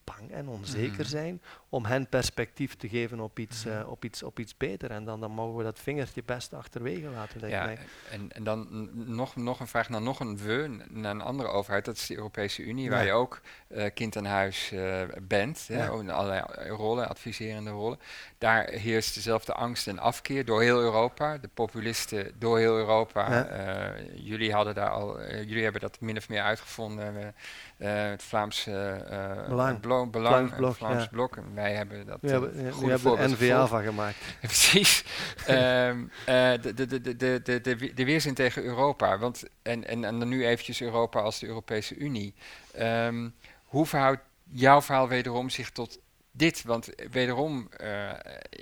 bang 0.04 0.32
en 0.32 0.48
onzeker 0.48 1.00
Mhm. 1.00 1.10
zijn, 1.10 1.42
om 1.76 1.86
hen 1.86 2.10
perspectief 2.10 2.76
te 2.76 2.90
geven 2.90 3.20
op 3.20 3.40
iets, 3.40 3.66
Mhm. 3.66 3.78
eh, 3.80 3.90
op 3.90 4.04
iets, 4.06 4.24
op 4.24 4.40
iets 4.40 4.58
beter. 4.58 4.92
En 4.92 5.06
dan, 5.06 5.20
dan 5.20 5.32
mogen 5.32 5.58
we 5.58 5.64
dat 5.64 5.80
vingertje 5.80 6.24
best 6.26 6.54
achterwege 6.54 7.08
laten, 7.10 7.40
denk 7.40 7.54
ik. 7.54 7.60
Ja, 7.60 7.66
mij. 7.66 7.78
en, 8.12 8.32
en 8.32 8.44
dan 8.44 8.90
nog, 9.16 9.36
nog 9.36 9.60
een 9.60 9.68
vraag 9.68 9.90
naar 9.90 10.02
nog 10.02 10.20
een 10.20 10.38
we, 10.38 10.78
naar 10.90 11.12
een 11.12 11.22
andere 11.22 11.50
overheid. 11.50 11.86
Dat 11.86 11.96
is 11.96 12.06
de 12.08 12.16
Europese 12.16 12.62
Unie, 12.64 12.90
waar 12.90 13.06
je 13.06 13.12
ook 13.12 13.42
eh, 13.68 13.86
kind 13.94 14.18
aan 14.18 14.26
huis 14.26 14.72
eh, 14.72 15.02
bent. 15.22 15.68
hè, 15.68 15.86
Ja. 15.86 15.92
in 15.92 16.10
allerlei 16.10 16.44
rollen, 16.70 17.10
adviserende 17.10 17.70
rollen. 17.72 18.00
Daar 18.38 18.68
heerst 18.70 19.14
dezelfde 19.16 19.54
angst 19.54 19.88
en 19.88 20.00
afkeer 20.00 20.46
door 20.46 20.62
heel 20.62 20.80
Europa. 20.80 21.38
De 21.38 21.50
populisten 21.54 22.32
door 22.40 22.58
heel 22.58 22.78
Europa. 22.78 23.46
Jullie, 24.16 24.54
hadden 24.54 24.76
daar 24.76 24.90
al, 24.90 25.22
jullie 25.28 25.64
hebben 25.64 25.82
dat 25.82 26.00
min 26.00 26.18
of 26.18 26.30
meer 26.30 26.42
uitgevonden. 26.42 27.34
het 27.78 28.24
Vlaams 28.24 28.68
eh, 28.68 29.48
Belang. 29.48 29.80
Belang 29.80 30.12
Vlaams 30.12 30.50
het 30.50 30.58
Blok, 30.60 30.76
Vlaams 30.76 31.08
blok 31.08 31.38
wij 31.66 31.76
hebben 31.76 32.06
dat. 32.06 32.20
goed 32.72 32.86
we 32.86 32.90
hebben 32.90 33.18
eh, 33.18 33.30
NVA 33.30 33.68
van 33.68 33.84
gemaakt. 33.84 34.18
Precies. 34.42 35.04
Ehm, 35.46 36.04
eh, 36.26 36.52
de, 36.62 36.74
de, 36.74 37.02
de, 37.02 37.16
de, 37.16 37.62
de, 37.62 37.94
de 37.94 38.06
weerzin 38.06 38.34
tegen 38.34 38.64
Europa. 38.64 39.18
Want, 39.18 39.44
en, 39.62 39.88
en, 39.88 40.06
en 40.06 40.20
dan 40.20 40.28
nu 40.28 40.46
eventjes 40.46 40.82
Europa 40.82 41.20
als 41.20 41.40
de 41.40 41.48
Europese 41.48 41.96
Unie. 41.96 42.34
Ehm, 42.74 43.30
hoe 43.64 43.86
verhoudt 43.86 44.22
jouw 44.52 44.82
verhaal 44.82 45.08
wederom 45.08 45.50
zich 45.50 45.70
tot 45.70 46.00
dit, 46.38 46.64
want 46.64 46.90
wederom, 47.12 47.70
uh, 47.82 47.88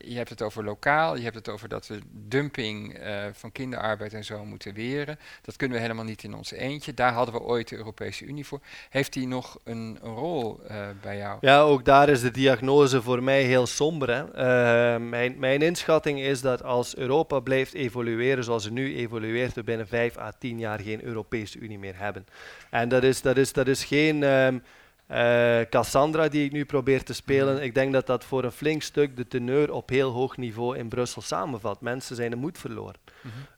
je 0.04 0.16
hebt 0.16 0.30
het 0.30 0.42
over 0.42 0.64
lokaal, 0.64 1.16
je 1.16 1.24
hebt 1.24 1.36
het 1.36 1.50
over 1.50 1.70
dat 1.70 1.88
we 1.88 2.00
dumping 2.12 3.00
uh, 3.00 3.26
van 3.32 3.52
kinderarbeid 3.52 4.14
en 4.14 4.24
zo 4.24 4.46
moeten 4.46 4.74
weren. 4.74 5.20
Dat 5.42 5.56
kunnen 5.56 5.78
we 5.78 5.84
helemaal 5.84 6.06
niet 6.06 6.24
in 6.24 6.36
ons 6.36 6.52
eentje. 6.52 6.94
Daar 6.94 7.14
hadden 7.14 7.36
we 7.36 7.42
ooit 7.42 7.70
de 7.70 7.76
Europese 7.76 8.26
Unie 8.26 8.46
voor. 8.46 8.60
Heeft 8.90 9.14
die 9.14 9.28
nog 9.28 9.60
een, 9.64 9.98
rol 10.02 10.60
uh, 10.72 10.88
bij 11.02 11.18
jou? 11.18 11.38
Ja, 11.42 11.62
ook 11.62 11.86
daar 11.86 12.10
is 12.10 12.22
de 12.22 12.32
diagnose 12.32 13.02
voor 13.02 13.24
mij 13.24 13.44
heel 13.44 13.66
somber. 13.66 14.10
Hè? 14.10 15.00
mijn, 15.00 15.36
mijn 15.40 15.62
inschatting 15.62 16.20
is 16.20 16.42
dat 16.42 16.64
als 16.64 16.96
Europa 16.96 17.40
blijft 17.40 17.74
evolueren 17.74 18.44
zoals 18.44 18.64
het 18.64 18.74
nu 18.74 18.96
evolueert, 18.96 19.54
we 19.54 19.64
binnen 19.64 19.88
5 19.88 20.18
à 20.18 20.32
10 20.40 20.60
jaar 20.60 20.80
geen 20.80 21.04
Europese 21.04 21.60
Unie 21.60 21.80
meer 21.80 21.98
hebben. 21.98 22.26
En 22.70 22.90
dat 22.90 23.04
is, 23.04 23.22
dat 23.22 23.38
is, 23.38 23.54
dat 23.54 23.68
is 23.68 23.84
geen... 23.84 24.24
Um, 24.24 24.64
uh, 25.14 25.62
Cassandra 25.70 26.28
die 26.28 26.46
ik 26.46 26.52
nu 26.52 26.66
probeer 26.66 27.04
te 27.04 27.14
spelen, 27.14 27.64
ik 27.64 27.76
denk 27.76 27.94
dat 27.94 28.08
dat 28.08 28.24
voor 28.24 28.44
een 28.44 28.52
flink 28.52 28.82
stuk 28.82 29.18
de 29.18 29.28
teneur 29.28 29.72
op 29.72 29.90
heel 29.90 30.12
hoog 30.12 30.38
niveau 30.38 30.78
in 30.78 30.90
Brussel 30.90 31.22
samenvat. 31.22 31.82
Mensen 31.82 32.16
zijn 32.16 32.30
de 32.30 32.36
moed 32.36 32.58
verloren. 32.58 32.96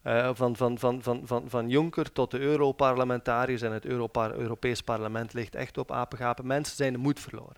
Uh, 0.03 0.29
van, 0.33 0.55
van, 0.55 0.79
van, 0.79 1.03
van, 1.03 1.21
van, 1.23 1.43
van 1.47 1.69
Juncker 1.69 2.11
tot 2.11 2.31
de 2.31 2.39
Europarlementariërs 2.39 3.61
en 3.61 3.71
het 3.71 3.85
Europa 3.85 4.31
Europees 4.31 4.81
Parlement 4.81 5.33
ligt 5.33 5.55
echt 5.55 5.77
op 5.77 5.91
apengapen. 5.91 6.47
Mensen 6.47 6.75
zijn 6.75 6.93
de 6.93 6.99
moed 6.99 7.19
verloren. 7.19 7.55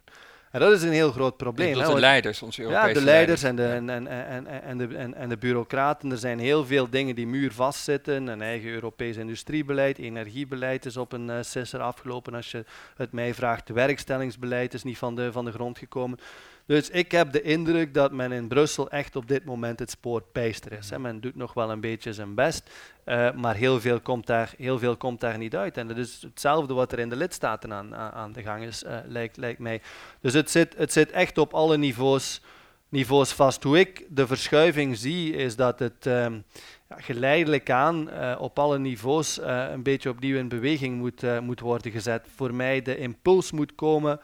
En 0.52 0.60
dat 0.60 0.72
is 0.72 0.82
een 0.82 0.92
heel 0.92 1.12
groot 1.12 1.38
probleem. 1.38 1.80
Hè, 1.80 1.94
de 1.94 2.00
leiders, 2.00 2.42
onze 2.42 2.62
Europese 2.62 2.88
Ja, 2.88 2.94
de 2.94 3.02
leiders, 3.02 3.44
En, 3.44 3.56
de, 3.56 3.66
en, 3.66 3.90
en, 3.90 4.08
en, 4.08 4.48
en, 4.64 4.78
de, 4.78 4.96
en, 4.96 5.14
en 5.14 5.30
de 5.30 5.38
bureaucraten. 5.38 6.12
Er 6.12 6.18
zijn 6.18 6.40
heel 6.40 6.66
veel 6.66 6.90
dingen 6.90 7.16
die 7.16 7.28
muur 7.28 7.52
vastzitten. 7.52 8.28
Een 8.28 8.42
eigen 8.42 8.70
Europees 8.70 9.18
industriebeleid, 9.18 9.98
energiebeleid 9.98 10.86
is 10.86 10.98
op 10.98 11.12
een 11.12 11.28
uh, 11.28 11.38
sisser 11.42 11.80
afgelopen. 11.80 12.34
Als 12.34 12.52
je 12.52 12.66
het 12.96 13.12
mij 13.12 13.34
vraagt, 13.34 13.70
werkstellingsbeleid 13.70 14.74
is 14.74 14.84
niet 14.84 14.98
van 14.98 15.16
de, 15.16 15.32
van 15.32 15.46
de 15.46 15.52
grond 15.52 15.78
gekomen. 15.78 16.20
Dus 16.68 16.90
ik 16.90 17.12
heb 17.12 17.32
de 17.32 17.42
indruk 17.42 17.94
dat 17.94 18.12
men 18.12 18.32
in 18.32 18.48
Brussel 18.48 18.90
echt 18.90 19.16
op 19.16 19.28
dit 19.28 19.46
moment 19.46 19.80
het 19.80 19.90
spoor 19.90 20.22
pijster 20.32 20.72
is. 20.72 20.90
Hè. 20.90 21.00
Men 21.00 21.20
doet 21.20 21.36
nog 21.36 21.54
wel 21.54 21.72
een 21.72 21.80
beetje 21.80 22.14
zijn 22.14 22.36
best, 22.36 22.70
uh, 23.06 23.32
maar 23.32 23.56
heel 23.56 23.80
veel, 23.80 24.00
komt 24.00 24.28
daar, 24.28 24.54
heel 24.58 24.80
veel 24.80 24.98
komt 24.98 25.20
daar 25.20 25.38
niet 25.38 25.56
uit. 25.56 25.78
En 25.78 25.88
dat 25.88 25.98
is 25.98 26.22
hetzelfde 26.22 26.74
wat 26.74 26.92
er 26.92 27.00
in 27.00 27.10
de 27.10 27.16
lidstaten 27.16 27.74
aan, 27.74 27.96
aan 27.96 28.32
de 28.32 28.42
gang 28.42 28.64
is, 28.64 28.84
uh, 28.84 28.98
lijkt, 29.06 29.38
lijkt 29.38 29.60
mij. 29.60 29.82
Dus 30.22 30.34
het 30.34 30.52
zit, 30.52 30.78
het 30.78 30.94
zit 30.94 31.12
echt 31.12 31.38
op 31.38 31.54
alle 31.54 31.78
niveaus, 31.78 32.42
niveaus 32.90 33.32
vast. 33.32 33.64
Hoe 33.64 33.80
ik 33.80 34.06
de 34.10 34.28
verschuiving 34.28 34.98
zie, 34.98 35.34
is 35.34 35.56
dat 35.56 35.80
het 35.80 36.06
um, 36.06 36.44
ja, 36.90 36.96
geleidelijk 36.98 37.70
aan 37.70 38.10
uh, 38.10 38.36
op 38.40 38.60
alle 38.60 38.80
niveaus 38.80 39.40
een 39.42 39.84
beetje 39.84 40.10
opnieuw 40.10 40.38
in 40.38 40.48
beweging 40.48 40.98
moet, 40.98 41.42
moet 41.42 41.60
worden 41.60 41.92
gezet. 41.92 42.28
Voor 42.36 42.54
mij 42.54 42.82
de 42.82 42.98
impuls 42.98 43.52
moet 43.52 43.76
komen 43.76 44.20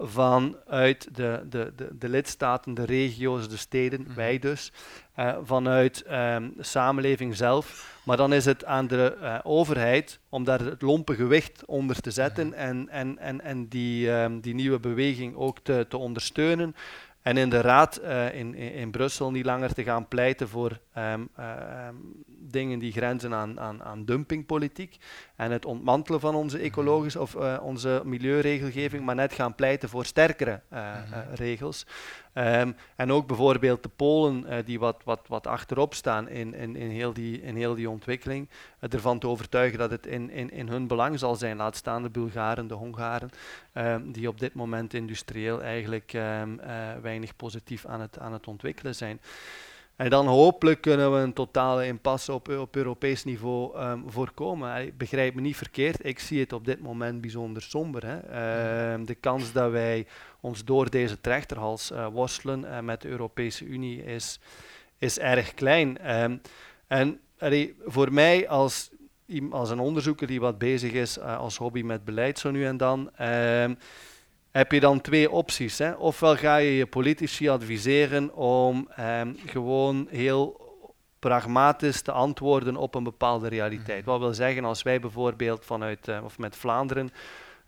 vanuit 0.00 1.08
de, 1.16 1.46
de, 1.48 1.72
de, 1.76 1.88
de 1.98 2.08
lidstaten, 2.08 2.74
de 2.74 2.84
regio's, 2.84 3.48
de 3.48 3.56
steden, 3.56 4.00
mhm. 4.00 4.14
wij 4.14 4.38
dus, 4.38 4.72
uh, 5.18 5.36
vanuit 5.42 6.04
um, 6.10 6.52
de 6.56 6.62
samenleving 6.62 7.36
zelf. 7.36 7.98
Maar 8.04 8.16
dan 8.16 8.32
is 8.32 8.44
het 8.44 8.64
aan 8.64 8.86
de 8.86 9.16
uh, 9.20 9.38
overheid 9.42 10.20
om 10.28 10.44
daar 10.44 10.60
het 10.60 10.82
lompe 10.82 11.14
gewicht 11.14 11.64
onder 11.64 12.00
te 12.00 12.10
zetten 12.10 12.46
mhm. 12.46 12.56
en, 12.56 12.88
en, 12.88 13.18
en, 13.18 13.40
en 13.40 13.68
die, 13.68 14.10
um, 14.10 14.40
die 14.40 14.54
nieuwe 14.54 14.80
beweging 14.80 15.36
ook 15.36 15.58
te, 15.58 15.86
te 15.88 15.96
ondersteunen. 15.96 16.74
En 17.22 17.36
in 17.36 17.50
de 17.50 17.60
raad 17.60 18.00
uh, 18.02 18.34
in, 18.34 18.54
in, 18.54 18.72
in, 18.72 18.90
Brussel 18.90 19.30
niet 19.30 19.44
langer 19.44 19.74
te 19.74 19.82
gaan 19.82 20.08
pleiten 20.08 20.48
voor 20.48 20.80
um, 20.98 21.28
dingen 22.26 22.78
die 22.78 22.92
grenzen 22.92 23.34
aan, 23.34 23.60
aan, 23.60 23.82
aan 23.82 24.04
dumpingpolitiek 24.04 24.96
en 25.36 25.50
het 25.50 25.64
ontmantelen 25.64 26.20
van 26.20 26.34
onze 26.34 26.58
ecologische 26.58 27.20
of 27.20 27.34
uh, 27.34 27.58
onze 27.62 28.02
milieuregelgeving, 28.04 29.04
maar 29.04 29.14
net 29.14 29.32
gaan 29.32 29.54
pleiten 29.54 29.88
voor 29.88 30.04
sterkere 30.04 30.60
uh, 30.72 30.78
uh, 30.78 31.18
regels. 31.34 31.86
Um, 32.40 32.76
en 32.96 33.12
ook 33.12 33.26
bijvoorbeeld 33.26 33.82
de 33.82 33.88
Polen, 33.88 34.64
die 34.64 34.78
wat, 34.78 35.00
wat, 35.04 35.20
wat 35.26 35.46
achterop 35.46 35.94
staan 35.94 36.28
in, 36.28 36.54
in, 36.54 36.76
in, 36.76 36.90
heel 36.90 37.12
die, 37.12 37.42
in 37.42 37.56
heel 37.56 37.74
die 37.74 37.90
ontwikkeling, 37.90 38.48
ervan 38.78 39.18
te 39.18 39.26
overtuigen 39.26 39.78
dat 39.78 39.90
het 39.90 40.06
in, 40.06 40.30
in, 40.30 40.50
in 40.50 40.68
hun 40.68 40.86
belang 40.86 41.18
zal 41.18 41.36
zijn, 41.36 41.56
laat 41.56 41.76
staan 41.76 42.02
de 42.02 42.10
Bulgaren, 42.10 42.66
de 42.66 42.74
Hongaren, 42.74 43.30
um, 43.74 44.12
die 44.12 44.28
op 44.28 44.40
dit 44.40 44.54
moment 44.54 44.94
industrieel 44.94 45.62
eigenlijk 45.62 46.12
um, 46.12 46.60
weinig 47.02 47.36
positief 47.36 47.86
aan 47.86 48.00
het, 48.00 48.18
aan 48.18 48.32
het 48.32 48.46
ontwikkelen 48.46 48.94
zijn. 48.94 49.20
En 50.00 50.10
dan 50.10 50.26
hopelijk 50.26 50.80
kunnen 50.80 51.12
we 51.12 51.18
een 51.18 51.32
totale 51.32 51.86
impasse 51.86 52.32
op, 52.32 52.48
op 52.48 52.76
Europees 52.76 53.24
niveau 53.24 53.80
um, 53.80 54.04
voorkomen. 54.06 54.82
Ik 54.86 54.98
begrijp 54.98 55.34
me 55.34 55.40
niet 55.40 55.56
verkeerd, 55.56 56.06
ik 56.06 56.18
zie 56.18 56.40
het 56.40 56.52
op 56.52 56.64
dit 56.64 56.80
moment 56.82 57.20
bijzonder 57.20 57.62
somber. 57.62 58.06
Hè. 58.06 58.16
Uh, 58.16 59.06
de 59.06 59.14
kans 59.14 59.52
dat 59.52 59.70
wij 59.70 60.06
ons 60.40 60.64
door 60.64 60.90
deze 60.90 61.20
trechterhals 61.20 61.90
uh, 61.90 62.06
worstelen 62.06 62.64
uh, 62.64 62.80
met 62.80 63.02
de 63.02 63.08
Europese 63.08 63.64
Unie 63.64 64.04
is, 64.04 64.40
is 64.98 65.18
erg 65.18 65.54
klein. 65.54 66.20
Um, 66.22 66.40
en 66.86 67.20
voor 67.84 68.12
mij 68.12 68.48
als, 68.48 68.90
als 69.50 69.70
een 69.70 69.80
onderzoeker 69.80 70.26
die 70.26 70.40
wat 70.40 70.58
bezig 70.58 70.92
is 70.92 71.18
eh, 71.18 71.38
als 71.38 71.56
hobby 71.56 71.82
met 71.82 72.04
beleid 72.04 72.38
zo 72.38 72.50
nu 72.50 72.66
en 72.66 72.76
dan 72.76 73.10
heb 74.50 74.72
je 74.72 74.80
dan 74.80 75.00
twee 75.00 75.30
opties. 75.30 75.78
Hè? 75.78 75.92
Ofwel 75.92 76.36
ga 76.36 76.56
je 76.56 76.76
je 76.76 76.86
politici 76.86 77.48
adviseren 77.48 78.34
om 78.34 78.88
ehm, 78.96 79.32
gewoon 79.46 80.06
heel 80.10 80.68
pragmatisch 81.18 82.02
te 82.02 82.12
antwoorden 82.12 82.76
op 82.76 82.94
een 82.94 83.04
bepaalde 83.04 83.48
realiteit. 83.48 84.00
Mhm. 84.00 84.10
Wat 84.10 84.20
wil 84.20 84.34
zeggen, 84.34 84.64
als 84.64 84.82
wij 84.82 85.00
bijvoorbeeld 85.00 85.64
vanuit, 85.64 86.08
uh, 86.08 86.24
of 86.24 86.38
met 86.38 86.56
Vlaanderen 86.56 87.10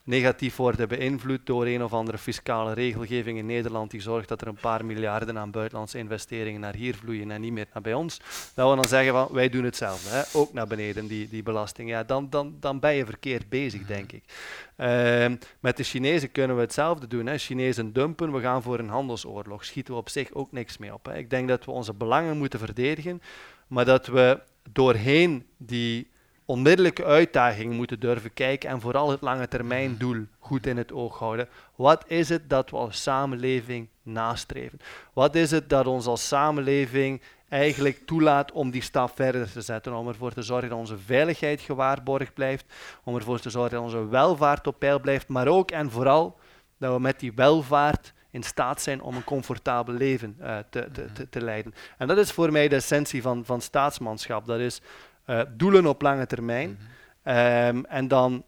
negatief 0.05 0.57
worden 0.57 0.89
beïnvloed 0.89 1.47
door 1.47 1.67
een 1.67 1.83
of 1.83 1.93
andere 1.93 2.19
fiscale 2.19 2.73
regelgeving 2.73 3.39
in 3.39 3.47
Nederland 3.47 3.91
die 3.91 4.01
zorgt 4.01 4.29
dat 4.29 4.41
er 4.41 4.47
een 4.47 4.55
paar 4.61 4.85
miljarden 4.85 5.39
aan 5.39 5.51
buitenlandse 5.51 5.99
investeringen 5.99 6.61
naar 6.61 6.75
hier 6.75 6.95
vloeien 6.95 7.31
en 7.31 7.41
niet 7.41 7.53
meer 7.53 7.67
naar 7.73 7.83
bij 7.83 7.95
ons, 7.95 8.21
dat 8.55 8.71
we 8.71 8.77
dan 8.77 8.89
zeggen 8.89 9.13
van 9.13 9.29
wij 9.33 9.49
doen 9.49 9.65
hetzelfde, 9.65 10.09
hè? 10.11 10.23
ook 10.33 10.53
naar 10.53 10.67
beneden 10.67 11.07
die, 11.07 11.29
die 11.29 11.43
belasting. 11.43 11.89
Ja, 11.89 12.05
dan, 12.05 12.31
dan, 12.31 12.57
dan 12.61 12.81
ben 12.81 12.95
je 12.95 13.05
verkeerd 13.05 13.49
bezig, 13.49 13.87
denk 13.87 14.13
ik. 14.13 14.25
Uh, 14.77 15.27
met 15.61 15.77
de 15.77 15.83
Chinezen 15.83 16.33
kunnen 16.33 16.57
we 16.57 16.63
hetzelfde 16.63 17.07
doen. 17.07 17.27
Hè. 17.27 17.39
Chinezen 17.39 17.93
dumpen, 17.93 18.33
we 18.33 18.41
gaan 18.41 18.63
voor 18.63 18.79
een 18.79 18.89
handelsoorlog. 18.89 19.65
Schieten 19.65 19.95
we 19.95 20.01
op 20.01 20.09
zich 20.09 20.33
ook 20.33 20.53
niks 20.53 20.79
mee 20.79 20.95
op. 20.95 21.05
Hè. 21.05 21.17
Ik 21.17 21.31
denk 21.31 21.49
dat 21.49 21.65
we 21.65 21.71
onze 21.71 21.95
belangen 21.95 22.39
moeten 22.39 22.59
verdedigen, 22.59 23.23
maar 23.67 23.85
dat 23.85 24.07
we 24.07 24.41
doorheen 24.73 25.47
die 25.57 26.11
onmiddellijke 26.45 27.05
uitdagingen 27.05 27.77
moeten 27.77 28.01
durven 28.01 28.35
kijken 28.35 28.71
en 28.71 28.81
vooral 28.81 29.11
het 29.11 29.21
lange 29.21 29.49
termijn 29.49 29.91
mhm. 29.91 29.99
doel 29.99 30.25
goed 30.39 30.67
in 30.67 30.77
het 30.77 30.93
oog 30.93 31.19
houden. 31.19 31.49
Wat 31.77 32.05
is 32.07 32.29
het 32.29 32.51
dat 32.51 32.71
we 32.71 32.77
als 32.77 33.03
samenleving 33.03 33.89
nastreven? 34.03 34.81
Wat 35.13 35.35
is 35.35 35.51
het 35.51 35.69
dat 35.69 35.87
ons 35.87 36.07
als 36.07 36.29
samenleving 36.29 37.23
eigenlijk 37.49 38.07
toelaat 38.07 38.53
om 38.53 38.71
die 38.71 38.83
stap 38.83 39.11
verder 39.15 39.53
te 39.53 39.61
zetten, 39.61 39.95
om 39.95 40.09
ervoor 40.09 40.33
te 40.33 40.43
zorgen 40.43 40.69
dat 40.69 40.79
onze 40.79 40.99
veiligheid 40.99 41.61
gewaarborgd 41.61 42.35
blijft, 42.35 42.65
om 43.05 43.17
ervoor 43.17 43.41
te 43.41 43.51
zorgen 43.51 43.73
dat 43.73 43.83
onze 43.83 44.09
welvaart 44.09 44.67
op 44.67 44.79
peil 44.79 45.01
blijft, 45.01 45.29
maar 45.29 45.49
ook 45.49 45.71
en 45.71 45.91
vooral 45.91 46.39
dat 46.79 46.95
we 46.95 47.01
met 47.01 47.21
die 47.21 47.33
welvaart 47.35 48.13
in 48.31 48.43
staat 48.43 48.83
zijn 48.83 49.03
om 49.03 49.17
een 49.17 49.25
comfortabel 49.25 49.95
leven 49.95 50.37
uh, 50.41 50.57
te, 50.71 50.89
te, 50.93 51.13
te, 51.13 51.29
te, 51.29 51.41
leiden. 51.41 51.75
En 51.99 52.07
dat 52.07 52.19
is 52.19 52.33
voor 52.33 52.53
mij 52.53 52.69
de 52.69 52.77
essentie 52.77 53.23
van, 53.23 53.45
van 53.45 53.61
staatsmanschap. 53.61 54.47
Dat 54.47 54.59
is 54.59 54.81
uh, 55.27 55.41
doelen 55.57 55.87
op 55.87 56.03
lange 56.03 56.27
termijn. 56.27 56.69
Mm 56.69 56.77
-hmm. 57.23 57.77
um, 57.77 57.85
en 57.85 58.09
dan 58.09 58.45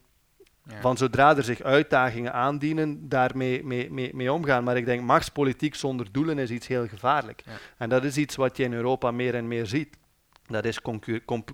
ja. 0.69 0.81
van 0.81 0.97
zodra 0.97 1.37
er 1.37 1.45
zich 1.45 1.63
uitdagingen 1.63 2.33
aandienen, 2.33 3.09
daarmee 3.09 3.65
mee, 3.65 3.91
mee, 3.91 4.15
mee, 4.15 4.33
omgaan. 4.33 4.65
Maar 4.65 4.77
ik 4.77 4.85
denk, 4.85 5.03
machtspolitiek 5.03 5.75
zonder 5.75 6.07
doelen 6.13 6.39
is 6.39 6.51
iets 6.51 6.67
heel 6.67 6.87
gevaarlijk. 6.87 7.43
Ja. 7.45 7.53
En 7.77 7.89
dat 7.89 8.05
is 8.05 8.17
iets 8.17 8.37
wat 8.37 8.57
je 8.57 8.63
in 8.63 8.73
Europa 8.73 9.11
meer 9.11 9.35
en 9.35 9.49
meer 9.49 9.67
ziet. 9.67 9.97
Dat 10.47 10.65
is 10.65 10.81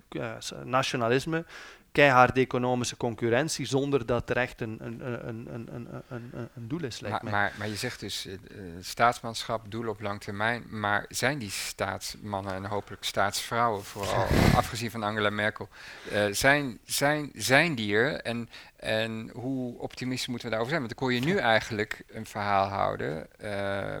uh, 0.09 0.61
nationalisme, 0.63 1.45
keiharde 1.91 2.41
economische 2.41 2.97
concurrentie 2.97 3.65
zonder 3.65 4.05
dat 4.05 4.29
er 4.29 4.37
echt 4.37 4.61
een, 4.61 4.77
een, 4.79 5.27
een, 5.27 5.53
een, 5.53 5.67
een, 5.73 5.87
een, 6.09 6.31
een 6.33 6.67
doel 6.67 6.83
is. 6.83 6.99
Maar, 6.99 7.21
maar, 7.23 7.53
maar, 7.57 7.67
je 7.67 7.75
zegt 7.75 7.99
dus 7.99 8.25
uh, 8.25 8.35
staatsmanschap, 8.79 9.71
doel 9.71 9.87
op 9.87 10.01
lang 10.01 10.21
termijn. 10.21 10.63
Maar 10.69 11.05
zijn 11.09 11.37
die 11.37 11.49
staatsmannen 11.49 12.53
en 12.53 12.65
hopelijk 12.65 13.03
staatsvrouwen, 13.03 13.83
vooral 13.83 14.27
afgezien 14.61 14.91
van 14.91 15.03
Angela 15.03 15.29
Merkel, 15.29 15.69
uh, 16.11 16.25
zijn, 16.31 16.79
zijn, 16.85 17.31
zijn 17.33 17.75
die 17.75 17.95
er? 17.95 18.21
En, 18.21 18.49
en 18.75 19.29
hoe 19.33 19.79
optimistisch 19.79 20.27
moeten 20.27 20.45
we 20.45 20.55
daarover 20.55 20.77
zijn? 20.77 20.87
Want 20.87 20.99
dan 20.99 21.07
kon 21.07 21.17
je 21.17 21.33
nu 21.33 21.37
eigenlijk 21.37 22.03
een 22.07 22.25
verhaal 22.25 22.67
houden 22.67 23.27
uh, 23.41 23.47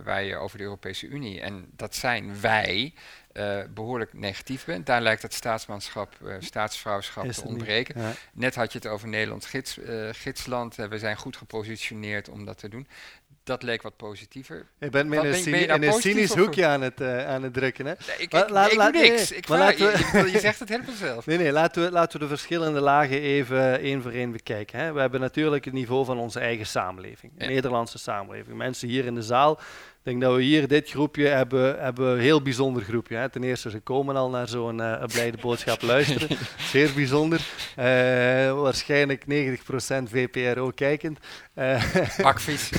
waar 0.03 0.23
je 0.23 0.35
over 0.35 0.57
de 0.57 0.63
Europese 0.63 1.07
Unie, 1.07 1.41
en 1.41 1.65
dat 1.75 1.95
zijn 1.95 2.41
wij, 2.41 2.93
uh, 3.33 3.59
behoorlijk 3.73 4.13
negatief 4.13 4.65
bent. 4.65 4.85
Daar 4.85 5.01
lijkt 5.01 5.21
het 5.21 5.33
staatsmanschap, 5.33 6.15
uh, 6.23 6.35
staatsvrouwschap 6.39 7.31
te 7.31 7.43
ontbreken. 7.43 8.15
Net 8.33 8.55
had 8.55 8.71
je 8.71 8.77
het 8.77 8.87
over 8.87 9.07
Nederland 9.07 9.45
gids, 9.45 9.77
uh, 9.77 10.09
gidsland. 10.11 10.75
we 10.75 10.99
zijn 10.99 11.17
goed 11.17 11.37
gepositioneerd 11.37 12.29
om 12.29 12.45
dat 12.45 12.57
te 12.57 12.69
doen 12.69 12.87
dat 13.43 13.63
leek 13.63 13.81
wat 13.81 13.97
positiever. 13.97 14.65
Je 14.79 14.89
bent 14.89 15.09
me 15.09 15.15
in 15.15 15.83
een, 15.83 15.93
cynisch 15.93 16.33
hoekje 16.33 16.65
aan 16.65 16.81
het, 16.81 17.01
aan 17.01 17.43
het 17.43 17.53
drukken. 17.53 17.85
Hè? 17.85 17.93
Nee, 18.07 18.17
ik, 18.17 18.31
doe 18.31 18.89
niks. 18.91 19.29
Nee, 19.29 19.37
ik 19.37 19.45
vraag, 19.45 19.77
je, 19.77 20.29
je, 20.31 20.39
zegt 20.39 20.59
het 20.59 20.69
helemaal 20.69 20.95
zelf. 20.95 21.25
Nee, 21.31 21.37
nee, 21.37 21.51
laten 21.51 21.83
we, 21.83 21.91
laten 21.91 22.19
we 22.19 22.25
de 22.25 22.29
verschillende 22.29 22.79
lagen 22.79 23.21
even 23.21 23.79
één 23.79 24.01
voor 24.01 24.11
één 24.11 24.31
bekijken. 24.31 24.79
Hè. 24.79 24.93
We 24.93 24.99
hebben 24.99 25.19
natuurlijk 25.19 25.65
het 25.65 25.73
niveau 25.73 26.05
van 26.05 26.17
onze 26.17 26.39
eigen 26.39 26.65
samenleving. 26.65 27.31
Ja. 27.37 27.47
Nederlandse 27.47 27.97
samenleving. 27.97 28.57
Mensen 28.57 28.87
hier 28.87 29.05
in 29.05 29.15
de 29.15 29.23
zaal 29.23 29.59
Ik 30.03 30.07
denk 30.07 30.21
dat 30.21 30.35
we 30.35 30.41
hier 30.41 30.67
dit 30.67 30.89
groepje 30.89 31.27
hebben, 31.27 31.79
hebben 31.79 32.07
een 32.07 32.19
heel 32.19 32.41
bijzonder 32.41 32.83
groepje. 32.83 33.15
Hè. 33.15 33.29
Ten 33.29 33.43
eerste, 33.43 33.69
ze 33.69 33.79
komen 33.79 34.15
al 34.15 34.29
naar 34.29 34.47
zo'n 34.47 34.77
uh, 34.77 35.03
blijde 35.03 35.37
boodschap 35.41 35.81
luisteren. 35.93 36.37
Zeer 36.57 36.91
bijzonder. 36.95 37.39
Uh, 37.79 37.85
waarschijnlijk 38.61 39.23
90% 39.23 39.27
VPRO 40.03 40.71
kijkend. 40.75 41.19
Uh, 41.55 41.83
Akvies. 42.21 42.69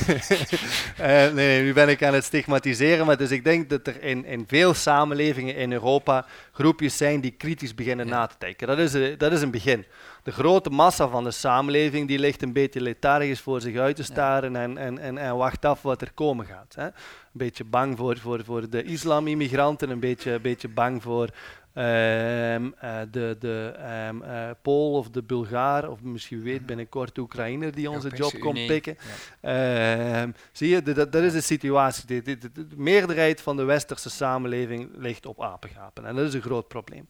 nee, 0.99 1.31
nee, 1.41 1.63
nu 1.63 1.73
ben 1.73 1.89
ik 1.89 2.03
aan 2.03 2.15
het 2.15 2.25
stigmatiseren. 2.25 3.07
Maar 3.07 3.17
dus 3.17 3.31
ik 3.31 3.45
denk 3.45 3.71
dat 3.71 3.87
er 3.87 4.03
in, 4.03 4.25
in 4.25 4.45
veel 4.49 4.75
samenlevingen 4.75 5.57
in 5.57 5.73
Europa 5.73 6.27
groepjes 6.53 6.97
zijn 6.97 7.21
die 7.21 7.35
kritisch 7.39 7.75
beginnen 7.75 8.09
na 8.09 8.27
te 8.27 8.37
denken. 8.39 8.67
Dat 8.67 8.79
is, 8.79 9.17
dat 9.19 9.33
is 9.33 9.43
een 9.43 9.51
begin 9.51 9.85
de 10.23 10.33
grote 10.33 10.71
massa 10.71 11.09
van 11.09 11.25
de 11.25 11.31
samenleving 11.31 12.09
die 12.09 12.19
ligt 12.19 12.43
een 12.43 12.53
beetje 12.53 12.81
lethargisch 12.81 13.41
voor 13.41 13.61
zich 13.61 13.77
uit 13.77 13.97
te 13.97 14.03
staren 14.03 14.57
en, 14.57 14.79
en, 14.79 14.99
en, 14.99 15.19
en 15.19 15.37
wacht 15.37 15.65
af 15.65 15.83
wat 15.83 16.01
er 16.01 16.13
komen 16.13 16.47
gaat. 16.47 16.75
Hè. 16.75 16.85
Een 16.85 16.93
beetje 17.33 17.65
bang 17.65 17.99
voor, 17.99 18.19
voor, 18.19 18.45
voor 18.45 18.71
de 18.71 18.83
islamimmigranten, 18.83 19.91
een 19.91 20.01
beetje, 20.01 20.33
een 20.33 20.43
beetje 20.43 20.69
bang 20.69 21.03
voor 21.03 21.29
ehm, 21.73 22.71
eh, 22.79 22.99
de, 23.11 23.37
de 23.39 23.75
um, 24.09 24.23
uh, 24.23 24.51
Pool 24.63 24.93
of 24.93 25.11
de 25.11 25.23
Bulgaar, 25.23 25.91
of 25.91 26.03
misschien 26.03 26.43
weet 26.43 26.59
mhm. 26.59 26.67
binnenkort 26.67 27.15
de 27.15 27.21
Oekraïner 27.21 27.75
die 27.75 27.91
onze 27.91 28.09
job 28.09 28.39
komt 28.39 28.67
pikken. 28.67 28.97
Ehm, 29.41 30.31
zie 30.53 30.69
je, 30.69 30.83
dat, 30.83 31.13
dat 31.13 31.23
is 31.23 31.33
de 31.33 31.41
situatie. 31.41 32.07
De, 32.07 32.23
de, 32.23 32.53
de, 32.53 32.67
meerderheid 32.77 33.41
van 33.41 33.57
de 33.57 33.65
westerse 33.65 34.11
samenleving 34.11 34.91
ligt 34.97 35.27
op 35.27 35.43
apengapen 35.43 36.07
en 36.07 36.17
dat 36.17 36.27
is 36.27 36.35
een 36.35 36.43
groot 36.43 36.69
probleem. 36.69 37.07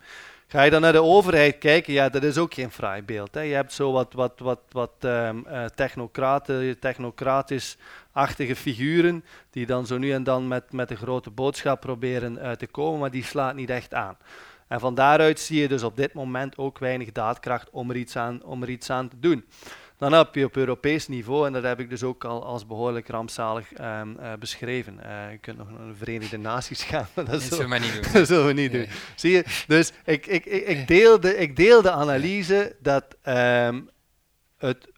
Ga 0.52 0.62
je 0.62 0.70
dan 0.70 0.80
naar 0.80 0.92
de 0.92 1.02
overheid 1.02 1.58
kijken, 1.58 1.92
ja, 1.92 2.08
dat 2.08 2.22
is 2.22 2.38
ook 2.38 2.54
geen 2.54 2.70
fraai 2.70 3.02
beeld. 3.02 3.34
Hè. 3.34 3.40
Je 3.40 3.54
hebt 3.54 3.72
zo 3.72 3.92
wat, 3.92 4.12
wat, 4.12 4.32
wat, 4.36 4.60
wat 4.70 4.92
um, 5.00 5.44
uh, 5.48 5.64
technocraten, 5.64 6.78
technocratisch-achtige 6.78 8.56
figuren, 8.56 9.24
die 9.50 9.66
dan 9.66 9.86
zo 9.86 9.98
nu 9.98 10.12
en 10.12 10.24
dan 10.24 10.48
met, 10.48 10.72
met 10.72 10.90
een 10.90 10.96
grote 10.96 11.30
boodschap 11.30 11.80
proberen 11.80 12.38
uh, 12.38 12.50
te 12.50 12.66
komen, 12.66 13.00
maar 13.00 13.10
die 13.10 13.24
slaat 13.24 13.54
niet 13.54 13.70
echt 13.70 13.94
aan. 13.94 14.16
En 14.68 14.80
van 14.80 14.94
daaruit 14.94 15.40
zie 15.40 15.60
je 15.60 15.68
dus 15.68 15.82
op 15.82 15.96
dit 15.96 16.12
moment 16.12 16.58
ook 16.58 16.78
weinig 16.78 17.12
daadkracht 17.12 17.70
om 17.70 17.92
iets 17.92 18.16
aan, 18.16 18.42
om 18.42 18.62
er 18.62 18.68
iets 18.68 18.90
aan 18.90 19.08
te 19.08 19.18
doen. 19.18 19.44
Dan 20.02 20.12
heb 20.12 20.34
je 20.34 20.44
op 20.44 20.56
Europees 20.56 21.08
niveau, 21.08 21.46
en 21.46 21.52
dat 21.52 21.62
heb 21.62 21.80
ik 21.80 21.90
dus 21.90 22.02
ook 22.02 22.24
al 22.24 22.44
als 22.44 22.66
behoorlijk 22.66 23.08
rampzalig 23.08 23.78
um, 23.80 24.16
uh, 24.20 24.32
beschreven. 24.38 25.00
Uh, 25.04 25.30
je 25.30 25.38
kunt 25.38 25.58
nog 25.58 25.70
naar 25.70 25.86
de 25.86 25.94
Verenigde 25.94 26.36
Naties 26.36 26.82
gaan, 26.82 27.06
maar 27.14 27.24
dat, 27.30 27.42
zullen 27.42 27.68
we 27.68 27.78
niet 27.78 27.92
doen. 27.92 28.12
dat 28.12 28.26
zullen 28.26 28.46
we 28.46 28.52
niet 28.52 28.72
doen. 28.72 28.86
Zie 29.14 29.32
je? 29.32 29.44
Dus 29.66 29.92
ik, 30.04 30.26
ik, 30.26 30.44
ik, 30.44 30.66
ik, 30.66 30.88
deel, 30.88 31.20
de, 31.20 31.36
ik 31.36 31.56
deel 31.56 31.82
de 31.82 31.90
analyse 31.90 32.76
dat 32.80 33.16
um, 33.24 33.90
het 34.56 34.88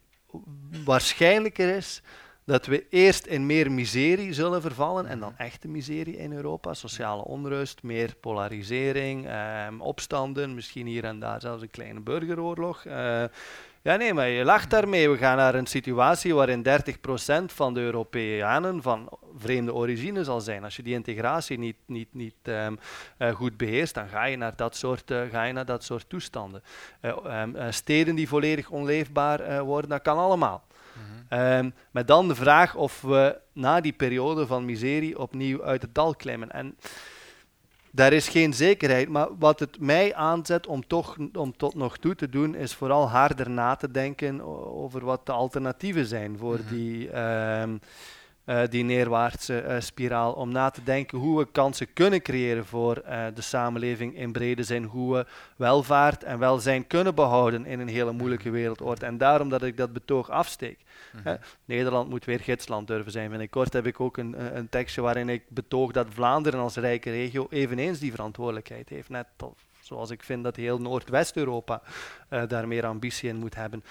waarschijnlijker 0.83 1.75
is 1.75 2.01
dat 2.45 2.65
we 2.65 2.85
eerst 2.89 3.25
in 3.25 3.45
meer 3.45 3.71
miserie 3.71 4.33
zullen 4.33 4.61
vervallen 4.61 5.05
en 5.05 5.19
dan 5.19 5.37
echte 5.37 5.67
miserie 5.67 6.17
in 6.17 6.33
Europa. 6.33 6.73
Sociale 6.73 7.23
onrust, 7.23 7.83
meer 7.83 8.15
polarisering, 8.15 9.29
um, 9.67 9.81
opstanden, 9.81 10.55
misschien 10.55 10.87
hier 10.87 11.03
en 11.03 11.19
daar 11.19 11.41
zelfs 11.41 11.61
een 11.61 11.69
kleine 11.69 11.99
burgeroorlog. 11.99 12.85
Uh, 12.85 13.23
ja, 13.85 13.95
nee, 13.95 14.13
maar 14.13 14.27
je 14.27 14.43
lacht 14.43 14.69
daarmee. 14.69 15.09
We 15.09 15.17
gaan 15.17 15.37
naar 15.37 15.55
een 15.55 15.65
situatie 15.65 16.35
waarin 16.35 16.63
30% 16.63 17.45
van 17.45 17.73
de 17.73 17.79
Europeanen 17.79 18.81
van 18.81 19.09
vreemde 19.37 19.73
origine 19.73 20.23
zal 20.23 20.41
zijn. 20.41 20.63
Als 20.63 20.75
je 20.75 20.83
die 20.83 20.93
integratie 20.93 21.57
niet, 21.57 21.75
niet, 21.85 22.13
niet 22.13 22.35
um, 22.43 22.79
uh, 23.19 23.35
goed 23.35 23.57
beheerst, 23.57 23.93
dan 23.93 24.07
ga 24.07 24.23
je 24.25 24.37
naar 24.37 24.55
dat 24.55 24.75
soort, 24.75 25.11
uh, 25.11 25.21
ga 25.31 25.43
je 25.43 25.53
naar 25.53 25.65
dat 25.65 25.83
soort 25.83 26.09
toestanden. 26.09 26.63
Uh, 27.01 27.41
um, 27.41 27.55
steden 27.69 28.15
die 28.15 28.27
volledig 28.27 28.69
onleefbaar 28.69 29.63
worden, 29.63 29.89
dat 29.89 30.01
kan 30.01 30.17
allemaal. 30.17 30.63
Mm 30.93 31.01
-hmm. 31.29 31.39
um, 31.39 31.73
met 31.91 32.07
dan 32.07 32.27
de 32.27 32.35
vraag 32.35 32.75
of 32.75 33.01
we 33.01 33.37
na 33.53 33.81
die 33.81 33.93
periode 33.93 34.47
van 34.47 34.65
miserie 34.65 35.19
opnieuw 35.19 35.63
uit 35.63 35.81
het 35.81 35.95
dal 35.95 36.15
klimmen. 36.15 36.51
En 36.51 36.77
daar 37.95 38.13
is 38.13 38.27
geen 38.27 38.53
zekerheid. 38.53 39.09
Maar 39.09 39.27
wat 39.39 39.59
het 39.59 39.79
mij 39.79 40.15
aanzet 40.15 40.67
om 40.67 40.87
toch 40.87 41.17
om 41.33 41.57
tot 41.57 41.75
nog 41.75 41.97
toe 41.97 42.15
te 42.15 42.29
doen, 42.29 42.55
is 42.55 42.73
vooral 42.73 43.09
harder 43.09 43.49
na 43.49 43.75
te 43.75 43.91
denken 43.91 44.41
over 44.75 45.05
wat 45.05 45.25
de 45.25 45.31
alternatieven 45.31 46.05
zijn 46.05 46.37
voor 46.37 46.59
mhm. 46.59 46.75
die, 46.75 47.07
uh, 47.11 47.63
uh, 48.45 48.61
die 48.69 48.83
neerwaartse 48.83 49.63
uh, 49.67 49.75
spiraal. 49.79 50.33
Om 50.33 50.51
na 50.51 50.69
te 50.69 50.83
denken 50.83 51.17
hoe 51.17 51.37
we 51.37 51.51
kansen 51.51 51.93
kunnen 51.93 52.21
creëren 52.21 52.65
voor 52.65 53.01
uh, 53.05 53.25
de 53.33 53.41
samenleving 53.41 54.17
in 54.17 54.31
brede 54.31 54.63
zin. 54.63 54.83
Hoe 54.83 55.15
we 55.15 55.25
welvaart 55.55 56.23
en 56.23 56.39
welzijn 56.39 56.87
kunnen 56.87 57.15
behouden 57.15 57.65
in 57.65 57.79
een 57.79 57.87
hele 57.87 58.11
moeilijke 58.11 58.49
wereldorde. 58.49 59.05
En 59.05 59.17
daarom 59.17 59.49
dat 59.49 59.63
ik 59.63 59.77
dat 59.77 59.93
betoog 59.93 60.29
afsteek. 60.29 60.79
Mhm. 61.13 61.37
Nederland 61.65 62.09
moet 62.09 62.25
weer 62.25 62.39
gidsland 62.39 62.87
durven 62.87 63.11
zijn. 63.11 63.29
Binnenkort 63.29 63.73
heb 63.73 63.85
ik 63.85 63.99
ook 63.99 64.17
een, 64.17 64.57
een 64.57 64.69
tekstje 64.69 65.01
waarin 65.01 65.29
ik 65.29 65.43
betoog 65.49 65.91
dat 65.91 66.07
Vlaanderen 66.09 66.59
als 66.59 66.75
rijke 66.75 67.09
regio 67.11 67.47
eveneens 67.49 67.99
die 67.99 68.11
verantwoordelijkheid 68.11 68.89
heeft. 68.89 69.09
Net 69.09 69.27
zoals 69.79 70.09
ik 70.09 70.23
vind 70.23 70.43
dat 70.43 70.55
heel 70.55 70.81
Noordwest-Europa 70.81 71.81
daar 72.47 72.67
meer 72.67 72.85
ambitie 72.85 73.29
in 73.29 73.35
moet 73.35 73.55
hebben. 73.55 73.83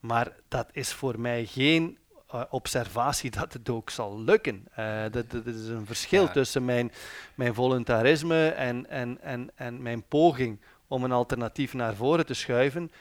Maar 0.00 0.32
dat 0.48 0.68
is 0.72 0.92
voor 0.92 1.20
mij 1.20 1.44
geen 1.44 1.98
uh, 2.34 2.42
observatie 2.50 3.30
dat 3.30 3.52
het 3.52 3.68
ook 3.68 3.90
zal 3.90 4.20
lukken. 4.20 4.66
Uh, 4.78 5.02
dat, 5.10 5.30
dat, 5.30 5.46
is 5.46 5.66
een 5.66 5.86
verschil 5.86 6.22
ja. 6.22 6.32
tussen 6.32 6.64
mijn, 6.64 6.92
mijn 7.34 7.54
voluntarisme 7.54 8.48
en, 8.48 8.90
en, 8.90 9.18
en, 9.20 9.50
en 9.54 9.82
mijn 9.82 10.02
poging 10.02 10.60
om 10.86 11.04
een 11.04 11.12
alternatief 11.12 11.74
naar 11.74 11.94
voren 11.94 12.26
te 12.26 12.34
schuiven 12.34 12.92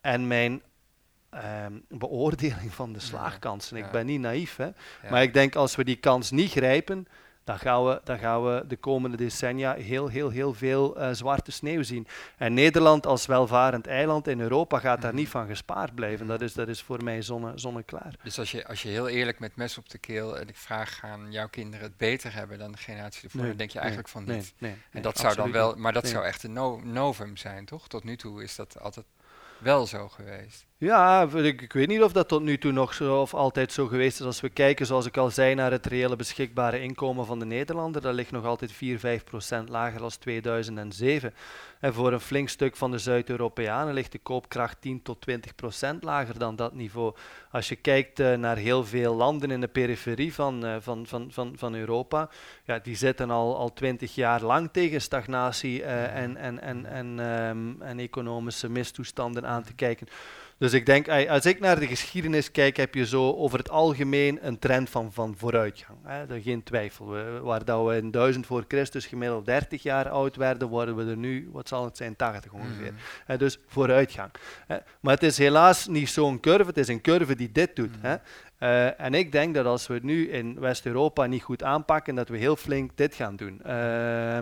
en 0.00 0.26
mijn 0.26 0.62
um, 1.66 1.84
beoordeling 1.88 2.74
van 2.74 2.92
de 2.92 3.00
slaagkansen. 3.00 3.76
Ik 3.76 3.90
ben 3.90 4.06
niet 4.06 4.20
naïef, 4.20 4.56
hè? 4.56 4.70
maar 5.10 5.22
ik 5.22 5.34
denk 5.34 5.54
als 5.54 5.76
we 5.76 5.84
die 5.84 5.96
kans 5.96 6.30
niet 6.30 6.50
grijpen, 6.50 7.06
dan 7.44 7.58
gaan 7.58 7.84
we, 7.84 8.00
dan 8.04 8.18
gaan 8.18 8.44
we 8.44 8.64
de 8.66 8.76
komende 8.76 9.16
decennia 9.16 9.74
heel, 9.74 10.08
heel, 10.08 10.30
heel 10.30 10.54
veel 10.54 11.00
uh, 11.00 11.08
zwarte 11.12 11.52
sneeuw 11.52 11.82
zien. 11.82 12.06
En 12.36 12.54
Nederland 12.54 13.06
als 13.06 13.26
welvarend 13.26 13.86
eiland 13.86 14.28
in 14.28 14.40
Europa 14.40 14.78
gaat 14.78 15.02
daar 15.02 15.14
niet 15.14 15.28
van 15.28 15.46
gespaard 15.46 15.94
blijven. 15.94 16.26
Dat 16.26 16.40
is, 16.40 16.52
dat 16.52 16.68
is 16.68 16.82
voor 16.82 17.04
mij 17.04 17.22
zonne, 17.22 17.52
zonneklaar. 17.54 18.14
Dus 18.22 18.38
als 18.38 18.50
je, 18.50 18.66
als 18.66 18.82
je 18.82 18.88
heel 18.88 19.08
eerlijk 19.08 19.38
met 19.38 19.56
mes 19.56 19.78
op 19.78 19.88
de 19.88 19.98
keel 19.98 20.38
en 20.38 20.48
ik 20.48 20.56
vraag, 20.56 20.98
gaan 20.98 21.32
jouw 21.32 21.48
kinderen 21.48 21.86
het 21.86 21.96
beter 21.96 22.34
hebben 22.34 22.58
dan 22.58 22.72
de 22.72 22.78
generatie 22.78 23.22
ervoor? 23.22 23.40
Nee, 23.40 23.48
dan 23.48 23.58
denk 23.58 23.70
je 23.70 23.78
eigenlijk 23.78 24.08
van 24.08 24.24
niet. 24.24 24.54
Nee, 24.58 24.70
nee, 24.70 24.76
en 24.90 25.02
dat 25.02 25.18
zou 25.18 25.34
dan 25.34 25.52
wel, 25.52 25.74
maar 25.74 25.92
dat 25.92 26.08
zou 26.08 26.24
echt 26.24 26.42
een 26.42 26.52
no 26.52 26.80
novum 26.84 27.36
zijn, 27.36 27.64
toch? 27.64 27.88
Tot 27.88 28.04
nu 28.04 28.16
toe 28.16 28.42
is 28.42 28.56
dat 28.56 28.80
altijd 28.80 29.06
wel 29.58 29.86
zo 29.86 30.08
geweest. 30.08 30.66
Ja, 30.84 31.28
ik, 31.34 31.62
ik, 31.62 31.72
weet 31.72 31.88
niet 31.88 32.02
of 32.02 32.12
dat 32.12 32.28
tot 32.28 32.42
nu 32.42 32.58
toe 32.58 32.72
nog 32.72 32.94
zo 32.94 33.20
of 33.20 33.34
altijd 33.34 33.72
zo 33.72 33.86
geweest 33.86 34.20
is. 34.20 34.26
Als 34.26 34.40
we 34.40 34.48
kijken, 34.48 34.86
zoals 34.86 35.06
ik 35.06 35.16
al 35.16 35.30
zei, 35.30 35.54
naar 35.54 35.70
het 35.70 35.86
reële 35.86 36.16
beschikbare 36.16 36.80
inkomen 36.80 37.26
van 37.26 37.38
de 37.38 37.44
Nederlander, 37.44 38.00
dat 38.00 38.14
ligt 38.14 38.30
nog 38.30 38.44
altijd 38.44 38.72
4, 38.72 38.98
5 38.98 39.24
procent 39.24 39.68
lager 39.68 40.00
dan 40.00 40.10
2007. 40.18 41.34
En 41.80 41.94
voor 41.94 42.12
een 42.12 42.20
flink 42.20 42.48
stuk 42.48 42.76
van 42.76 42.90
de 42.90 42.98
Zuid-Europeanen 42.98 43.94
ligt 43.94 44.12
de 44.12 44.18
koopkracht 44.18 44.80
10 44.80 45.02
tot 45.02 45.20
20 45.20 45.54
procent 45.54 46.02
lager 46.02 46.38
dan 46.38 46.56
dat 46.56 46.74
niveau. 46.74 47.14
Als 47.50 47.68
je 47.68 47.76
kijkt 47.76 48.20
uh, 48.20 48.34
naar 48.34 48.56
heel 48.56 48.84
veel 48.84 49.14
landen 49.14 49.50
in 49.50 49.60
de 49.60 49.68
periferie 49.68 50.34
van, 50.34 50.66
uh, 50.66 50.76
van, 50.80 51.06
van, 51.06 51.28
van, 51.30 51.52
van 51.56 51.74
Europa, 51.74 52.28
ja, 52.64 52.78
die 52.78 52.96
zitten 52.96 53.30
al, 53.30 53.56
al 53.56 53.72
20 53.72 54.14
jaar 54.14 54.42
lang 54.42 54.68
tegen 54.72 55.00
stagnatie 55.00 55.80
uh, 55.80 56.16
en, 56.16 56.36
en, 56.36 56.60
en, 56.60 56.86
en, 56.86 57.18
um, 57.18 57.82
en 57.82 57.98
economische 57.98 58.68
mistoestanden 58.68 59.46
aan 59.46 59.62
te 59.62 59.74
kijken. 59.74 60.06
Dus 60.58 60.72
ik 60.72 60.86
denk, 60.86 61.08
als 61.08 61.46
ik 61.46 61.60
naar 61.60 61.80
de 61.80 61.86
geschiedenis 61.86 62.50
kijk, 62.50 62.76
heb 62.76 62.94
je 62.94 63.06
zo 63.06 63.32
over 63.32 63.58
het 63.58 63.70
algemeen 63.70 64.38
een 64.46 64.58
trend 64.58 64.90
van, 64.90 65.12
van 65.12 65.34
vooruitgang. 65.36 65.98
Hè. 66.04 66.40
Geen 66.40 66.62
twijfel. 66.62 67.08
We, 67.08 67.40
waar 67.42 67.64
dat 67.64 67.86
we 67.86 67.96
in 67.96 68.10
1000 68.10 68.46
voor 68.46 68.64
Christus 68.68 69.06
gemiddeld 69.06 69.46
30 69.46 69.82
jaar 69.82 70.08
oud 70.08 70.36
werden, 70.36 70.68
worden 70.68 70.96
we 70.96 71.10
er 71.10 71.16
nu, 71.16 71.48
wat 71.52 71.68
zal 71.68 71.84
het 71.84 71.96
zijn, 71.96 72.16
80 72.16 72.52
ongeveer. 72.52 72.92
Mm. 73.28 73.36
Dus 73.36 73.58
vooruitgang. 73.66 74.30
Maar 75.00 75.14
het 75.14 75.22
is 75.22 75.38
helaas 75.38 75.86
niet 75.86 76.08
zo'n 76.08 76.40
curve, 76.40 76.66
het 76.66 76.78
is 76.78 76.88
een 76.88 77.00
curve 77.00 77.36
die 77.36 77.52
dit 77.52 77.76
doet. 77.76 78.02
Mm. 78.02 78.18
Uh, 78.64 79.00
en 79.00 79.14
ik 79.14 79.32
denk 79.32 79.54
dat 79.54 79.66
als 79.66 79.86
we 79.86 79.94
het 79.94 80.02
nu 80.02 80.30
in 80.30 80.60
West-Europa 80.60 81.26
niet 81.26 81.42
goed 81.42 81.62
aanpakken, 81.62 82.14
dat 82.14 82.28
we 82.28 82.36
heel 82.36 82.56
flink 82.56 82.90
dit 82.94 83.14
gaan 83.14 83.36
doen. 83.36 83.60
Uh, 83.66 84.38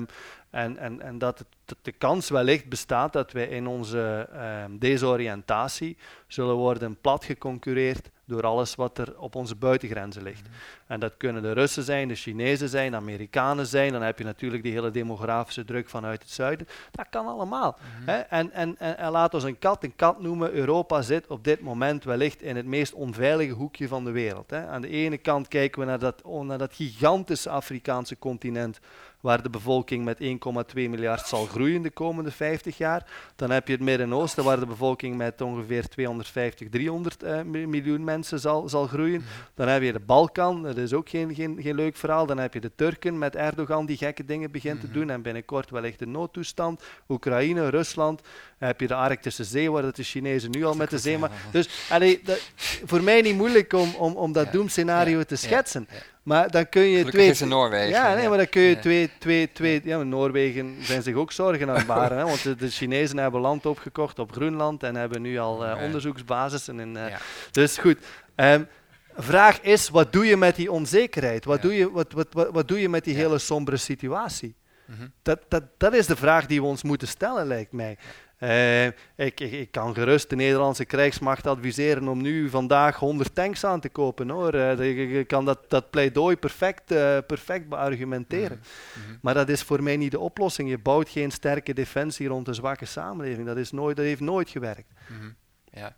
en, 0.53 0.77
en, 0.79 1.01
en 1.01 1.19
dat 1.19 1.39
het, 1.39 1.77
de 1.83 1.93
kans 1.93 2.29
wellicht 2.29 2.69
bestaat 2.69 3.13
dat 3.13 3.33
wij 3.33 3.47
in 3.47 3.67
onze 3.67 4.29
uh, 4.35 4.65
desoriëntatie 4.71 5.97
zullen 6.27 6.55
worden 6.55 7.01
plat 7.01 7.25
geconcureerd 7.25 8.11
door 8.25 8.43
alles 8.43 8.75
wat 8.75 8.99
er 8.99 9.19
op 9.19 9.35
onze 9.35 9.57
buitengrenzen 9.57 10.23
ligt. 10.23 10.43
Mhm. 10.43 10.53
En 10.87 11.01
dat 11.01 11.17
kunnen 11.17 11.43
de 11.43 11.53
Russen 11.53 11.83
zijn, 11.83 12.09
de 12.09 12.15
Chinezen 12.15 12.69
zijn, 12.69 12.91
de 12.91 12.97
Amerikanen 12.97 13.67
zijn. 13.67 13.93
Dan 13.93 14.03
heb 14.03 14.19
je 14.19 14.25
natuurlijk 14.25 14.63
die 14.63 14.73
hele 14.73 14.91
demografische 14.91 15.65
druk 15.65 15.89
vanuit 15.89 16.23
het 16.23 16.31
zuiden. 16.31 16.67
Dat 16.91 17.07
kan 17.11 17.27
allemaal. 17.27 17.79
Mhm. 17.99 18.11
hè? 18.11 18.19
En, 18.19 18.53
en, 18.53 18.79
en, 18.79 18.99
en, 18.99 19.11
laat 19.11 19.35
ons 19.35 19.45
een 19.45 19.59
kat 19.59 19.85
een 19.85 19.97
kat 19.97 20.21
noemen. 20.21 20.53
Europa 20.53 21.03
zit 21.03 21.27
op 21.27 21.45
dit 21.45 21.61
moment 21.61 22.05
wellicht 22.05 22.43
in 22.43 22.57
het 22.57 22.67
meest 22.67 22.93
onveilige 22.93 23.53
hoekje 23.53 23.89
van 23.89 24.05
de 24.05 24.11
wereld. 24.11 24.51
Hè? 24.51 24.67
Aan 24.67 24.81
de 24.81 24.89
ene 24.89 25.19
kant 25.19 25.49
kijken 25.49 25.81
we 25.81 25.87
naar 25.87 25.99
dat, 25.99 26.23
naar 26.43 26.59
dat 26.59 26.75
gigantische 26.75 27.51
Afrikaanse 27.51 28.19
continent 28.19 28.81
waar 29.23 29.43
de 29.43 29.51
bevolking 29.51 30.05
met 30.05 30.19
1,2 30.21 30.27
miljard 30.75 31.27
zal 31.27 31.47
groeien 31.47 31.83
de 31.83 31.91
komende 31.91 32.31
50 32.31 32.77
jaar. 32.77 33.07
Dan 33.37 33.51
heb 33.51 33.67
je 33.67 33.73
het 33.73 33.83
Midden-Oosten, 33.83 34.45
waar 34.45 34.61
de 34.61 34.67
bevolking 34.67 35.17
met 35.17 35.41
ongeveer 35.41 35.89
250, 35.89 36.69
300 36.69 37.23
uh, 37.23 37.43
miljoen 37.43 38.05
mensen 38.05 38.41
zal, 38.41 38.69
zal 38.69 38.87
groeien. 38.87 39.25
Dan 39.55 39.69
heb 39.69 39.83
je 39.83 39.93
de 39.93 40.01
Balkan, 40.01 40.63
dat 40.63 40.77
is 40.77 40.93
ook 40.93 41.09
geen, 41.09 41.35
geen, 41.35 41.59
geen 41.61 41.75
leuk 41.75 41.97
verhaal. 41.97 42.27
Dan 42.27 42.39
heb 42.39 42.55
je 42.55 42.61
de 42.61 42.75
Turken 42.75 43.19
met 43.19 43.37
Erdogan 43.37 43.87
die 43.87 43.97
gekke 43.97 44.25
dingen 44.25 44.51
begint 44.51 44.81
te 44.81 44.87
mhm. 44.87 44.95
doen 44.95 45.11
en 45.11 45.23
binnenkort 45.23 45.71
wellicht 45.71 45.99
de 45.99 46.07
noodtoestand. 46.07 46.83
Oekraïne, 47.09 47.69
Rusland. 47.69 48.21
Dan 48.59 48.69
heb 48.69 48.81
je 48.81 48.87
de 48.87 48.95
Arctische 48.95 49.45
Zee, 49.45 49.71
waar 49.71 49.93
de 49.93 50.03
Chinezen 50.03 50.51
nu 50.51 50.65
al 50.65 50.75
met 50.75 50.91
de 50.91 50.99
zee... 50.99 51.19
Maar, 51.19 51.31
dus 51.51 51.69
allee, 51.91 52.21
dat, 52.25 52.51
voor 52.85 53.03
mij 53.03 53.21
niet 53.21 53.37
moeilijk 53.37 53.73
om, 53.73 53.95
om, 53.95 54.17
om 54.17 54.33
dat 54.33 54.53
doemscenario 54.53 55.23
te 55.23 55.37
schetsen. 55.37 55.89
Maar 56.23 56.51
dan 56.51 56.69
kun 56.69 56.83
je 56.83 57.05
twee. 57.05 57.29
Is 57.29 57.41
Noorwegen. 57.41 57.89
Ja, 57.89 58.15
nee, 58.15 58.29
maar 58.29 58.37
dan 58.37 58.49
kun 58.49 58.63
je 58.63 58.79
twee, 58.79 59.11
twee, 59.19 59.53
twee. 59.53 59.81
Ja, 59.85 60.03
Noorwegen 60.03 60.77
zijn 60.81 61.03
zich 61.03 61.15
ook 61.15 61.33
zorgen 61.33 61.69
aan 61.69 61.77
het 61.77 61.87
baren. 61.87 62.19
hè, 62.19 62.25
want 62.25 62.43
de, 62.43 62.55
de, 62.55 62.71
Chinezen 62.71 63.19
hebben 63.19 63.41
land 63.41 63.67
opgekocht 63.67 64.19
op 64.19 64.33
Groenland 64.33 64.83
en 64.83 64.95
hebben 64.95 65.23
nu 65.23 65.39
al 65.39 65.67
uh, 65.67 65.83
onderzoeksbasissen. 65.83 66.81
In, 66.81 66.97
uh, 66.97 67.05
Dus 67.51 67.79
goed. 67.79 67.99
Um, 68.37 68.69
vraag 69.17 69.61
is: 69.61 69.89
wat 69.89 70.13
doe 70.13 70.27
je 70.27 70.37
met 70.37 70.57
die 70.57 70.73
onzekerheid? 70.73 71.45
Wat, 71.45 71.63
doe, 71.63 71.77
je, 71.77 71.91
wat, 71.91 72.13
wat, 72.13 72.29
wat, 72.31 72.51
wat 72.51 72.69
doe 72.69 72.81
je 72.81 72.89
met 72.89 73.05
die 73.05 73.15
hele 73.15 73.39
sombere 73.39 73.77
situatie? 73.77 74.55
Mm 74.87 74.95
-hmm. 74.99 75.13
dat, 75.23 75.41
dat, 75.49 75.63
dat 75.79 75.95
is 75.95 76.07
de 76.07 76.17
vraag 76.17 76.47
die 76.47 76.61
we 76.61 76.67
ons 76.67 76.83
moeten 76.83 77.09
stellen, 77.09 77.47
lijkt 77.47 77.73
mij. 77.73 77.99
Uh, 78.43 78.87
ik, 79.17 79.41
ik, 79.41 79.71
kan 79.71 79.95
gerust 79.95 80.31
de 80.31 80.37
Nederlandse 80.37 80.85
krijgsmacht 80.85 81.47
adviseren 81.47 82.09
om 82.09 82.23
nu 82.23 82.49
vandaag 82.49 82.97
100 82.97 83.35
tanks 83.35 83.65
aan 83.65 83.81
te 83.81 83.89
kopen. 83.89 84.29
Hoor. 84.29 84.55
Uh, 84.55 85.19
ik, 85.19 85.27
kan 85.27 85.45
dat, 85.45 85.71
dat 85.71 85.91
pleidooi 85.91 86.37
perfect, 86.37 86.93
uh, 86.93 87.19
perfect 87.27 87.69
beargumenteren. 87.69 88.63
Mm 88.95 89.03
-hmm. 89.05 89.19
Maar 89.23 89.35
dat 89.35 89.49
is 89.49 89.63
voor 89.63 89.83
mij 89.83 89.97
niet 89.97 90.11
de 90.11 90.19
oplossing. 90.19 90.69
Je 90.69 90.79
bouwt 90.79 91.09
geen 91.09 91.31
sterke 91.31 91.75
defensie 91.75 92.29
rond 92.29 92.49
een 92.49 92.55
zwakke 92.55 92.85
samenleving. 92.85 93.47
Dat, 93.47 93.57
is 93.57 93.71
nooit, 93.71 93.97
dat 93.97 94.05
heeft 94.05 94.21
nooit 94.21 94.51
gewerkt. 94.51 94.93
Mm 95.09 95.19
-hmm. 95.19 95.37
Ja. 95.73 95.97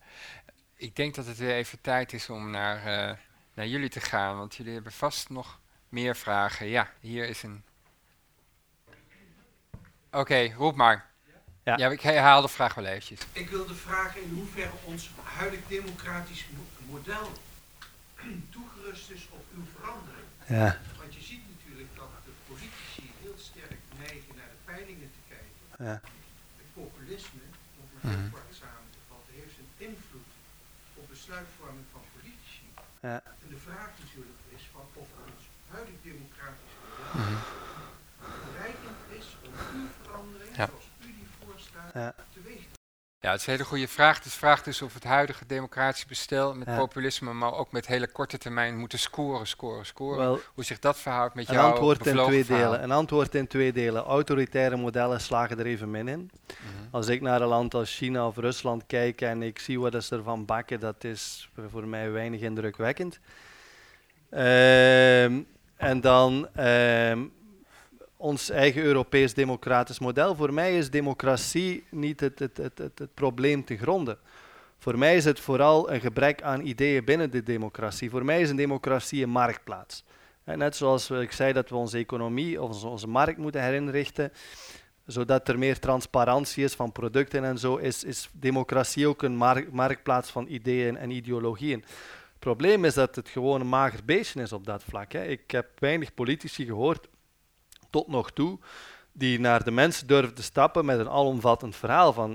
Ik 0.77 0.97
denk 0.97 1.15
dat 1.15 1.27
het 1.27 1.39
weer 1.39 1.55
even 1.55 1.81
tijd 1.81 2.13
is 2.13 2.31
om 2.31 2.51
naar, 2.51 2.83
naar 3.55 3.67
jullie 3.67 3.89
te 3.89 4.01
gaan. 4.01 4.37
Want 4.37 4.55
jullie 4.55 4.75
hebben 4.75 4.93
vast 4.93 5.31
nog 5.31 5.61
meer 5.89 6.17
vragen. 6.17 6.67
Ja, 6.67 6.91
hier 7.01 7.29
is 7.29 7.43
een... 7.43 7.63
Oké, 10.07 10.19
okay, 10.19 10.53
roep 10.57 10.77
maar. 10.77 11.13
Ja. 11.65 11.77
ja, 11.77 11.89
ik 11.91 12.01
herhaal 12.01 12.43
de 12.43 12.49
vraag 12.49 12.75
wel 12.75 12.85
eventjes. 12.85 13.21
Ik 13.33 13.49
wilde 13.51 13.75
vragen 13.75 14.23
in 14.23 14.31
hoeverre 14.35 14.77
ons 14.85 15.11
huidig 15.23 15.61
democratisch 15.69 16.45
model 16.91 17.33
toegerust 18.55 19.11
is 19.11 19.29
op 19.31 19.45
uw 19.57 19.67
verandering. 19.77 20.29
Ja. 20.47 20.79
Want 21.01 21.15
je 21.15 21.23
ziet 21.31 21.45
natuurlijk 21.55 21.91
dat 22.01 22.11
de 22.29 22.35
politici 22.49 23.07
heel 23.23 23.39
sterk 23.49 23.81
neigen 23.99 24.33
naar 24.39 24.51
de 24.55 24.61
peilingen 24.65 25.11
te 25.17 25.23
kijken. 25.33 25.65
Ja. 25.87 25.97
Het 26.61 26.71
populisme, 26.81 27.45
om 27.81 27.87
het 27.95 28.03
heel 28.11 28.29
kort 28.35 28.51
samen 28.63 28.91
te 28.97 29.03
vatten, 29.11 29.33
heeft 29.41 29.57
een 29.63 29.73
invloed 29.89 30.31
op 30.99 31.05
besluitvorming 31.15 31.87
van 31.95 32.03
politici. 32.15 32.67
Ja. 33.09 33.19
En 33.45 33.49
de 33.55 33.61
vraag 33.67 33.91
natuurlijk 34.03 34.41
is 34.57 34.65
van 34.75 34.87
of 35.03 35.09
ons 35.25 35.43
huidig 35.75 35.97
democratisch 36.11 36.77
model 36.81 37.13
mm 37.23 37.43
bereikend 38.53 39.01
is 39.19 39.27
om 39.47 39.53
uw 39.79 39.89
verandering, 40.03 40.57
ja. 40.57 40.69
Ja. 41.95 42.15
Ja, 43.25 43.31
het 43.31 43.41
is 43.41 43.47
een 43.47 43.53
hele 43.53 43.65
goede 43.65 43.89
vraag. 43.89 44.23
Dus 44.23 44.35
vraag 44.35 44.63
dus 44.63 44.83
of 44.83 44.95
het 44.95 45.05
huidige 45.05 45.47
democratische 45.47 46.07
bestel 46.07 46.55
met 46.55 46.77
populisme, 46.77 47.33
maar 47.33 47.55
ook 47.55 47.73
met 47.73 47.87
hele 47.87 48.07
korte 48.07 48.39
termijn 48.39 48.79
moeten 48.79 48.99
scoren, 48.99 49.47
scoren, 49.47 49.87
scoren. 49.87 50.41
Hoe 50.55 50.65
zich 50.65 50.79
dat 50.79 50.99
verhoudt 50.99 51.35
met 51.35 51.47
jouw 51.47 51.71
antwoord 51.71 52.07
in 52.07 52.17
twee 52.17 52.45
delen. 52.45 52.83
Een 52.83 52.91
antwoord 52.91 53.35
in 53.35 53.47
twee 53.47 53.73
delen. 53.73 54.03
Autoritaire 54.03 54.77
modellen 54.77 55.21
slagen 55.21 55.59
er 55.59 55.67
even 55.67 55.91
min 55.91 56.09
in. 56.09 56.31
Mhm. 56.47 56.89
Als 56.91 57.09
ik 57.09 57.21
naar 57.21 57.41
een 57.41 57.49
land 57.49 57.75
als 57.75 57.97
China 57.97 58.27
of 58.27 58.37
Rusland 58.37 58.87
kijk 58.87 59.21
en 59.21 59.43
ik 59.43 59.59
zie 59.59 59.81
wat 59.81 60.05
ze 60.05 60.17
ervan 60.17 60.45
bakken, 60.45 60.81
dat 60.81 61.05
is 61.05 61.51
voor 61.71 61.87
mij 61.87 62.11
weinig 62.11 62.41
indrukwekkend. 62.41 63.19
Ehm, 64.31 65.41
en 65.77 66.01
dan 66.01 66.49
ehm, 66.55 67.25
ons 68.17 68.51
eigen 68.51 68.83
Europees 68.83 69.35
democratisch 69.35 69.99
model. 69.99 70.35
Voor 70.35 70.53
mij 70.53 70.79
is 70.79 70.91
democratie 70.91 71.85
niet 71.91 72.21
het, 72.21 72.39
het, 72.39 72.57
het, 72.57 72.79
het, 72.79 73.15
probleem 73.15 73.65
te 73.65 73.77
gronden. 73.77 74.19
Voor 74.79 74.99
mij 74.99 75.17
is 75.17 75.25
het 75.25 75.41
vooral 75.41 75.93
een 75.93 76.01
gebrek 76.01 76.43
aan 76.43 76.61
ideeën 76.61 77.05
binnen 77.05 77.31
de 77.31 77.43
democratie. 77.43 78.11
Voor 78.11 78.25
mij 78.25 78.41
is 78.41 78.51
een 78.51 78.57
democratie 78.57 79.23
een 79.23 79.31
marktplaats. 79.31 80.05
En 80.45 80.59
net 80.59 80.77
zoals 80.77 81.11
ik 81.11 81.33
zei 81.33 81.53
dat 81.53 81.69
we 81.69 81.77
onze 81.77 81.99
economie, 81.99 82.63
onze, 82.63 82.87
onze 82.87 83.09
markt 83.09 83.39
moeten 83.39 83.63
herinrichten, 83.63 84.33
zodat 85.07 85.49
er 85.49 85.59
meer 85.59 85.79
transparantie 85.79 86.65
is 86.65 86.75
van 86.75 86.93
producten 86.93 87.45
en 87.45 87.59
zo, 87.59 87.77
is, 87.77 88.05
is 88.05 88.29
democratie 88.33 89.07
ook 89.07 89.23
een 89.23 89.37
marktplaats 89.71 90.31
van 90.31 90.47
ideeën 90.49 90.97
en 90.97 91.11
ideologieën. 91.11 91.81
Het 91.81 92.39
probleem 92.39 92.85
is 92.85 92.95
dat 92.95 93.17
het 93.17 93.29
gewoon 93.29 93.61
een 93.61 93.69
mager 93.69 94.01
beestje 94.05 94.43
is 94.43 94.53
op 94.53 94.67
dat 94.67 94.83
vlak. 94.83 95.13
Hè. 95.13 95.25
Ik 95.25 95.51
heb 95.51 95.67
weinig 95.79 96.15
politici 96.15 96.65
gehoord 96.65 97.09
tot 97.95 98.09
nog 98.09 98.31
toe, 98.31 98.59
die 99.13 99.41
naar 99.41 99.65
de 99.65 99.71
mensen 99.71 100.07
durven 100.07 100.35
te 100.35 100.43
stappen 100.43 100.85
met 100.85 100.99
een 100.99 101.09
alomvattend 101.09 101.77
verhaal 101.77 102.13
van 102.13 102.31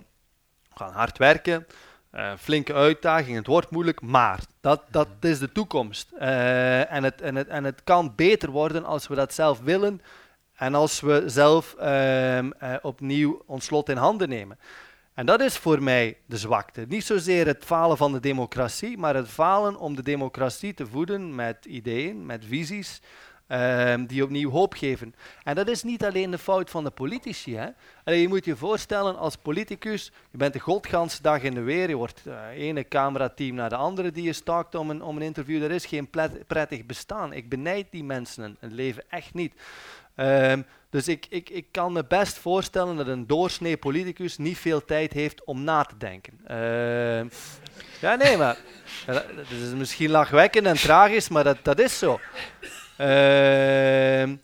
we 0.69 0.75
gaan 0.75 0.93
hard 0.93 1.17
werken, 1.17 1.67
uh, 2.15 2.31
flinke 2.37 2.73
uitdaging, 2.73 3.35
het 3.35 3.47
wordt 3.47 3.71
moeilijk, 3.71 4.01
maar 4.01 4.39
dat, 4.61 4.81
dat 4.89 5.07
is 5.19 5.39
de 5.39 5.51
toekomst. 5.51 6.11
Uh, 6.19 6.91
en, 6.91 7.03
het, 7.03 7.21
en, 7.21 7.35
het, 7.35 7.47
en 7.47 7.63
het 7.63 7.83
kan 7.83 8.13
beter 8.15 8.49
worden 8.51 8.85
als 8.85 9.07
we 9.07 9.15
dat 9.15 9.33
zelf 9.33 9.59
willen 9.59 10.01
en 10.55 10.75
als 10.75 10.99
we 10.99 11.23
zelf 11.25 11.75
uh, 11.79 12.45
opnieuw 12.81 13.41
ons 13.45 13.65
slot 13.65 13.89
in 13.89 13.97
handen 13.97 14.29
nemen. 14.29 14.59
En 15.13 15.25
dat 15.25 15.41
is 15.41 15.57
voor 15.57 15.83
mij 15.83 16.17
de 16.25 16.37
zwakte. 16.37 16.85
Niet 16.87 17.05
zozeer 17.05 17.45
het 17.45 17.65
falen 17.65 17.97
van 17.97 18.11
de 18.11 18.19
democratie, 18.19 18.97
maar 18.97 19.15
het 19.15 19.27
falen 19.27 19.77
om 19.77 19.95
de 19.95 20.03
democratie 20.03 20.73
te 20.73 20.87
voeden 20.87 21.35
met 21.35 21.65
ideeën, 21.65 22.25
met 22.25 22.45
visies, 22.45 23.01
Um, 23.51 24.05
die 24.05 24.23
opnieuw 24.23 24.49
hoop 24.49 24.73
geven. 24.73 25.15
En 25.43 25.55
dat 25.55 25.67
is 25.67 25.83
niet 25.83 26.05
alleen 26.05 26.31
de 26.31 26.37
fout 26.37 26.69
van 26.69 26.83
de 26.83 26.89
politici. 26.89 27.55
Hè. 27.55 27.69
Je 28.13 28.27
moet 28.27 28.45
je 28.45 28.55
voorstellen 28.55 29.17
als 29.17 29.35
politicus, 29.35 30.11
je 30.31 30.37
bent 30.37 30.53
de 30.53 30.59
godganse 30.59 31.21
dag 31.21 31.41
in 31.41 31.53
de 31.53 31.61
weer, 31.61 31.89
je 31.89 31.95
wordt 31.95 32.21
uh, 32.27 32.47
ene 32.53 32.87
camerateam 32.87 33.55
naar 33.55 33.69
de 33.69 33.75
andere 33.75 34.11
die 34.11 34.23
je 34.23 34.33
stalkt 34.33 34.75
om 34.75 34.89
een, 34.89 35.03
om 35.03 35.15
een 35.15 35.21
interview. 35.21 35.63
Er 35.63 35.71
is 35.71 35.85
geen 35.85 36.09
prettig 36.47 36.85
bestaan. 36.85 37.33
Ik 37.33 37.49
benijd 37.49 37.87
die 37.91 38.03
mensen 38.03 38.57
het 38.59 38.71
leven 38.71 39.03
echt 39.09 39.33
niet. 39.33 39.53
Um, 40.15 40.65
dus 40.89 41.07
ik, 41.07 41.25
ik, 41.29 41.49
ik 41.49 41.65
kan 41.71 41.93
me 41.93 42.05
best 42.05 42.37
voorstellen 42.37 42.95
dat 42.95 43.07
een 43.07 43.27
doorsnee 43.27 43.77
politicus 43.77 44.37
niet 44.37 44.57
veel 44.57 44.85
tijd 44.85 45.13
heeft 45.13 45.43
om 45.43 45.63
na 45.63 45.83
te 45.83 45.97
denken. 45.97 46.39
Uh, 46.51 47.29
ja, 48.01 48.15
nee, 48.15 48.37
maar 48.37 48.57
dat 49.35 49.49
is 49.61 49.73
misschien 49.73 50.09
lachwekkend 50.09 50.65
en 50.65 50.75
tragisch, 50.75 51.29
maar 51.29 51.43
dat, 51.43 51.57
dat 51.61 51.79
is 51.79 51.97
zo. 51.97 52.19
Uh, 53.01 54.37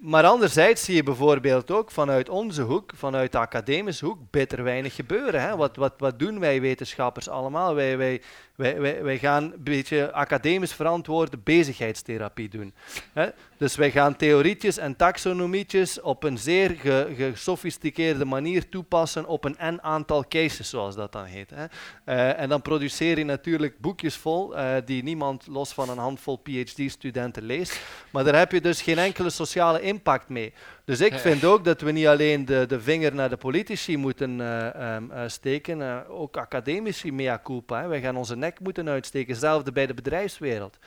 maar 0.00 0.24
anderzijds 0.24 0.84
zie 0.84 0.94
je 0.94 1.02
bijvoorbeeld 1.02 1.70
ook 1.70 1.90
vanuit 1.90 2.28
onze 2.28 2.62
hoek, 2.62 2.92
vanuit 2.94 3.32
de 3.32 3.38
academische 3.38 4.04
hoek, 4.04 4.18
bitter 4.30 4.62
weinig 4.62 4.94
gebeuren. 4.94 5.42
Hè? 5.42 5.56
Wat, 5.56 5.76
wat, 5.76 5.94
wat 5.98 6.18
doen 6.18 6.38
wij 6.40 6.60
wetenschappers 6.60 7.28
allemaal? 7.28 7.74
Wij, 7.74 7.96
wij, 7.96 8.22
wij, 8.58 8.80
wij, 8.80 9.02
wij 9.02 9.18
gaan 9.18 9.44
een 9.44 9.62
beetje 9.62 10.12
academisch 10.12 10.72
verantwoorde 10.72 11.38
bezigheidstherapie 11.38 12.48
doen. 12.48 12.74
Hè? 13.12 13.28
Dus 13.56 13.76
wij 13.76 13.90
gaan 13.90 14.16
theorietjes 14.16 14.78
en 14.78 14.96
taxonomietjes 14.96 16.00
op 16.00 16.22
een 16.22 16.38
zeer 16.38 16.76
gesofisticeerde 17.16 18.24
manier 18.24 18.68
toepassen 18.68 19.26
op 19.26 19.44
een 19.44 19.56
n 19.62 19.78
aantal 19.82 20.24
cases, 20.28 20.70
zoals 20.70 20.94
dat 20.94 21.12
dan 21.12 21.24
heet. 21.24 21.50
Hè? 21.54 21.64
Uh, 21.64 22.40
en 22.40 22.48
dan 22.48 22.62
produceer 22.62 23.18
je 23.18 23.24
natuurlijk 23.24 23.78
boekjes 23.78 24.16
vol 24.16 24.56
uh, 24.56 24.74
die 24.84 25.02
niemand 25.02 25.46
los 25.46 25.72
van 25.72 25.88
een 25.88 25.98
handvol 25.98 26.36
PhD-studenten 26.36 27.42
leest. 27.42 27.80
Maar 28.10 28.24
daar 28.24 28.38
heb 28.38 28.52
je 28.52 28.60
dus 28.60 28.82
geen 28.82 28.98
enkele 28.98 29.30
sociale 29.30 29.80
impact 29.80 30.28
mee. 30.28 30.52
Dus 30.88 31.00
ik 31.00 31.14
vind 31.14 31.44
ook 31.44 31.64
dat 31.64 31.80
we 31.80 31.90
niet 31.90 32.06
alleen 32.06 32.44
de, 32.44 32.64
de 32.68 32.80
vinger 32.80 33.14
naar 33.14 33.28
de 33.28 33.36
politici 33.36 33.96
moeten 33.96 34.38
uh, 34.38 34.94
um, 34.94 35.10
steken, 35.26 36.08
ook 36.08 36.36
academici 36.36 37.12
mea 37.12 37.40
culpa. 37.44 37.80
Hè. 37.80 37.88
Wij 37.88 38.00
gaan 38.00 38.16
onze 38.16 38.36
nek 38.36 38.60
moeten 38.60 38.88
uitsteken, 38.88 39.30
hetzelfde 39.30 39.72
bij 39.72 39.86
de 39.86 39.94
bedrijfswereld. 39.94 40.78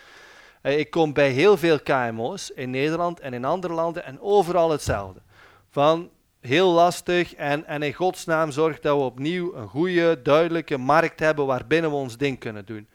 ik 0.62 0.90
kom 0.90 1.14
bij 1.14 1.30
heel 1.30 1.58
veel 1.58 1.80
KMO's 1.80 2.50
in 2.50 2.70
Nederland 2.70 3.20
en 3.20 3.34
in 3.34 3.46
andere 3.46 3.74
landen 3.74 4.06
en 4.06 4.22
overal 4.22 4.70
hetzelfde. 4.70 5.20
Van 5.70 6.10
heel 6.40 6.72
lastig 6.72 7.36
en, 7.36 7.66
en 7.66 7.82
in 7.82 7.94
godsnaam 7.94 8.52
zorg 8.52 8.80
dat 8.80 8.98
we 8.98 9.04
opnieuw 9.04 9.56
een 9.56 9.68
goede, 9.68 10.22
duidelijke 10.22 10.78
markt 10.78 11.20
hebben 11.20 11.46
waarbinnen 11.46 11.90
we 11.90 11.96
ons 11.96 12.18
ding 12.18 12.40
kunnen 12.40 12.66
doen. 12.66 12.88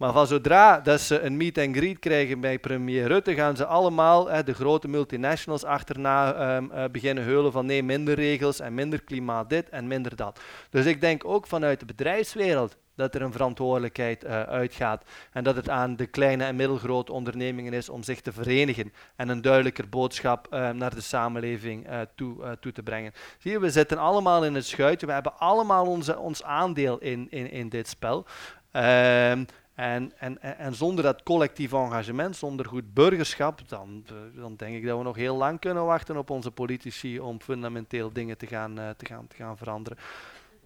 Maar 0.00 0.12
van 0.12 0.26
zodra 0.26 0.80
dat 0.80 1.00
ze 1.00 1.20
een 1.20 1.36
meet 1.36 1.58
and 1.58 1.76
greet 1.76 1.98
krijgen 1.98 2.40
bij 2.40 2.58
premier 2.58 3.06
Rutte, 3.06 3.34
gaan 3.34 3.56
ze 3.56 3.66
allemaal 3.66 4.30
hè, 4.30 4.42
de 4.42 4.54
grote 4.54 4.88
multinationals 4.88 5.64
achterna 5.64 6.34
ehm, 6.34 6.70
eh, 6.70 6.84
beginnen 6.90 7.24
heulen 7.24 7.52
van 7.52 7.66
nee, 7.66 7.82
minder 7.82 8.14
regels 8.14 8.60
en 8.60 8.74
minder 8.74 9.02
klimaat 9.02 9.50
dit 9.50 9.68
en 9.68 9.86
minder 9.86 10.16
dat. 10.16 10.40
Dus 10.70 10.86
ik 10.86 11.00
denk 11.00 11.24
ook 11.24 11.46
vanuit 11.46 11.80
de 11.80 11.86
bedrijfswereld 11.86 12.76
dat 12.94 13.14
er 13.14 13.22
een 13.22 13.32
verantwoordelijkheid 13.32 14.24
uh, 14.24 14.42
uitgaat 14.42 15.04
en 15.32 15.44
dat 15.44 15.56
het 15.56 15.68
aan 15.68 15.96
de 15.96 16.06
kleine 16.06 16.44
en 16.44 16.56
middelgrote 16.56 17.12
ondernemingen 17.12 17.72
is 17.72 17.88
om 17.88 18.02
zich 18.02 18.20
te 18.20 18.32
verenigen 18.32 18.92
en 19.16 19.28
een 19.28 19.42
duidelijker 19.42 19.88
boodschap 19.88 20.48
uh, 20.50 20.70
naar 20.70 20.94
de 20.94 21.00
samenleving 21.00 21.90
uh, 21.90 22.00
toe, 22.14 22.58
toe, 22.60 22.72
te 22.72 22.82
brengen. 22.82 23.12
Zie 23.38 23.50
je, 23.50 23.60
we 23.60 23.70
zitten 23.70 23.98
allemaal 23.98 24.44
in 24.44 24.54
het 24.54 24.66
schuitje, 24.66 25.06
we 25.06 25.12
hebben 25.12 25.38
allemaal 25.38 25.86
onze, 25.86 26.18
ons 26.18 26.42
aandeel 26.42 26.98
in, 26.98 27.26
in, 27.30 27.50
in 27.50 27.68
dit 27.68 27.88
spel. 27.88 28.26
Ehm, 28.70 29.44
en, 29.80 30.12
en, 30.18 30.42
en, 30.58 30.74
zonder 30.74 31.04
dat 31.04 31.22
collectief 31.22 31.72
engagement, 31.72 32.36
zonder 32.36 32.66
goed 32.66 32.94
burgerschap, 32.94 33.68
dan, 33.68 34.04
dan 34.34 34.56
denk 34.56 34.76
ik 34.76 34.86
dat 34.86 34.98
we 34.98 35.04
nog 35.04 35.16
heel 35.16 35.36
lang 35.36 35.60
kunnen 35.60 35.84
wachten 35.84 36.16
op 36.16 36.30
onze 36.30 36.50
politici 36.50 37.20
om 37.20 37.40
fundamenteel 37.40 38.12
dingen 38.12 38.38
te 38.38 38.46
gaan, 38.46 38.74
te 38.96 39.06
gaan, 39.06 39.26
te 39.26 39.36
gaan 39.36 39.56
veranderen. 39.56 39.98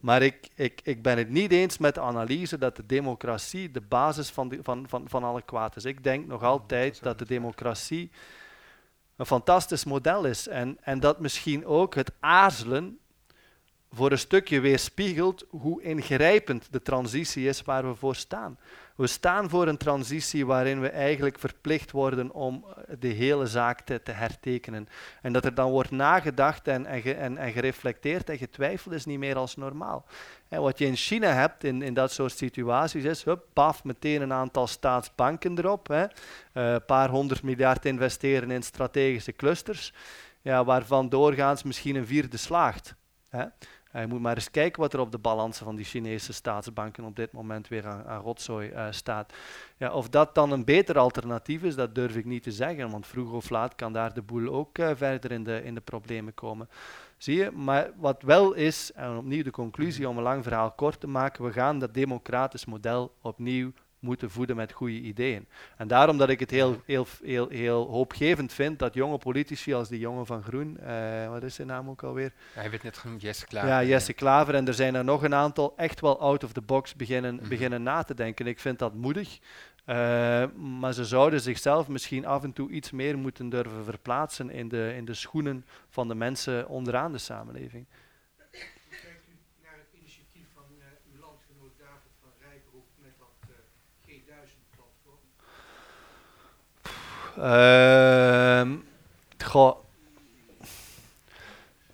Maar 0.00 0.22
ik, 0.22 0.48
ik, 0.54 0.80
ik 0.84 1.02
ben 1.02 1.18
het 1.18 1.28
niet 1.28 1.52
eens 1.52 1.78
met 1.78 1.94
de 1.94 2.00
analyse 2.00 2.58
dat 2.58 2.76
de 2.76 2.86
democratie 2.86 3.70
de 3.70 3.80
basis 3.80 4.30
van, 4.30 4.48
de, 4.48 4.58
van, 4.62 4.84
van, 4.88 5.08
van 5.08 5.24
alle 5.24 5.42
kwaad 5.42 5.76
is. 5.76 5.84
Ik 5.84 6.04
denk 6.04 6.26
nog 6.26 6.42
altijd 6.42 7.02
dat 7.02 7.18
de 7.18 7.26
democratie 7.26 8.10
een 9.16 9.26
fantastisch 9.26 9.84
model 9.84 10.24
is. 10.24 10.48
En, 10.48 10.78
en 10.80 11.00
dat 11.00 11.20
misschien 11.20 11.66
ook 11.66 11.94
het 11.94 12.12
aarzelen 12.20 12.98
voor 13.92 14.10
een 14.10 14.18
stukje 14.18 14.60
weerspiegelt 14.60 15.44
hoe 15.48 15.82
ingrijpend 15.82 16.68
de 16.70 16.82
transitie 16.82 17.48
is 17.48 17.62
waar 17.62 17.88
we 17.88 17.94
voor 17.94 18.16
staan. 18.16 18.58
We 18.94 19.06
staan 19.06 19.50
voor 19.50 19.68
een 19.68 19.76
transitie 19.76 20.46
waarin 20.46 20.80
we 20.80 20.88
eigenlijk 20.88 21.38
verplicht 21.38 21.90
worden 21.90 22.32
om 22.32 22.64
eh, 22.64 22.94
de 22.98 23.08
hele 23.08 23.46
zaak 23.46 23.80
te, 23.80 24.02
te 24.02 24.12
hertekenen. 24.12 24.88
En 25.22 25.32
dat 25.32 25.44
er 25.44 25.54
dan 25.54 25.70
wordt 25.70 25.90
nagedacht 25.90 26.68
en, 26.68 26.86
en, 26.86 27.36
en, 27.38 27.52
gereflecteerd 27.52 28.28
en 28.28 28.38
getwijfeld 28.38 28.94
is 28.94 29.04
niet 29.04 29.18
meer 29.18 29.36
als 29.36 29.56
normaal. 29.56 30.06
En 30.48 30.60
wat 30.60 30.78
je 30.78 30.86
in 30.86 30.96
China 30.96 31.32
hebt 31.32 31.64
in, 31.64 31.82
in 31.82 31.94
dat 31.94 32.12
soort 32.12 32.32
situaties 32.32 33.04
is, 33.04 33.24
hup, 33.24 33.46
paf, 33.52 33.84
meteen 33.84 34.22
een 34.22 34.32
aantal 34.32 34.66
staatsbanken 34.66 35.58
erop, 35.58 35.88
een 35.88 36.10
uh, 36.54 36.76
paar 36.86 37.08
honderd 37.08 37.42
miljard 37.42 37.84
investeren 37.84 38.50
in 38.50 38.62
strategische 38.62 39.32
clusters, 39.32 39.92
ja, 40.40 40.64
waarvan 40.64 41.08
doorgaans 41.08 41.62
misschien 41.62 41.96
een 41.96 42.06
vierde 42.06 42.36
slaagt. 42.36 42.94
Hè. 43.28 43.44
Eh, 43.94 44.00
je 44.00 44.06
moet 44.06 44.20
maar 44.20 44.34
eens 44.34 44.50
kijken 44.50 44.80
wat 44.80 44.92
er 44.92 45.00
op 45.00 45.12
de 45.12 45.18
balansen 45.18 45.64
van 45.64 45.76
die 45.76 45.84
Chinese 45.84 46.32
staatsbanken 46.32 47.04
op 47.04 47.16
dit 47.16 47.32
moment 47.32 47.68
weer 47.68 47.86
aan, 47.86 48.20
rotzooi 48.20 48.70
uh, 48.70 48.86
staat. 48.90 49.32
Ja, 49.76 49.92
of 49.92 50.08
dat 50.08 50.34
dan 50.34 50.50
een 50.50 50.64
beter 50.64 50.98
alternatief 50.98 51.62
is, 51.62 51.74
dat 51.74 51.94
durf 51.94 52.16
ik 52.16 52.24
niet 52.24 52.42
te 52.42 52.52
zeggen, 52.52 52.90
want 52.90 53.06
vroeg 53.06 53.32
of 53.32 53.50
laat 53.50 53.74
kan 53.74 53.92
daar 53.92 54.14
de 54.14 54.22
boel 54.22 54.52
ook 54.52 54.78
uh, 54.78 54.90
verder 54.94 55.32
in 55.32 55.44
de, 55.44 55.64
in 55.64 55.74
de 55.74 55.80
problemen 55.80 56.34
komen. 56.34 56.68
Zie 57.16 57.36
je? 57.36 57.50
Maar 57.50 57.90
wat 57.96 58.22
wel 58.22 58.52
is, 58.52 58.92
en 58.92 59.16
opnieuw 59.16 59.42
de 59.42 59.50
conclusie 59.50 60.08
om 60.08 60.16
een 60.16 60.22
lang 60.22 60.42
verhaal 60.42 60.70
kort 60.70 61.00
te 61.00 61.06
maken, 61.06 61.44
we 61.44 61.52
gaan 61.52 61.78
dat 61.78 61.94
democratisch 61.94 62.64
model 62.64 63.14
opnieuw 63.22 63.72
moeten 64.04 64.30
voeden 64.30 64.56
met 64.56 64.72
goede 64.72 65.00
ideeën. 65.00 65.46
En 65.76 65.88
daarom 65.88 66.18
dat 66.18 66.28
ik 66.28 66.40
het 66.40 66.50
heel, 66.50 66.82
heel, 66.84 67.06
heel, 67.22 67.48
heel 67.48 67.88
hoopgevend 67.90 68.52
vind 68.52 68.78
dat 68.78 68.94
jonge 68.94 69.18
politici 69.18 69.74
als 69.74 69.88
die 69.88 69.98
jongen 69.98 70.26
van 70.26 70.42
Groen, 70.42 70.78
uh, 70.82 71.28
wat 71.28 71.42
is 71.42 71.54
zijn 71.54 71.68
naam 71.68 71.88
ook 71.88 72.02
alweer? 72.02 72.32
Hij 72.52 72.70
werd 72.70 72.82
net 72.82 72.96
genoemd, 72.96 73.20
Jesse 73.20 73.46
Klaver. 73.46 73.68
Ja, 73.68 73.84
Jesse 73.84 74.12
Klaver. 74.12 74.54
En 74.54 74.66
er 74.66 74.74
zijn 74.74 74.94
er 74.94 75.04
nog 75.04 75.22
een 75.22 75.34
aantal 75.34 75.72
echt 75.76 76.00
wel 76.00 76.20
out 76.20 76.44
of 76.44 76.52
the 76.52 76.60
box 76.60 76.94
beginnen, 76.94 77.34
mm 77.34 77.42
beginnen 77.48 77.82
na 77.82 78.02
te 78.02 78.14
denken. 78.14 78.46
Ik 78.46 78.60
vind 78.60 78.78
dat 78.78 78.94
moedig. 78.94 79.38
Uh, 79.86 80.44
maar 80.54 80.92
ze 80.92 81.04
zouden 81.04 81.40
zichzelf 81.40 81.88
misschien 81.88 82.26
af 82.26 82.42
en 82.42 82.52
toe 82.52 82.70
iets 82.70 82.90
meer 82.90 83.18
moeten 83.18 83.48
durven 83.48 83.84
verplaatsen 83.84 84.50
in 84.50 84.68
de, 84.68 84.92
in 84.96 85.04
de 85.04 85.14
schoenen 85.14 85.64
van 85.88 86.08
de 86.08 86.14
mensen 86.14 86.68
onderaan 86.68 87.12
de 87.12 87.18
samenleving. 87.18 87.86
Goh. 99.44 99.76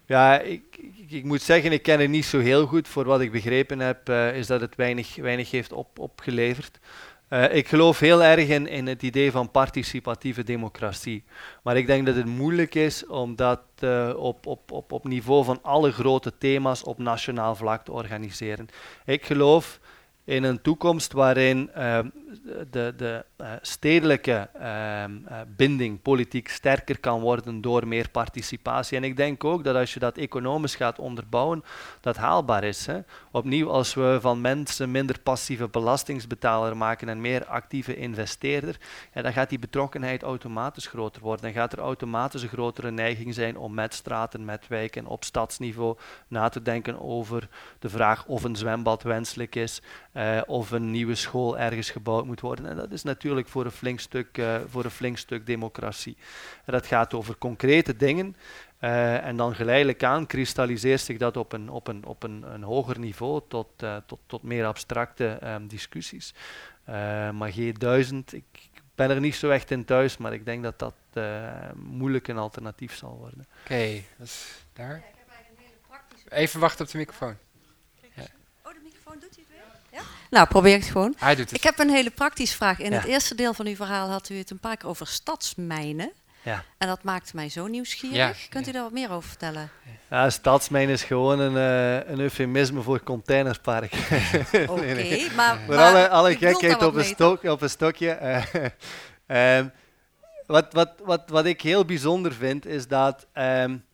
Ja, 0.07 0.39
ik, 0.41 0.63
ik, 1.09 1.25
moet 1.25 1.43
zeggen, 1.43 1.73
ik 1.73 1.83
ken 1.83 2.01
het 2.01 2.11
niet 2.11 2.25
zo 2.25 2.39
heel 2.39 2.67
goed. 2.67 2.89
Voor 2.89 3.05
wat 3.05 3.21
ik 3.21 3.33
begrepen 3.33 3.79
heb, 3.79 4.09
uh, 4.09 4.37
is 4.37 4.47
dat 4.47 4.61
het 4.61 4.77
weinig, 4.77 5.17
weinig 5.17 5.51
heeft 5.51 5.73
op, 5.73 5.99
opgeleverd. 5.99 6.79
Uh, 7.29 7.55
ik 7.55 7.69
geloof 7.69 7.99
heel 7.99 8.23
erg 8.23 8.49
in, 8.49 8.67
in 8.67 8.87
het 8.87 9.03
idee 9.03 9.31
van 9.31 9.51
participatieve 9.51 10.43
democratie. 10.43 11.25
Maar 11.63 11.77
ik 11.77 11.87
denk 11.87 12.07
dat 12.07 12.15
het 12.15 12.27
moeilijk 12.27 12.75
is 12.75 13.07
om 13.07 13.37
dat 13.37 13.61
uh, 13.81 14.13
op, 14.17 14.47
op, 14.47 14.73
op, 14.73 14.93
op 14.93 15.05
niveau 15.05 15.45
van 15.45 15.59
alle 15.63 15.93
grote 15.93 16.33
thema's 16.39 16.83
op 16.83 16.99
nationaal 16.99 17.55
vlak 17.55 17.85
te 17.85 17.93
organiseren. 17.93 18.69
Ik 19.05 19.25
geloof 19.25 19.81
in 20.25 20.43
een 20.43 20.63
toekomst 20.63 21.13
waarin 21.13 21.71
uh, 21.77 21.99
de, 22.71 22.95
de 22.97 23.25
uh, 23.41 23.53
stedelijke 23.61 24.49
uh, 24.61 25.05
binding 25.57 26.03
politiek 26.03 26.49
sterker 26.49 27.01
kan 27.01 27.21
worden 27.21 27.61
door 27.61 27.89
meer 27.89 28.11
participatie. 28.11 28.97
En 28.97 29.05
ik 29.05 29.17
denk 29.17 29.45
ook 29.45 29.65
dat 29.65 29.77
als 29.77 29.95
je 29.95 30.01
dat 30.01 30.17
economisch 30.17 30.75
gaat 30.75 30.99
onderbouwen, 30.99 31.65
dat 32.01 32.17
haalbaar 32.17 32.65
is. 32.65 32.87
Hè. 32.87 32.99
Opnieuw, 33.31 33.71
als 33.71 33.95
we 33.95 34.19
van 34.21 34.41
mensen 34.41 34.91
minder 34.91 35.21
passieve 35.21 35.69
belastingsbetaler 35.69 36.77
maken 36.77 37.09
en 37.09 37.21
meer 37.21 37.45
actieve 37.45 37.97
investeerder, 37.97 38.77
dan 39.13 39.33
gaat 39.33 39.49
die 39.49 39.59
betrokkenheid 39.59 40.23
automatisch 40.23 40.87
groter 40.87 41.23
worden. 41.23 41.45
Dan 41.45 41.53
gaat 41.53 41.73
er 41.73 41.79
automatisch 41.79 42.43
een 42.43 42.49
grotere 42.49 42.91
neiging 42.91 43.35
zijn 43.35 43.57
om 43.57 43.75
met 43.75 43.95
straten, 43.95 44.45
met 44.45 44.69
wijken 44.69 45.07
op 45.07 45.25
stadsniveau 45.25 45.97
na 46.29 46.49
te 46.49 46.63
denken 46.63 47.01
over 47.01 47.49
de 47.79 47.89
vraag 47.89 48.27
of 48.27 48.45
een 48.45 48.57
zwembad 48.57 49.03
wenselijk 49.03 49.55
is 49.55 49.83
uh, 50.15 50.41
of 50.47 50.71
een 50.71 50.91
nieuwe 50.91 51.15
school 51.15 51.59
ergens 51.59 51.91
gebouwd 51.91 52.20
moet 52.27 52.41
worden. 52.41 52.67
En 52.67 52.77
dat 52.77 52.93
is 52.93 53.03
natuurlijk 53.03 53.49
voor 53.49 53.65
een 53.65 53.71
flink 53.71 54.01
stuk, 54.01 54.39
uh, 54.39 54.57
voor 54.67 54.85
een 54.85 54.91
flink 54.91 55.19
stuk 55.19 55.47
democratie. 55.47 56.17
En 56.65 56.73
dat 56.73 56.87
gaat 56.87 57.15
over 57.15 57.39
concrete 57.39 57.97
dingen. 57.97 58.37
Uh, 58.81 59.27
en 59.27 59.37
dan 59.37 59.55
geleidelijk 59.55 60.05
aan 60.05 60.27
kristalliseert 60.27 61.01
zich 61.01 61.19
dat 61.19 61.37
op 61.37 61.53
een, 61.53 61.69
op 61.69 61.89
een, 61.89 62.05
op 62.05 62.23
een, 62.23 62.55
een 62.55 62.63
hoger 62.63 62.99
niveau 62.99 63.41
tot, 63.49 63.69
tot, 64.07 64.19
tot 64.27 64.43
meer 64.43 64.67
abstracte 64.67 65.39
um, 65.45 65.69
discussies. 65.69 66.35
maar 67.33 67.53
G1000, 67.53 68.17
ik 68.31 68.45
ben 68.95 69.11
er 69.11 69.21
niet 69.21 69.35
zo 69.35 69.51
echt 69.51 69.71
in 69.71 69.85
thuis, 69.85 70.17
maar 70.17 70.33
ik 70.33 70.45
denk 70.45 70.63
dat 70.63 70.79
dat 70.79 70.95
moeilijk 71.75 72.29
een 72.29 72.39
alternatief 72.39 72.97
zal 72.97 73.17
worden. 73.17 73.47
Oké, 73.65 74.03
daar. 74.73 75.03
Even 76.29 76.61
wachten 76.61 76.85
op 76.85 76.91
de 76.91 76.99
microfoon. 76.99 77.37
Nou, 80.31 80.47
probeer 80.47 80.77
het 80.77 80.85
gewoon. 80.85 81.15
Hij 81.19 81.35
doet 81.35 81.45
het. 81.51 81.55
Ik 81.55 81.63
heb 81.63 81.79
een 81.79 81.91
hele 81.91 82.11
praktische 82.11 82.57
vraag. 82.57 82.79
In 82.79 82.93
het 82.93 83.05
eerste 83.05 83.35
deel 83.35 83.55
van 83.55 83.67
uw 83.67 83.75
verhaal 83.75 84.11
had 84.11 84.29
u 84.29 84.39
het 84.39 84.51
een 84.51 84.59
paar 84.59 84.77
keer 84.77 84.89
over 84.89 85.07
stadsmijnen. 85.07 86.13
Ja. 86.43 86.65
En 86.79 86.89
dat 86.89 87.03
maakte 87.03 87.31
mij 87.35 87.49
zo 87.49 87.67
nieuwsgierig. 87.67 88.49
Kunt 88.49 88.69
u 88.69 88.73
daar 88.73 88.83
wat 88.83 88.93
meer 88.93 89.11
over 89.11 89.29
vertellen? 89.29 89.71
Ja, 90.11 90.31
stadsmijn 90.31 90.89
is 90.89 91.03
gewoon 91.03 91.39
een, 91.39 91.55
uh, 91.55 92.11
een 92.11 92.21
eufemisme 92.21 92.83
voor 92.83 93.03
containerspark. 93.03 93.93
Oké, 94.53 94.71
okay, 94.71 94.93
nee. 94.93 95.31
maar, 95.37 95.59
maar, 95.69 95.79
alle, 95.79 96.09
alle 96.09 96.37
gekheid 96.37 96.83
op 96.83 96.95
een, 96.95 97.05
stok, 97.05 97.43
op 97.43 97.63
een 97.63 97.71
stokje. 97.71 98.19
Uh, 99.27 99.61
wat, 100.47 100.73
wat, 100.73 100.91
wat, 101.05 101.23
wat 101.27 101.45
ik 101.45 101.61
heel 101.61 101.85
bijzonder 101.85 102.33
vind, 102.33 102.67
is 102.67 102.89
dat 102.89 103.27
um, 103.35 103.85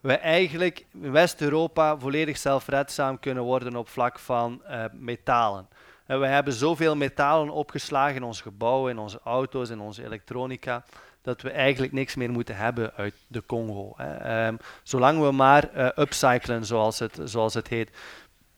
we 0.00 0.12
eigenlijk 0.12 0.84
in 1.02 1.12
West-Europa 1.12 1.98
volledig 1.98 2.36
zelfredzaam 2.36 3.18
kunnen 3.18 3.42
worden 3.42 3.76
op 3.76 3.88
vlak 3.88 4.18
van 4.18 4.62
uh, 4.70 4.84
metalen. 4.92 5.68
En 6.06 6.20
we 6.20 6.26
hebben 6.26 6.52
zoveel 6.52 6.96
metalen 6.96 7.50
opgeslagen 7.50 8.16
in 8.16 8.22
ons 8.22 8.40
gebouw, 8.40 8.88
in 8.88 8.98
onze 8.98 9.20
auto's, 9.24 9.70
in 9.70 9.80
onze 9.80 10.04
elektronica, 10.04 10.84
dat 11.22 11.42
we 11.42 11.50
eigenlijk 11.50 11.92
niks 11.92 12.14
meer 12.14 12.30
moeten 12.30 12.56
hebben 12.56 12.92
uit 12.94 13.14
de 13.26 13.42
Congo. 13.46 13.92
Hè. 13.96 14.46
Um, 14.46 14.58
zolang 14.82 15.20
we 15.20 15.32
maar 15.32 15.70
uh, 15.76 15.88
upcyclen, 15.96 16.64
zoals 16.64 16.98
het, 16.98 17.18
zoals 17.24 17.54
het 17.54 17.68
heet. 17.68 17.90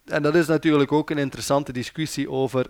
En 0.05 0.23
dat 0.23 0.35
is 0.35 0.47
natuurlijk 0.47 0.93
ook 0.93 1.11
een 1.11 1.19
interessante 1.19 1.73
discussie 1.73 2.31
over 2.31 2.67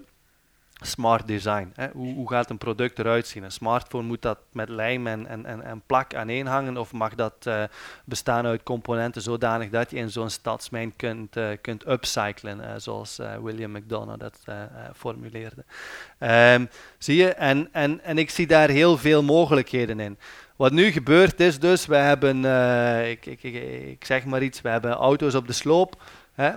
smart 0.80 1.26
design. 1.26 1.72
Hè. 1.74 1.88
Hoe, 1.92 2.14
hoe, 2.14 2.30
gaat 2.30 2.50
een 2.50 2.58
product 2.58 2.98
eruit 2.98 3.26
zien? 3.26 3.42
Een 3.42 3.52
smartphone 3.52 4.06
moet 4.06 4.22
dat 4.22 4.38
met 4.52 4.68
lijm 4.68 5.06
en, 5.06 5.26
en, 5.26 5.46
en, 5.46 5.62
en 5.62 5.82
plak 5.86 6.14
aaneenhangen 6.14 6.76
of 6.76 6.92
mag 6.92 7.14
dat 7.14 7.34
uh, 7.48 7.62
bestaan 8.04 8.46
uit 8.46 8.62
componenten 8.62 9.22
zodanig 9.22 9.70
dat 9.70 9.90
je 9.90 9.96
in 9.96 10.10
zo'n 10.10 10.30
stadsmijn 10.30 10.96
kunt, 10.96 11.36
uh, 11.36 11.48
kunt 11.60 11.88
upcyclen, 11.88 12.58
uh, 12.58 12.70
zoals 12.76 13.20
William 13.42 13.72
McDonough 13.72 14.20
dat 14.20 14.44
formuleerde. 14.96 15.64
Um, 16.54 16.68
zie 16.98 17.16
je? 17.16 17.28
En, 17.28 17.68
en, 17.72 18.04
en 18.04 18.18
ik 18.18 18.30
zie 18.30 18.46
daar 18.46 18.68
heel 18.68 18.98
veel 18.98 19.22
mogelijkheden 19.22 20.00
in. 20.00 20.18
Wat 20.56 20.72
nu 20.72 20.90
gebeurt 20.90 21.40
is 21.40 21.58
dus, 21.58 21.86
we 21.86 21.96
hebben, 21.96 22.44
ik, 23.04 23.26
ik, 23.26 23.42
ik, 23.42 23.54
ik 23.88 24.04
zeg 24.04 24.24
maar 24.24 24.42
iets, 24.42 24.60
we 24.60 24.68
hebben 24.68 24.92
auto's 24.92 25.34
op 25.34 25.46
de 25.46 25.52
sloop. 25.52 26.02
Hè? 26.34 26.50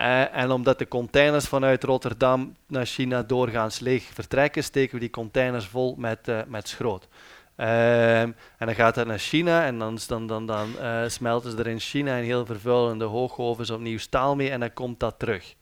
Eh, 0.00 0.36
en 0.36 0.50
omdat 0.50 0.78
de 0.78 0.88
containers 0.88 1.46
vanuit 1.46 1.84
Rotterdam 1.84 2.56
naar 2.66 2.86
China 2.86 3.22
doorgaans 3.22 3.78
leeg 3.78 4.02
vertrekken, 4.02 4.64
steken 4.64 4.94
we 4.94 5.00
die 5.00 5.10
containers 5.10 5.66
vol 5.66 5.94
met, 5.98 6.28
uh, 6.28 6.40
met 6.46 6.68
schroot. 6.68 7.08
Ehm, 7.56 8.30
en 8.58 8.66
dan 8.66 8.74
gaat 8.74 8.94
dat 8.94 9.06
naar 9.06 9.18
China 9.18 9.64
en 9.64 9.78
dan, 9.78 9.98
dan, 10.06 10.26
dan, 10.26 10.46
dan 10.46 10.68
uh, 10.78 11.02
smelten 11.06 11.50
ze 11.50 11.56
er 11.56 11.66
in 11.66 11.80
China 11.80 12.16
in 12.16 12.24
heel 12.24 12.46
vervuilende 12.46 13.04
hoogovens 13.04 13.70
opnieuw 13.70 13.98
staal 13.98 14.36
mee 14.36 14.50
en 14.50 14.60
dan 14.60 14.72
komt 14.72 15.00
dat 15.00 15.18
terug. 15.18 15.54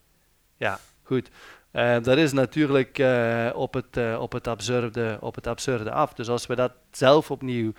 Ja, 0.57 0.79
goed. 1.03 1.31
Uh, 1.73 2.03
dat 2.03 2.17
is 2.17 2.33
natuurlijk 2.33 3.03
op, 3.55 3.75
het, 3.75 4.19
op, 4.19 4.33
het 4.33 4.47
absurde, 4.49 5.19
op 5.21 5.35
het 5.35 5.47
absurde 5.47 5.91
af. 5.91 6.13
Dus 6.15 6.29
als 6.29 6.47
we 6.47 6.55
dat 6.55 6.73
zelf 6.91 7.31
opnieuw 7.31 7.73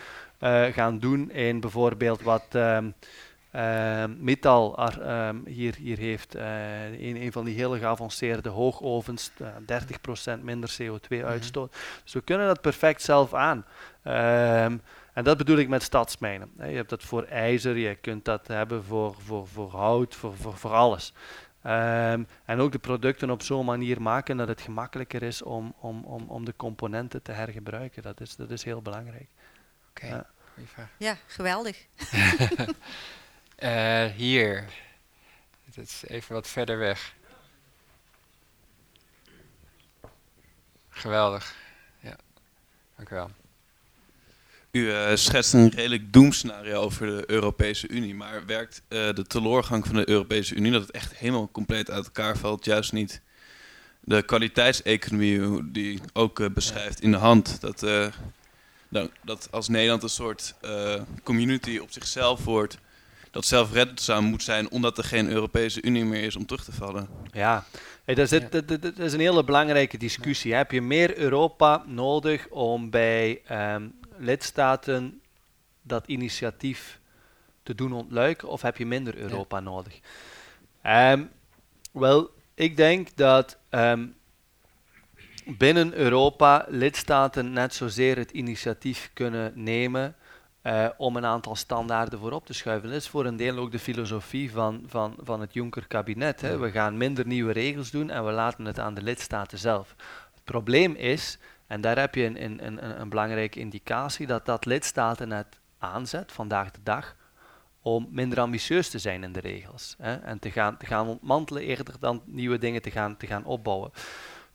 gaan 0.71 0.99
doen 0.99 1.31
in 1.31 1.59
bijvoorbeeld 1.59 2.21
wat 2.21 2.45
um, 2.51 2.93
Metal 4.17 4.89
um, 4.99 5.43
hier, 5.45 5.75
hier 5.75 5.97
heeft, 5.97 6.35
in 6.97 7.15
een 7.15 7.31
van 7.31 7.45
die 7.45 7.55
hele 7.55 7.79
geavanceerde 7.79 8.49
hoogovens, 8.49 9.31
30% 9.31 9.33
minder 10.41 10.77
CO2-uitstoot. 10.81 11.71
Mhm. 11.71 11.79
Dus 12.03 12.13
we 12.13 12.21
kunnen 12.21 12.47
dat 12.47 12.61
perfect 12.61 13.01
zelf 13.01 13.33
aan. 13.33 13.65
Um, 14.03 14.81
en 15.13 15.23
dat 15.23 15.37
bedoel 15.37 15.57
ik 15.57 15.67
met 15.67 15.83
stadsmijnen. 15.83 16.51
Je 16.57 16.63
hebt 16.63 16.89
dat 16.89 17.03
voor 17.03 17.23
ijzer, 17.23 17.77
je 17.77 17.95
kunt 17.95 18.25
dat 18.25 18.47
hebben 18.47 18.83
voor, 18.83 19.15
voor, 19.17 19.47
voor 19.47 19.71
hout, 19.71 20.15
voor, 20.15 20.35
voor, 20.35 20.57
voor 20.57 20.71
alles. 20.71 21.13
Um, 21.63 22.27
en 22.45 22.59
ook 22.59 22.71
de 22.71 22.79
producten 22.79 23.29
op 23.29 23.41
zo'n 23.41 23.65
manier 23.65 24.01
maken 24.01 24.37
dat 24.37 24.47
het 24.47 24.61
gemakkelijker 24.61 25.23
is 25.23 25.41
om, 25.41 25.73
om, 25.79 26.03
om, 26.03 26.25
om 26.27 26.45
de 26.45 26.53
componenten 26.55 27.21
te 27.21 27.31
hergebruiken. 27.31 28.01
Dat 28.01 28.21
is, 28.21 28.35
dat 28.35 28.51
is 28.51 28.63
heel 28.63 28.81
belangrijk. 28.81 29.27
Oké, 29.89 30.05
okay. 30.05 30.09
ja. 30.09 30.89
ja. 30.97 31.17
geweldig. 31.27 31.85
uh, 33.63 34.05
hier. 34.05 34.65
Dat 35.75 35.85
is 35.85 36.03
even 36.07 36.33
wat 36.33 36.47
verder 36.47 36.77
weg. 36.77 37.13
Geweldig. 40.89 41.55
Ja, 41.99 42.15
dank 42.95 43.09
u 43.09 43.15
wel. 43.15 43.31
U 44.71 44.79
uh, 44.79 45.15
schetst 45.15 45.53
een 45.53 45.69
redelijk 45.69 46.13
doemscenario 46.13 46.81
over 46.81 47.07
de 47.07 47.23
Europese 47.27 47.87
Unie, 47.87 48.15
maar 48.15 48.45
werkt 48.45 48.81
uh, 48.89 49.13
de 49.13 49.25
teleurgang 49.27 49.87
van 49.87 49.95
de 49.95 50.09
Europese 50.09 50.55
Unie, 50.55 50.71
dat 50.71 50.81
het 50.81 50.91
echt 50.91 51.15
helemaal 51.15 51.49
compleet 51.51 51.89
uit 51.89 52.05
elkaar 52.05 52.37
valt, 52.37 52.65
juist 52.65 52.91
niet 52.91 53.21
de 53.99 54.21
kwaliteitseconomie 54.21 55.71
die 55.71 55.99
ook 56.13 56.53
beschrijft 56.53 57.01
in 57.01 57.11
de 57.11 57.17
hand. 57.17 57.61
Dat, 57.61 57.81
nou, 58.89 59.09
dat 59.21 59.47
als 59.51 59.67
Nederland 59.67 60.03
een 60.03 60.09
soort 60.09 60.55
community 61.23 61.77
op 61.77 61.91
zichzelf 61.91 62.43
wordt, 62.43 62.77
dat 63.31 63.45
zelfredzaam 63.45 64.23
moet 64.23 64.43
zijn 64.43 64.69
omdat 64.71 64.97
er 64.97 65.03
geen 65.03 65.29
Europese 65.29 65.81
Unie 65.81 66.05
meer 66.05 66.23
is 66.23 66.35
om 66.35 66.45
terug 66.45 66.63
te 66.63 66.71
vallen. 66.71 67.07
Ja, 67.31 67.65
hey, 68.05 68.15
dat, 68.15 68.31
is, 68.31 68.49
dat, 68.49 68.67
dat, 68.81 68.97
is 68.97 69.13
een 69.13 69.19
hele 69.19 69.43
belangrijke 69.43 69.97
discussie. 69.97 70.53
Heb 70.53 70.71
je 70.71 70.81
meer 70.81 71.17
Europa 71.17 71.83
nodig 71.85 72.47
om 72.47 72.89
bij 72.89 73.41
um, 73.51 73.93
lidstaten 74.17 75.21
dat 75.81 76.07
initiatief 76.07 76.99
te 77.63 77.75
doen 77.75 77.93
ontluiken 77.93 78.47
of 78.47 78.61
heb 78.61 78.77
je 78.77 78.85
minder 78.85 79.17
Europa 79.17 79.59
nodig? 79.59 79.99
Um, 80.85 81.29
wel, 81.91 82.29
ik 82.53 82.77
denk 82.77 83.07
dat 83.15 83.57
um, 83.69 84.15
binnen 85.45 85.93
Europa 85.93 86.65
lidstaten 86.69 87.53
net 87.53 87.73
zozeer 87.73 88.17
het 88.17 88.31
initiatief 88.31 89.09
kunnen 89.13 89.51
nemen 89.55 90.15
uh, 90.63 90.89
om 90.97 91.15
een 91.15 91.25
aantal 91.25 91.55
standaarden 91.55 92.19
voorop 92.19 92.45
te 92.45 92.53
schuiven. 92.53 92.89
Dat 92.89 92.97
is 92.97 93.07
voor 93.07 93.25
een 93.25 93.37
deel 93.37 93.57
ook 93.57 93.71
de 93.71 93.79
filosofie 93.79 94.51
van, 94.51 94.83
van, 94.87 95.15
van 95.23 95.41
het 95.41 95.53
Juncker-kabinet. 95.53 96.41
We 96.41 96.71
gaan 96.71 96.97
minder 96.97 97.27
nieuwe 97.27 97.51
regels 97.51 97.91
doen 97.91 98.09
en 98.09 98.25
we 98.25 98.31
laten 98.31 98.65
het 98.65 98.79
aan 98.79 98.93
de 98.93 99.01
lidstaten 99.01 99.57
zelf. 99.57 99.95
Het 100.33 100.43
probleem 100.43 100.95
is 100.95 101.39
en 101.67 101.81
daar 101.81 101.99
heb 101.99 102.15
je 102.15 102.23
een, 102.23 102.43
een, 102.43 102.65
een, 102.65 103.01
een 103.01 103.09
belangrijke 103.09 103.59
indicatie 103.59 104.27
dat 104.27 104.45
dat 104.45 104.65
lidstaten 104.65 105.31
het 105.31 105.59
aanzet 105.77 106.31
vandaag 106.31 106.71
de 106.71 106.83
dag 106.83 107.15
om 107.81 108.07
minder 108.11 108.39
ambitieus 108.39 108.89
te 108.89 108.99
zijn 108.99 109.23
in 109.23 109.33
de 109.33 109.39
regels. 109.39 109.95
Hè, 109.97 110.15
en 110.15 110.39
te 110.39 110.51
gaan, 110.51 110.77
te 110.77 110.85
gaan 110.85 111.07
ontmantelen 111.07 111.63
eerder 111.63 111.95
dan 111.99 112.21
nieuwe 112.25 112.57
dingen 112.57 112.81
te 112.81 112.91
gaan, 112.91 113.17
te 113.17 113.27
gaan 113.27 113.45
opbouwen. 113.45 113.91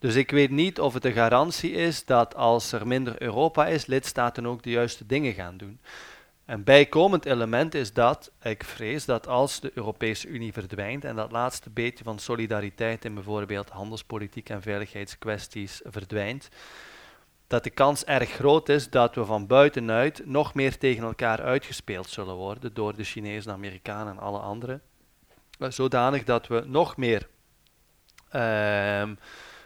Dus 0.05 0.15
ik 0.15 0.31
weet 0.31 0.51
niet 0.51 0.81
of 0.81 0.95
het 0.95 1.05
een 1.05 1.13
garantie 1.13 1.71
is 1.71 2.05
dat 2.05 2.35
als 2.35 2.73
er 2.73 2.87
minder 2.87 3.23
Europa 3.23 3.67
is, 3.67 3.87
lidstaten 3.87 4.47
ook 4.47 4.63
de 4.63 4.71
juiste 4.71 5.07
dingen 5.07 5.33
gaan 5.33 5.57
doen. 5.57 5.81
Een 6.47 6.65
bijkomend 6.65 7.25
element 7.25 7.75
is 7.75 7.93
dat 7.93 8.31
ik 8.43 8.65
vrees 8.65 9.05
dat 9.05 9.27
als 9.27 9.61
de 9.61 9.71
Europese 9.75 10.29
Unie 10.29 10.53
verdwijnt 10.53 11.05
en 11.05 11.17
dat 11.17 11.33
laatste 11.33 11.71
beetje 11.71 12.05
van 12.05 12.19
solidariteit 12.19 13.05
in 13.05 13.15
bijvoorbeeld 13.15 13.69
handelspolitiek 13.69 14.49
en 14.49 14.63
veiligheidskwesties 14.63 15.81
verdwijnt, 15.85 16.49
dat 17.47 17.65
de 17.65 17.71
kans 17.71 18.05
erg 18.05 18.31
groot 18.31 18.69
is 18.69 18.91
dat 18.91 19.15
we 19.15 19.25
van 19.25 19.47
buitenuit 19.47 20.27
nog 20.27 20.55
meer 20.55 20.79
tegen 20.79 21.05
elkaar 21.05 21.43
uitgespeeld 21.43 22.09
zullen 22.09 22.35
worden 22.35 22.75
door 22.75 22.97
de 22.97 23.05
Chinezen, 23.05 23.53
Amerikanen 23.53 24.13
en 24.13 24.19
alle 24.19 24.39
anderen. 24.39 24.83
Uh, 25.59 25.71
zodanig 25.71 26.25
dat 26.25 26.47
we 26.47 26.63
nog 26.67 26.97
meer 26.97 27.29
uh, 28.33 29.03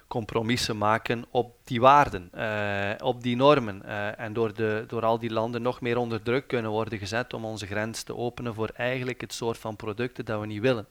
compromissen 0.08 0.78
maken 0.78 1.24
op 1.30 1.54
die 1.64 1.80
waarden, 1.80 2.30
uh, 2.36 2.90
op 2.98 3.22
die 3.22 3.36
normen. 3.36 3.82
Uh, 3.84 4.20
en 4.20 4.32
door, 4.32 4.54
de, 4.54 4.84
door 4.86 5.04
al 5.04 5.18
die 5.18 5.32
landen 5.32 5.62
nog 5.62 5.80
meer 5.80 5.96
onder 5.96 6.22
druk 6.22 6.46
kunnen 6.46 6.70
worden 6.70 6.98
gezet 6.98 7.34
om 7.34 7.44
onze 7.44 7.66
grens 7.66 8.02
te 8.02 8.16
openen 8.16 8.54
voor 8.54 8.70
eigenlijk 8.76 9.20
het 9.20 9.32
soort 9.32 9.58
van 9.58 9.76
producten 9.76 10.24
dat 10.24 10.40
we 10.40 10.46
niet 10.46 10.60
willen. 10.60 10.88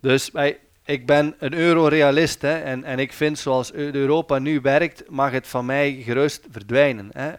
Dus 0.00 0.30
wij, 0.30 0.58
ik 0.84 1.06
ben 1.06 1.34
een 1.38 1.54
eurorealist 1.54 2.42
hè, 2.42 2.58
en, 2.58 2.84
en 2.84 2.98
ik 2.98 3.12
vind 3.12 3.38
zoals 3.38 3.72
Europa 3.72 4.38
nu 4.38 4.60
werkt, 4.60 5.10
mag 5.10 5.30
het 5.30 5.46
van 5.46 5.66
mij 5.66 5.92
gerust 5.92 6.46
verdwijnen. 6.50 7.08
Hè. 7.12 7.30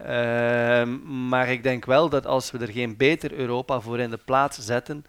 Uh, 0.81 0.95
maar 1.29 1.49
ik 1.49 1.63
denk 1.63 1.85
wel 1.85 2.09
dat 2.09 2.25
als 2.25 2.51
we 2.51 2.57
er 2.57 2.71
geen 2.71 2.97
beter 2.97 3.33
Europa 3.33 3.79
voor 3.79 3.99
in 3.99 4.09
de 4.09 4.19
plaats 4.25 4.57
zetten, 4.57 5.05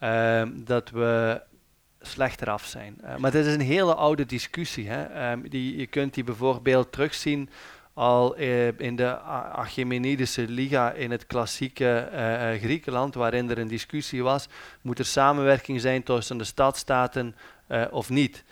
uh, 0.00 0.42
dat 0.54 0.90
we 0.90 1.40
slechter 2.06 2.50
af 2.50 2.64
zijn. 2.64 2.98
Uh, 3.04 3.16
maar 3.16 3.30
dit 3.30 3.46
is 3.46 3.54
een 3.54 3.60
hele 3.60 3.94
oude 3.94 4.26
discussie. 4.26 4.88
Hè. 4.88 5.02
Ehm, 5.04 5.40
die, 5.48 5.76
je 5.76 5.86
kunt 5.86 6.14
die 6.14 6.24
bijvoorbeeld 6.24 6.92
terugzien 6.92 7.48
al 7.94 8.36
eh, 8.36 8.80
in 8.80 8.96
de 8.96 9.18
Achaemenidische 9.52 10.48
Liga 10.48 10.92
in 10.92 11.10
het 11.10 11.26
klassieke 11.26 12.08
uh, 12.12 12.62
Griekenland, 12.62 13.14
waarin 13.14 13.50
er 13.50 13.58
een 13.58 13.68
discussie 13.68 14.22
was, 14.22 14.48
moet 14.82 14.98
er 14.98 15.04
samenwerking 15.04 15.80
zijn 15.80 16.02
tussen 16.02 16.38
de 16.38 16.44
stadstaten 16.44 17.34
of 17.90 18.10
niet. 18.10 18.44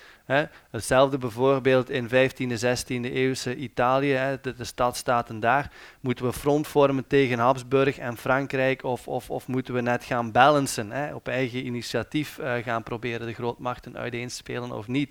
Hetzelfde 0.71 1.19
bijvoorbeeld 1.19 1.91
in 1.91 2.09
15e, 2.09 2.61
16e 2.61 3.13
eeuwse 3.13 3.57
Italië, 3.57 4.39
de, 4.43 4.55
de 4.55 4.65
stadstaten 4.65 5.41
daar. 5.41 5.71
Moeten 6.01 6.25
we 6.25 6.33
front 6.33 6.67
vormen 6.67 7.07
tegen 7.07 7.39
Habsburg 7.39 7.99
en 7.99 8.17
Frankrijk 8.17 8.83
of, 8.83 9.09
of, 9.09 9.31
of 9.31 9.47
moeten 9.47 9.75
we 9.75 9.81
net 9.81 10.05
gaan 10.05 10.33
balancen, 10.33 11.15
op 11.15 11.29
eigen 11.29 11.67
initiatief 11.67 12.39
gaan 12.63 12.83
proberen 12.83 13.27
de 13.27 13.35
grootmachten 13.35 13.97
uiteenspelen 13.97 14.73
of 14.73 14.89
niet. 14.89 15.11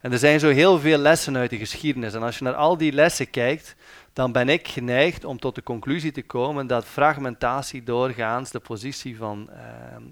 En 0.00 0.12
er 0.12 0.18
zijn 0.18 0.40
zo 0.40 0.48
heel 0.48 0.78
veel 0.78 0.98
lessen 0.98 1.36
uit 1.36 1.50
de 1.50 1.58
geschiedenis. 1.58 2.14
En 2.14 2.22
als 2.22 2.38
je 2.38 2.44
naar 2.44 2.54
al 2.54 2.76
die 2.76 2.92
lessen 2.92 3.30
kijkt, 3.30 3.76
dan 4.12 4.32
ben 4.32 4.48
ik 4.48 4.68
geneigd 4.68 5.24
om 5.24 5.38
tot 5.38 5.54
de 5.54 5.62
conclusie 5.62 6.12
te 6.12 6.22
komen 6.22 6.66
dat 6.66 6.84
fragmentatie 6.84 7.82
doorgaans 7.82 8.50
de 8.50 8.60
positie 8.60 9.16
van 9.16 9.50
uh, 9.50 9.56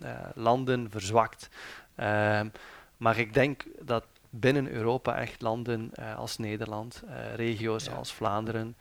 uh, 0.02 0.10
landen 0.34 0.90
verzwakt. 0.90 1.48
Uh, 2.00 2.40
maar 2.96 3.18
ik 3.18 3.34
denk 3.34 3.64
dat 3.80 4.04
binnen 4.30 4.70
Europa 4.70 5.16
echt 5.16 5.42
landen 5.42 5.90
eh, 5.94 6.16
als 6.16 6.38
Nederland, 6.38 7.02
eh, 7.08 7.34
regio's 7.34 7.84
ja. 7.84 7.92
als 7.92 8.12
Vlaanderen, 8.12 8.76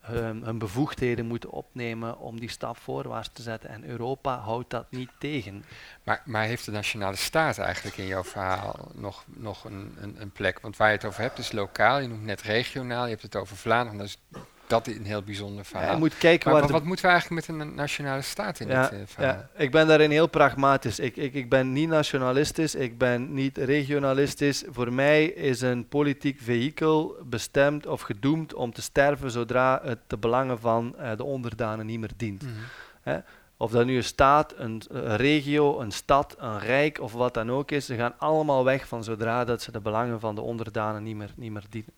hun, 0.00 0.42
hun, 0.42 0.58
bevoegdheden 0.58 1.26
moeten 1.26 1.50
opnemen 1.50 2.18
om 2.18 2.40
die 2.40 2.50
stap 2.50 2.76
voorwaarts 2.76 3.30
te 3.32 3.42
zetten. 3.42 3.70
En 3.70 3.84
Europa 3.84 4.38
houdt 4.38 4.70
dat 4.70 4.90
niet 4.90 5.10
tegen. 5.18 5.64
Maar, 6.02 6.22
maar 6.24 6.44
heeft 6.44 6.64
de 6.64 6.70
nationale 6.70 7.16
staat 7.16 7.58
eigenlijk 7.58 7.96
in 7.96 8.06
jouw 8.06 8.24
verhaal 8.24 8.90
nog, 8.94 9.24
nog 9.26 9.64
een, 9.64 9.96
een, 10.00 10.20
een, 10.20 10.30
plek? 10.30 10.60
Want 10.60 10.76
waar 10.76 10.88
je 10.88 10.94
het 10.94 11.04
over 11.04 11.20
hebt 11.20 11.38
is 11.38 11.52
lokaal, 11.52 11.98
je 11.98 12.08
noemt 12.08 12.24
net 12.24 12.42
regionaal, 12.42 13.04
je 13.04 13.10
hebt 13.10 13.22
het 13.22 13.36
over 13.36 13.56
Vlaanderen, 13.56 13.98
dat 13.98 14.06
is 14.06 14.18
dat 14.66 14.86
is 14.86 14.96
een 14.96 15.04
heel 15.04 15.22
bijzonder 15.22 15.64
verhaal. 15.64 15.92
Ja, 15.92 15.98
moet 15.98 16.18
kijken 16.18 16.50
maar 16.50 16.60
wat, 16.60 16.70
wat 16.70 16.84
moeten 16.84 17.04
we 17.04 17.10
eigenlijk 17.10 17.46
met 17.46 17.60
een 17.60 17.74
nationale 17.74 18.22
staat 18.22 18.60
in 18.60 18.68
ja, 18.68 18.88
dit 18.88 19.00
uh, 19.00 19.06
verhaal? 19.06 19.34
Ja, 19.34 19.48
ik 19.62 19.70
ben 19.70 19.86
daarin 19.86 20.10
heel 20.10 20.26
pragmatisch. 20.26 20.98
Ik, 20.98 21.16
ik, 21.16 21.34
ik 21.34 21.48
ben 21.48 21.72
niet 21.72 21.88
nationalistisch, 21.88 22.74
ik 22.74 22.98
ben 22.98 23.34
niet 23.34 23.56
regionalistisch. 23.56 24.64
Voor 24.68 24.92
mij 24.92 25.24
is 25.24 25.60
een 25.60 25.88
politiek 25.88 26.40
vehikel 26.40 27.16
bestemd 27.24 27.86
of 27.86 28.00
gedoemd 28.00 28.54
om 28.54 28.72
te 28.72 28.82
sterven 28.82 29.30
zodra 29.30 29.80
het 29.84 29.98
de 30.06 30.16
belangen 30.16 30.60
van 30.60 30.94
uh, 30.98 31.10
de 31.16 31.24
onderdanen 31.24 31.86
niet 31.86 32.00
meer 32.00 32.12
dient. 32.16 32.42
Mm 32.42 32.48
-hmm. 33.02 33.22
Of 33.58 33.70
dat 33.70 33.86
nu 33.86 33.96
een 33.96 34.04
staat, 34.04 34.54
een, 34.56 34.82
een 34.88 35.16
regio, 35.16 35.80
een 35.80 35.90
stad, 35.90 36.36
een 36.38 36.58
rijk 36.58 37.00
of 37.00 37.12
wat 37.12 37.34
dan 37.34 37.50
ook 37.50 37.70
is, 37.70 37.86
ze 37.86 37.94
gaan 37.94 38.14
allemaal 38.18 38.64
weg 38.64 38.88
van 38.88 39.04
zodra 39.04 39.44
dat 39.44 39.62
ze 39.62 39.72
de 39.72 39.80
belangen 39.80 40.20
van 40.20 40.34
de 40.34 40.40
onderdanen 40.40 41.02
niet 41.02 41.16
meer, 41.16 41.30
niet 41.36 41.52
meer 41.52 41.64
dienen. 41.70 41.92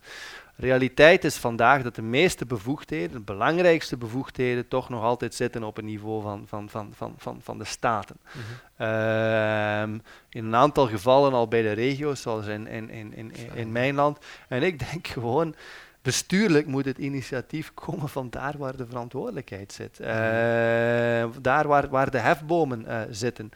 Realiteit 0.61 1.25
is 1.25 1.37
vandaag 1.37 1.83
dat 1.83 1.95
de 1.95 2.03
meeste 2.03 2.47
bevoegdheden, 2.47 3.13
de 3.13 3.21
belangrijkste 3.21 3.97
bevoegdheden, 3.97 4.69
toch 4.69 4.89
nog 4.89 5.03
altijd 5.03 5.35
zitten 5.35 5.63
op 5.63 5.77
het 5.77 5.85
niveau 5.85 6.23
van, 6.23 6.45
van, 6.47 6.69
van, 6.69 6.93
van, 6.95 7.15
van, 7.17 7.39
van 7.43 7.59
de 7.59 7.65
staten. 7.65 8.17
Ehm, 8.77 9.99
in 10.29 10.45
een 10.45 10.55
aantal 10.55 10.87
gevallen 10.87 11.33
al 11.33 11.49
bij 11.49 11.63
de 11.63 11.73
regio's, 11.73 12.21
zoals 12.21 12.47
in, 12.47 12.67
in, 12.67 12.91
in, 12.91 13.15
in, 13.15 13.33
in 13.55 13.73
mijn 13.73 13.95
land. 13.95 14.19
En 14.49 14.63
ik 14.63 14.79
denk 14.91 15.07
gewoon, 15.07 15.55
bestuurlijk 16.03 16.67
moet 16.67 16.85
het 16.85 16.99
initiatief 16.99 17.75
komen 17.75 18.09
van 18.09 18.31
daar 18.31 18.55
waar 18.59 18.77
de 18.77 18.87
verantwoordelijkheid 18.87 19.73
zit. 19.73 20.01
Ehm, 20.01 21.29
daar 21.41 21.67
waar, 21.69 21.89
waar 21.89 22.11
de 22.11 22.19
hefbomen 22.19 22.87
eh, 22.87 23.01
zitten. 23.11 23.51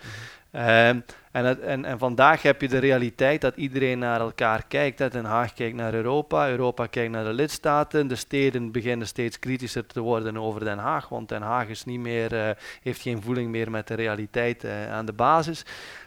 Ehm, 0.52 1.00
en, 1.30 1.62
en, 1.62 1.84
en 1.84 1.98
vandaag 1.98 2.42
heb 2.42 2.60
je 2.60 2.68
de 2.68 2.78
realiteit 2.78 3.40
dat 3.40 3.56
iedereen 3.56 3.98
naar 3.98 4.20
elkaar 4.20 4.64
kijkt. 4.68 4.98
Dat 4.98 5.12
Den 5.12 5.24
Haag 5.24 5.52
kijkt 5.52 5.76
naar 5.76 5.94
Europa, 5.94 6.48
Europa 6.48 6.86
kijkt 6.86 7.12
naar 7.12 7.24
de 7.24 7.32
lidstaten. 7.32 8.08
De 8.08 8.16
steden 8.16 8.72
beginnen 8.72 9.06
steeds 9.06 9.38
kritischer 9.38 9.86
te 9.86 10.00
worden 10.00 10.36
over 10.36 10.64
Den 10.64 10.78
Haag, 10.78 11.08
want 11.08 11.28
Den 11.28 11.42
Haag 11.42 11.68
is 11.68 11.84
niet 11.84 12.00
meer, 12.00 12.34
eh, 12.34 12.50
heeft 12.82 13.00
geen 13.00 13.22
voeling 13.22 13.50
meer 13.50 13.70
met 13.70 13.88
de 13.88 13.94
realiteit 13.94 14.64
eh, 14.64 14.92
aan 14.92 15.06
de 15.06 15.12
basis. 15.12 15.64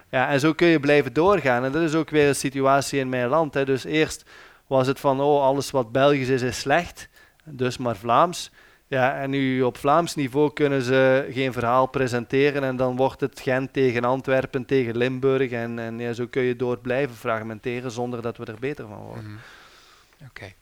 Ja, 0.09 0.29
en 0.29 0.39
zo 0.39 0.53
kun 0.53 0.67
je 0.67 0.79
blijven 0.79 1.13
doorgaan. 1.13 1.63
En 1.63 1.71
dat 1.71 1.81
is 1.81 1.95
ook 1.95 2.09
weer 2.09 2.27
een 2.27 2.35
situatie 2.35 2.99
in 2.99 3.09
mijn 3.09 3.27
land. 3.27 3.53
Hè. 3.53 3.65
Dus 3.65 3.83
eerst 3.83 4.25
was 4.67 4.87
het 4.87 4.99
van, 4.99 5.21
oh, 5.21 5.43
alles 5.43 5.71
wat 5.71 5.91
Belgisch 5.91 6.29
is, 6.29 6.41
is 6.41 6.59
slecht. 6.59 7.09
Dus 7.43 7.77
maar 7.77 7.95
Vlaams. 7.95 8.51
Ja, 8.87 9.19
en 9.21 9.29
nu 9.29 9.61
op 9.61 9.77
Vlaams 9.77 10.15
niveau 10.15 10.53
kunnen 10.53 10.81
ze 10.81 11.27
geen 11.31 11.53
verhaal 11.53 11.85
presenteren 11.87 12.63
en 12.63 12.75
dan 12.75 12.95
wordt 12.95 13.21
het 13.21 13.39
Gent 13.39 13.73
tegen 13.73 14.03
Antwerpen, 14.03 14.65
tegen 14.65 14.97
Limburg 14.97 15.51
en, 15.51 15.79
en 15.79 15.99
ja, 15.99 16.13
zo 16.13 16.27
kun 16.27 16.41
je 16.41 16.55
door 16.55 16.77
blijven 16.77 17.15
fragmenteren 17.15 17.91
zonder 17.91 18.21
dat 18.21 18.37
we 18.37 18.45
er 18.45 18.59
beter 18.59 18.87
van 18.87 18.97
worden. 18.97 19.23
Mhm. 19.23 20.27
Oké. 20.29 20.53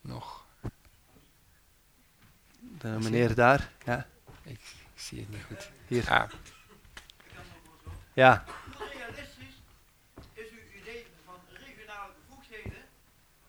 Nog? 0.00 0.44
De 2.78 2.88
meneer 3.00 3.34
daar, 3.34 3.70
ja, 3.84 4.06
Ik 4.42 4.60
zie 4.94 5.20
het 5.20 5.30
niet 5.30 5.44
goed. 5.46 5.70
hier. 5.86 6.10
Ah, 6.10 6.30
Ja, 8.12 8.44
Hoe 8.76 8.86
realistisch 8.98 9.56
is 10.32 10.50
uw 10.50 10.80
idee 10.80 11.06
van 11.24 11.34
regionale 11.66 12.12
bevoegdheden 12.20 12.82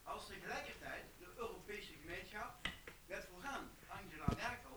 als 0.03 0.27
tegelijkertijd 0.27 1.03
de 1.19 1.25
Europese 1.37 1.91
gemeenschap 2.01 2.51
met 3.07 3.25
voorgaan 3.31 3.63
Angela 3.87 4.27
Merkel 4.43 4.75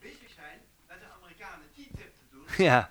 bezig 0.00 0.30
zijn 0.40 0.58
met 0.88 0.98
de 1.02 1.06
Amerikanen 1.18 1.66
TTIP 1.74 2.12
te 2.20 2.26
doen 2.30 2.46
ja, 2.70 2.90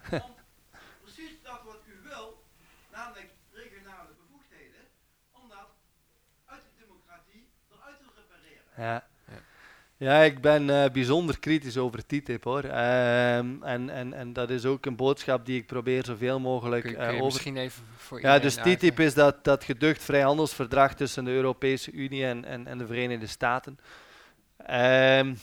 precies 1.04 1.32
dat 1.44 1.60
wat 1.66 1.80
u 1.88 2.08
wil, 2.10 2.44
namelijk 2.92 3.30
regionale 3.54 4.10
bevoegdheden, 4.22 4.82
om 5.32 5.50
dat 5.50 5.68
uit 6.46 6.62
de 6.62 6.84
democratie 6.86 7.48
eruit 7.72 7.98
te 7.98 8.06
repareren. 8.16 8.64
ja. 8.78 9.06
Ja, 10.00 10.20
ik 10.22 10.42
ben 10.42 10.70
eh, 10.84 10.92
bijzonder 10.92 11.40
kritisch 11.40 11.78
over 11.78 12.06
TTIP 12.06 12.44
hoor. 12.44 12.64
Ehm, 12.64 13.64
en, 13.64 13.90
en, 13.90 14.14
en 14.14 14.34
dat 14.34 14.50
is 14.50 14.66
ook 14.66 14.86
een 14.86 14.96
boodschap 14.96 15.46
die 15.46 15.60
ik 15.60 15.66
probeer 15.68 16.06
zoveel 16.06 16.40
mogelijk 16.40 16.82
kun, 16.82 16.92
je- 16.92 16.98
eh, 16.98 17.04
kun 17.06 17.14
je 17.16 17.22
over 17.22 17.34
misschien 17.34 17.58
even 17.58 17.84
voor 17.98 18.22
Ja, 18.22 18.40
dus 18.40 18.58
uitleggen? 18.58 18.78
TTIP 18.90 19.00
is 19.00 19.14
dat, 19.14 19.44
dat 19.44 19.64
geducht 19.64 20.04
vrijhandelsverdrag 20.04 20.94
tussen 20.94 21.26
de 21.26 21.32
Europese 21.32 21.92
Unie 21.92 22.26
en, 22.26 22.46
en, 22.46 22.68
en 22.68 22.78
de 22.78 22.86
Verenigde 22.88 23.28
Staten. 23.28 23.80
Ehm, 24.58 25.36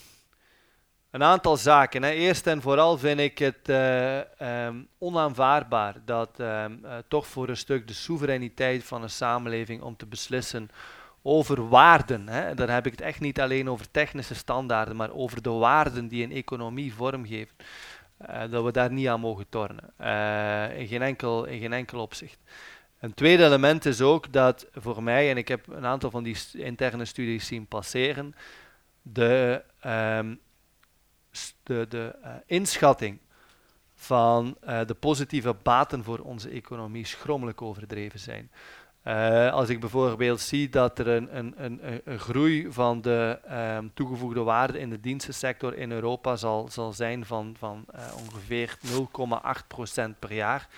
een 1.15 1.23
aantal 1.23 1.57
zaken. 1.57 2.03
Hè. 2.03 2.11
Eerst 2.11 2.47
en 2.47 2.62
vooral 2.62 2.99
vind 2.99 3.20
ik 3.20 3.39
het 3.39 3.69
eh, 3.69 4.41
ehm, 4.41 4.82
onaanvaardbaar 4.99 5.95
dat 6.05 6.41
ehm, 6.41 6.73
eh, 6.85 6.97
toch 7.09 7.27
voor 7.27 7.49
een 7.49 7.57
stuk 7.57 7.86
de 7.86 7.93
soevereiniteit 7.93 8.85
van 8.85 9.03
een 9.03 9.11
samenleving 9.11 9.82
om 9.82 9.97
te 9.97 10.07
beslissen 10.07 10.69
over 11.23 11.69
waarden. 11.69 12.28
Hè. 12.28 12.55
Dan 12.55 12.69
heb 12.69 12.86
ik 12.86 12.93
het 12.93 13.01
echt 13.01 13.20
niet 13.20 13.41
alleen 13.41 13.70
over 13.70 13.91
technische 13.91 14.35
standaarden, 14.35 14.97
maar 14.97 15.12
over 15.12 15.43
de 15.43 15.51
waarden 15.51 16.09
die 16.09 16.24
een 16.24 16.32
economie 16.32 16.95
vormgeven. 16.95 17.55
eh, 18.19 18.51
dat 18.51 18.65
we 18.65 18.73
daar 18.73 18.93
niet 18.93 19.09
aan 19.09 19.20
mogen 19.20 19.49
tornen. 19.49 19.93
In, 20.77 20.86
geen 20.86 21.03
enkel, 21.03 21.45
in 21.45 21.61
geen 21.61 21.73
enkel 21.73 22.01
opzicht. 22.01 22.39
Een 23.01 23.15
tweede 23.15 23.45
element 23.45 23.86
is 23.86 24.01
ook 24.01 24.32
dat 24.32 24.66
voor 24.73 25.03
mij, 25.03 25.31
en 25.31 25.36
ik 25.36 25.49
heb 25.49 25.66
een 25.69 25.86
aantal 25.86 26.11
van 26.11 26.23
die 26.23 26.36
interne 26.53 27.05
studies 27.05 27.47
zien 27.47 27.66
passeren, 27.66 28.35
de, 29.03 29.62
ehm, 29.81 30.35
de, 31.62 31.86
de 31.89 32.16
eh, 32.23 32.31
inschatting 32.47 33.19
van 33.94 34.56
eh, 34.61 34.81
de 34.86 34.94
positieve 34.94 35.55
baten 35.62 36.05
voor 36.05 36.19
onze 36.19 36.48
economie 36.48 37.06
schrommelijk 37.06 37.62
overdreven 37.62 38.19
zijn. 38.19 38.51
Eh, 39.02 39.52
als 39.52 39.69
ik 39.69 39.81
bijvoorbeeld 39.81 40.40
zie 40.40 40.69
dat 40.69 40.98
er 40.98 41.09
een, 41.09 41.36
een, 41.36 41.81
een, 42.05 42.19
groei 42.19 42.73
van 42.73 43.01
de 43.01 43.39
ehm, 43.44 43.89
toegevoegde 43.94 44.43
waarde 44.43 44.78
in 44.78 44.90
de 44.90 45.01
dienstensector 45.01 45.74
in 45.77 45.93
Europa 45.93 46.36
zal, 46.36 46.69
zal 46.70 46.93
zijn 46.93 47.27
van, 47.27 47.55
van 47.59 47.85
ongeveer 48.27 48.78
0,8% 48.82 50.19
per 50.19 50.32
jaar. 50.32 50.69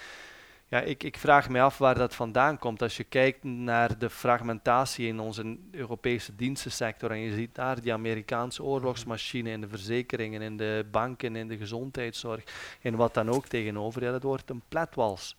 Ja, 0.68 0.80
ik, 0.80 1.02
ik 1.02 1.18
vraag 1.18 1.48
me 1.48 1.60
af 1.60 1.78
waar 1.78 1.94
dat 1.94 2.14
vandaan 2.14 2.58
komt. 2.58 2.82
Als 2.82 2.96
je 2.96 3.04
kijkt 3.04 3.44
naar 3.44 3.98
de 3.98 4.10
fragmentatie 4.10 5.06
in 5.06 5.20
onze 5.20 5.56
Europese 5.70 6.34
dienstensector 6.36 7.10
en 7.10 7.18
je 7.18 7.34
ziet 7.34 7.54
daar 7.54 7.80
die 7.80 7.92
Amerikaanse 7.92 8.62
oorlogsmachine 8.62 9.50
in 9.50 9.60
de 9.60 9.68
verzekeringen, 9.68 10.42
in 10.42 10.56
de 10.56 10.86
banken, 10.90 11.36
in 11.36 11.48
de 11.48 11.56
gezondheidszorg, 11.56 12.42
in 12.80 12.96
wat 12.96 13.14
dan 13.14 13.30
ook 13.30 13.46
tegenover, 13.46 14.02
ja, 14.02 14.10
dat 14.10 14.22
wordt 14.22 14.50
een 14.50 14.62
pletwals. 14.68 15.36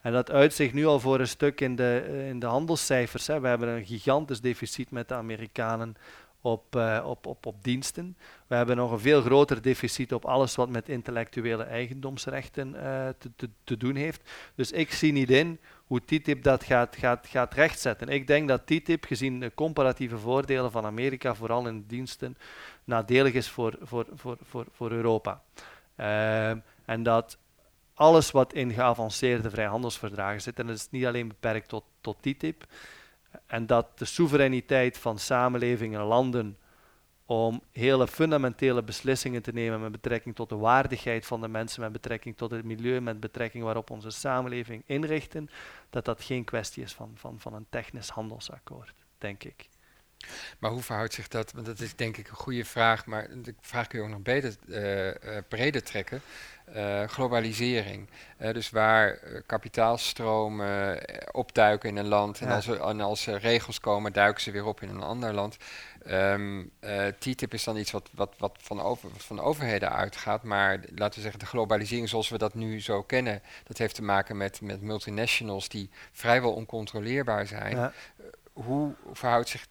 En 0.00 0.12
dat 0.12 0.30
uit 0.30 0.54
zich 0.54 0.72
nu 0.72 0.86
al 0.86 1.00
voor 1.00 1.20
een 1.20 1.28
stuk 1.28 1.60
in 1.60 1.76
de, 1.76 2.04
eh, 2.08 2.28
in 2.28 2.38
de 2.38 2.46
handelscijfers. 2.46 3.26
Hè. 3.26 3.40
We 3.40 3.48
hebben 3.48 3.68
een 3.68 3.86
gigantisch 3.86 4.40
deficit 4.40 4.90
met 4.90 5.08
de 5.08 5.14
Amerikanen 5.14 5.96
op, 6.52 6.76
eh, 6.76 7.04
op, 7.04 7.26
op, 7.26 7.46
op 7.46 7.64
diensten. 7.64 8.16
We 8.46 8.54
hebben 8.54 8.76
nog 8.76 8.92
een 8.92 9.00
veel 9.00 9.22
groter 9.22 9.62
deficit 9.62 10.12
op 10.12 10.24
alles 10.24 10.54
wat 10.54 10.68
met 10.68 10.88
intellectuele 10.88 11.62
eigendomsrechten 11.62 12.74
eh, 12.74 13.08
te, 13.18 13.30
te, 13.36 13.48
te 13.64 13.76
doen 13.76 13.94
heeft. 13.94 14.30
Dus 14.54 14.72
ik 14.72 14.92
zie 14.92 15.12
niet 15.12 15.30
in 15.30 15.58
hoe 15.86 16.04
TTIP 16.04 16.42
dat 16.42 16.64
gaat, 16.64 16.96
gaat, 16.96 17.26
gaat 17.26 17.54
rechtzetten. 17.54 18.08
Ik 18.08 18.26
denk 18.26 18.48
dat 18.48 18.66
TTIP, 18.66 19.04
gezien 19.04 19.40
de 19.40 19.54
comparatieve 19.54 20.18
voordelen 20.18 20.70
van 20.70 20.84
Amerika, 20.84 21.34
vooral 21.34 21.66
in 21.66 21.84
diensten, 21.86 22.36
nadelig 22.84 23.32
is 23.32 23.48
voor, 23.48 23.76
voor, 23.80 24.06
voor, 24.14 24.36
voor, 24.42 24.66
voor 24.72 24.90
Europa. 24.90 25.42
Ehm, 25.96 26.58
en 26.84 27.02
dat 27.02 27.38
alles 27.94 28.30
wat 28.30 28.52
in 28.52 28.72
geavanceerde 28.72 29.50
vrijhandelsverdragen 29.50 30.40
zit, 30.40 30.58
en 30.58 30.66
dat 30.66 30.76
is 30.76 30.90
niet 30.90 31.06
alleen 31.06 31.28
beperkt 31.28 31.68
tot, 31.68 31.84
tot 32.00 32.16
TTIP, 32.22 32.66
en 33.48 33.66
dat 33.66 33.98
de 33.98 34.04
soevereiniteit 34.04 34.98
van 34.98 35.18
samenlevingen 35.18 36.00
en 36.00 36.06
landen 36.06 36.58
om 37.26 37.62
hele 37.72 38.08
fundamentele 38.08 38.82
beslissingen 38.82 39.42
te 39.42 39.52
nemen 39.52 39.80
met 39.80 39.92
betrekking 39.92 40.34
tot 40.34 40.48
de 40.48 40.56
waardigheid 40.56 41.26
van 41.26 41.40
de 41.40 41.48
mensen, 41.48 41.80
met 41.80 41.92
betrekking 41.92 42.36
tot 42.36 42.50
het 42.50 42.64
milieu, 42.64 43.00
met 43.00 43.20
betrekking 43.20 43.64
waarop 43.64 43.90
onze 43.90 44.10
samenleving 44.10 44.82
inrichten, 44.86 45.50
dat 45.90 46.04
dat 46.04 46.22
geen 46.22 46.44
kwestie 46.44 46.82
is 46.82 46.92
van, 46.92 47.12
van, 47.14 47.40
van 47.40 47.54
een 47.54 47.66
technisch 47.70 48.08
handelsakkoord, 48.08 48.94
denk 49.18 49.44
ik. 49.44 49.68
Maar 50.58 50.70
hoe 50.70 50.82
verhoudt 50.82 51.14
zich 51.14 51.28
dat? 51.28 51.52
Want 51.52 51.66
dat 51.66 51.80
is 51.80 51.94
denk 51.94 52.16
ik 52.16 52.28
een 52.28 52.36
goede 52.36 52.64
vraag, 52.64 53.06
maar 53.06 53.28
de 53.42 53.54
vraag 53.60 53.86
kun 53.86 53.98
je 53.98 54.04
ook 54.04 54.10
nog 54.10 54.22
beter 54.22 54.56
eh, 54.68 55.36
eh, 55.36 55.44
breder 55.48 55.82
trekken. 55.82 56.20
Eh, 56.72 57.02
globalisering. 57.04 58.08
Eh, 58.36 58.52
dus 58.52 58.70
waar 58.70 59.10
eh, 59.10 59.40
kapitaalstromen 59.46 61.00
opduiken 61.32 61.88
in 61.88 61.96
een 61.96 62.08
land 62.08 62.40
en 62.40 62.48
als, 62.48 62.66
er, 62.66 62.80
en 62.80 63.00
als 63.00 63.26
er 63.26 63.38
regels 63.40 63.80
komen, 63.80 64.12
duiken 64.12 64.42
ze 64.42 64.50
weer 64.50 64.64
op 64.64 64.82
in 64.82 64.88
een 64.88 65.02
ander 65.02 65.34
land. 65.34 65.56
Eh, 66.08 67.06
TTIP 67.18 67.54
is 67.54 67.64
dan 67.64 67.76
iets 67.76 67.90
wat, 67.90 68.08
wat, 68.14 68.34
wat, 68.38 68.56
van 68.60 68.80
over, 68.80 69.10
wat 69.10 69.24
van 69.24 69.40
overheden 69.40 69.92
uitgaat, 69.92 70.42
maar 70.42 70.80
laten 70.94 71.14
we 71.14 71.20
zeggen 71.20 71.38
de 71.40 71.46
globalisering 71.46 72.08
zoals 72.08 72.28
we 72.28 72.38
dat 72.38 72.54
nu 72.54 72.80
zo 72.80 73.02
kennen, 73.02 73.42
dat 73.64 73.78
heeft 73.78 73.94
te 73.94 74.02
maken 74.02 74.36
met, 74.36 74.60
met 74.60 74.82
multinationals 74.82 75.68
die 75.68 75.90
vrijwel 76.12 76.52
oncontroleerbaar 76.52 77.46
zijn. 77.46 77.76
Ja. 77.76 77.92
Hoe 78.52 78.94
verhoudt 79.12 79.48
zich 79.48 79.66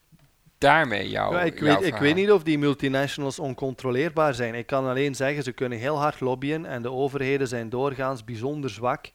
daarmee 0.57 1.09
Ja, 1.09 1.41
ik, 1.41 1.59
jouw 1.59 1.79
weet, 1.79 1.87
ik 1.87 1.95
weet 1.95 2.15
niet 2.15 2.31
of 2.31 2.43
die 2.43 2.57
multinationals 2.57 3.39
oncontroleerbaar 3.39 4.33
zijn. 4.33 4.55
Ik 4.55 4.65
kan 4.65 4.87
alleen 4.87 5.15
zeggen, 5.15 5.43
ze 5.43 5.51
kunnen 5.51 5.77
heel 5.77 5.97
hard 5.99 6.19
lobbyen 6.19 6.65
en 6.65 6.81
de 6.81 6.91
overheden 6.91 7.47
zijn 7.47 7.69
doorgaans 7.69 8.23
bijzonder 8.23 8.69
zwak 8.69 9.05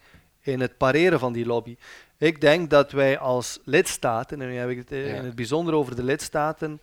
in 0.41 0.61
het 0.61 0.77
pareren 0.77 1.19
van 1.19 1.33
die 1.33 1.47
lobby. 1.47 1.77
Ik 2.19 2.41
denk 2.41 2.71
dat 2.71 2.93
wij 2.93 3.19
als 3.19 3.59
lidstaten, 3.65 4.41
en 4.43 4.49
nu 4.49 4.57
heb 4.57 4.69
ik 4.69 4.77
het 4.77 4.93
eh, 4.93 5.07
Ja. 5.09 5.15
in 5.15 5.25
het 5.25 5.35
bijzonder 5.35 5.75
over 5.75 5.97
de 5.97 6.03
lidstaten, 6.03 6.81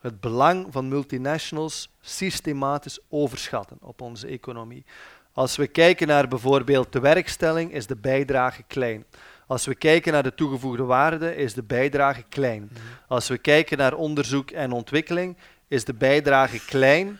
het 0.00 0.20
belang 0.20 0.66
van 0.70 0.88
multinationals 0.88 1.90
systematisch 2.00 2.98
overschatten 3.08 3.76
op 3.80 4.00
onze 4.00 4.26
economie. 4.26 4.84
Als 5.32 5.56
we 5.56 5.66
kijken 5.66 6.06
naar 6.06 6.28
bijvoorbeeld 6.28 6.92
de 6.92 7.00
werkstelling, 7.00 7.72
is 7.72 7.86
de 7.86 7.96
bijdrage 7.96 8.62
klein. 8.66 9.04
Als 9.48 9.66
we 9.66 9.74
kijken 9.74 10.12
naar 10.12 10.22
de 10.22 10.34
toegevoegde 10.34 10.82
waarde, 10.82 11.36
is 11.36 11.54
de 11.54 11.62
bijdrage 11.62 12.22
klein. 12.28 12.70
Als 13.06 13.28
we 13.28 13.38
kijken 13.38 13.78
naar 13.78 13.94
onderzoek 13.94 14.50
en 14.50 14.72
ontwikkeling, 14.72 15.36
is 15.68 15.84
de 15.84 15.94
bijdrage 15.94 16.64
klein 16.64 17.18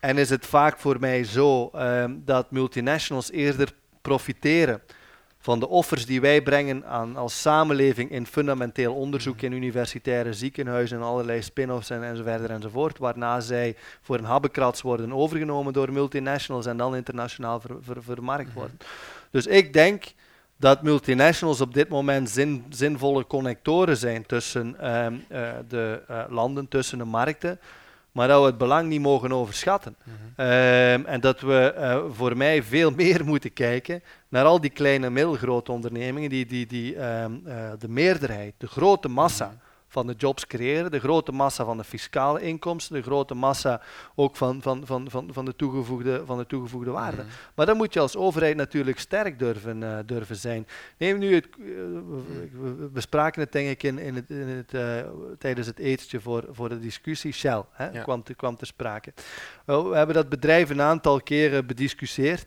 En 0.00 0.18
is 0.18 0.30
het 0.30 0.46
vaak 0.46 0.78
voor 0.78 1.00
mij 1.00 1.24
zo 1.24 1.70
ehm, 1.74 2.14
dat 2.24 2.50
multinationals 2.50 3.30
eerder 3.30 3.72
profiteren 4.02 4.82
van 5.38 5.60
de 5.60 5.68
offers 5.68 6.06
die 6.06 6.20
wij 6.20 6.42
brengen 6.42 6.86
aan, 6.86 7.16
als 7.16 7.40
samenleving 7.40 8.10
in 8.10 8.26
fundamenteel 8.26 8.94
onderzoek 8.94 9.40
in 9.40 9.52
universitaire 9.52 10.32
ziekenhuizen 10.32 10.98
en 10.98 11.04
allerlei 11.04 11.42
spin-offs 11.42 11.90
en, 11.90 12.02
enzovoort 12.02 12.50
enzovoort, 12.50 12.98
waarna 12.98 13.40
zij 13.40 13.76
voor 14.00 14.18
een 14.18 14.24
habbekrats 14.24 14.82
worden 14.82 15.12
overgenomen 15.12 15.72
door 15.72 15.92
multinationals 15.92 16.66
en 16.66 16.76
dan 16.76 16.96
internationaal 16.96 17.60
ver- 17.60 17.76
ver- 17.80 18.02
vermarkt 18.02 18.52
worden. 18.52 18.78
Dus 19.30 19.46
ik 19.46 19.72
denk 19.72 20.04
dat 20.60 20.82
multinationals 20.82 21.60
op 21.60 21.74
dit 21.74 21.88
moment 21.88 22.30
zin, 22.30 22.64
zinvolle 22.68 23.26
connectoren 23.26 23.96
zijn 23.96 24.26
tussen 24.26 24.80
ehm, 24.80 25.14
eh, 25.28 25.48
de 25.68 26.02
eh, 26.08 26.24
landen, 26.28 26.68
tussen 26.68 26.98
de 26.98 27.04
markten, 27.04 27.58
maar 28.12 28.28
dat 28.28 28.40
we 28.40 28.46
het 28.46 28.58
belang 28.58 28.88
niet 28.88 29.00
mogen 29.00 29.32
overschatten. 29.32 29.96
Ehm, 30.36 31.04
en 31.04 31.20
dat 31.20 31.40
we 31.40 31.72
eh, 31.72 32.00
voor 32.12 32.36
mij 32.36 32.62
veel 32.62 32.90
meer 32.90 33.24
moeten 33.32 33.52
kijken 33.52 34.02
naar 34.28 34.44
al 34.44 34.60
die 34.60 34.70
kleine 34.70 35.06
en 35.06 35.12
middelgrote 35.12 35.72
ondernemingen 35.72 36.30
die, 36.30 36.46
die, 36.46 36.66
die 36.66 36.96
ehm, 36.96 37.32
eh, 37.44 37.70
de 37.78 37.88
meerderheid, 37.88 38.54
de 38.58 38.66
grote 38.66 39.08
massa 39.08 39.54
van 39.92 40.06
de 40.06 40.14
jobs 40.16 40.46
creëren, 40.46 40.90
de 40.90 40.98
grote 41.00 41.32
massa 41.32 41.64
van 41.64 41.76
de 41.76 41.84
fiscale 41.84 42.40
inkomsten, 42.40 42.94
de 42.96 43.02
grote 43.02 43.34
massa 43.34 43.80
ook 44.14 44.36
van, 44.36 44.62
van, 44.62 44.86
van, 44.86 45.10
van, 45.10 45.28
van, 45.32 45.44
de, 45.44 45.56
toegevoegde, 45.56 46.22
van 46.26 46.38
de 46.38 46.46
toegevoegde 46.46 46.90
waarde. 46.90 47.24
Maar 47.54 47.66
dan 47.66 47.76
moet 47.76 47.92
je 47.94 48.00
als 48.00 48.16
overheid 48.16 48.56
natuurlijk 48.56 48.98
sterk 48.98 49.38
durven, 49.38 49.82
eh, 49.82 49.98
durven 50.06 50.36
zijn. 50.36 50.66
Neem 50.98 51.18
nu 51.18 51.34
het, 51.34 51.44
eh, 51.44 51.58
we- 51.58 52.88
bespraken 52.92 53.40
het 53.42 53.52
denk 53.52 53.68
ik 53.68 53.82
in, 53.82 53.98
in 53.98 54.14
het, 54.14 54.30
in 54.30 54.48
het, 54.48 54.74
eh, 54.74 55.08
tijdens 55.38 55.66
het 55.66 55.78
etentje 55.78 56.20
voor, 56.20 56.44
voor 56.50 56.68
de 56.68 56.78
discussie, 56.80 57.32
Shell 57.32 57.62
hè, 57.70 57.88
Ja. 57.90 58.02
kwam, 58.02 58.22
te, 58.22 58.34
kwam 58.34 58.56
te 58.56 58.64
sprake. 58.66 59.12
We 59.64 59.72
hebben 59.92 60.14
dat 60.14 60.28
bedrijf 60.28 60.70
een 60.70 60.80
aantal 60.82 61.20
keren 61.20 61.66
bediscussieerd. 61.66 62.46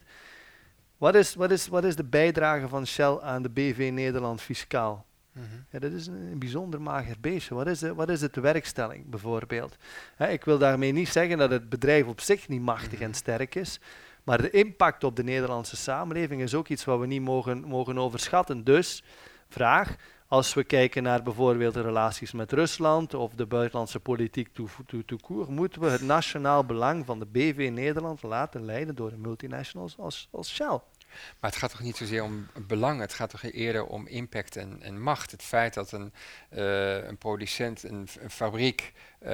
Wat 0.98 1.16
is, 1.16 1.36
wat, 1.36 1.52
is, 1.52 1.68
wat 1.68 1.84
is 1.84 1.96
de 1.96 2.04
bijdrage 2.04 2.68
van 2.68 2.88
Shell 2.88 3.18
aan 3.22 3.42
de 3.42 3.50
BV 3.50 3.90
Nederland 3.94 4.42
fiscaal? 4.42 5.06
Ja, 5.70 5.80
dat 5.80 5.92
is 5.92 6.08
een, 6.08 6.32
een 6.32 6.40
bijzonder 6.40 6.82
mager 6.82 7.16
beestje. 7.20 7.56
Wat 7.56 7.68
is, 7.68 7.80
de, 7.80 7.94
wat 7.94 8.10
is 8.10 8.22
het 8.22 8.34
de 8.34 8.42
werkstelling 8.42 9.10
bijvoorbeeld? 9.10 9.78
Ik 10.30 10.44
wil 10.44 10.58
daarmee 10.58 10.92
niet 10.92 11.10
zeggen 11.10 11.38
dat 11.38 11.52
het 11.52 11.70
bedrijf 11.70 12.06
op 12.06 12.22
zich 12.22 12.48
niet 12.48 12.62
machtig 12.62 13.00
en 13.00 13.14
sterk 13.14 13.56
is. 13.56 13.80
Maar 14.24 14.42
de 14.42 14.50
impact 14.50 15.04
op 15.04 15.16
de 15.16 15.24
Nederlandse 15.24 15.76
samenleving 15.76 16.42
is 16.42 16.56
ook 16.56 16.68
iets 16.68 16.86
wat 16.86 17.00
we 17.00 17.06
niet 17.06 17.22
mogen, 17.22 17.64
mogen 17.64 17.98
overschatten. 17.98 18.64
Dus, 18.64 19.04
vraag, 19.50 19.96
als 20.28 20.54
we 20.54 20.64
kijken 20.64 21.04
naar 21.04 21.24
bijvoorbeeld 21.24 21.74
de 21.74 21.82
relaties 21.82 22.32
met 22.32 22.52
Rusland 22.52 23.14
of 23.14 23.34
de 23.34 23.46
buitenlandse 23.46 24.00
politiek 24.00 24.54
toe, 24.54 24.68
toe, 24.86 25.06
toe 25.06 25.20
koer, 25.20 25.52
moeten 25.52 25.82
we 25.82 25.90
het 25.90 26.02
nationaal 26.02 26.66
belang 26.66 27.06
van 27.06 27.20
de 27.20 27.26
BV 27.26 27.70
Nederland 27.74 28.24
laten 28.24 28.66
leiden 28.66 28.96
door 28.96 29.12
een 29.12 29.22
multinationals 29.22 29.98
als, 29.98 30.28
als 30.32 30.54
Shell. 30.54 30.80
Maar 31.40 31.50
het 31.50 31.60
gaat 31.60 31.70
toch 31.70 31.82
niet 31.82 31.98
zozeer 31.98 32.24
om 32.24 32.48
belang, 32.68 33.00
het 33.00 33.14
gaat 33.14 33.30
toch 33.30 33.44
eerder 33.44 33.86
om 33.86 34.08
impact 34.08 34.56
en, 34.56 34.78
en 34.82 35.02
macht. 35.02 35.32
Het 35.32 35.44
feit 35.44 35.74
dat 35.74 35.92
een, 35.92 36.14
eh, 36.50 37.08
een 37.08 37.18
producent 37.18 37.84
een, 37.84 38.08
fabriek, 38.30 38.94
eh, 39.20 39.32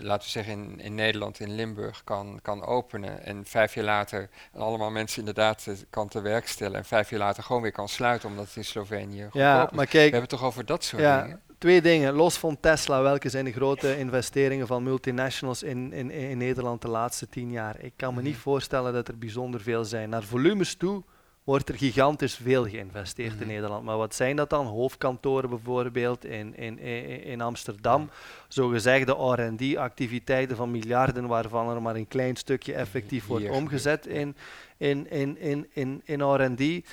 laten 0.00 0.24
we 0.24 0.30
zeggen 0.30 0.52
in, 0.52 0.80
in 0.80 0.94
Nederland, 0.94 1.40
in 1.40 1.54
Limburg, 1.54 2.04
kan, 2.04 2.38
kan 2.42 2.64
openen 2.64 3.24
en 3.24 3.44
vijf 3.46 3.74
jaar 3.74 3.84
later 3.84 4.28
en 4.52 4.60
allemaal 4.60 4.90
mensen 4.90 5.18
inderdaad 5.18 5.66
kan 5.90 6.08
te 6.08 6.20
werk 6.20 6.48
stellen 6.48 6.76
en 6.78 6.84
vijf 6.84 7.10
jaar 7.10 7.20
later 7.20 7.42
gewoon 7.42 7.62
weer 7.62 7.72
kan 7.72 7.88
sluiten 7.88 8.28
omdat 8.28 8.46
het 8.46 8.56
in 8.56 8.64
Slovenië 8.64 9.28
Ja, 9.32 9.56
maar 9.56 9.70
We 9.70 9.86
kijk, 9.86 10.02
hebben 10.02 10.20
het 10.20 10.28
toch 10.28 10.44
over 10.44 10.66
dat 10.66 10.84
soort 10.84 11.02
Ja, 11.02 11.22
dingen? 11.22 11.40
twee 11.60 11.80
dingen. 11.82 12.14
Los 12.14 12.38
van 12.38 12.60
Tesla, 12.60 13.02
welke 13.02 13.28
zijn 13.28 13.44
de 13.44 13.52
grote 13.52 13.98
investeringen 13.98 14.66
van 14.66 14.82
multinationals 14.82 15.62
in, 15.62 15.92
in, 15.92 16.10
in 16.10 16.38
Nederland 16.38 16.82
de 16.82 16.88
laatste 16.88 17.28
tien 17.28 17.50
jaar? 17.50 17.76
Ik 17.80 17.92
kan 17.96 18.14
me 18.14 18.22
niet 18.22 18.36
voorstellen 18.36 18.92
dat 18.92 19.08
er 19.08 19.18
bijzonder 19.18 19.60
veel 19.60 19.84
zijn. 19.84 20.08
Naar 20.08 20.22
volumes 20.22 20.74
toe 20.74 21.02
wordt 21.44 21.68
er 21.68 21.74
gigantisch 21.74 22.34
veel 22.34 22.68
geïnvesteerd 22.68 23.32
in 23.32 23.38
Mhm. 23.38 23.46
Nederland. 23.46 23.84
Maar 23.84 23.96
wat 23.96 24.14
zijn 24.14 24.36
dat 24.36 24.50
dan? 24.50 24.66
Hoofdkantoren 24.66 25.50
bijvoorbeeld 25.50 26.24
in, 26.24 26.56
in, 26.56 26.78
in, 27.24 27.40
Amsterdam. 27.40 28.10
Zogezegde 28.48 29.12
R&D-activiteiten 29.12 30.56
van 30.56 30.70
miljarden, 30.70 31.26
waarvan 31.26 31.70
er 31.74 31.82
maar 31.82 31.94
een 31.94 32.08
klein 32.08 32.36
stukje 32.36 32.74
effectief 32.74 33.26
wordt 33.26 33.44
Hier 33.44 33.52
omgezet 33.52 34.06
in, 34.06 34.36
in, 34.76 35.10
in, 35.10 35.38
in, 35.38 35.66
in, 35.72 36.02
in 36.04 36.22
R&D. 36.22 36.86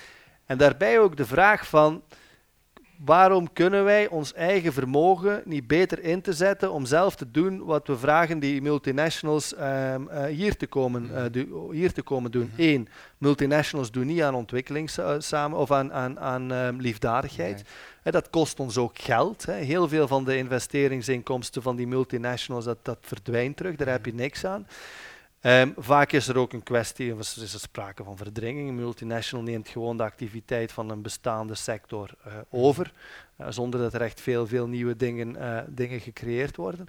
En 0.45 0.57
daarbij 0.57 0.99
ook 0.99 1.17
de 1.17 1.25
vraag 1.25 1.67
van 1.67 2.01
waarom 3.05 3.53
kunnen 3.53 3.83
wij 3.83 4.07
ons 4.07 4.33
eigen 4.33 4.73
vermogen 4.73 5.41
niet 5.45 5.67
beter 5.67 6.03
in 6.03 6.21
te 6.21 6.33
zetten 6.33 6.71
om 6.71 6.85
zelf 6.85 7.15
te 7.15 7.31
doen 7.31 7.63
wat 7.65 7.87
we 7.87 7.97
vragen 7.97 8.39
die 8.39 8.61
multinationals 8.61 9.53
ehm, 9.55 10.07
eh, 10.07 10.25
hier, 10.25 10.57
te 10.57 10.67
komen, 10.67 11.15
eh, 11.15 11.23
do- 11.31 11.71
hier 11.71 11.93
te 11.93 12.01
komen 12.01 12.31
doen. 12.31 12.51
Eén, 12.57 12.87
multinationals 13.17 13.91
doen 13.91 14.05
niet 14.07 14.21
aan 14.21 14.35
ontwikkeling 14.35 14.89
sa- 14.89 15.19
samen 15.19 15.57
of 15.57 15.71
aan, 15.71 15.93
aan, 15.93 16.19
aan 16.19 16.51
ehm, 16.51 16.75
liefdadigheid. 16.79 17.55
Nee. 17.55 18.13
Dat 18.13 18.29
kost 18.29 18.59
ons 18.59 18.77
ook 18.77 18.99
geld. 18.99 19.45
Hè. 19.45 19.53
Heel 19.53 19.87
veel 19.87 20.07
van 20.07 20.23
de 20.25 20.37
investeringsinkomsten 20.37 21.61
van 21.61 21.75
die 21.75 21.87
multinationals, 21.87 22.65
dat, 22.65 22.77
dat 22.81 22.97
verdwijnt 23.01 23.57
terug. 23.57 23.75
Daar 23.75 23.87
heb 23.87 24.05
je 24.05 24.13
niks 24.13 24.45
aan. 24.45 24.67
Ehm, 25.41 25.69
vaak 25.77 26.11
is 26.11 26.27
er 26.27 26.37
ook 26.37 26.53
een 26.53 26.63
kwestie, 26.63 27.13
of 27.13 27.19
is 27.19 27.53
er 27.53 27.59
sprake 27.59 28.03
van 28.03 28.17
verdringing. 28.17 28.69
Een 28.69 28.75
multinational 28.75 29.45
neemt 29.45 29.69
gewoon 29.69 29.97
de 29.97 30.03
activiteit 30.03 30.71
van 30.71 30.89
een 30.89 31.01
bestaande 31.01 31.55
sector 31.55 32.09
eh, 32.23 32.33
over, 32.49 32.93
eh, 33.35 33.47
zonder 33.49 33.79
dat 33.79 33.93
er 33.93 34.01
echt 34.01 34.21
veel, 34.21 34.47
veel 34.47 34.67
nieuwe 34.67 34.95
dingen, 34.95 35.35
eh, 35.35 35.63
dingen 35.67 35.99
gecreëerd 35.99 36.55
worden. 36.55 36.87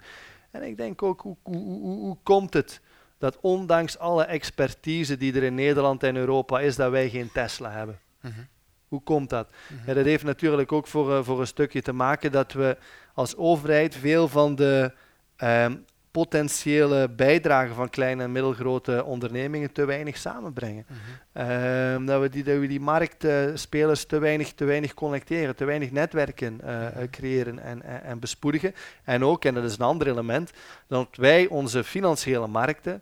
En 0.51 0.63
ik 0.63 0.77
denk 0.77 1.03
ook, 1.03 1.21
hoe, 1.21 1.35
hoe, 1.43 1.57
hoe, 1.57 1.99
hoe 1.99 2.17
komt 2.23 2.53
het 2.53 2.81
dat 3.17 3.37
ondanks 3.41 3.97
alle 3.97 4.23
expertise 4.23 5.17
die 5.17 5.33
er 5.33 5.43
in 5.43 5.55
Nederland 5.55 6.03
en 6.03 6.15
Europa 6.15 6.59
is, 6.59 6.75
dat 6.75 6.91
wij 6.91 7.09
geen 7.09 7.31
Tesla 7.31 7.71
hebben? 7.71 7.99
Mhm. 8.21 8.41
Hoe 8.87 9.01
komt 9.01 9.29
dat? 9.29 9.49
Ja, 9.85 9.93
dat 9.93 10.05
heeft 10.05 10.23
natuurlijk 10.23 10.71
ook 10.71 10.87
voor, 10.87 11.23
voor 11.23 11.39
een 11.39 11.47
stukje 11.47 11.81
te 11.81 11.93
maken 11.93 12.31
dat 12.31 12.53
we 12.53 12.77
als 13.13 13.35
overheid 13.35 13.95
veel 13.95 14.27
van 14.27 14.55
de 14.55 14.93
ehm, 15.35 15.75
potentiële 16.19 17.09
bijdrage 17.09 17.73
van 17.73 17.89
kleine 17.89 18.23
en 18.23 18.31
middelgrote 18.31 19.03
ondernemingen 19.05 19.71
te 19.71 19.85
weinig 19.85 20.17
samenbrengen. 20.17 20.85
Ehm, 21.33 22.05
dat, 22.05 22.21
we 22.21 22.29
die, 22.29 22.43
dat 22.43 22.59
we 22.59 22.67
die 22.67 22.79
marktspelers 22.79 24.05
te 24.05 24.19
weinig, 24.19 24.53
te 24.53 24.65
weinig 24.65 24.93
connecteren, 24.93 25.55
te 25.55 25.65
weinig 25.65 25.91
netwerken 25.91 26.61
eh, 26.61 26.87
eh, 26.87 27.09
creëren 27.09 27.59
en, 27.59 27.81
en, 27.81 28.03
en 28.03 28.19
bespoedigen. 28.19 28.73
En 29.03 29.23
ook, 29.23 29.45
en 29.45 29.53
dat 29.53 29.63
is 29.63 29.73
een 29.73 29.85
ander 29.85 30.07
element, 30.07 30.51
dat 30.87 31.07
wij 31.11 31.47
onze 31.47 31.83
financiële 31.83 32.47
markten 32.47 33.01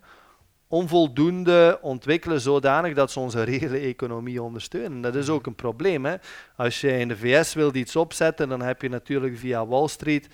onvoldoende 0.68 1.80
ontwikkelen 1.82 2.42
zodanig 2.42 2.94
dat 2.94 3.12
ze 3.12 3.20
onze 3.20 3.44
reële 3.44 3.80
economie 3.80 4.42
ondersteunen. 4.42 5.02
Dat 5.02 5.16
is 5.16 5.30
ook 5.30 5.46
een 5.46 5.56
probleem. 5.56 6.06
Hè? 6.06 6.16
Als 6.56 6.82
je 6.82 6.92
in 6.92 7.08
de 7.08 7.18
VS 7.18 7.54
wilt 7.54 7.76
iets 7.76 7.96
opzetten, 7.96 8.50
dan 8.50 8.62
heb 8.62 8.82
je 8.82 8.90
natuurlijk 8.90 9.38
via 9.38 9.68
Wall 9.68 9.88
Street 9.88 10.28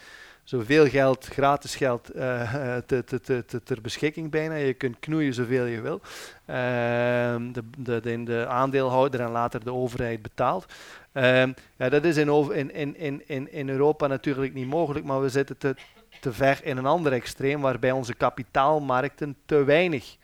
zoveel 0.43 0.87
geld, 0.87 1.25
gratis 1.25 1.75
geld, 1.75 2.09
eh, 2.09 2.53
te, 2.87 3.03
te, 3.03 3.21
te, 3.21 3.45
te- 3.45 3.63
ter 3.63 3.81
beschikking 3.81 4.31
bijna. 4.31 4.55
Je 4.55 4.73
kunt 4.73 4.99
knoeien 4.99 5.33
zoveel 5.33 5.65
je 5.65 5.81
wil. 5.81 6.01
Ehm, 6.45 7.51
de, 7.51 7.63
de, 7.77 7.99
de, 7.99 8.23
de 8.23 8.45
aandeelhouder 8.47 9.19
en 9.19 9.31
later 9.31 9.63
de 9.63 9.73
overheid 9.73 10.21
betaalt. 10.21 10.65
Ehm, 11.11 11.51
ja, 11.77 11.89
dat 11.89 12.03
is 12.03 12.17
in, 12.17 12.73
in, 12.73 13.27
in, 13.27 13.51
in 13.51 13.69
Europa 13.69 14.07
natuurlijk 14.07 14.53
niet 14.53 14.67
mogelijk, 14.67 15.05
maar 15.05 15.21
we 15.21 15.29
zitten 15.29 15.57
te, 15.57 15.75
te 16.21 16.33
ver 16.33 16.59
in 16.63 16.77
een 16.77 16.85
ander 16.85 17.13
extreem 17.13 17.61
waarbij 17.61 17.91
onze 17.91 18.13
kapitaalmarkten 18.13 19.35
te 19.45 19.63
weinig 19.63 20.17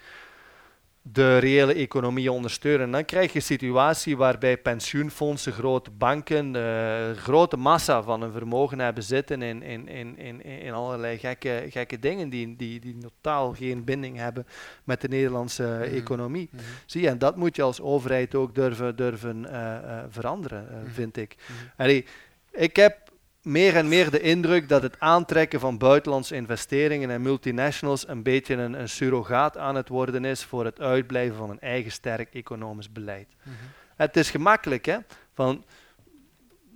de 1.12 1.38
reële 1.38 1.74
economie 1.74 2.32
ondersteunen. 2.32 2.86
En 2.86 2.92
dan 2.92 3.06
krijg 3.06 3.32
je 3.32 3.36
een 3.40 3.46
situatie 3.46 4.18
waarbij 4.18 4.58
pensioenfondsen, 4.58 5.54
grote 5.54 5.92
banken, 5.92 6.52
de 6.52 7.14
grote 7.18 7.58
massa 7.58 8.04
van 8.04 8.22
hun 8.22 8.32
vermogen 8.32 8.80
hebben 8.80 9.04
zitten 9.04 9.42
in, 9.42 9.64
in, 9.64 9.88
in, 9.88 10.18
in, 10.18 10.42
in 10.46 10.74
allerlei 10.74 11.18
gekke, 11.18 11.66
gekke 11.70 12.00
dingen 12.00 12.30
die, 12.30 12.56
die, 12.56 12.80
die 12.80 12.98
totaal 12.98 13.54
geen 13.54 13.84
binding 13.84 14.18
hebben 14.18 14.48
met 14.84 15.02
de 15.02 15.08
Nederlandse 15.08 15.64
Mhm. 15.64 15.82
economie. 15.96 16.50
Mhm. 16.52 16.62
Zie 16.86 17.02
je, 17.02 17.08
en 17.10 17.18
dat 17.18 17.36
moet 17.36 17.56
je 17.56 17.62
als 17.62 17.82
overheid 17.82 18.36
ook 18.36 18.56
durven, 18.56 18.96
durven 18.96 19.52
eh, 19.52 19.76
eh, 19.76 20.04
veranderen, 20.10 20.68
Mhm. 20.84 20.92
vind 20.92 21.18
ik. 21.18 21.36
Allee, 21.78 22.06
ik 22.52 22.76
heb 22.76 23.09
meer 23.42 23.76
en 23.76 23.88
meer 23.88 24.12
de 24.12 24.20
indruk 24.22 24.70
dat 24.70 24.82
het 24.82 25.00
aantrekken 25.00 25.60
van 25.60 25.78
buitenlandse 25.78 26.36
investeringen 26.36 27.10
en 27.10 27.22
multinationals 27.22 28.08
een 28.08 28.24
beetje 28.24 28.56
een, 28.56 28.74
een 28.74 28.90
surrogaat 28.90 29.58
aan 29.58 29.76
het 29.76 29.90
worden 29.90 30.26
is 30.26 30.44
voor 30.44 30.66
het 30.66 30.80
uitblijven 30.82 31.36
van 31.38 31.50
een 31.50 31.60
eigen 31.60 31.92
sterk 31.92 32.34
economisch 32.34 32.92
beleid. 32.92 33.28
Mhm. 33.44 33.56
Het 33.96 34.18
is 34.18 34.30
gemakkelijk, 34.30 34.86
hè? 34.86 34.98
Van, 35.34 35.64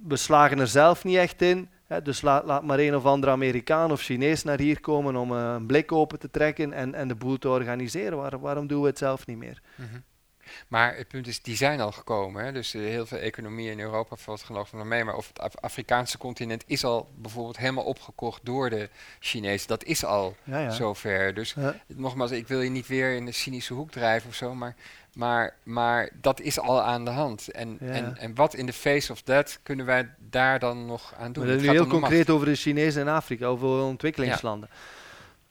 we 0.08 0.16
slagen 0.16 0.60
er 0.60 0.68
zelf 0.68 1.04
niet 1.04 1.18
echt 1.18 1.42
in. 1.42 1.70
Hè? 1.86 2.02
Dus 2.02 2.22
laat, 2.22 2.46
laat 2.46 2.64
maar 2.64 2.80
een 2.80 2.96
of 2.96 3.06
andere 3.06 3.32
Amerikaan 3.32 3.92
of 3.92 4.02
Chinees 4.02 4.44
naar 4.44 4.60
hier 4.60 4.80
komen 4.80 5.16
om 5.16 5.32
eh, 5.32 5.54
een 5.56 5.66
blik 5.66 5.92
open 5.92 6.20
te 6.20 6.30
trekken 6.32 6.74
en, 6.74 6.94
en 6.94 7.08
de 7.08 7.16
boel 7.16 7.38
te 7.38 7.50
organiseren. 7.50 8.18
Waar- 8.18 8.40
waarom 8.40 8.68
doen 8.68 8.82
we 8.82 8.88
het 8.88 8.98
zelf 8.98 9.28
niet 9.28 9.38
meer? 9.38 9.62
Mhm. 9.76 10.00
Maar 10.68 10.96
het 10.96 11.08
punt 11.08 11.28
is, 11.28 11.42
die 11.42 11.56
zijn 11.56 11.82
al 11.82 11.92
gekomen. 11.92 12.44
Hè? 12.46 12.52
Dus 12.52 12.74
eh, 12.74 12.82
heel 12.82 13.06
veel 13.06 13.18
economieën 13.18 13.72
in 13.72 13.80
Europa 13.80 14.16
valt 14.16 14.44
geloof 14.44 14.68
ik 14.68 14.74
nog 14.74 14.86
mee. 14.86 15.04
Maar 15.04 15.16
of 15.16 15.28
het 15.28 15.40
Af- 15.40 15.56
Afrikaanse 15.62 16.18
continent 16.18 16.64
is 16.68 16.84
al 16.84 17.10
bijvoorbeeld 17.16 17.58
helemaal 17.58 17.84
opgekocht 17.84 18.46
door 18.46 18.70
de 18.70 18.90
Chinezen. 19.20 19.68
Dat 19.68 19.84
is 19.84 20.06
al 20.06 20.36
Ja, 20.44 20.60
ja. 20.60 20.70
zover. 20.72 21.34
Dus 21.34 21.54
Ja. 21.58 21.76
nogmaals, 21.88 22.32
ik 22.32 22.48
wil 22.48 22.62
je 22.62 22.70
niet 22.70 22.88
weer 22.88 23.16
in 23.16 23.26
de 23.26 23.32
cynische 23.32 23.74
hoek 23.74 23.92
drijven 23.92 24.30
of 24.30 24.36
zo. 24.36 24.56
Maar, 24.56 24.76
maar, 25.14 25.56
maar 25.64 26.10
dat 26.22 26.40
is 26.40 26.60
al 26.60 26.82
aan 26.82 27.06
de 27.06 27.12
hand. 27.12 27.52
En, 27.52 27.78
en, 27.80 28.18
en 28.18 28.36
wat 28.36 28.54
in 28.54 28.66
de 28.66 28.74
face 28.74 29.12
of 29.12 29.22
that 29.22 29.60
kunnen 29.64 29.86
wij 29.86 30.10
daar 30.30 30.60
dan 30.60 30.86
nog 30.86 31.14
aan 31.20 31.32
doen? 31.34 31.44
Maar 31.44 31.52
Het 31.54 31.62
nu 31.62 31.68
gaat 31.68 31.76
heel 31.76 31.86
macht. 31.88 32.00
concreet 32.00 32.30
over 32.30 32.46
de 32.48 32.56
Chinezen 32.56 33.02
in 33.02 33.08
Afrika, 33.08 33.46
over 33.46 33.68
ontwikkelingslanden. 33.70 34.70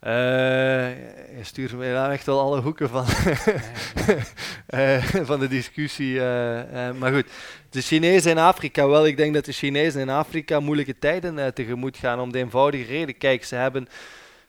Eh, 0.03 0.89
je 1.37 1.43
stuurt 1.43 1.73
me 1.73 1.93
nou 1.93 2.13
echt 2.13 2.27
wel 2.27 2.41
alle 2.41 2.61
hoeken 2.61 2.89
van, 2.89 3.05
eh, 4.67 5.05
van 5.05 5.41
de 5.41 5.49
discussie. 5.49 6.21
eh, 6.21 6.93
maar 6.93 7.13
goed, 7.13 7.27
de 7.71 7.81
Chinezen 7.81 8.31
in 8.31 8.39
Afrika, 8.39 8.89
wel, 8.89 9.07
ik 9.07 9.17
denk 9.17 9.35
dat 9.35 9.45
de 9.45 9.53
Chinezen 9.53 10.01
in 10.01 10.09
Afrika 10.09 10.61
moeilijke 10.61 10.99
tijden 10.99 11.55
tegemoet 11.55 11.97
gaan 11.97 12.21
om 12.21 12.33
de 12.33 12.39
eenvoudige 12.39 12.85
reden. 12.85 13.19
Kijk, 13.19 13.45
ze 13.45 13.55
hebben 13.55 13.89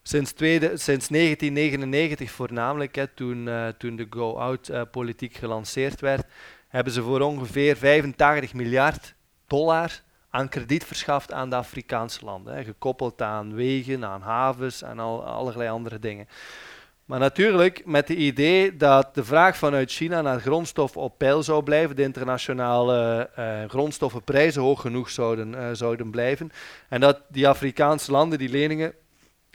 sinds, 0.03 0.31
tweede, 0.31 0.67
sinds 0.67 1.07
1999 1.07 2.31
voornamelijk, 2.31 2.95
hè, 2.95 3.07
toen, 3.07 3.49
toen 3.77 3.95
de 3.95 4.07
go-out-politiek 4.09 5.35
gelanceerd 5.35 6.01
werd, 6.01 6.25
hebben 6.67 6.93
ze 6.93 7.01
voor 7.01 7.21
ongeveer 7.21 7.77
85 7.77 8.53
miljard 8.53 9.13
dollar 9.47 10.01
aan 10.33 10.49
krediet 10.49 10.83
verschaft 10.83 11.31
aan 11.31 11.49
de 11.49 11.55
Afrikaanse 11.55 12.25
landen. 12.25 12.55
Hè, 12.55 12.63
gekoppeld 12.63 13.21
aan 13.21 13.55
wegen, 13.55 14.05
aan 14.05 14.21
havens 14.21 14.81
en 14.81 14.99
al, 14.99 15.25
allerlei 15.25 15.69
andere 15.69 15.99
dingen. 15.99 16.27
Maar 17.05 17.19
natuurlijk 17.19 17.85
met 17.85 18.07
het 18.07 18.17
idee 18.17 18.77
dat 18.77 19.15
de 19.15 19.23
vraag 19.23 19.57
vanuit 19.57 19.91
China 19.91 20.21
naar 20.21 20.39
grondstoffen 20.39 21.01
op 21.01 21.17
peil 21.17 21.43
zou 21.43 21.63
blijven, 21.63 21.95
de 21.95 22.01
internationale 22.01 23.29
eh, 23.35 23.63
grondstoffenprijzen 23.67 24.61
hoog 24.61 24.81
genoeg 24.81 25.09
zouden, 25.09 25.55
eh, 25.55 25.69
zouden 25.71 26.11
blijven. 26.11 26.51
En 26.89 26.99
dat 26.99 27.21
die 27.27 27.47
Afrikaanse 27.47 28.11
landen 28.11 28.37
die 28.37 28.49
leningen 28.49 28.93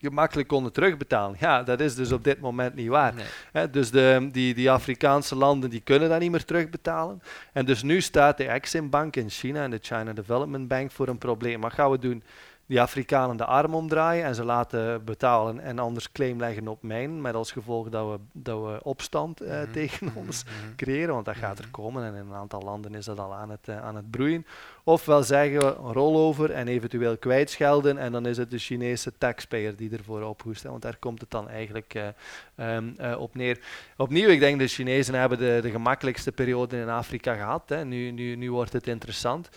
gemakkelijk 0.00 0.48
konden 0.48 0.72
terugbetalen. 0.72 1.36
Ja, 1.40 1.62
dat 1.62 1.80
is 1.80 1.94
dus 1.94 2.12
op 2.12 2.24
dit 2.24 2.40
moment 2.40 2.74
niet 2.74 2.88
waar. 2.88 3.14
Nee. 3.52 3.70
Dus 3.70 3.90
de, 3.90 4.28
die, 4.32 4.54
die 4.54 4.70
Afrikaanse 4.70 5.34
landen 5.36 5.70
die 5.70 5.80
kunnen 5.80 6.08
dat 6.08 6.20
niet 6.20 6.30
meer 6.30 6.44
terugbetalen. 6.44 7.22
En 7.52 7.66
dus 7.66 7.82
nu 7.82 8.00
staat 8.00 8.36
de 8.36 8.44
Exim 8.44 8.90
Bank 8.90 9.16
in 9.16 9.30
China 9.30 9.62
en 9.62 9.70
de 9.70 9.78
China 9.82 10.12
Development 10.12 10.68
Bank 10.68 10.90
voor 10.90 11.08
een 11.08 11.18
probleem. 11.18 11.60
Wat 11.60 11.72
gaan 11.72 11.90
we 11.90 11.98
doen? 11.98 12.22
Die 12.68 12.80
Afrikanen 12.80 13.36
de 13.36 13.44
arm 13.44 13.74
omdraaien 13.74 14.24
en 14.24 14.34
ze 14.34 14.44
laten 14.44 15.04
betalen 15.04 15.60
en 15.60 15.78
anders 15.78 16.12
claim 16.12 16.38
leggen 16.38 16.68
op 16.68 16.82
mijn, 16.82 17.20
met 17.20 17.34
als 17.34 17.52
gevolg 17.52 17.88
dat 17.88 18.10
we, 18.10 18.18
dat 18.32 18.62
we 18.62 18.80
opstand 18.82 19.40
eh, 19.40 19.66
Mhm, 19.68 19.72
tegen 19.72 20.06
mhm, 20.06 20.18
ons 20.18 20.44
mhm. 20.44 20.74
creëren, 20.76 21.14
want 21.14 21.24
dat 21.24 21.36
gaat 21.36 21.58
er 21.58 21.68
komen 21.70 22.04
en 22.04 22.14
in 22.14 22.26
een 22.26 22.34
aantal 22.34 22.62
landen 22.62 22.94
is 22.94 23.04
dat 23.04 23.18
al 23.18 23.34
aan 23.34 23.50
het, 23.50 23.68
eh, 23.68 23.84
aan 23.84 23.96
het 23.96 24.10
broeien. 24.10 24.46
Ofwel 24.84 25.22
zeggen 25.22 25.58
we 25.58 25.66
een 25.66 25.92
rollover 25.92 26.50
en 26.50 26.68
eventueel 26.68 27.18
kwijtschelden 27.18 27.98
en 27.98 28.12
dan 28.12 28.26
is 28.26 28.36
het 28.36 28.50
de 28.50 28.58
Chinese 28.58 29.12
taxpayer 29.18 29.76
die 29.76 29.90
ervoor 29.90 30.22
ophoest, 30.22 30.62
hè, 30.62 30.70
want 30.70 30.82
daar 30.82 30.96
komt 30.96 31.20
het 31.20 31.30
dan 31.30 31.48
eigenlijk 31.48 31.94
eh, 31.94 32.08
ehm, 32.54 32.88
eh, 32.96 33.20
op 33.20 33.34
neer. 33.34 33.60
Opnieuw, 33.96 34.28
ik 34.28 34.40
denk 34.40 34.58
de 34.58 34.66
Chinezen 34.66 35.14
hebben 35.14 35.38
de, 35.38 35.58
de 35.62 35.70
gemakkelijkste 35.70 36.32
periode 36.32 36.80
in 36.80 36.88
Afrika 36.88 37.34
gehad. 37.34 37.68
Hè. 37.68 37.84
Nu, 37.84 38.10
nu, 38.10 38.36
nu 38.36 38.52
wordt 38.52 38.72
het 38.72 38.86
interessant. 38.86 39.48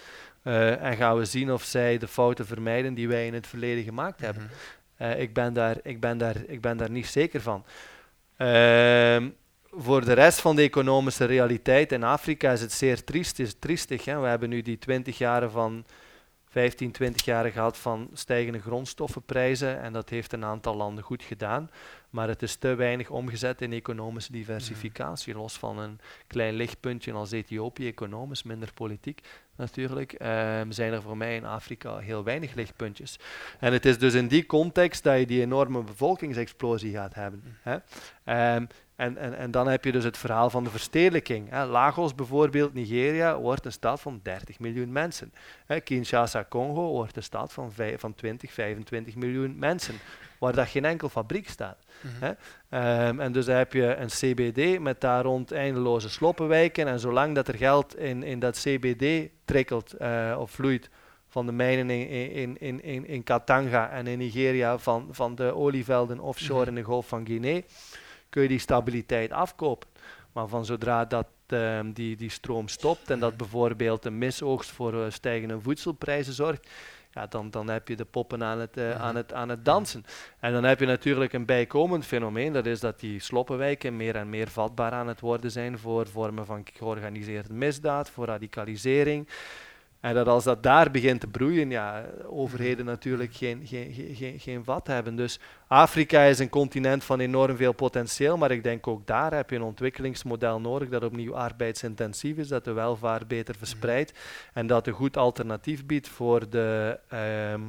Eh, 0.41 0.83
en 0.83 0.95
gaan 0.95 1.17
we 1.17 1.25
zien 1.25 1.51
of 1.51 1.63
zij 1.63 1.97
de 1.97 2.07
fouten 2.07 2.45
vermijden 2.45 2.93
die 2.93 3.07
wij 3.07 3.25
in 3.25 3.33
het 3.33 3.47
verleden 3.47 3.83
gemaakt 3.83 4.21
hebben. 4.21 4.43
Mhm. 4.43 4.53
Eh, 4.95 5.21
ik, 5.21 5.33
ben 5.33 5.53
daar, 5.53 5.77
ik, 5.83 5.99
ben 5.99 6.17
daar, 6.17 6.35
ik 6.47 6.61
ben 6.61 6.77
daar 6.77 6.91
niet 6.91 7.07
zeker 7.07 7.41
van. 7.41 7.65
Ehm, 8.37 9.29
voor 9.71 10.05
de 10.05 10.13
rest 10.13 10.39
van 10.39 10.55
de 10.55 10.61
economische 10.61 11.25
realiteit 11.25 11.91
in 11.91 12.03
Afrika 12.03 12.51
is 12.51 12.61
het 12.61 12.71
zeer 12.71 13.03
triest, 13.03 13.39
is 13.39 13.55
triestig. 13.59 14.05
Hè? 14.05 14.19
We 14.19 14.27
hebben 14.27 14.49
nu 14.49 14.61
die 14.61 14.77
20 14.77 15.17
jaren 15.17 15.51
van 15.51 15.85
15, 16.51 16.91
20 16.91 17.25
jaar 17.25 17.51
gehad 17.51 17.77
van 17.77 18.09
stijgende 18.13 18.59
grondstoffenprijzen 18.59 19.81
en 19.81 19.93
dat 19.93 20.09
heeft 20.09 20.33
een 20.33 20.45
aantal 20.45 20.75
landen 20.75 21.03
goed 21.03 21.23
gedaan. 21.23 21.69
Maar 22.09 22.27
het 22.27 22.41
is 22.41 22.55
te 22.55 22.75
weinig 22.75 23.09
omgezet 23.09 23.61
in 23.61 23.73
economische 23.73 24.31
diversificatie, 24.31 25.33
los 25.33 25.57
van 25.57 25.79
een 25.79 25.99
klein 26.27 26.53
lichtpuntje 26.53 27.13
als 27.13 27.31
Ethiopië, 27.31 27.87
economisch, 27.87 28.43
minder 28.43 28.73
politiek 28.73 29.21
natuurlijk, 29.61 30.13
ehm, 30.13 30.71
zijn 30.71 30.93
er 30.93 31.01
voor 31.01 31.17
mij 31.17 31.35
in 31.35 31.45
Afrika 31.45 31.97
heel 31.97 32.23
weinig 32.23 32.53
lichtpuntjes. 32.53 33.19
En 33.59 33.73
het 33.73 33.85
is 33.85 33.97
dus 33.97 34.13
in 34.13 34.27
die 34.27 34.45
context 34.45 35.03
dat 35.03 35.19
je 35.19 35.25
die 35.25 35.41
enorme 35.41 35.83
bevolkingsexplosie 35.83 36.93
gaat 36.93 37.13
hebben. 37.13 37.57
Hè? 37.61 37.77
Ehm, 38.23 38.65
en, 38.95 39.17
en, 39.17 39.37
en 39.37 39.51
dan 39.51 39.67
heb 39.67 39.85
je 39.85 39.91
dus 39.91 40.03
het 40.03 40.17
verhaal 40.17 40.49
van 40.49 40.63
de 40.63 40.69
verstedelijking. 40.69 41.49
Hè. 41.49 41.65
Lagos 41.65 42.15
bijvoorbeeld, 42.15 42.73
Nigeria, 42.73 43.39
wordt 43.39 43.65
een 43.65 43.71
stad 43.71 44.01
van 44.01 44.19
30 44.23 44.59
miljoen 44.59 44.91
mensen. 44.91 45.33
Hè. 45.65 45.79
Kinshasa, 45.79 46.45
Congo, 46.49 46.91
wordt 46.91 47.15
een 47.15 47.23
stad 47.23 47.53
van, 47.53 47.71
van 47.97 48.15
20, 48.15 48.51
25 48.51 49.15
miljoen 49.15 49.59
mensen. 49.59 49.95
Waar 50.39 50.53
dat 50.53 50.67
geen 50.67 50.85
enkel 50.85 51.09
fabriek 51.09 51.49
staat. 51.49 51.77
Mhm. 52.01 52.25
Hè? 52.25 52.31
Ehm, 52.71 53.19
en 53.19 53.31
dus 53.31 53.45
heb 53.45 53.73
je 53.73 53.95
een 53.95 54.07
CBD 54.07 54.79
met 54.79 55.01
daar 55.01 55.23
rond 55.23 55.51
eindeloze 55.51 56.09
sloppenwijken. 56.09 56.87
En 56.87 56.99
zolang 56.99 57.35
dat 57.35 57.47
er 57.47 57.55
geld 57.55 57.97
in, 57.97 58.23
in 58.23 58.39
dat 58.39 58.57
CBD 58.57 59.29
trikkelt 59.45 59.93
eh, 59.93 60.35
of 60.39 60.51
vloeit 60.51 60.89
van 61.27 61.45
de 61.45 61.51
mijnen 61.51 61.89
in, 61.89 62.31
in, 62.31 62.57
in, 62.59 62.83
in, 62.83 63.07
in 63.07 63.23
Katanga 63.23 63.89
en 63.89 64.07
in 64.07 64.17
Nigeria 64.17 64.77
van, 64.77 65.07
van 65.11 65.35
de 65.35 65.55
olievelden 65.55 66.19
offshore 66.19 66.59
Mhm. 66.59 66.69
in 66.69 66.75
de 66.75 66.81
Golf 66.81 67.07
van 67.07 67.25
Guinea, 67.25 67.61
kun 68.29 68.41
je 68.41 68.47
die 68.47 68.59
stabiliteit 68.59 69.31
afkopen. 69.31 69.89
Maar 70.31 70.47
van 70.47 70.65
zodra 70.65 71.05
dat 71.05 71.27
ehm, 71.47 71.91
die, 71.91 72.15
die 72.15 72.29
stroom 72.29 72.67
stopt 72.67 73.09
en 73.09 73.19
dat 73.19 73.37
bijvoorbeeld 73.37 74.05
een 74.05 74.17
misoogst 74.17 74.71
voor 74.71 74.93
eh, 75.03 75.11
stijgende 75.11 75.61
voedselprijzen 75.61 76.33
zorgt, 76.33 76.69
ja, 77.11 77.27
dan, 77.27 77.49
dan 77.49 77.69
heb 77.69 77.87
je 77.87 77.95
de 77.95 78.05
poppen 78.05 78.43
aan 78.43 78.59
het, 78.59 78.77
eh, 78.77 78.89
Mhm. 78.89 79.01
aan, 79.01 79.15
het, 79.15 79.33
aan 79.33 79.49
het 79.49 79.65
dansen. 79.65 80.05
En 80.39 80.53
dan 80.53 80.63
heb 80.63 80.79
je 80.79 80.85
natuurlijk 80.85 81.33
een 81.33 81.45
bijkomend 81.45 82.05
fenomeen, 82.05 82.53
dat 82.53 82.65
is 82.65 82.79
dat 82.79 82.99
die 82.99 83.19
sloppenwijken 83.19 83.95
meer 83.97 84.15
en 84.15 84.29
meer 84.29 84.47
vatbaar 84.47 84.91
aan 84.91 85.07
het 85.07 85.19
worden 85.19 85.51
zijn 85.51 85.79
voor 85.79 86.07
vormen 86.07 86.45
van 86.45 86.65
georganiseerde 86.73 87.53
misdaad, 87.53 88.09
voor 88.09 88.25
radicalisering. 88.25 89.27
En 90.01 90.13
dat 90.13 90.27
als 90.27 90.43
dat 90.43 90.63
daar 90.63 90.91
begint 90.91 91.19
te 91.19 91.27
broeien, 91.27 91.69
ja, 91.69 92.05
overheden 92.25 92.85
natuurlijk 92.85 93.33
geen, 93.33 93.61
geen, 93.65 94.15
geen, 94.15 94.39
geen, 94.39 94.63
vat 94.63 94.87
hebben. 94.87 95.15
Dus 95.15 95.39
Afrika 95.67 96.21
is 96.21 96.39
een 96.39 96.49
continent 96.49 97.03
van 97.03 97.19
enorm 97.19 97.55
veel 97.55 97.73
potentieel, 97.73 98.37
maar 98.37 98.51
ik 98.51 98.63
denk 98.63 98.87
ook 98.87 99.07
daar 99.07 99.33
heb 99.33 99.49
je 99.49 99.55
een 99.55 99.61
ontwikkelingsmodel 99.61 100.59
nodig 100.61 100.89
dat 100.89 101.03
opnieuw 101.03 101.35
arbeidsintensief 101.35 102.37
is, 102.37 102.47
dat 102.47 102.65
de 102.65 102.71
welvaart 102.71 103.27
beter 103.27 103.55
verspreidt 103.55 104.19
en 104.53 104.67
dat 104.67 104.87
een 104.87 104.93
goed 104.93 105.17
alternatief 105.17 105.85
biedt 105.85 106.07
voor 106.07 106.49
de 106.49 106.99
ehm, 107.09 107.61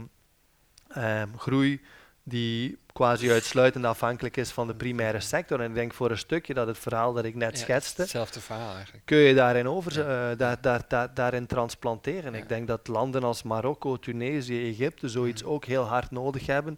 ehm, 0.88 1.28
groei 1.36 1.80
die 2.22 2.78
quasi 2.92 3.30
uitsluitend 3.30 3.84
afhankelijk 3.84 4.36
is 4.36 4.50
van 4.50 4.66
de 4.66 4.74
primaire 4.74 5.20
sector. 5.20 5.60
En 5.60 5.68
ik 5.68 5.74
denk 5.74 5.94
voor 5.94 6.10
een 6.10 6.18
stukje 6.18 6.54
dat 6.54 6.66
het 6.66 6.78
verhaal 6.78 7.12
dat 7.12 7.24
ik 7.24 7.34
net 7.34 7.50
Ja, 7.58 7.64
schetste, 7.64 8.02
Hetzelfde 8.02 8.40
verhaal 8.40 8.74
eigenlijk. 8.74 9.04
kun 9.04 9.16
je 9.18 9.34
daarin, 9.34 9.68
over, 9.68 10.00
eh, 10.00 10.06
daar, 10.38 10.60
daar, 10.60 10.82
daar, 10.88 11.14
daarin 11.14 11.46
transplanteren. 11.46 12.32
Ja. 12.32 12.38
Ik 12.38 12.48
denk 12.48 12.66
dat 12.66 12.88
landen 12.88 13.22
als 13.22 13.42
Marokko, 13.42 13.96
Tunesië, 13.96 14.68
Egypte 14.68 15.08
zoiets 15.08 15.44
ook 15.44 15.64
heel 15.64 15.84
hard 15.84 16.10
nodig 16.10 16.46
hebben. 16.46 16.76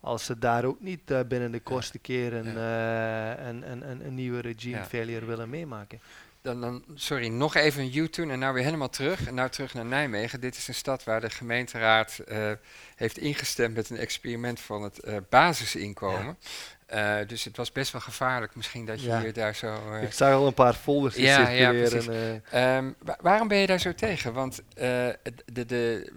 Als 0.00 0.24
ze 0.24 0.38
daar 0.38 0.64
ook 0.64 0.80
niet 0.80 1.10
eh, 1.10 1.20
binnen 1.28 1.50
de 1.52 1.60
kortste 1.60 1.98
keer 1.98 2.32
een, 2.34 2.56
eh, 2.56 3.46
een, 3.46 4.06
een, 4.06 4.14
nieuwe 4.14 4.40
regime 4.40 4.76
Ja. 4.76 4.84
failure 4.84 5.26
willen 5.26 5.50
meemaken. 5.50 6.00
Dan, 6.42 6.60
dan, 6.60 6.84
sorry, 6.94 7.26
nog 7.28 7.54
even 7.54 7.82
een 7.82 7.96
U-turn 7.96 8.30
en 8.30 8.38
nou 8.38 8.54
weer 8.54 8.64
helemaal 8.64 8.88
terug. 8.90 9.26
En 9.26 9.34
nou 9.34 9.48
terug 9.50 9.74
naar 9.74 9.84
Nijmegen. 9.84 10.40
Dit 10.40 10.56
is 10.56 10.68
een 10.68 10.74
stad 10.74 11.04
waar 11.04 11.20
de 11.20 11.30
gemeenteraad 11.30 12.18
eh, 12.18 12.50
heeft 12.96 13.18
ingestemd 13.18 13.74
met 13.74 13.90
een 13.90 13.96
experiment 13.96 14.60
van 14.60 14.82
het 14.82 14.98
eh, 15.00 15.16
basisinkomen. 15.28 16.38
Eh, 16.86 17.16
dus 17.26 17.44
het 17.44 17.56
was 17.56 17.72
best 17.72 17.92
wel 17.92 18.00
gevaarlijk 18.00 18.54
misschien 18.54 18.86
dat 18.86 19.00
je 19.02 19.06
Ja. 19.08 19.20
hier 19.20 19.32
daar 19.32 19.54
zo... 19.54 19.94
Ik 20.02 20.12
zag 20.12 20.32
al 20.34 20.46
een 20.46 20.54
paar 20.54 20.74
folders 20.74 21.16
Ja, 21.16 21.48
ja, 21.48 21.86
circuleren. 21.88 22.42
eh. 22.50 22.76
Ehm, 22.76 22.90
wa- 22.98 23.18
waarom 23.20 23.48
ben 23.48 23.58
je 23.58 23.66
daar 23.66 23.80
zo 23.80 23.94
tegen? 23.94 24.32
Want 24.32 24.62
de, 24.74 25.66
de, 25.66 26.12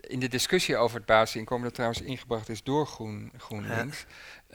in 0.00 0.20
de 0.20 0.28
discussie 0.28 0.76
over 0.76 0.96
het 0.96 1.06
basisinkomen, 1.06 1.64
dat 1.64 1.74
trouwens 1.74 2.02
ingebracht 2.02 2.48
is 2.48 2.62
door 2.62 2.86
Groen, 2.86 3.32
GroenLinks, 3.38 4.04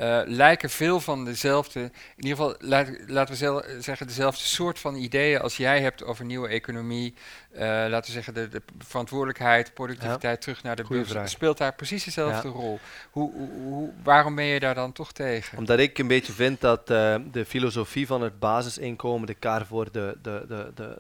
eh, 0.02 0.22
lijken 0.26 0.70
veel 0.70 1.00
van 1.00 1.26
dezelfde, 1.26 1.80
in 1.80 1.92
ieder 2.16 2.38
geval 2.38 2.56
laat- 2.60 2.90
laten 3.08 3.34
we 3.34 3.40
zel- 3.40 3.64
zeggen, 3.80 4.08
dezelfde 4.08 4.44
soort 4.44 4.80
van 4.80 4.96
ideeën 4.96 5.42
als 5.42 5.58
jij 5.58 5.82
hebt 5.82 6.04
over 6.04 6.26
nieuwe 6.26 6.48
economie. 6.48 7.14
eh, 7.52 7.60
laten 7.68 8.06
we 8.06 8.12
zeggen, 8.12 8.34
de, 8.34 8.48
de 8.50 8.62
verantwoordelijkheid, 8.78 9.74
productiviteit 9.74 10.42
terug 10.42 10.64
naar 10.64 10.76
de 10.76 10.84
Goeie 10.84 11.02
beurs. 11.02 11.14
vraag. 11.14 11.30
Speelt 11.30 11.58
daar 11.58 11.74
precies 11.76 12.04
dezelfde 12.04 12.48
Ja. 12.48 12.54
rol? 12.54 12.80
Hoe, 13.12 13.32
hoe, 13.64 13.90
waarom 14.04 14.36
ben 14.36 14.46
je 14.46 14.60
daar 14.60 14.76
dan 14.76 14.92
toch 14.92 15.12
tegen? 15.12 15.58
Omdat 15.58 15.80
ik 15.80 15.98
een 15.98 16.08
beetje 16.08 16.34
vind 16.34 16.62
dat 16.62 16.90
eh, 16.90 17.16
de 17.32 17.46
filosofie 17.46 18.08
van 18.08 18.22
het 18.22 18.40
basisinkomen 18.40 19.28
de 19.28 19.34
kaar 19.34 19.66
voor, 19.66 19.92
de, 19.92 20.18
de, 20.22 20.46
de, 20.48 20.72
de, 20.76 20.98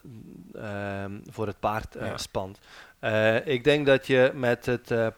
ehm, 0.59 1.11
voor 1.29 1.47
het 1.47 1.59
paard 1.59 1.95
eh, 1.95 2.07
Ja. 2.07 2.17
spant. 2.17 2.59
Eh, 2.99 3.47
ik 3.47 3.63
denk 3.63 3.85
dat 3.85 4.07
je 4.07 4.31
met 4.35 4.65
het, 4.65 4.91
eh, 4.91 5.05
eh, 5.05 5.11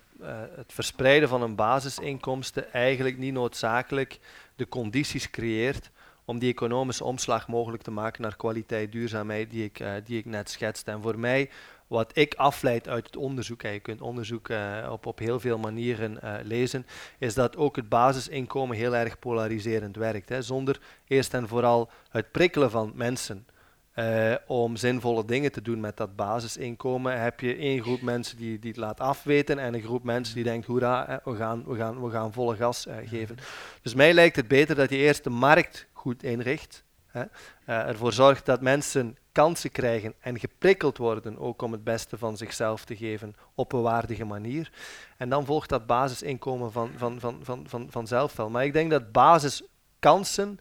het 0.56 0.74
verspreiden 0.74 1.30
van 1.30 1.42
een 1.42 1.56
basisinkomsten 1.56 2.74
eigenlijk 2.74 3.18
niet 3.18 3.34
noodzakelijk 3.34 4.20
de 4.56 4.68
condities 4.68 5.30
creëert 5.30 5.92
om 6.26 6.40
die 6.40 6.52
economische 6.52 7.04
omslag 7.04 7.48
mogelijk 7.48 7.84
te 7.84 7.92
maken 7.92 8.22
naar 8.22 8.36
kwaliteit, 8.36 8.92
duurzaamheid 8.92 9.50
die 9.50 9.64
ik, 9.64 9.80
eh, 9.80 9.92
die 10.04 10.18
ik 10.18 10.26
net 10.26 10.50
schetste. 10.50 10.92
En 10.92 11.02
voor 11.02 11.20
mij, 11.20 11.50
wat 11.88 12.18
ik 12.18 12.34
afleid 12.34 12.88
uit 12.88 13.06
het 13.06 13.16
onderzoek, 13.16 13.64
en 13.64 13.74
je 13.74 13.80
kunt 13.80 14.02
onderzoek 14.02 14.50
eh, 14.50 14.88
op, 14.92 15.06
op 15.06 15.20
heel 15.20 15.40
veel 15.40 15.58
manieren 15.58 16.22
eh, 16.22 16.34
lezen, 16.44 16.86
is 17.18 17.34
dat 17.34 17.58
ook 17.58 17.76
het 17.76 17.90
basisinkomen 17.90 18.78
heel 18.78 18.96
erg 18.96 19.20
polariserend 19.20 19.96
werkt. 19.96 20.30
Hè, 20.30 20.42
zonder 20.42 20.80
eerst 21.08 21.34
en 21.34 21.48
vooral 21.48 21.90
het 22.10 22.32
prikkelen 22.32 22.72
van 22.72 22.92
mensen 22.96 23.48
eh, 23.94 24.34
om 24.48 24.76
zinvolle 24.76 25.26
dingen 25.26 25.52
te 25.52 25.62
doen 25.62 25.80
met 25.80 25.98
dat 25.98 26.16
basisinkomen, 26.16 27.22
heb 27.22 27.40
je 27.40 27.56
één 27.56 27.82
groep 27.82 28.02
mensen 28.02 28.38
die, 28.38 28.60
die 28.60 28.70
het 28.70 28.80
laat 28.80 29.00
afweten 29.00 29.60
en 29.60 29.74
een 29.74 29.82
groep 29.82 30.04
mensen 30.04 30.36
die 30.36 30.44
denkt, 30.44 30.66
hoera, 30.66 31.06
hè, 31.08 31.32
we, 31.32 31.38
gaan, 31.38 31.64
we, 31.66 31.76
gaan, 31.76 32.04
we 32.04 32.10
gaan 32.10 32.34
volle 32.34 32.56
gas 32.56 32.86
eh, 32.86 32.96
geven. 33.06 33.38
Dus 33.82 33.94
mij 33.94 34.14
lijkt 34.14 34.36
het 34.36 34.48
beter 34.48 34.76
dat 34.76 34.90
je 34.90 34.96
eerst 34.96 35.24
de 35.24 35.30
markt 35.30 35.88
goed 35.92 36.24
inricht, 36.24 36.84
hè, 37.06 37.24
eh, 37.66 37.88
ervoor 37.88 38.14
zorgt 38.14 38.46
dat 38.46 38.62
mensen 38.62 39.18
kansen 39.32 39.72
krijgen 39.72 40.14
en 40.20 40.40
geprikkeld 40.40 40.98
worden 40.98 41.38
ook 41.38 41.62
om 41.62 41.72
het 41.72 41.84
beste 41.84 42.18
van 42.18 42.38
zichzelf 42.38 42.86
te 42.86 42.96
geven 42.96 43.36
op 43.56 43.74
een 43.74 43.82
waardige 43.82 44.26
manier. 44.26 44.72
En 45.18 45.30
dan 45.30 45.46
volgt 45.46 45.70
dat 45.70 45.86
basisinkomen 45.86 46.72
van, 46.72 46.92
van, 46.98 47.20
van, 47.20 47.40
van, 47.42 47.66
van, 47.68 47.88
vanzelf 47.90 48.36
wel. 48.36 48.50
Maar 48.50 48.66
ik 48.66 48.74
denk 48.74 48.92
dat 48.92 49.12
basiskansen 49.12 50.60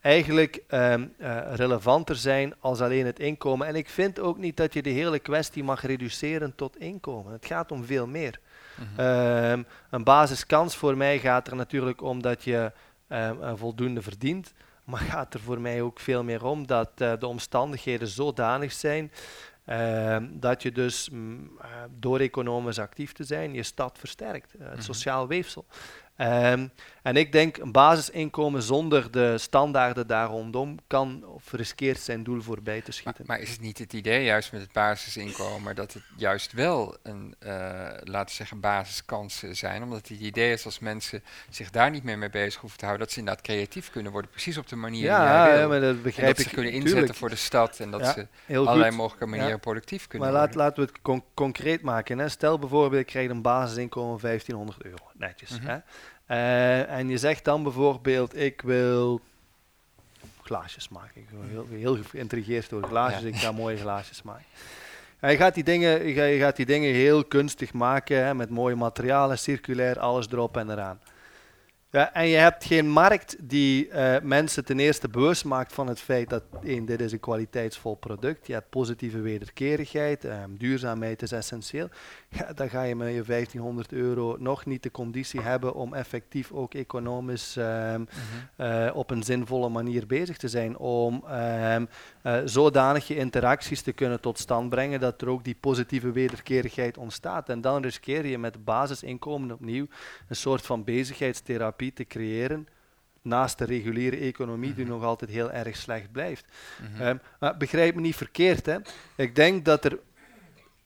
eigenlijk 0.00 0.62
ehm, 0.66 1.06
eh, 1.18 1.38
relevanter 1.54 2.16
zijn 2.16 2.54
als 2.60 2.80
alleen 2.80 3.06
het 3.06 3.18
inkomen. 3.18 3.66
En 3.66 3.74
ik 3.74 3.88
vind 3.88 4.20
ook 4.20 4.38
niet 4.38 4.56
dat 4.56 4.72
je 4.74 4.82
de 4.82 4.90
hele 4.90 5.18
kwestie 5.18 5.64
mag 5.64 5.82
reduceren 5.82 6.54
tot 6.54 6.76
inkomen. 6.78 7.32
Het 7.32 7.46
gaat 7.46 7.72
om 7.72 7.84
veel 7.84 8.06
meer. 8.06 8.40
Ehm, 8.96 9.62
een 9.90 10.04
basiskans 10.04 10.76
voor 10.76 10.96
mij 10.96 11.18
gaat 11.18 11.46
er 11.46 11.56
natuurlijk 11.56 12.02
om 12.02 12.22
dat 12.22 12.44
je 12.44 12.72
ehm, 13.08 13.42
een 13.42 13.56
voldoende 13.58 14.02
verdient. 14.02 14.52
Maar 14.84 15.00
gaat 15.00 15.34
er 15.34 15.40
voor 15.40 15.60
mij 15.60 15.82
ook 15.82 16.00
veel 16.00 16.24
meer 16.24 16.44
om 16.44 16.66
dat 16.66 16.90
eh, 16.96 17.12
de 17.18 17.26
omstandigheden 17.26 18.08
zodanig 18.08 18.72
zijn 18.72 19.12
dat 20.30 20.62
je 20.62 20.72
dus 20.72 21.10
mm, 21.10 21.50
eh, 21.60 21.68
door 21.98 22.18
economisch 22.20 22.78
actief 22.78 23.12
te 23.12 23.24
zijn 23.24 23.54
je 23.54 23.62
stad 23.62 23.98
versterkt, 23.98 24.54
eh, 24.54 24.64
het 24.64 24.72
Mhm. 24.74 24.82
sociaal 24.82 25.26
weefsel. 25.28 25.66
Ehm, 26.18 26.66
en 27.02 27.16
ik 27.16 27.32
denk 27.32 27.56
een 27.56 27.72
basisinkomen 27.72 28.62
zonder 28.62 29.10
de 29.10 29.38
standaarden 29.38 30.06
daar 30.06 30.28
rondom 30.28 30.76
kan 30.86 31.24
of 31.26 31.52
riskeert 31.52 31.98
zijn 32.00 32.22
doel 32.24 32.42
voorbij 32.42 32.78
te 32.78 32.82
Maar, 32.86 32.94
schieten. 32.94 33.24
maar 33.26 33.40
is 33.40 33.50
het 33.50 33.60
niet 33.60 33.78
het 33.78 33.92
idee, 33.92 34.24
juist 34.24 34.52
met 34.52 34.60
het 34.60 34.72
basisinkomen, 34.72 35.74
dat 35.74 35.92
het 35.92 36.02
juist 36.16 36.52
wel 36.52 36.96
een, 37.02 37.34
eh, 37.38 37.50
laten 38.00 38.28
we 38.28 38.32
zeggen, 38.32 38.60
basiskansen 38.60 39.56
zijn? 39.56 39.82
Omdat 39.82 40.08
het 40.08 40.20
idee 40.20 40.52
is 40.52 40.64
als 40.64 40.78
mensen 40.78 41.22
zich 41.50 41.70
daar 41.70 41.90
niet 41.90 42.02
meer 42.04 42.18
mee 42.18 42.30
bezig 42.30 42.60
hoeven 42.60 42.78
te 42.78 42.84
houden, 42.84 43.06
dat 43.06 43.14
ze 43.14 43.20
inderdaad 43.20 43.44
creatief 43.44 43.90
kunnen 43.90 44.12
worden, 44.12 44.30
precies 44.30 44.58
op 44.58 44.68
de 44.68 44.76
manier 44.76 45.00
die 45.00 45.10
ja, 45.10 45.44
jij 45.44 45.50
wil. 45.52 45.60
ja, 45.60 45.68
maar 45.68 45.80
dat 45.80 45.94
en 45.96 46.02
begrijp 46.02 46.28
dat 46.28 46.38
ik. 46.38 46.48
ze 46.48 46.54
kunnen 46.54 46.72
inzetten 46.72 46.96
tuurlijk. 46.98 47.18
voor 47.18 47.28
de 47.28 47.36
stad 47.36 47.80
en 47.80 47.90
dat 47.90 48.00
Ja, 48.00 48.12
ze 48.12 48.26
allerlei 48.64 48.88
goed. 48.88 48.98
mogelijke 48.98 49.26
manieren 49.26 49.60
productief 49.60 50.06
kunnen 50.06 50.28
Maar 50.28 50.36
laat, 50.38 50.54
worden. 50.54 50.66
laten 50.66 50.82
we 50.84 50.90
het 50.92 51.02
con- 51.02 51.24
concreet 51.34 51.82
maken. 51.82 52.18
Hè. 52.18 52.28
Stel 52.28 52.58
bijvoorbeeld, 52.58 53.04
je 53.04 53.10
krijgt 53.12 53.30
een 53.30 53.42
basisinkomen 53.42 54.10
van 54.20 54.28
1500 54.28 54.84
euro. 54.84 55.07
Netjes. 55.18 55.50
Mhm. 55.50 55.66
hè. 55.66 55.78
Eh, 56.26 56.90
en 56.98 57.08
je 57.08 57.18
zegt 57.18 57.44
dan 57.44 57.62
bijvoorbeeld, 57.62 58.36
ik 58.36 58.60
wil 58.60 59.20
glaasjes 60.42 60.88
maken. 60.88 61.20
Ik 61.20 61.28
ben 61.30 61.48
heel, 61.48 61.66
heel 61.70 61.98
geïntrigeerd 62.08 62.70
door 62.70 62.82
glaasjes, 62.82 63.22
Ja. 63.22 63.28
ik 63.28 63.36
ga 63.36 63.52
mooie 63.52 63.76
glaasjes 63.76 64.22
maken. 64.22 64.44
En 65.20 65.30
je, 65.30 65.36
gaat 65.36 65.54
die 65.54 65.64
dingen, 65.64 66.06
je, 66.06 66.14
gaat, 66.14 66.28
je 66.28 66.38
gaat 66.38 66.56
die 66.56 66.66
dingen 66.66 66.92
heel 66.94 67.24
kunstig 67.24 67.72
maken, 67.72 68.24
hè, 68.24 68.34
met 68.34 68.50
mooie 68.50 68.74
materialen, 68.74 69.38
circulair, 69.38 69.98
alles 69.98 70.26
erop 70.28 70.56
en 70.56 70.70
eraan. 70.70 71.00
Ja, 71.90 72.12
en 72.14 72.26
je 72.26 72.36
hebt 72.36 72.64
geen 72.64 72.88
markt 72.90 73.36
die 73.40 73.88
eh, 73.88 74.22
mensen 74.22 74.64
ten 74.64 74.78
eerste 74.78 75.08
bewust 75.08 75.44
maakt 75.44 75.72
van 75.72 75.86
het 75.86 76.00
feit 76.00 76.28
dat 76.30 76.42
één, 76.64 76.84
dit 76.84 77.00
is 77.00 77.12
een 77.12 77.20
kwaliteitsvol 77.20 77.94
product. 77.94 78.46
Je 78.46 78.52
hebt 78.52 78.70
positieve 78.70 79.20
wederkerigheid, 79.20 80.24
ehm, 80.24 80.50
duurzaamheid 80.58 81.22
is 81.22 81.32
essentieel. 81.32 81.88
Ja, 82.30 82.52
dan 82.52 82.68
ga 82.70 82.82
je 82.82 82.94
met 82.96 83.14
je 83.14 83.22
1500 83.22 83.92
euro 83.92 84.36
nog 84.38 84.66
niet 84.66 84.82
de 84.82 84.90
conditie 84.90 85.40
hebben 85.40 85.74
om 85.74 85.94
effectief 85.94 86.52
ook 86.52 86.74
economisch 86.74 87.56
ehm, 87.56 88.00
Mhm. 88.00 88.08
eh, 88.56 88.90
op 88.96 89.10
een 89.10 89.22
zinvolle 89.22 89.68
manier 89.68 90.06
bezig 90.06 90.36
te 90.36 90.48
zijn. 90.48 90.76
Om 90.78 91.24
ehm 91.28 91.84
eh, 92.22 92.38
zodanige 92.44 93.16
interacties 93.16 93.82
te 93.82 93.92
kunnen 93.92 94.20
tot 94.20 94.38
stand 94.38 94.68
brengen 94.70 95.00
dat 95.00 95.22
er 95.22 95.28
ook 95.28 95.44
die 95.44 95.56
positieve 95.60 96.10
wederkerigheid 96.12 96.98
ontstaat. 96.98 97.48
En 97.48 97.60
dan 97.60 97.82
riskeer 97.82 98.26
je 98.26 98.38
met 98.38 98.64
basisinkomen 98.64 99.52
opnieuw 99.52 99.86
een 100.28 100.36
soort 100.36 100.66
van 100.66 100.84
bezigheidstherapie 100.84 101.92
te 101.92 102.04
creëren. 102.04 102.68
Naast 103.22 103.58
de 103.58 103.64
reguliere 103.64 104.16
economie, 104.16 104.74
die 104.74 104.86
nog 104.86 105.02
altijd 105.04 105.30
heel 105.30 105.50
erg 105.50 105.76
slecht 105.76 106.12
blijft. 106.12 106.44
Mhm. 106.92 107.02
Ehm, 107.02 107.16
maar 107.40 107.56
begrijp 107.56 107.94
me 107.94 108.00
niet 108.00 108.16
verkeerd. 108.16 108.66
Hè. 108.66 108.76
Ik 109.16 109.34
denk 109.34 109.64
dat 109.64 109.84
er 109.84 109.98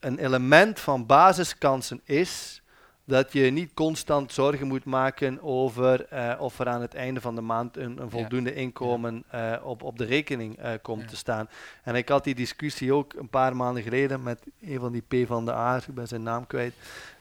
een 0.03 0.19
element 0.19 0.81
van 0.81 1.07
basiskansen 1.07 2.01
is 2.05 2.63
dat 3.05 3.33
je 3.33 3.51
niet 3.51 3.75
constant 3.75 4.33
zorgen 4.33 4.67
moet 4.67 4.85
maken 4.85 5.43
over 5.43 6.07
eh, 6.07 6.35
of 6.41 6.59
er 6.59 6.69
aan 6.69 6.81
het 6.81 6.95
einde 6.95 7.21
van 7.21 7.35
de 7.35 7.41
maand 7.41 7.77
een, 7.77 7.99
een 8.03 8.11
voldoende 8.11 8.55
inkomen 8.55 9.25
eh, 9.31 9.53
op, 9.63 9.83
op 9.83 9.99
de 9.99 10.05
rekening 10.05 10.59
eh, 10.59 10.73
komt 10.83 11.03
Ja. 11.03 11.09
te 11.09 11.17
staan. 11.17 11.49
En 11.83 11.95
ik 11.95 12.09
had 12.09 12.25
die 12.25 12.35
discussie 12.35 12.93
ook 12.93 13.13
een 13.15 13.29
paar 13.29 13.57
maanden 13.57 13.83
geleden 13.83 14.23
met 14.23 14.43
een 14.61 14.81
van 14.81 14.93
die 14.93 15.25
P 15.25 15.27
van 15.27 15.45
de 15.45 15.53
A, 15.53 15.77
ik 15.77 15.95
ben 15.95 16.09
zijn 16.09 16.23
naam 16.23 16.47
kwijt, 16.47 16.75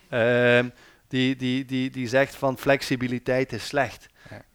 ehm, 0.10 0.70
die, 1.08 1.36
die, 1.36 1.66
die, 1.66 1.90
die 1.90 2.08
zegt 2.08 2.36
van 2.36 2.58
flexibiliteit 2.58 3.54
is 3.54 3.68
slecht. 3.68 4.08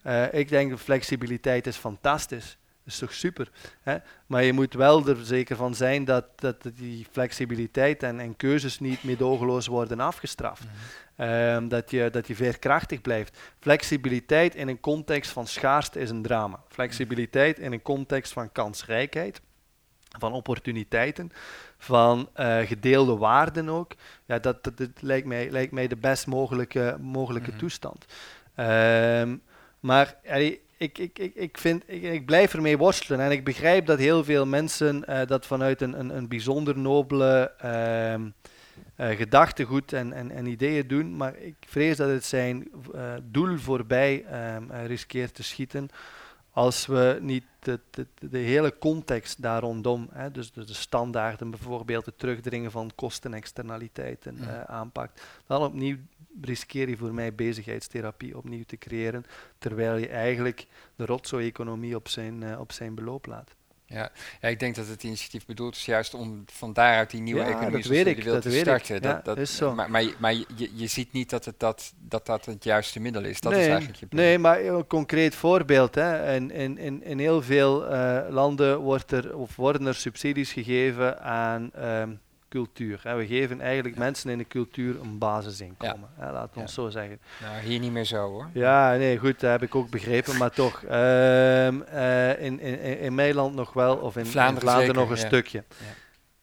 Ja. 0.03 0.25
Ik 0.31 0.49
denk 0.49 0.69
dat 0.69 0.79
flexibiliteit 0.79 1.67
is 1.67 1.77
fantastisch. 1.77 2.57
Is 2.87 2.97
toch 2.97 3.13
super. 3.13 3.49
Hè? 3.81 3.97
Maar 4.25 4.43
je 4.43 4.53
moet 4.53 4.73
wel 4.73 5.07
er 5.07 5.25
zeker 5.25 5.55
van 5.55 5.75
zijn 5.75 6.05
dat, 6.05 6.25
dat 6.35 6.55
die 6.75 7.07
flexibiliteit 7.11 8.03
en, 8.03 8.19
en 8.19 8.35
keuzes 8.35 8.79
niet 8.79 9.03
meedogenloos 9.03 9.67
worden 9.67 9.99
afgestraft. 9.99 10.63
Ehm, 11.15 11.67
dat, 11.67 11.91
je, 11.91 12.09
dat 12.09 12.27
je 12.27 12.35
veerkrachtig 12.35 13.01
blijft. 13.01 13.37
Flexibiliteit 13.59 14.55
in 14.55 14.67
een 14.67 14.79
context 14.79 15.31
van 15.31 15.47
schaarste 15.47 15.99
is 15.99 16.09
een 16.09 16.21
drama. 16.21 16.63
Flexibiliteit 16.67 17.59
in 17.59 17.71
een 17.71 17.81
context 17.81 18.33
van 18.33 18.51
kansrijkheid, 18.51 19.41
van 20.19 20.33
opportuniteiten, 20.33 21.31
van 21.77 22.29
eh, 22.33 22.59
gedeelde 22.59 23.15
waarden 23.17 23.69
ook. 23.69 23.91
Ja, 24.25 24.39
dat, 24.39 24.63
dat, 24.63 24.77
dat 24.77 25.01
lijkt, 25.01 25.27
mij, 25.27 25.49
lijkt 25.51 25.71
mij 25.71 25.87
de 25.87 25.95
best 25.97 26.27
mogelijke, 26.27 26.97
mogelijke 27.01 27.49
Mhm. 27.49 27.59
toestand. 27.59 28.05
Ehm, 28.55 29.37
maar 29.79 30.15
allee, 30.27 30.61
ik, 30.77 30.97
ik, 30.97 31.19
ik, 31.19 31.35
ik, 31.35 31.57
vind, 31.57 31.83
ik, 31.85 32.03
ik 32.03 32.25
blijf 32.25 32.53
ermee 32.53 32.77
worstelen. 32.77 33.19
En 33.19 33.31
ik 33.31 33.43
begrijp 33.43 33.85
dat 33.85 33.99
heel 33.99 34.23
veel 34.23 34.45
mensen 34.45 35.05
eh, 35.05 35.27
dat 35.27 35.45
vanuit 35.45 35.81
een, 35.81 35.99
een, 35.99 36.17
een 36.17 36.27
bijzonder 36.27 36.77
nobele 36.77 37.51
ehm, 37.57 38.29
eh, 38.95 39.09
gedachtegoed 39.09 39.93
en, 39.93 40.13
en, 40.13 40.31
en 40.31 40.45
ideeën 40.45 40.87
doen. 40.87 41.17
Maar 41.17 41.37
ik 41.37 41.55
vrees 41.67 41.97
dat 41.97 42.09
het 42.09 42.25
zijn 42.25 42.67
eh, 42.93 43.13
doel 43.23 43.57
voorbij 43.57 44.25
ehm, 44.25 44.71
eh, 44.71 44.85
riskeert 44.85 45.33
te 45.33 45.43
schieten. 45.43 45.89
Als 46.51 46.85
we 46.85 47.17
niet 47.21 47.43
de, 47.59 47.79
de, 47.89 48.07
de 48.19 48.37
hele 48.37 48.77
context 48.77 49.41
daar 49.41 49.61
rondom, 49.61 50.09
hè, 50.11 50.31
dus 50.31 50.51
de, 50.51 50.65
de 50.65 50.73
standaarden 50.73 51.49
bijvoorbeeld, 51.49 52.05
het 52.05 52.19
terugdringen 52.19 52.71
van 52.71 52.91
kosten 52.95 53.31
en 53.31 53.37
externaliteiten 53.37 54.37
eh, 54.39 54.61
aanpakt, 54.61 55.21
dan 55.47 55.61
opnieuw 55.61 55.97
riskeer 56.41 56.89
je 56.89 56.97
voor 56.97 57.13
mij 57.13 57.35
bezigheidstherapie 57.35 58.37
opnieuw 58.37 58.63
te 58.67 58.77
creëren, 58.77 59.25
terwijl 59.57 59.95
je 59.97 60.07
eigenlijk 60.07 60.65
de 60.95 61.05
rotzooi-economie 61.05 61.95
op 61.95 62.07
zijn, 62.07 62.43
eh, 62.43 62.59
op 62.59 62.71
zijn 62.71 62.95
beloop 62.95 63.25
laat. 63.25 63.55
Ja, 63.89 64.11
ik 64.41 64.59
denk 64.59 64.75
dat 64.75 64.87
het 64.87 65.03
initiatief 65.03 65.45
bedoeld 65.45 65.75
is 65.75 65.85
juist 65.85 66.13
om 66.13 66.43
van 66.45 66.73
daaruit 66.73 67.09
die 67.09 67.21
nieuwe 67.21 67.39
Ja, 67.41 67.47
economie 67.47 67.71
dat 67.81 67.85
weet 67.85 68.05
ik, 68.07 68.23
dat 68.23 68.41
te 68.41 68.49
weet 68.49 68.57
ik. 68.57 68.63
starten. 68.63 68.95
Ja, 68.95 69.01
dat, 69.13 69.25
dat, 69.25 69.37
is 69.37 69.55
zo. 69.55 69.75
Maar, 69.75 69.91
maar, 69.91 70.03
je- 70.03 70.15
maar 70.19 70.33
je, 70.33 70.45
je, 70.55 70.69
je 70.73 70.87
ziet 70.87 71.11
niet 71.11 71.29
dat, 71.29 71.45
het 71.45 71.59
dat, 71.59 71.93
dat 71.99 72.25
dat 72.25 72.45
het 72.45 72.63
juiste 72.63 72.99
middel 72.99 73.23
is. 73.23 73.39
Dat 73.39 73.51
nee, 73.51 73.61
is 73.61 73.67
eigenlijk 73.67 73.99
je 73.99 74.05
punt. 74.05 74.21
nee, 74.21 74.37
maar 74.37 74.61
een 74.65 74.87
concreet 74.87 75.35
voorbeeld. 75.35 75.95
Hè. 75.95 76.35
In, 76.35 76.51
in, 76.51 76.77
in, 76.77 77.03
in 77.03 77.19
heel 77.19 77.41
veel 77.41 77.87
eh, 77.87 78.29
landen 78.29 78.77
wordt 78.79 79.11
er, 79.11 79.37
of 79.37 79.55
worden 79.55 79.87
er 79.87 79.95
subsidies 79.95 80.51
gegeven 80.53 81.21
aan 81.21 81.71
ehm, 81.73 82.11
cultuur. 82.49 82.99
Hè. 83.03 83.15
We 83.15 83.25
geven 83.27 83.61
eigenlijk 83.61 83.95
mensen 83.97 84.29
in 84.29 84.37
de 84.37 84.47
cultuur 84.47 84.99
een 85.01 85.17
basisinkomen. 85.17 86.09
Hè, 86.15 86.31
laten 86.31 86.49
we 86.49 86.55
Ja. 86.55 86.61
ons 86.61 86.73
zo 86.73 86.89
zeggen. 86.89 87.19
Nou, 87.41 87.59
hier 87.65 87.79
niet 87.79 87.91
meer 87.91 88.05
zo 88.05 88.29
hoor. 88.29 88.49
Ja, 88.53 88.95
nee, 88.95 89.17
goed, 89.17 89.39
dat 89.39 89.51
heb 89.51 89.61
ik 89.63 89.75
ook 89.75 89.89
begrepen, 89.89 90.37
maar 90.37 90.51
toch. 90.51 90.83
eh, 90.83 91.67
in, 91.67 91.89
in, 92.39 92.59
in 92.59 92.99
in 92.99 93.15
mijn 93.15 93.33
land 93.35 93.55
nog 93.55 93.73
wel, 93.73 93.95
of 93.95 94.15
in 94.17 94.23
in 94.25 94.31
Vlaanderen 94.31 94.69
zeker, 94.79 94.93
nog 94.93 95.09
een 95.09 95.15
ja. 95.15 95.25
stukje. 95.27 95.63
Ja. 95.77 95.85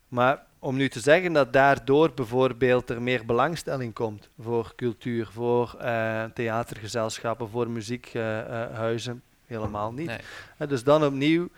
Maar 0.09 0.43
om 0.59 0.77
nu 0.77 0.89
te 0.89 1.01
zeggen 1.01 1.33
dat 1.33 1.53
daardoor 1.53 2.13
bijvoorbeeld 2.15 2.91
er 2.91 3.03
meer 3.03 3.27
belangstelling 3.27 3.95
komt 3.95 4.29
voor 4.41 4.73
cultuur, 4.77 5.29
voor 5.33 5.75
eh, 5.81 6.25
theatergezelschappen, 6.35 7.49
voor 7.49 7.69
muziekhuizen, 7.71 9.23
helemaal 9.47 9.93
niet. 9.93 10.07
Nee. 10.07 10.19
Eh, 10.57 10.69
dus 10.69 10.85
dan 10.85 11.05
opnieuw 11.05 11.49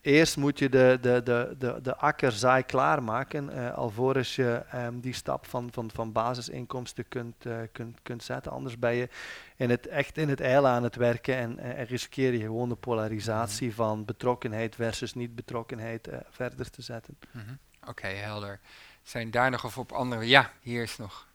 eerst 0.00 0.36
moet 0.36 0.58
je 0.58 0.68
de, 0.68 0.98
de, 1.00 1.22
de, 1.22 1.54
de, 1.58 1.78
de 1.82 1.96
akker 1.96 2.32
zaai 2.32 2.62
klaarmaken, 2.62 3.50
uh, 3.56 3.74
alvorens 3.74 4.36
je 4.36 4.62
um, 4.74 5.00
die 5.00 5.12
stap 5.12 5.46
van, 5.46 5.68
van, 5.72 5.90
van 5.94 6.12
basisinkomsten 6.12 7.08
kunt, 7.08 7.46
uh, 7.46 7.58
kunt, 7.72 7.98
kunt 8.02 8.22
zetten. 8.22 8.52
Anders 8.52 8.78
ben 8.78 8.94
je 8.94 9.08
in 9.56 9.70
het, 9.70 9.86
echt 9.86 10.18
in 10.18 10.28
het 10.28 10.40
eil 10.40 10.66
aan 10.66 10.82
het 10.82 10.96
werken 10.96 11.36
en, 11.36 11.58
en 11.58 11.84
riskeer 11.84 12.32
je 12.32 12.40
gewoon 12.40 12.68
de 12.68 12.74
polarisatie 12.74 13.74
van 13.74 14.04
betrokkenheid 14.04 14.74
versus 14.74 15.14
niet 15.14 15.34
betrokkenheid 15.34 16.08
uh, 16.08 16.16
verder 16.30 16.70
te 16.70 16.82
zetten. 16.82 17.18
Mm 17.30 17.40
-hmm. 17.40 17.58
Oké, 17.80 17.90
okay, 17.90 18.14
helder. 18.14 18.60
Zijn 19.02 19.30
daar 19.30 19.50
nog 19.50 19.64
of 19.64 19.78
op 19.78 19.92
andere? 19.92 20.28
Ja, 20.28 20.52
hier 20.60 20.82
is 20.82 20.96
nog. 20.96 21.26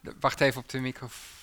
De, 0.00 0.14
wacht 0.20 0.40
even 0.40 0.60
op 0.60 0.68
de 0.68 0.80
microfoon. 0.80 1.34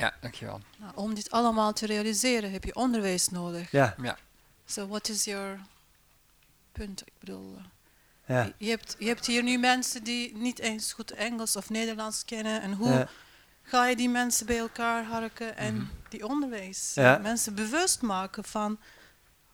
Ja, 0.00 0.12
dankjewel. 0.20 0.60
Nou, 0.78 0.92
om 0.94 1.14
dit 1.14 1.30
allemaal 1.30 1.72
te 1.72 1.86
realiseren 1.86 2.52
heb 2.52 2.64
je 2.64 2.74
onderwijs 2.74 3.28
nodig. 3.28 3.70
Ja. 3.70 3.94
ja. 4.02 4.16
So 4.66 4.86
what 4.86 5.08
is 5.08 5.24
your 5.24 5.60
punt? 6.72 7.00
Ik 7.06 7.12
bedoel, 7.18 7.56
uh, 7.58 7.64
ja. 8.26 8.52
je, 8.58 8.68
hebt, 8.70 8.96
je 8.98 9.06
hebt 9.06 9.26
hier 9.26 9.42
nu 9.42 9.58
mensen 9.58 10.04
die 10.04 10.36
niet 10.36 10.58
eens 10.58 10.92
goed 10.92 11.10
Engels 11.10 11.56
of 11.56 11.70
Nederlands 11.70 12.24
kennen. 12.24 12.62
En 12.62 12.72
hoe 12.72 12.88
Ja. 12.92 13.08
ga 13.62 13.86
je 13.86 13.96
die 13.96 14.08
mensen 14.08 14.46
bij 14.46 14.58
elkaar 14.58 15.04
harken 15.04 15.56
en 15.56 15.74
Mhm. 15.74 15.84
die 16.08 16.26
onderwijs? 16.26 16.92
Ja. 16.94 17.18
Mensen 17.18 17.54
bewust 17.54 18.02
maken 18.02 18.44
van 18.44 18.78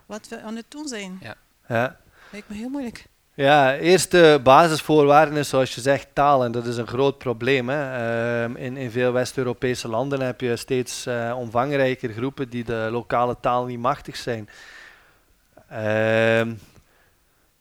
wat 0.06 0.28
we 0.28 0.40
aan 0.42 0.56
het 0.56 0.70
doen 0.70 0.88
zijn. 0.88 1.20
Ja. 1.68 1.98
Lijkt 2.30 2.48
me 2.48 2.54
heel 2.56 2.68
moeilijk. 2.68 3.06
Ja, 3.36 3.76
eerste 3.76 4.40
basisvoorwaarden 4.42 5.36
is 5.36 5.48
zoals 5.48 5.74
je 5.74 5.80
zegt 5.80 6.08
taal 6.12 6.44
en 6.44 6.52
dat 6.52 6.66
is 6.66 6.76
een 6.76 6.86
groot 6.86 7.18
probleem. 7.18 7.68
Hè. 7.68 7.82
Ehm, 8.44 8.56
in, 8.56 8.76
in 8.76 8.90
veel 8.90 9.12
West-Europese 9.12 9.88
landen 9.88 10.20
heb 10.20 10.40
je 10.40 10.56
steeds 10.56 11.06
eh, 11.06 11.34
omvangrijker 11.38 12.12
groepen 12.12 12.48
die 12.48 12.64
de 12.64 12.88
lokale 12.90 13.36
taal 13.40 13.64
niet 13.64 13.78
machtig 13.78 14.16
zijn. 14.16 14.48
Ehm, 15.68 16.54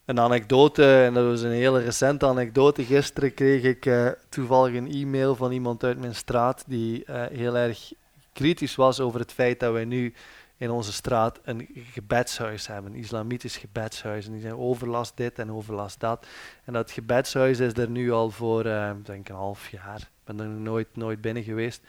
een 0.06 0.20
anekdote, 0.20 1.04
en 1.04 1.14
dat 1.14 1.26
was 1.26 1.42
een 1.42 1.52
hele 1.52 1.82
recente 1.82 2.26
anekdote. 2.26 2.84
Gisteren 2.84 3.34
kreeg 3.34 3.64
ik 3.64 3.86
eh, 3.86 4.08
toevallig 4.30 4.76
een 4.76 4.92
e-mail 4.92 5.36
van 5.36 5.52
iemand 5.52 5.84
uit 5.84 6.00
mijn 6.00 6.16
straat 6.16 6.64
die 6.68 7.06
eh, 7.06 7.24
heel 7.32 7.58
erg 7.58 7.94
kritisch 8.34 8.76
was 8.76 9.00
over 9.00 9.20
het 9.20 9.32
feit 9.32 9.60
dat 9.60 9.74
wij 9.74 9.86
nu 9.86 10.14
in 10.58 10.72
onze 10.72 10.94
straat 10.94 11.40
een 11.44 11.68
gebedshuis 11.92 12.68
hebben, 12.68 12.92
een 12.92 13.00
islamitisch 13.00 13.58
gebedshuis. 13.58 14.26
En 14.26 14.32
die 14.32 14.42
zijn 14.42 14.58
overlast 14.58 15.18
dit 15.18 15.40
en 15.40 15.52
overlast 15.52 16.00
dat. 16.00 16.28
En 16.64 16.74
dat 16.74 16.92
gebedshuis 16.92 17.60
is 17.60 17.74
er 17.74 17.90
nu 17.90 18.12
al 18.12 18.30
voor, 18.30 18.66
eh, 18.66 18.92
denk 19.04 19.30
een 19.30 19.36
half 19.36 19.70
jaar. 19.70 20.00
Ik 20.00 20.36
ben 20.36 20.40
er 20.40 20.48
nooit, 20.48 20.88
nooit 20.94 21.22
binnen 21.22 21.44
geweest. 21.44 21.82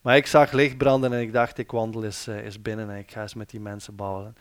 Maar 0.00 0.16
ik 0.16 0.26
zag 0.26 0.52
licht 0.52 0.76
branden 0.76 1.12
en 1.12 1.20
ik 1.20 1.32
dacht, 1.32 1.58
ik 1.58 1.70
wandel 1.70 2.04
eens, 2.04 2.26
eens 2.26 2.62
binnen 2.62 2.90
en 2.90 2.98
ik 2.98 3.10
ga 3.10 3.22
eens 3.22 3.34
met 3.34 3.50
die 3.50 3.60
mensen 3.60 3.96
babbelen. 3.96 4.36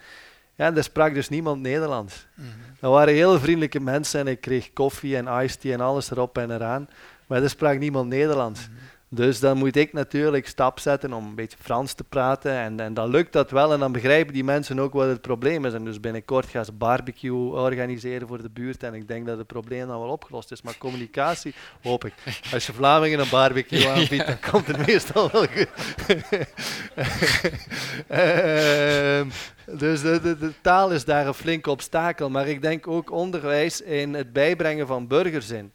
Ja, 0.55 0.65
en 0.65 0.77
er 0.77 0.83
sprak 0.83 1.13
dus 1.13 1.29
niemand 1.29 1.61
Nederlands. 1.61 2.27
Mhm. 2.33 2.47
Dat 2.79 2.91
waren 2.91 3.13
heel 3.13 3.39
vriendelijke 3.39 3.79
mensen 3.79 4.19
en 4.19 4.27
ik 4.27 4.41
kreeg 4.41 4.73
koffie 4.73 5.17
en 5.17 5.43
iced 5.43 5.61
tea 5.61 5.73
en 5.73 5.81
alles 5.81 6.11
erop 6.11 6.37
en 6.37 6.51
eraan. 6.51 6.89
Maar 7.27 7.43
er 7.43 7.49
sprak 7.49 7.79
niemand 7.79 8.09
Nederlands. 8.09 8.69
Dus 9.13 9.39
dan 9.39 9.57
moet 9.57 9.75
ik 9.75 9.93
natuurlijk 9.93 10.47
stap 10.47 10.79
zetten 10.79 11.13
om 11.13 11.25
een 11.25 11.35
beetje 11.35 11.57
Frans 11.61 11.93
te 11.93 12.03
praten. 12.03 12.51
En, 12.51 12.79
en 12.79 12.93
dan 12.93 13.09
lukt 13.09 13.33
dat 13.33 13.51
wel 13.51 13.73
en 13.73 13.79
dan 13.79 13.91
begrijpen 13.91 14.33
die 14.33 14.43
mensen 14.43 14.79
ook 14.79 14.93
wat 14.93 15.07
het 15.07 15.21
probleem 15.21 15.65
is. 15.65 15.73
En 15.73 15.85
dus 15.85 15.99
binnenkort 15.99 16.45
gaan 16.45 16.65
ze 16.65 16.71
barbecue 16.71 17.51
organiseren 17.51 18.27
voor 18.27 18.41
de 18.41 18.49
buurt. 18.49 18.83
En 18.83 18.93
ik 18.93 19.07
denk 19.07 19.25
dat 19.25 19.37
het 19.37 19.47
probleem 19.47 19.87
dan 19.87 19.99
wel 19.99 20.09
opgelost 20.09 20.51
is. 20.51 20.61
Maar 20.61 20.77
communicatie, 20.77 21.53
hoop 21.81 22.05
ik. 22.05 22.13
Als 22.53 22.65
je 22.65 22.73
Vlamingen 22.73 23.19
een 23.19 23.29
barbecue 23.29 23.89
aanbiedt, 23.95 24.27
dan 24.27 24.39
komt 24.51 24.67
het 24.67 24.87
meestal 24.87 25.29
wel 25.31 25.45
goed. 25.45 25.67
Ehm, 28.07 29.29
dus 29.65 30.01
de, 30.01 30.21
de, 30.21 30.37
de 30.37 30.53
taal 30.61 30.91
is 30.91 31.05
daar 31.05 31.27
een 31.27 31.33
flink 31.33 31.67
obstakel. 31.67 32.29
Maar 32.29 32.47
ik 32.47 32.61
denk 32.61 32.87
ook 32.87 33.11
onderwijs 33.11 33.81
in 33.81 34.13
het 34.13 34.33
bijbrengen 34.33 34.87
van 34.87 35.07
burgerzin. 35.07 35.71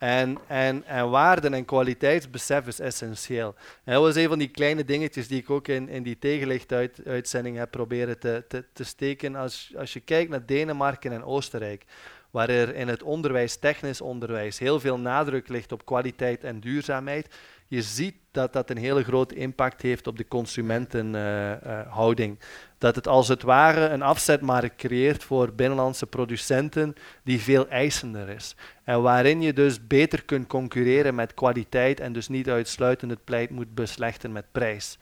En, 0.00 0.38
en, 0.46 0.86
en 0.86 1.10
waarden 1.10 1.54
en 1.54 1.64
kwaliteitsbesef 1.64 2.66
is 2.66 2.80
essentieel. 2.80 3.54
En 3.84 3.92
dat 3.92 4.02
was 4.02 4.14
een 4.14 4.28
van 4.28 4.38
die 4.38 4.48
kleine 4.48 4.84
dingetjes 4.84 5.28
die 5.28 5.40
ik 5.40 5.50
ook 5.50 5.68
in, 5.68 5.88
in 5.88 6.02
die 6.02 6.18
tegenlichtuitzending 6.18 7.56
heb 7.56 7.70
proberen 7.70 8.18
te, 8.18 8.44
te, 8.48 8.64
te 8.72 8.84
steken. 8.84 9.36
Als, 9.36 9.72
als 9.76 9.92
je 9.92 10.00
kijkt 10.00 10.30
naar 10.30 10.46
Denemarken 10.46 11.12
en 11.12 11.24
Oostenrijk, 11.24 11.84
waar 12.30 12.48
er 12.48 12.74
in 12.74 12.88
het 12.88 13.02
onderwijs, 13.02 13.56
technisch 13.56 14.00
onderwijs, 14.00 14.58
heel 14.58 14.80
veel 14.80 14.98
nadruk 14.98 15.48
ligt 15.48 15.72
op 15.72 15.84
kwaliteit 15.84 16.44
en 16.44 16.60
duurzaamheid, 16.60 17.34
je 17.66 17.82
ziet 17.82 18.14
dat 18.30 18.52
dat 18.52 18.70
een 18.70 18.76
hele 18.76 19.04
grote 19.04 19.34
impact 19.34 19.82
heeft 19.82 20.06
op 20.06 20.16
de 20.16 20.28
consumentenhouding. 20.28 22.38
Dat 22.80 22.94
het 22.94 23.08
als 23.08 23.28
het 23.28 23.42
ware 23.42 23.88
een 23.88 24.02
afzetmarkt 24.02 24.76
creëert 24.76 25.24
voor 25.24 25.52
binnenlandse 25.52 26.06
producenten 26.06 26.94
die 27.24 27.40
veel 27.40 27.68
eisender 27.68 28.28
is. 28.28 28.54
En 28.84 29.02
waarin 29.02 29.42
je 29.42 29.52
dus 29.52 29.86
beter 29.86 30.24
kunt 30.24 30.46
concurreren 30.46 31.14
met 31.14 31.34
kwaliteit 31.34 32.00
en 32.00 32.12
dus 32.12 32.28
niet 32.28 32.48
uitsluitend 32.48 33.10
het 33.10 33.24
pleit 33.24 33.50
moet 33.50 33.74
beslechten 33.74 34.32
met 34.32 34.44
prijs. 34.52 34.98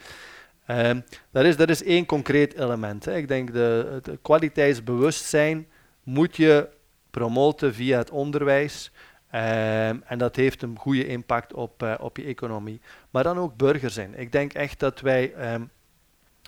Ehm, 0.66 1.00
dat, 1.30 1.44
is, 1.44 1.56
dat 1.56 1.70
is 1.70 1.82
één 1.82 2.06
concreet 2.06 2.55
element. 2.55 3.05
Hè. 3.05 3.16
Ik 3.16 3.28
denk 3.28 3.52
de, 3.52 4.00
het 4.05 4.18
kwaliteitsbewustzijn 4.22 5.66
moet 6.02 6.36
je 6.36 6.68
promoten 7.10 7.74
via 7.74 7.98
het 7.98 8.10
onderwijs. 8.10 8.90
Ehm, 9.30 9.96
en 10.05 10.18
dat 10.18 10.36
heeft 10.36 10.62
een 10.62 10.78
goede 10.78 11.06
impact 11.06 11.55
op, 11.55 11.82
eh, 11.82 11.94
op 12.00 12.16
je 12.16 12.24
economie. 12.24 12.80
Maar 13.10 13.22
dan 13.22 13.38
ook 13.38 13.56
burgerzin. 13.56 14.14
Ik 14.18 14.32
denk 14.32 14.52
echt 14.52 14.80
dat 14.80 15.00
wij 15.00 15.32
ehm, 15.32 15.62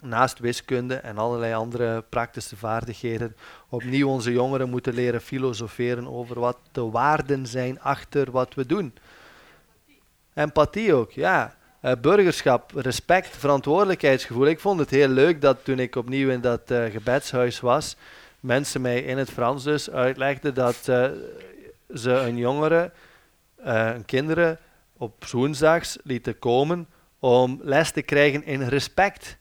naast 0.03 0.39
wiskunde 0.39 0.95
en 0.95 1.19
allerlei 1.19 1.55
andere 1.55 2.03
praktische 2.09 2.57
vaardigheden 2.57 3.37
opnieuw 3.69 4.09
onze 4.09 4.33
jongeren 4.33 4.71
moeten 4.71 4.95
leren 4.95 5.21
filosoferen 5.21 6.09
over 6.09 6.41
wat 6.41 6.59
de 6.73 6.91
waarden 6.91 7.47
zijn 7.47 7.81
achter 7.81 8.31
wat 8.31 8.55
we 8.55 8.67
doen. 8.67 8.95
Empathie 10.35 10.95
ook, 10.95 11.13
ja. 11.13 11.55
Eh, 11.81 11.93
burgerschap, 12.01 12.73
respect, 12.75 13.37
verantwoordelijkheidsgevoel. 13.37 14.47
Ik 14.47 14.61
vond 14.61 14.81
het 14.81 14.91
heel 14.91 15.09
leuk 15.09 15.41
dat 15.41 15.65
toen 15.65 15.79
ik 15.79 15.97
opnieuw 15.97 16.31
in 16.31 16.41
dat 16.41 16.71
eh, 16.71 16.85
gebedshuis 16.85 17.61
was, 17.61 17.97
mensen 18.41 18.81
mij 18.81 19.03
in 19.03 19.19
het 19.19 19.31
Frans 19.31 19.65
dus 19.65 19.91
uitlegden 19.91 20.55
dat 20.55 20.89
eh, 20.89 21.05
ze 21.95 22.11
een 22.11 22.37
jongere, 22.37 22.91
een 23.57 24.05
kinderen 24.05 24.59
op 24.97 25.25
woensdags 25.25 25.99
lieten 26.03 26.39
komen 26.39 26.87
om 27.19 27.61
les 27.63 27.91
te 27.91 28.03
krijgen 28.03 28.45
in 28.45 28.63
respect. 28.63 29.39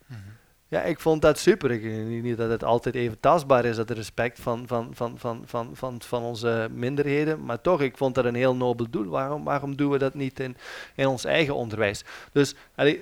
Ja, 0.69 0.81
ik 0.81 0.99
vond 0.99 1.21
dat 1.21 1.39
super. 1.39 1.71
Ik 1.71 1.83
niet 2.23 2.37
dat 2.37 2.49
het 2.49 2.63
altijd 2.63 2.95
even 2.95 3.19
tastbaar 3.19 3.65
is, 3.65 3.75
dat 3.75 3.89
respect 3.89 4.39
van, 4.39 4.63
van, 4.67 4.89
van, 4.93 5.13
van, 5.17 5.43
van, 5.45 5.69
van, 5.73 6.01
van 6.01 6.23
onze 6.23 6.69
minderheden. 6.73 7.45
Maar 7.45 7.61
toch, 7.61 7.81
ik 7.81 7.97
vond 7.97 8.15
dat 8.15 8.25
een 8.25 8.35
heel 8.35 8.55
nobel 8.55 8.89
doel. 8.89 9.05
Waarom, 9.05 9.43
waarom 9.43 9.75
doen 9.75 9.91
we 9.91 9.97
dat 9.97 10.13
niet 10.13 10.39
in, 10.39 10.57
in 10.95 11.07
ons 11.07 11.25
eigen 11.25 11.55
onderwijs? 11.55 12.03
Dus 12.31 12.55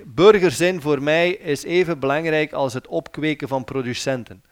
burgerzin 0.06 0.80
voor 0.80 1.02
mij 1.02 1.30
is 1.30 1.62
even 1.64 1.98
belangrijk 1.98 2.52
als 2.52 2.74
het 2.74 2.86
opkweken 2.86 3.48
van 3.48 3.64
producenten. 3.64 4.42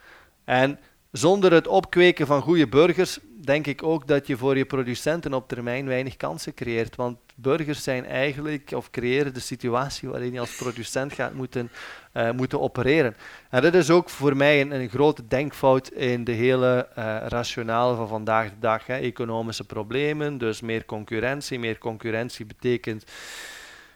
En 0.45 0.79
zonder 1.13 1.53
het 1.53 1.67
opkweken 1.67 2.27
van 2.27 2.43
goede 2.43 2.69
burgers, 2.69 3.19
denk 3.41 3.67
ik 3.67 3.83
ook 3.83 4.07
dat 4.07 4.27
je 4.27 4.37
voor 4.37 4.57
je 4.57 4.67
producenten 4.67 5.35
op 5.35 5.49
termijn 5.49 5.87
weinig 5.87 6.17
kansen 6.17 6.55
creëert. 6.55 6.97
Want 6.97 7.19
burgers 7.35 7.83
zijn 7.83 8.07
eigenlijk, 8.07 8.71
of 8.75 8.91
creëren 8.91 9.35
de 9.35 9.41
situatie 9.41 10.09
waarin 10.09 10.33
je 10.33 10.41
als 10.41 10.57
producent 10.57 11.13
gaat 11.13 11.35
moeten, 11.35 11.71
uh, 12.17 12.31
moeten 12.31 12.61
opereren. 12.61 13.17
En 13.51 13.63
dat 13.63 13.75
is 13.75 13.91
ook 13.91 14.11
voor 14.11 14.37
mij 14.37 14.61
een, 14.61 14.71
een 14.71 14.89
grote 14.89 15.27
denkfout 15.29 15.89
in 15.89 16.25
de 16.25 16.33
hele 16.33 16.89
uh, 16.99 17.17
rationale 17.29 17.97
van 17.97 18.09
vandaag 18.09 18.49
de 18.49 18.59
dag. 18.61 18.87
Hè. 18.87 18.97
Economische 18.97 19.65
problemen, 19.65 20.39
dus 20.39 20.61
meer 20.61 20.85
concurrentie. 20.85 21.59
Meer 21.59 21.79
concurrentie 21.79 22.47
betekent 22.47 23.05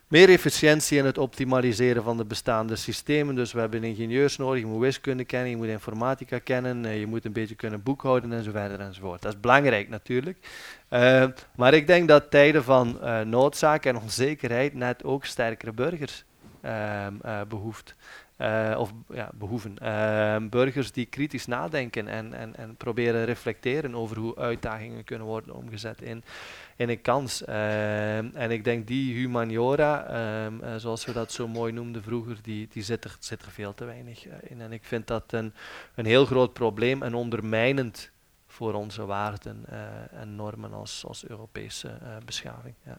meer 0.09 0.29
efficiëntie 0.29 0.99
in 0.99 1.05
het 1.05 1.19
optimaliseren 1.19 2.03
van 2.03 2.17
de 2.17 2.25
bestaande 2.25 2.77
systemen. 2.77 3.35
Dus 3.35 3.53
we 3.53 3.61
hebben 3.61 3.85
ingenieurs 3.85 4.37
nodig, 4.37 4.61
je 4.61 4.67
moet 4.67 4.81
wiskunde 4.81 5.25
kennen, 5.25 5.51
je 5.51 5.57
moet 5.57 5.67
informatica 5.67 6.39
kennen, 6.39 6.85
uh, 6.85 7.01
je 7.01 7.07
moet 7.07 7.25
een 7.25 7.33
beetje 7.33 7.55
kunnen 7.55 7.83
boekhouden 7.83 8.33
en 8.33 8.43
zo 8.43 8.51
verder 8.51 8.81
enzovoort. 8.81 9.23
Dat 9.23 9.33
is 9.33 9.41
belangrijk 9.41 9.89
natuurlijk. 9.89 10.39
Maar 11.57 11.75
ik 11.75 11.87
denk 11.87 12.09
dat 12.09 12.31
tijden 12.31 12.65
van 12.65 12.99
noodzaak 13.25 13.85
en 13.85 13.97
onzekerheid 13.97 14.75
net 14.75 15.05
ook 15.05 15.25
sterkere 15.25 15.73
burgers 15.73 16.25
behoeft. 17.49 17.95
of 18.77 18.93
ja, 19.13 19.31
behoeven. 19.35 19.77
burgers 20.51 20.93
die 20.93 21.07
kritisch 21.07 21.47
nadenken 21.47 22.09
en, 22.09 22.35
en, 22.35 22.57
en 22.57 22.77
proberen 22.77 23.25
reflecteren 23.25 23.95
over 23.95 24.17
hoe 24.19 24.37
uitdagingen 24.37 25.05
kunnen 25.05 25.27
worden 25.27 25.55
omgezet 25.55 26.03
in, 26.03 26.25
in 26.77 26.89
een 26.89 27.01
kans. 27.01 27.43
Uh, 27.43 28.17
en 28.19 28.51
ik 28.51 28.65
denk 28.65 28.87
die 28.87 29.15
humaniora, 29.15 30.11
uh, 30.11 30.75
zoals 30.77 31.05
we 31.05 31.13
dat 31.13 31.33
zo 31.33 31.49
mooi 31.49 31.73
noemden 31.73 32.03
vroeger, 32.03 32.39
die, 32.43 32.69
die 32.73 32.83
zit, 32.83 33.05
er, 33.05 33.17
zit 33.19 33.43
er 33.43 33.51
veel 33.51 33.75
te 33.75 33.85
weinig 33.85 34.27
in. 34.27 34.61
En 34.61 34.73
ik 34.73 34.85
vind 34.85 35.07
dat 35.07 35.33
een, 35.33 35.55
een 35.95 36.07
heel 36.07 36.27
groot 36.27 36.53
probleem 36.53 37.03
en 37.03 37.15
ondermijnend 37.15 38.11
voor 38.47 38.75
onze 38.75 39.05
waarden 39.05 39.65
eh, 39.69 40.21
en 40.21 40.35
normen 40.35 40.73
als, 40.73 41.05
als 41.07 41.29
Europese 41.29 41.89
eh, 41.89 42.17
beschaving. 42.25 42.75
Ja. 42.85 42.99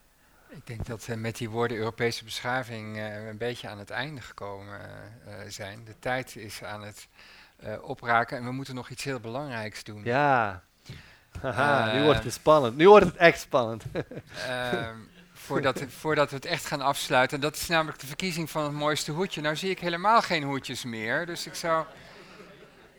Ik 0.52 0.68
denk 0.68 0.86
dat 0.86 1.06
we 1.06 1.16
met 1.16 1.38
die 1.38 1.50
woorden 1.50 1.78
Europese 1.78 2.24
beschaving 2.24 2.98
eh, 2.98 3.28
een 3.28 3.38
beetje 3.38 3.70
aan 3.70 3.80
het 3.80 3.90
einde 3.90 4.22
gekomen 4.22 4.80
eh, 4.80 5.34
zijn. 5.48 5.84
De 5.86 5.96
tijd 6.00 6.36
is 6.36 6.64
aan 6.64 6.84
het 6.84 7.08
eh, 7.56 7.74
opraken 7.84 8.38
en 8.38 8.44
we 8.44 8.52
moeten 8.52 8.76
nog 8.76 8.90
iets 8.90 9.04
heel 9.04 9.20
belangrijks 9.20 9.84
doen. 9.84 10.02
Ja. 10.04 10.64
Haha, 11.42 11.94
nu 11.94 12.04
wordt 12.04 12.24
het 12.24 12.34
spannend. 12.34 12.78
Nu 12.78 12.88
wordt 12.88 13.06
het 13.06 13.16
echt 13.16 13.40
spannend. 13.40 13.84
Ehm, 14.48 14.96
voordat, 15.34 15.84
voordat 15.88 16.30
we 16.30 16.36
het 16.36 16.46
echt 16.46 16.66
gaan 16.66 16.82
afsluiten. 16.82 17.38
En 17.38 17.44
dat 17.44 17.56
is 17.56 17.68
namelijk 17.68 18.00
de 18.00 18.08
verkiezing 18.08 18.50
van 18.50 18.64
het 18.64 18.74
mooiste 18.74 19.12
hoedje. 19.12 19.42
Nou 19.42 19.56
zie 19.56 19.70
ik 19.70 19.80
helemaal 19.80 20.22
geen 20.22 20.44
hoedjes 20.44 20.84
meer, 20.84 21.26
dus 21.26 21.46
ik 21.46 21.56
zou, 21.56 21.86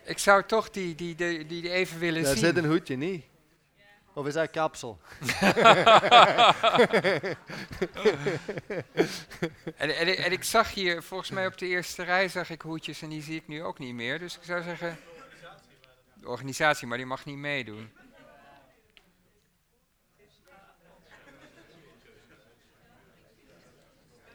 ik 0.03 0.17
zou 0.17 0.43
toch 0.43 0.69
die, 0.69 0.95
die, 0.95 1.15
die, 1.15 1.45
die 1.45 1.69
even 1.69 1.99
willen 1.99 2.23
Daar 2.23 2.31
zien. 2.31 2.45
zit 2.45 2.57
een 2.57 2.65
hoedje, 2.65 2.95
niet? 2.95 3.25
Of 4.13 4.27
is 4.27 4.33
dat 4.33 4.49
kapsel? 4.51 4.99
en, 9.77 9.95
en, 9.97 10.07
ik- 10.07 10.17
en 10.17 10.31
ik 10.31 10.43
zag 10.43 10.73
hier, 10.73 11.03
volgens 11.03 11.29
mij 11.29 11.47
op 11.47 11.57
de 11.57 11.65
eerste 11.67 12.03
rij 12.03 12.27
zag 12.29 12.49
ik 12.49 12.61
hoedjes 12.61 13.01
en 13.01 13.09
die 13.09 13.21
zie 13.21 13.35
ik 13.35 13.47
nu 13.47 13.63
ook 13.63 13.79
niet 13.79 13.93
meer. 13.93 14.19
Dus 14.19 14.37
ik 14.37 14.43
zou 14.43 14.63
zeggen, 14.63 14.97
de 16.13 16.27
organisatie, 16.27 16.87
maar 16.87 16.97
die 16.97 17.05
mag 17.05 17.25
niet 17.25 17.37
meedoen. 17.37 17.91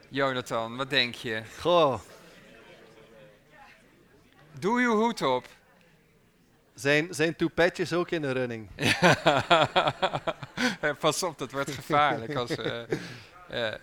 Jonathan, 0.08 0.76
wat 0.76 0.90
denk 0.90 1.14
je? 1.14 1.42
Goh, 1.60 2.00
Doe 4.58 4.80
uw 4.80 4.94
hoed 4.96 5.22
op. 5.22 5.46
zijn, 6.80 7.06
zijn 7.10 7.36
toepetjes 7.36 7.92
ook 7.92 8.10
in 8.10 8.22
de 8.22 8.30
running? 8.32 8.68
Eh, 10.80 10.90
Pas 10.98 11.22
op, 11.22 11.38
dat 11.38 11.50
wordt 11.52 11.70
gevaarlijk. 11.70 12.34
Als, 12.34 12.50
eh, 12.50 12.82
eh, 13.48 13.74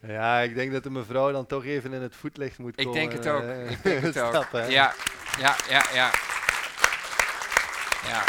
Ja, 0.00 0.38
ik 0.40 0.54
denk 0.54 0.72
dat 0.72 0.82
de 0.82 0.90
mevrouw 0.90 1.32
dan 1.32 1.46
toch 1.46 1.64
even 1.64 1.92
in 1.92 2.02
het 2.02 2.16
voetlicht 2.16 2.58
moet 2.58 2.80
ik 2.80 2.84
komen. 2.86 3.00
denk 3.00 3.12
het 3.12 3.26
ook. 3.28 3.42
eh, 3.42 3.70
Ik 3.70 3.82
denk 3.82 4.00
het 4.02 4.18
ook. 4.22 4.28
stappen. 4.28 4.70
Ja, 4.70 4.94
ja, 5.40 5.56
ja, 5.68 5.84
ja. 5.94 6.10
ja. 8.06 8.22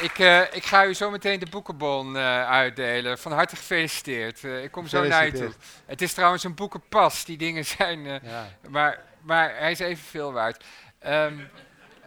Ik, 0.00 0.18
eh, 0.18 0.40
ik 0.54 0.64
ga 0.64 0.84
u 0.86 0.94
zo 0.94 1.10
meteen 1.10 1.38
de 1.38 1.46
boekenbon 1.50 2.16
eh, 2.16 2.48
uitdelen. 2.50 3.18
Van 3.18 3.32
harte 3.32 3.56
gefeliciteerd. 3.56 4.44
Eh, 4.44 4.62
ik 4.62 4.70
kom 4.70 4.86
zo 4.86 5.04
naar 5.06 5.26
je 5.26 5.32
toe. 5.32 5.50
Het 5.86 6.02
is 6.02 6.12
trouwens 6.14 6.44
een 6.44 6.54
boekenpas. 6.54 7.24
Die 7.24 7.38
dingen 7.38 7.64
zijn... 7.64 8.06
eh, 8.06 8.22
Ja. 8.22 8.46
maar, 8.68 9.02
maar 9.20 9.54
hij 9.56 9.70
is 9.70 9.78
evenveel 9.78 10.32
waard. 10.32 10.64
Ehm 10.98 11.34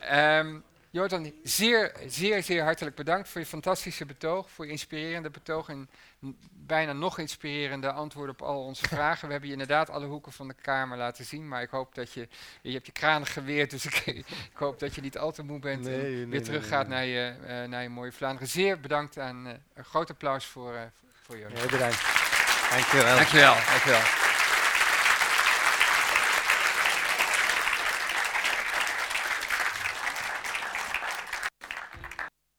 ehm, 0.07 0.59
Jordan, 0.93 1.33
zeer, 1.43 1.91
zeer, 2.07 2.43
zeer 2.43 2.63
hartelijk 2.63 2.95
bedankt 2.95 3.29
voor 3.29 3.41
je 3.41 3.47
fantastische 3.47 4.05
betoog, 4.05 4.49
voor 4.49 4.65
je 4.65 4.71
inspirerende 4.71 5.29
betoog 5.29 5.69
en 5.69 5.89
bijna 6.51 6.93
nog 6.93 7.19
inspirerende 7.19 7.91
antwoorden 7.91 8.35
op 8.35 8.41
al 8.41 8.63
onze 8.63 8.87
vragen. 8.95 9.25
We 9.25 9.31
hebben 9.31 9.49
je 9.49 9.55
inderdaad 9.55 9.89
alle 9.89 10.05
hoeken 10.05 10.31
van 10.31 10.47
de 10.47 10.55
kamer 10.61 10.97
laten 10.97 11.25
zien, 11.25 11.47
maar 11.47 11.61
ik 11.61 11.69
hoop 11.69 11.95
dat 11.95 12.13
je, 12.13 12.27
je 12.61 12.71
hebt 12.71 12.85
je 12.85 12.91
kranen 12.91 13.27
geweerd, 13.27 13.69
dus 13.69 13.85
ik, 13.85 14.05
ik 14.05 14.25
hoop 14.53 14.79
dat 14.79 14.95
je 14.95 15.01
niet 15.01 15.17
al 15.17 15.31
te 15.31 15.43
moe 15.43 15.59
bent 15.59 15.83
Nee, 15.83 15.95
en 15.95 16.01
nee, 16.01 16.11
nee, 16.11 16.27
weer 16.27 16.43
teruggaat 16.43 16.87
nee, 16.87 16.97
naar, 16.97 17.05
je, 17.05 17.35
eh, 17.47 17.69
naar 17.69 17.83
je 17.83 17.89
mooie 17.89 18.11
Vlaanderen. 18.11 18.47
Zeer 18.47 18.79
bedankt 18.79 19.17
en 19.17 19.45
eh, 19.45 19.53
een 19.73 19.85
groot 19.85 20.09
applaus 20.09 20.45
voor, 20.45 20.73
eh, 20.73 20.81
voor 21.21 21.37
Jordan. 21.37 21.61
Ja, 21.61 21.69
bedankt. 21.69 22.01
Dankjewel. 22.69 23.15
Dankjewel, 23.15 23.53
dankjewel. 23.53 24.31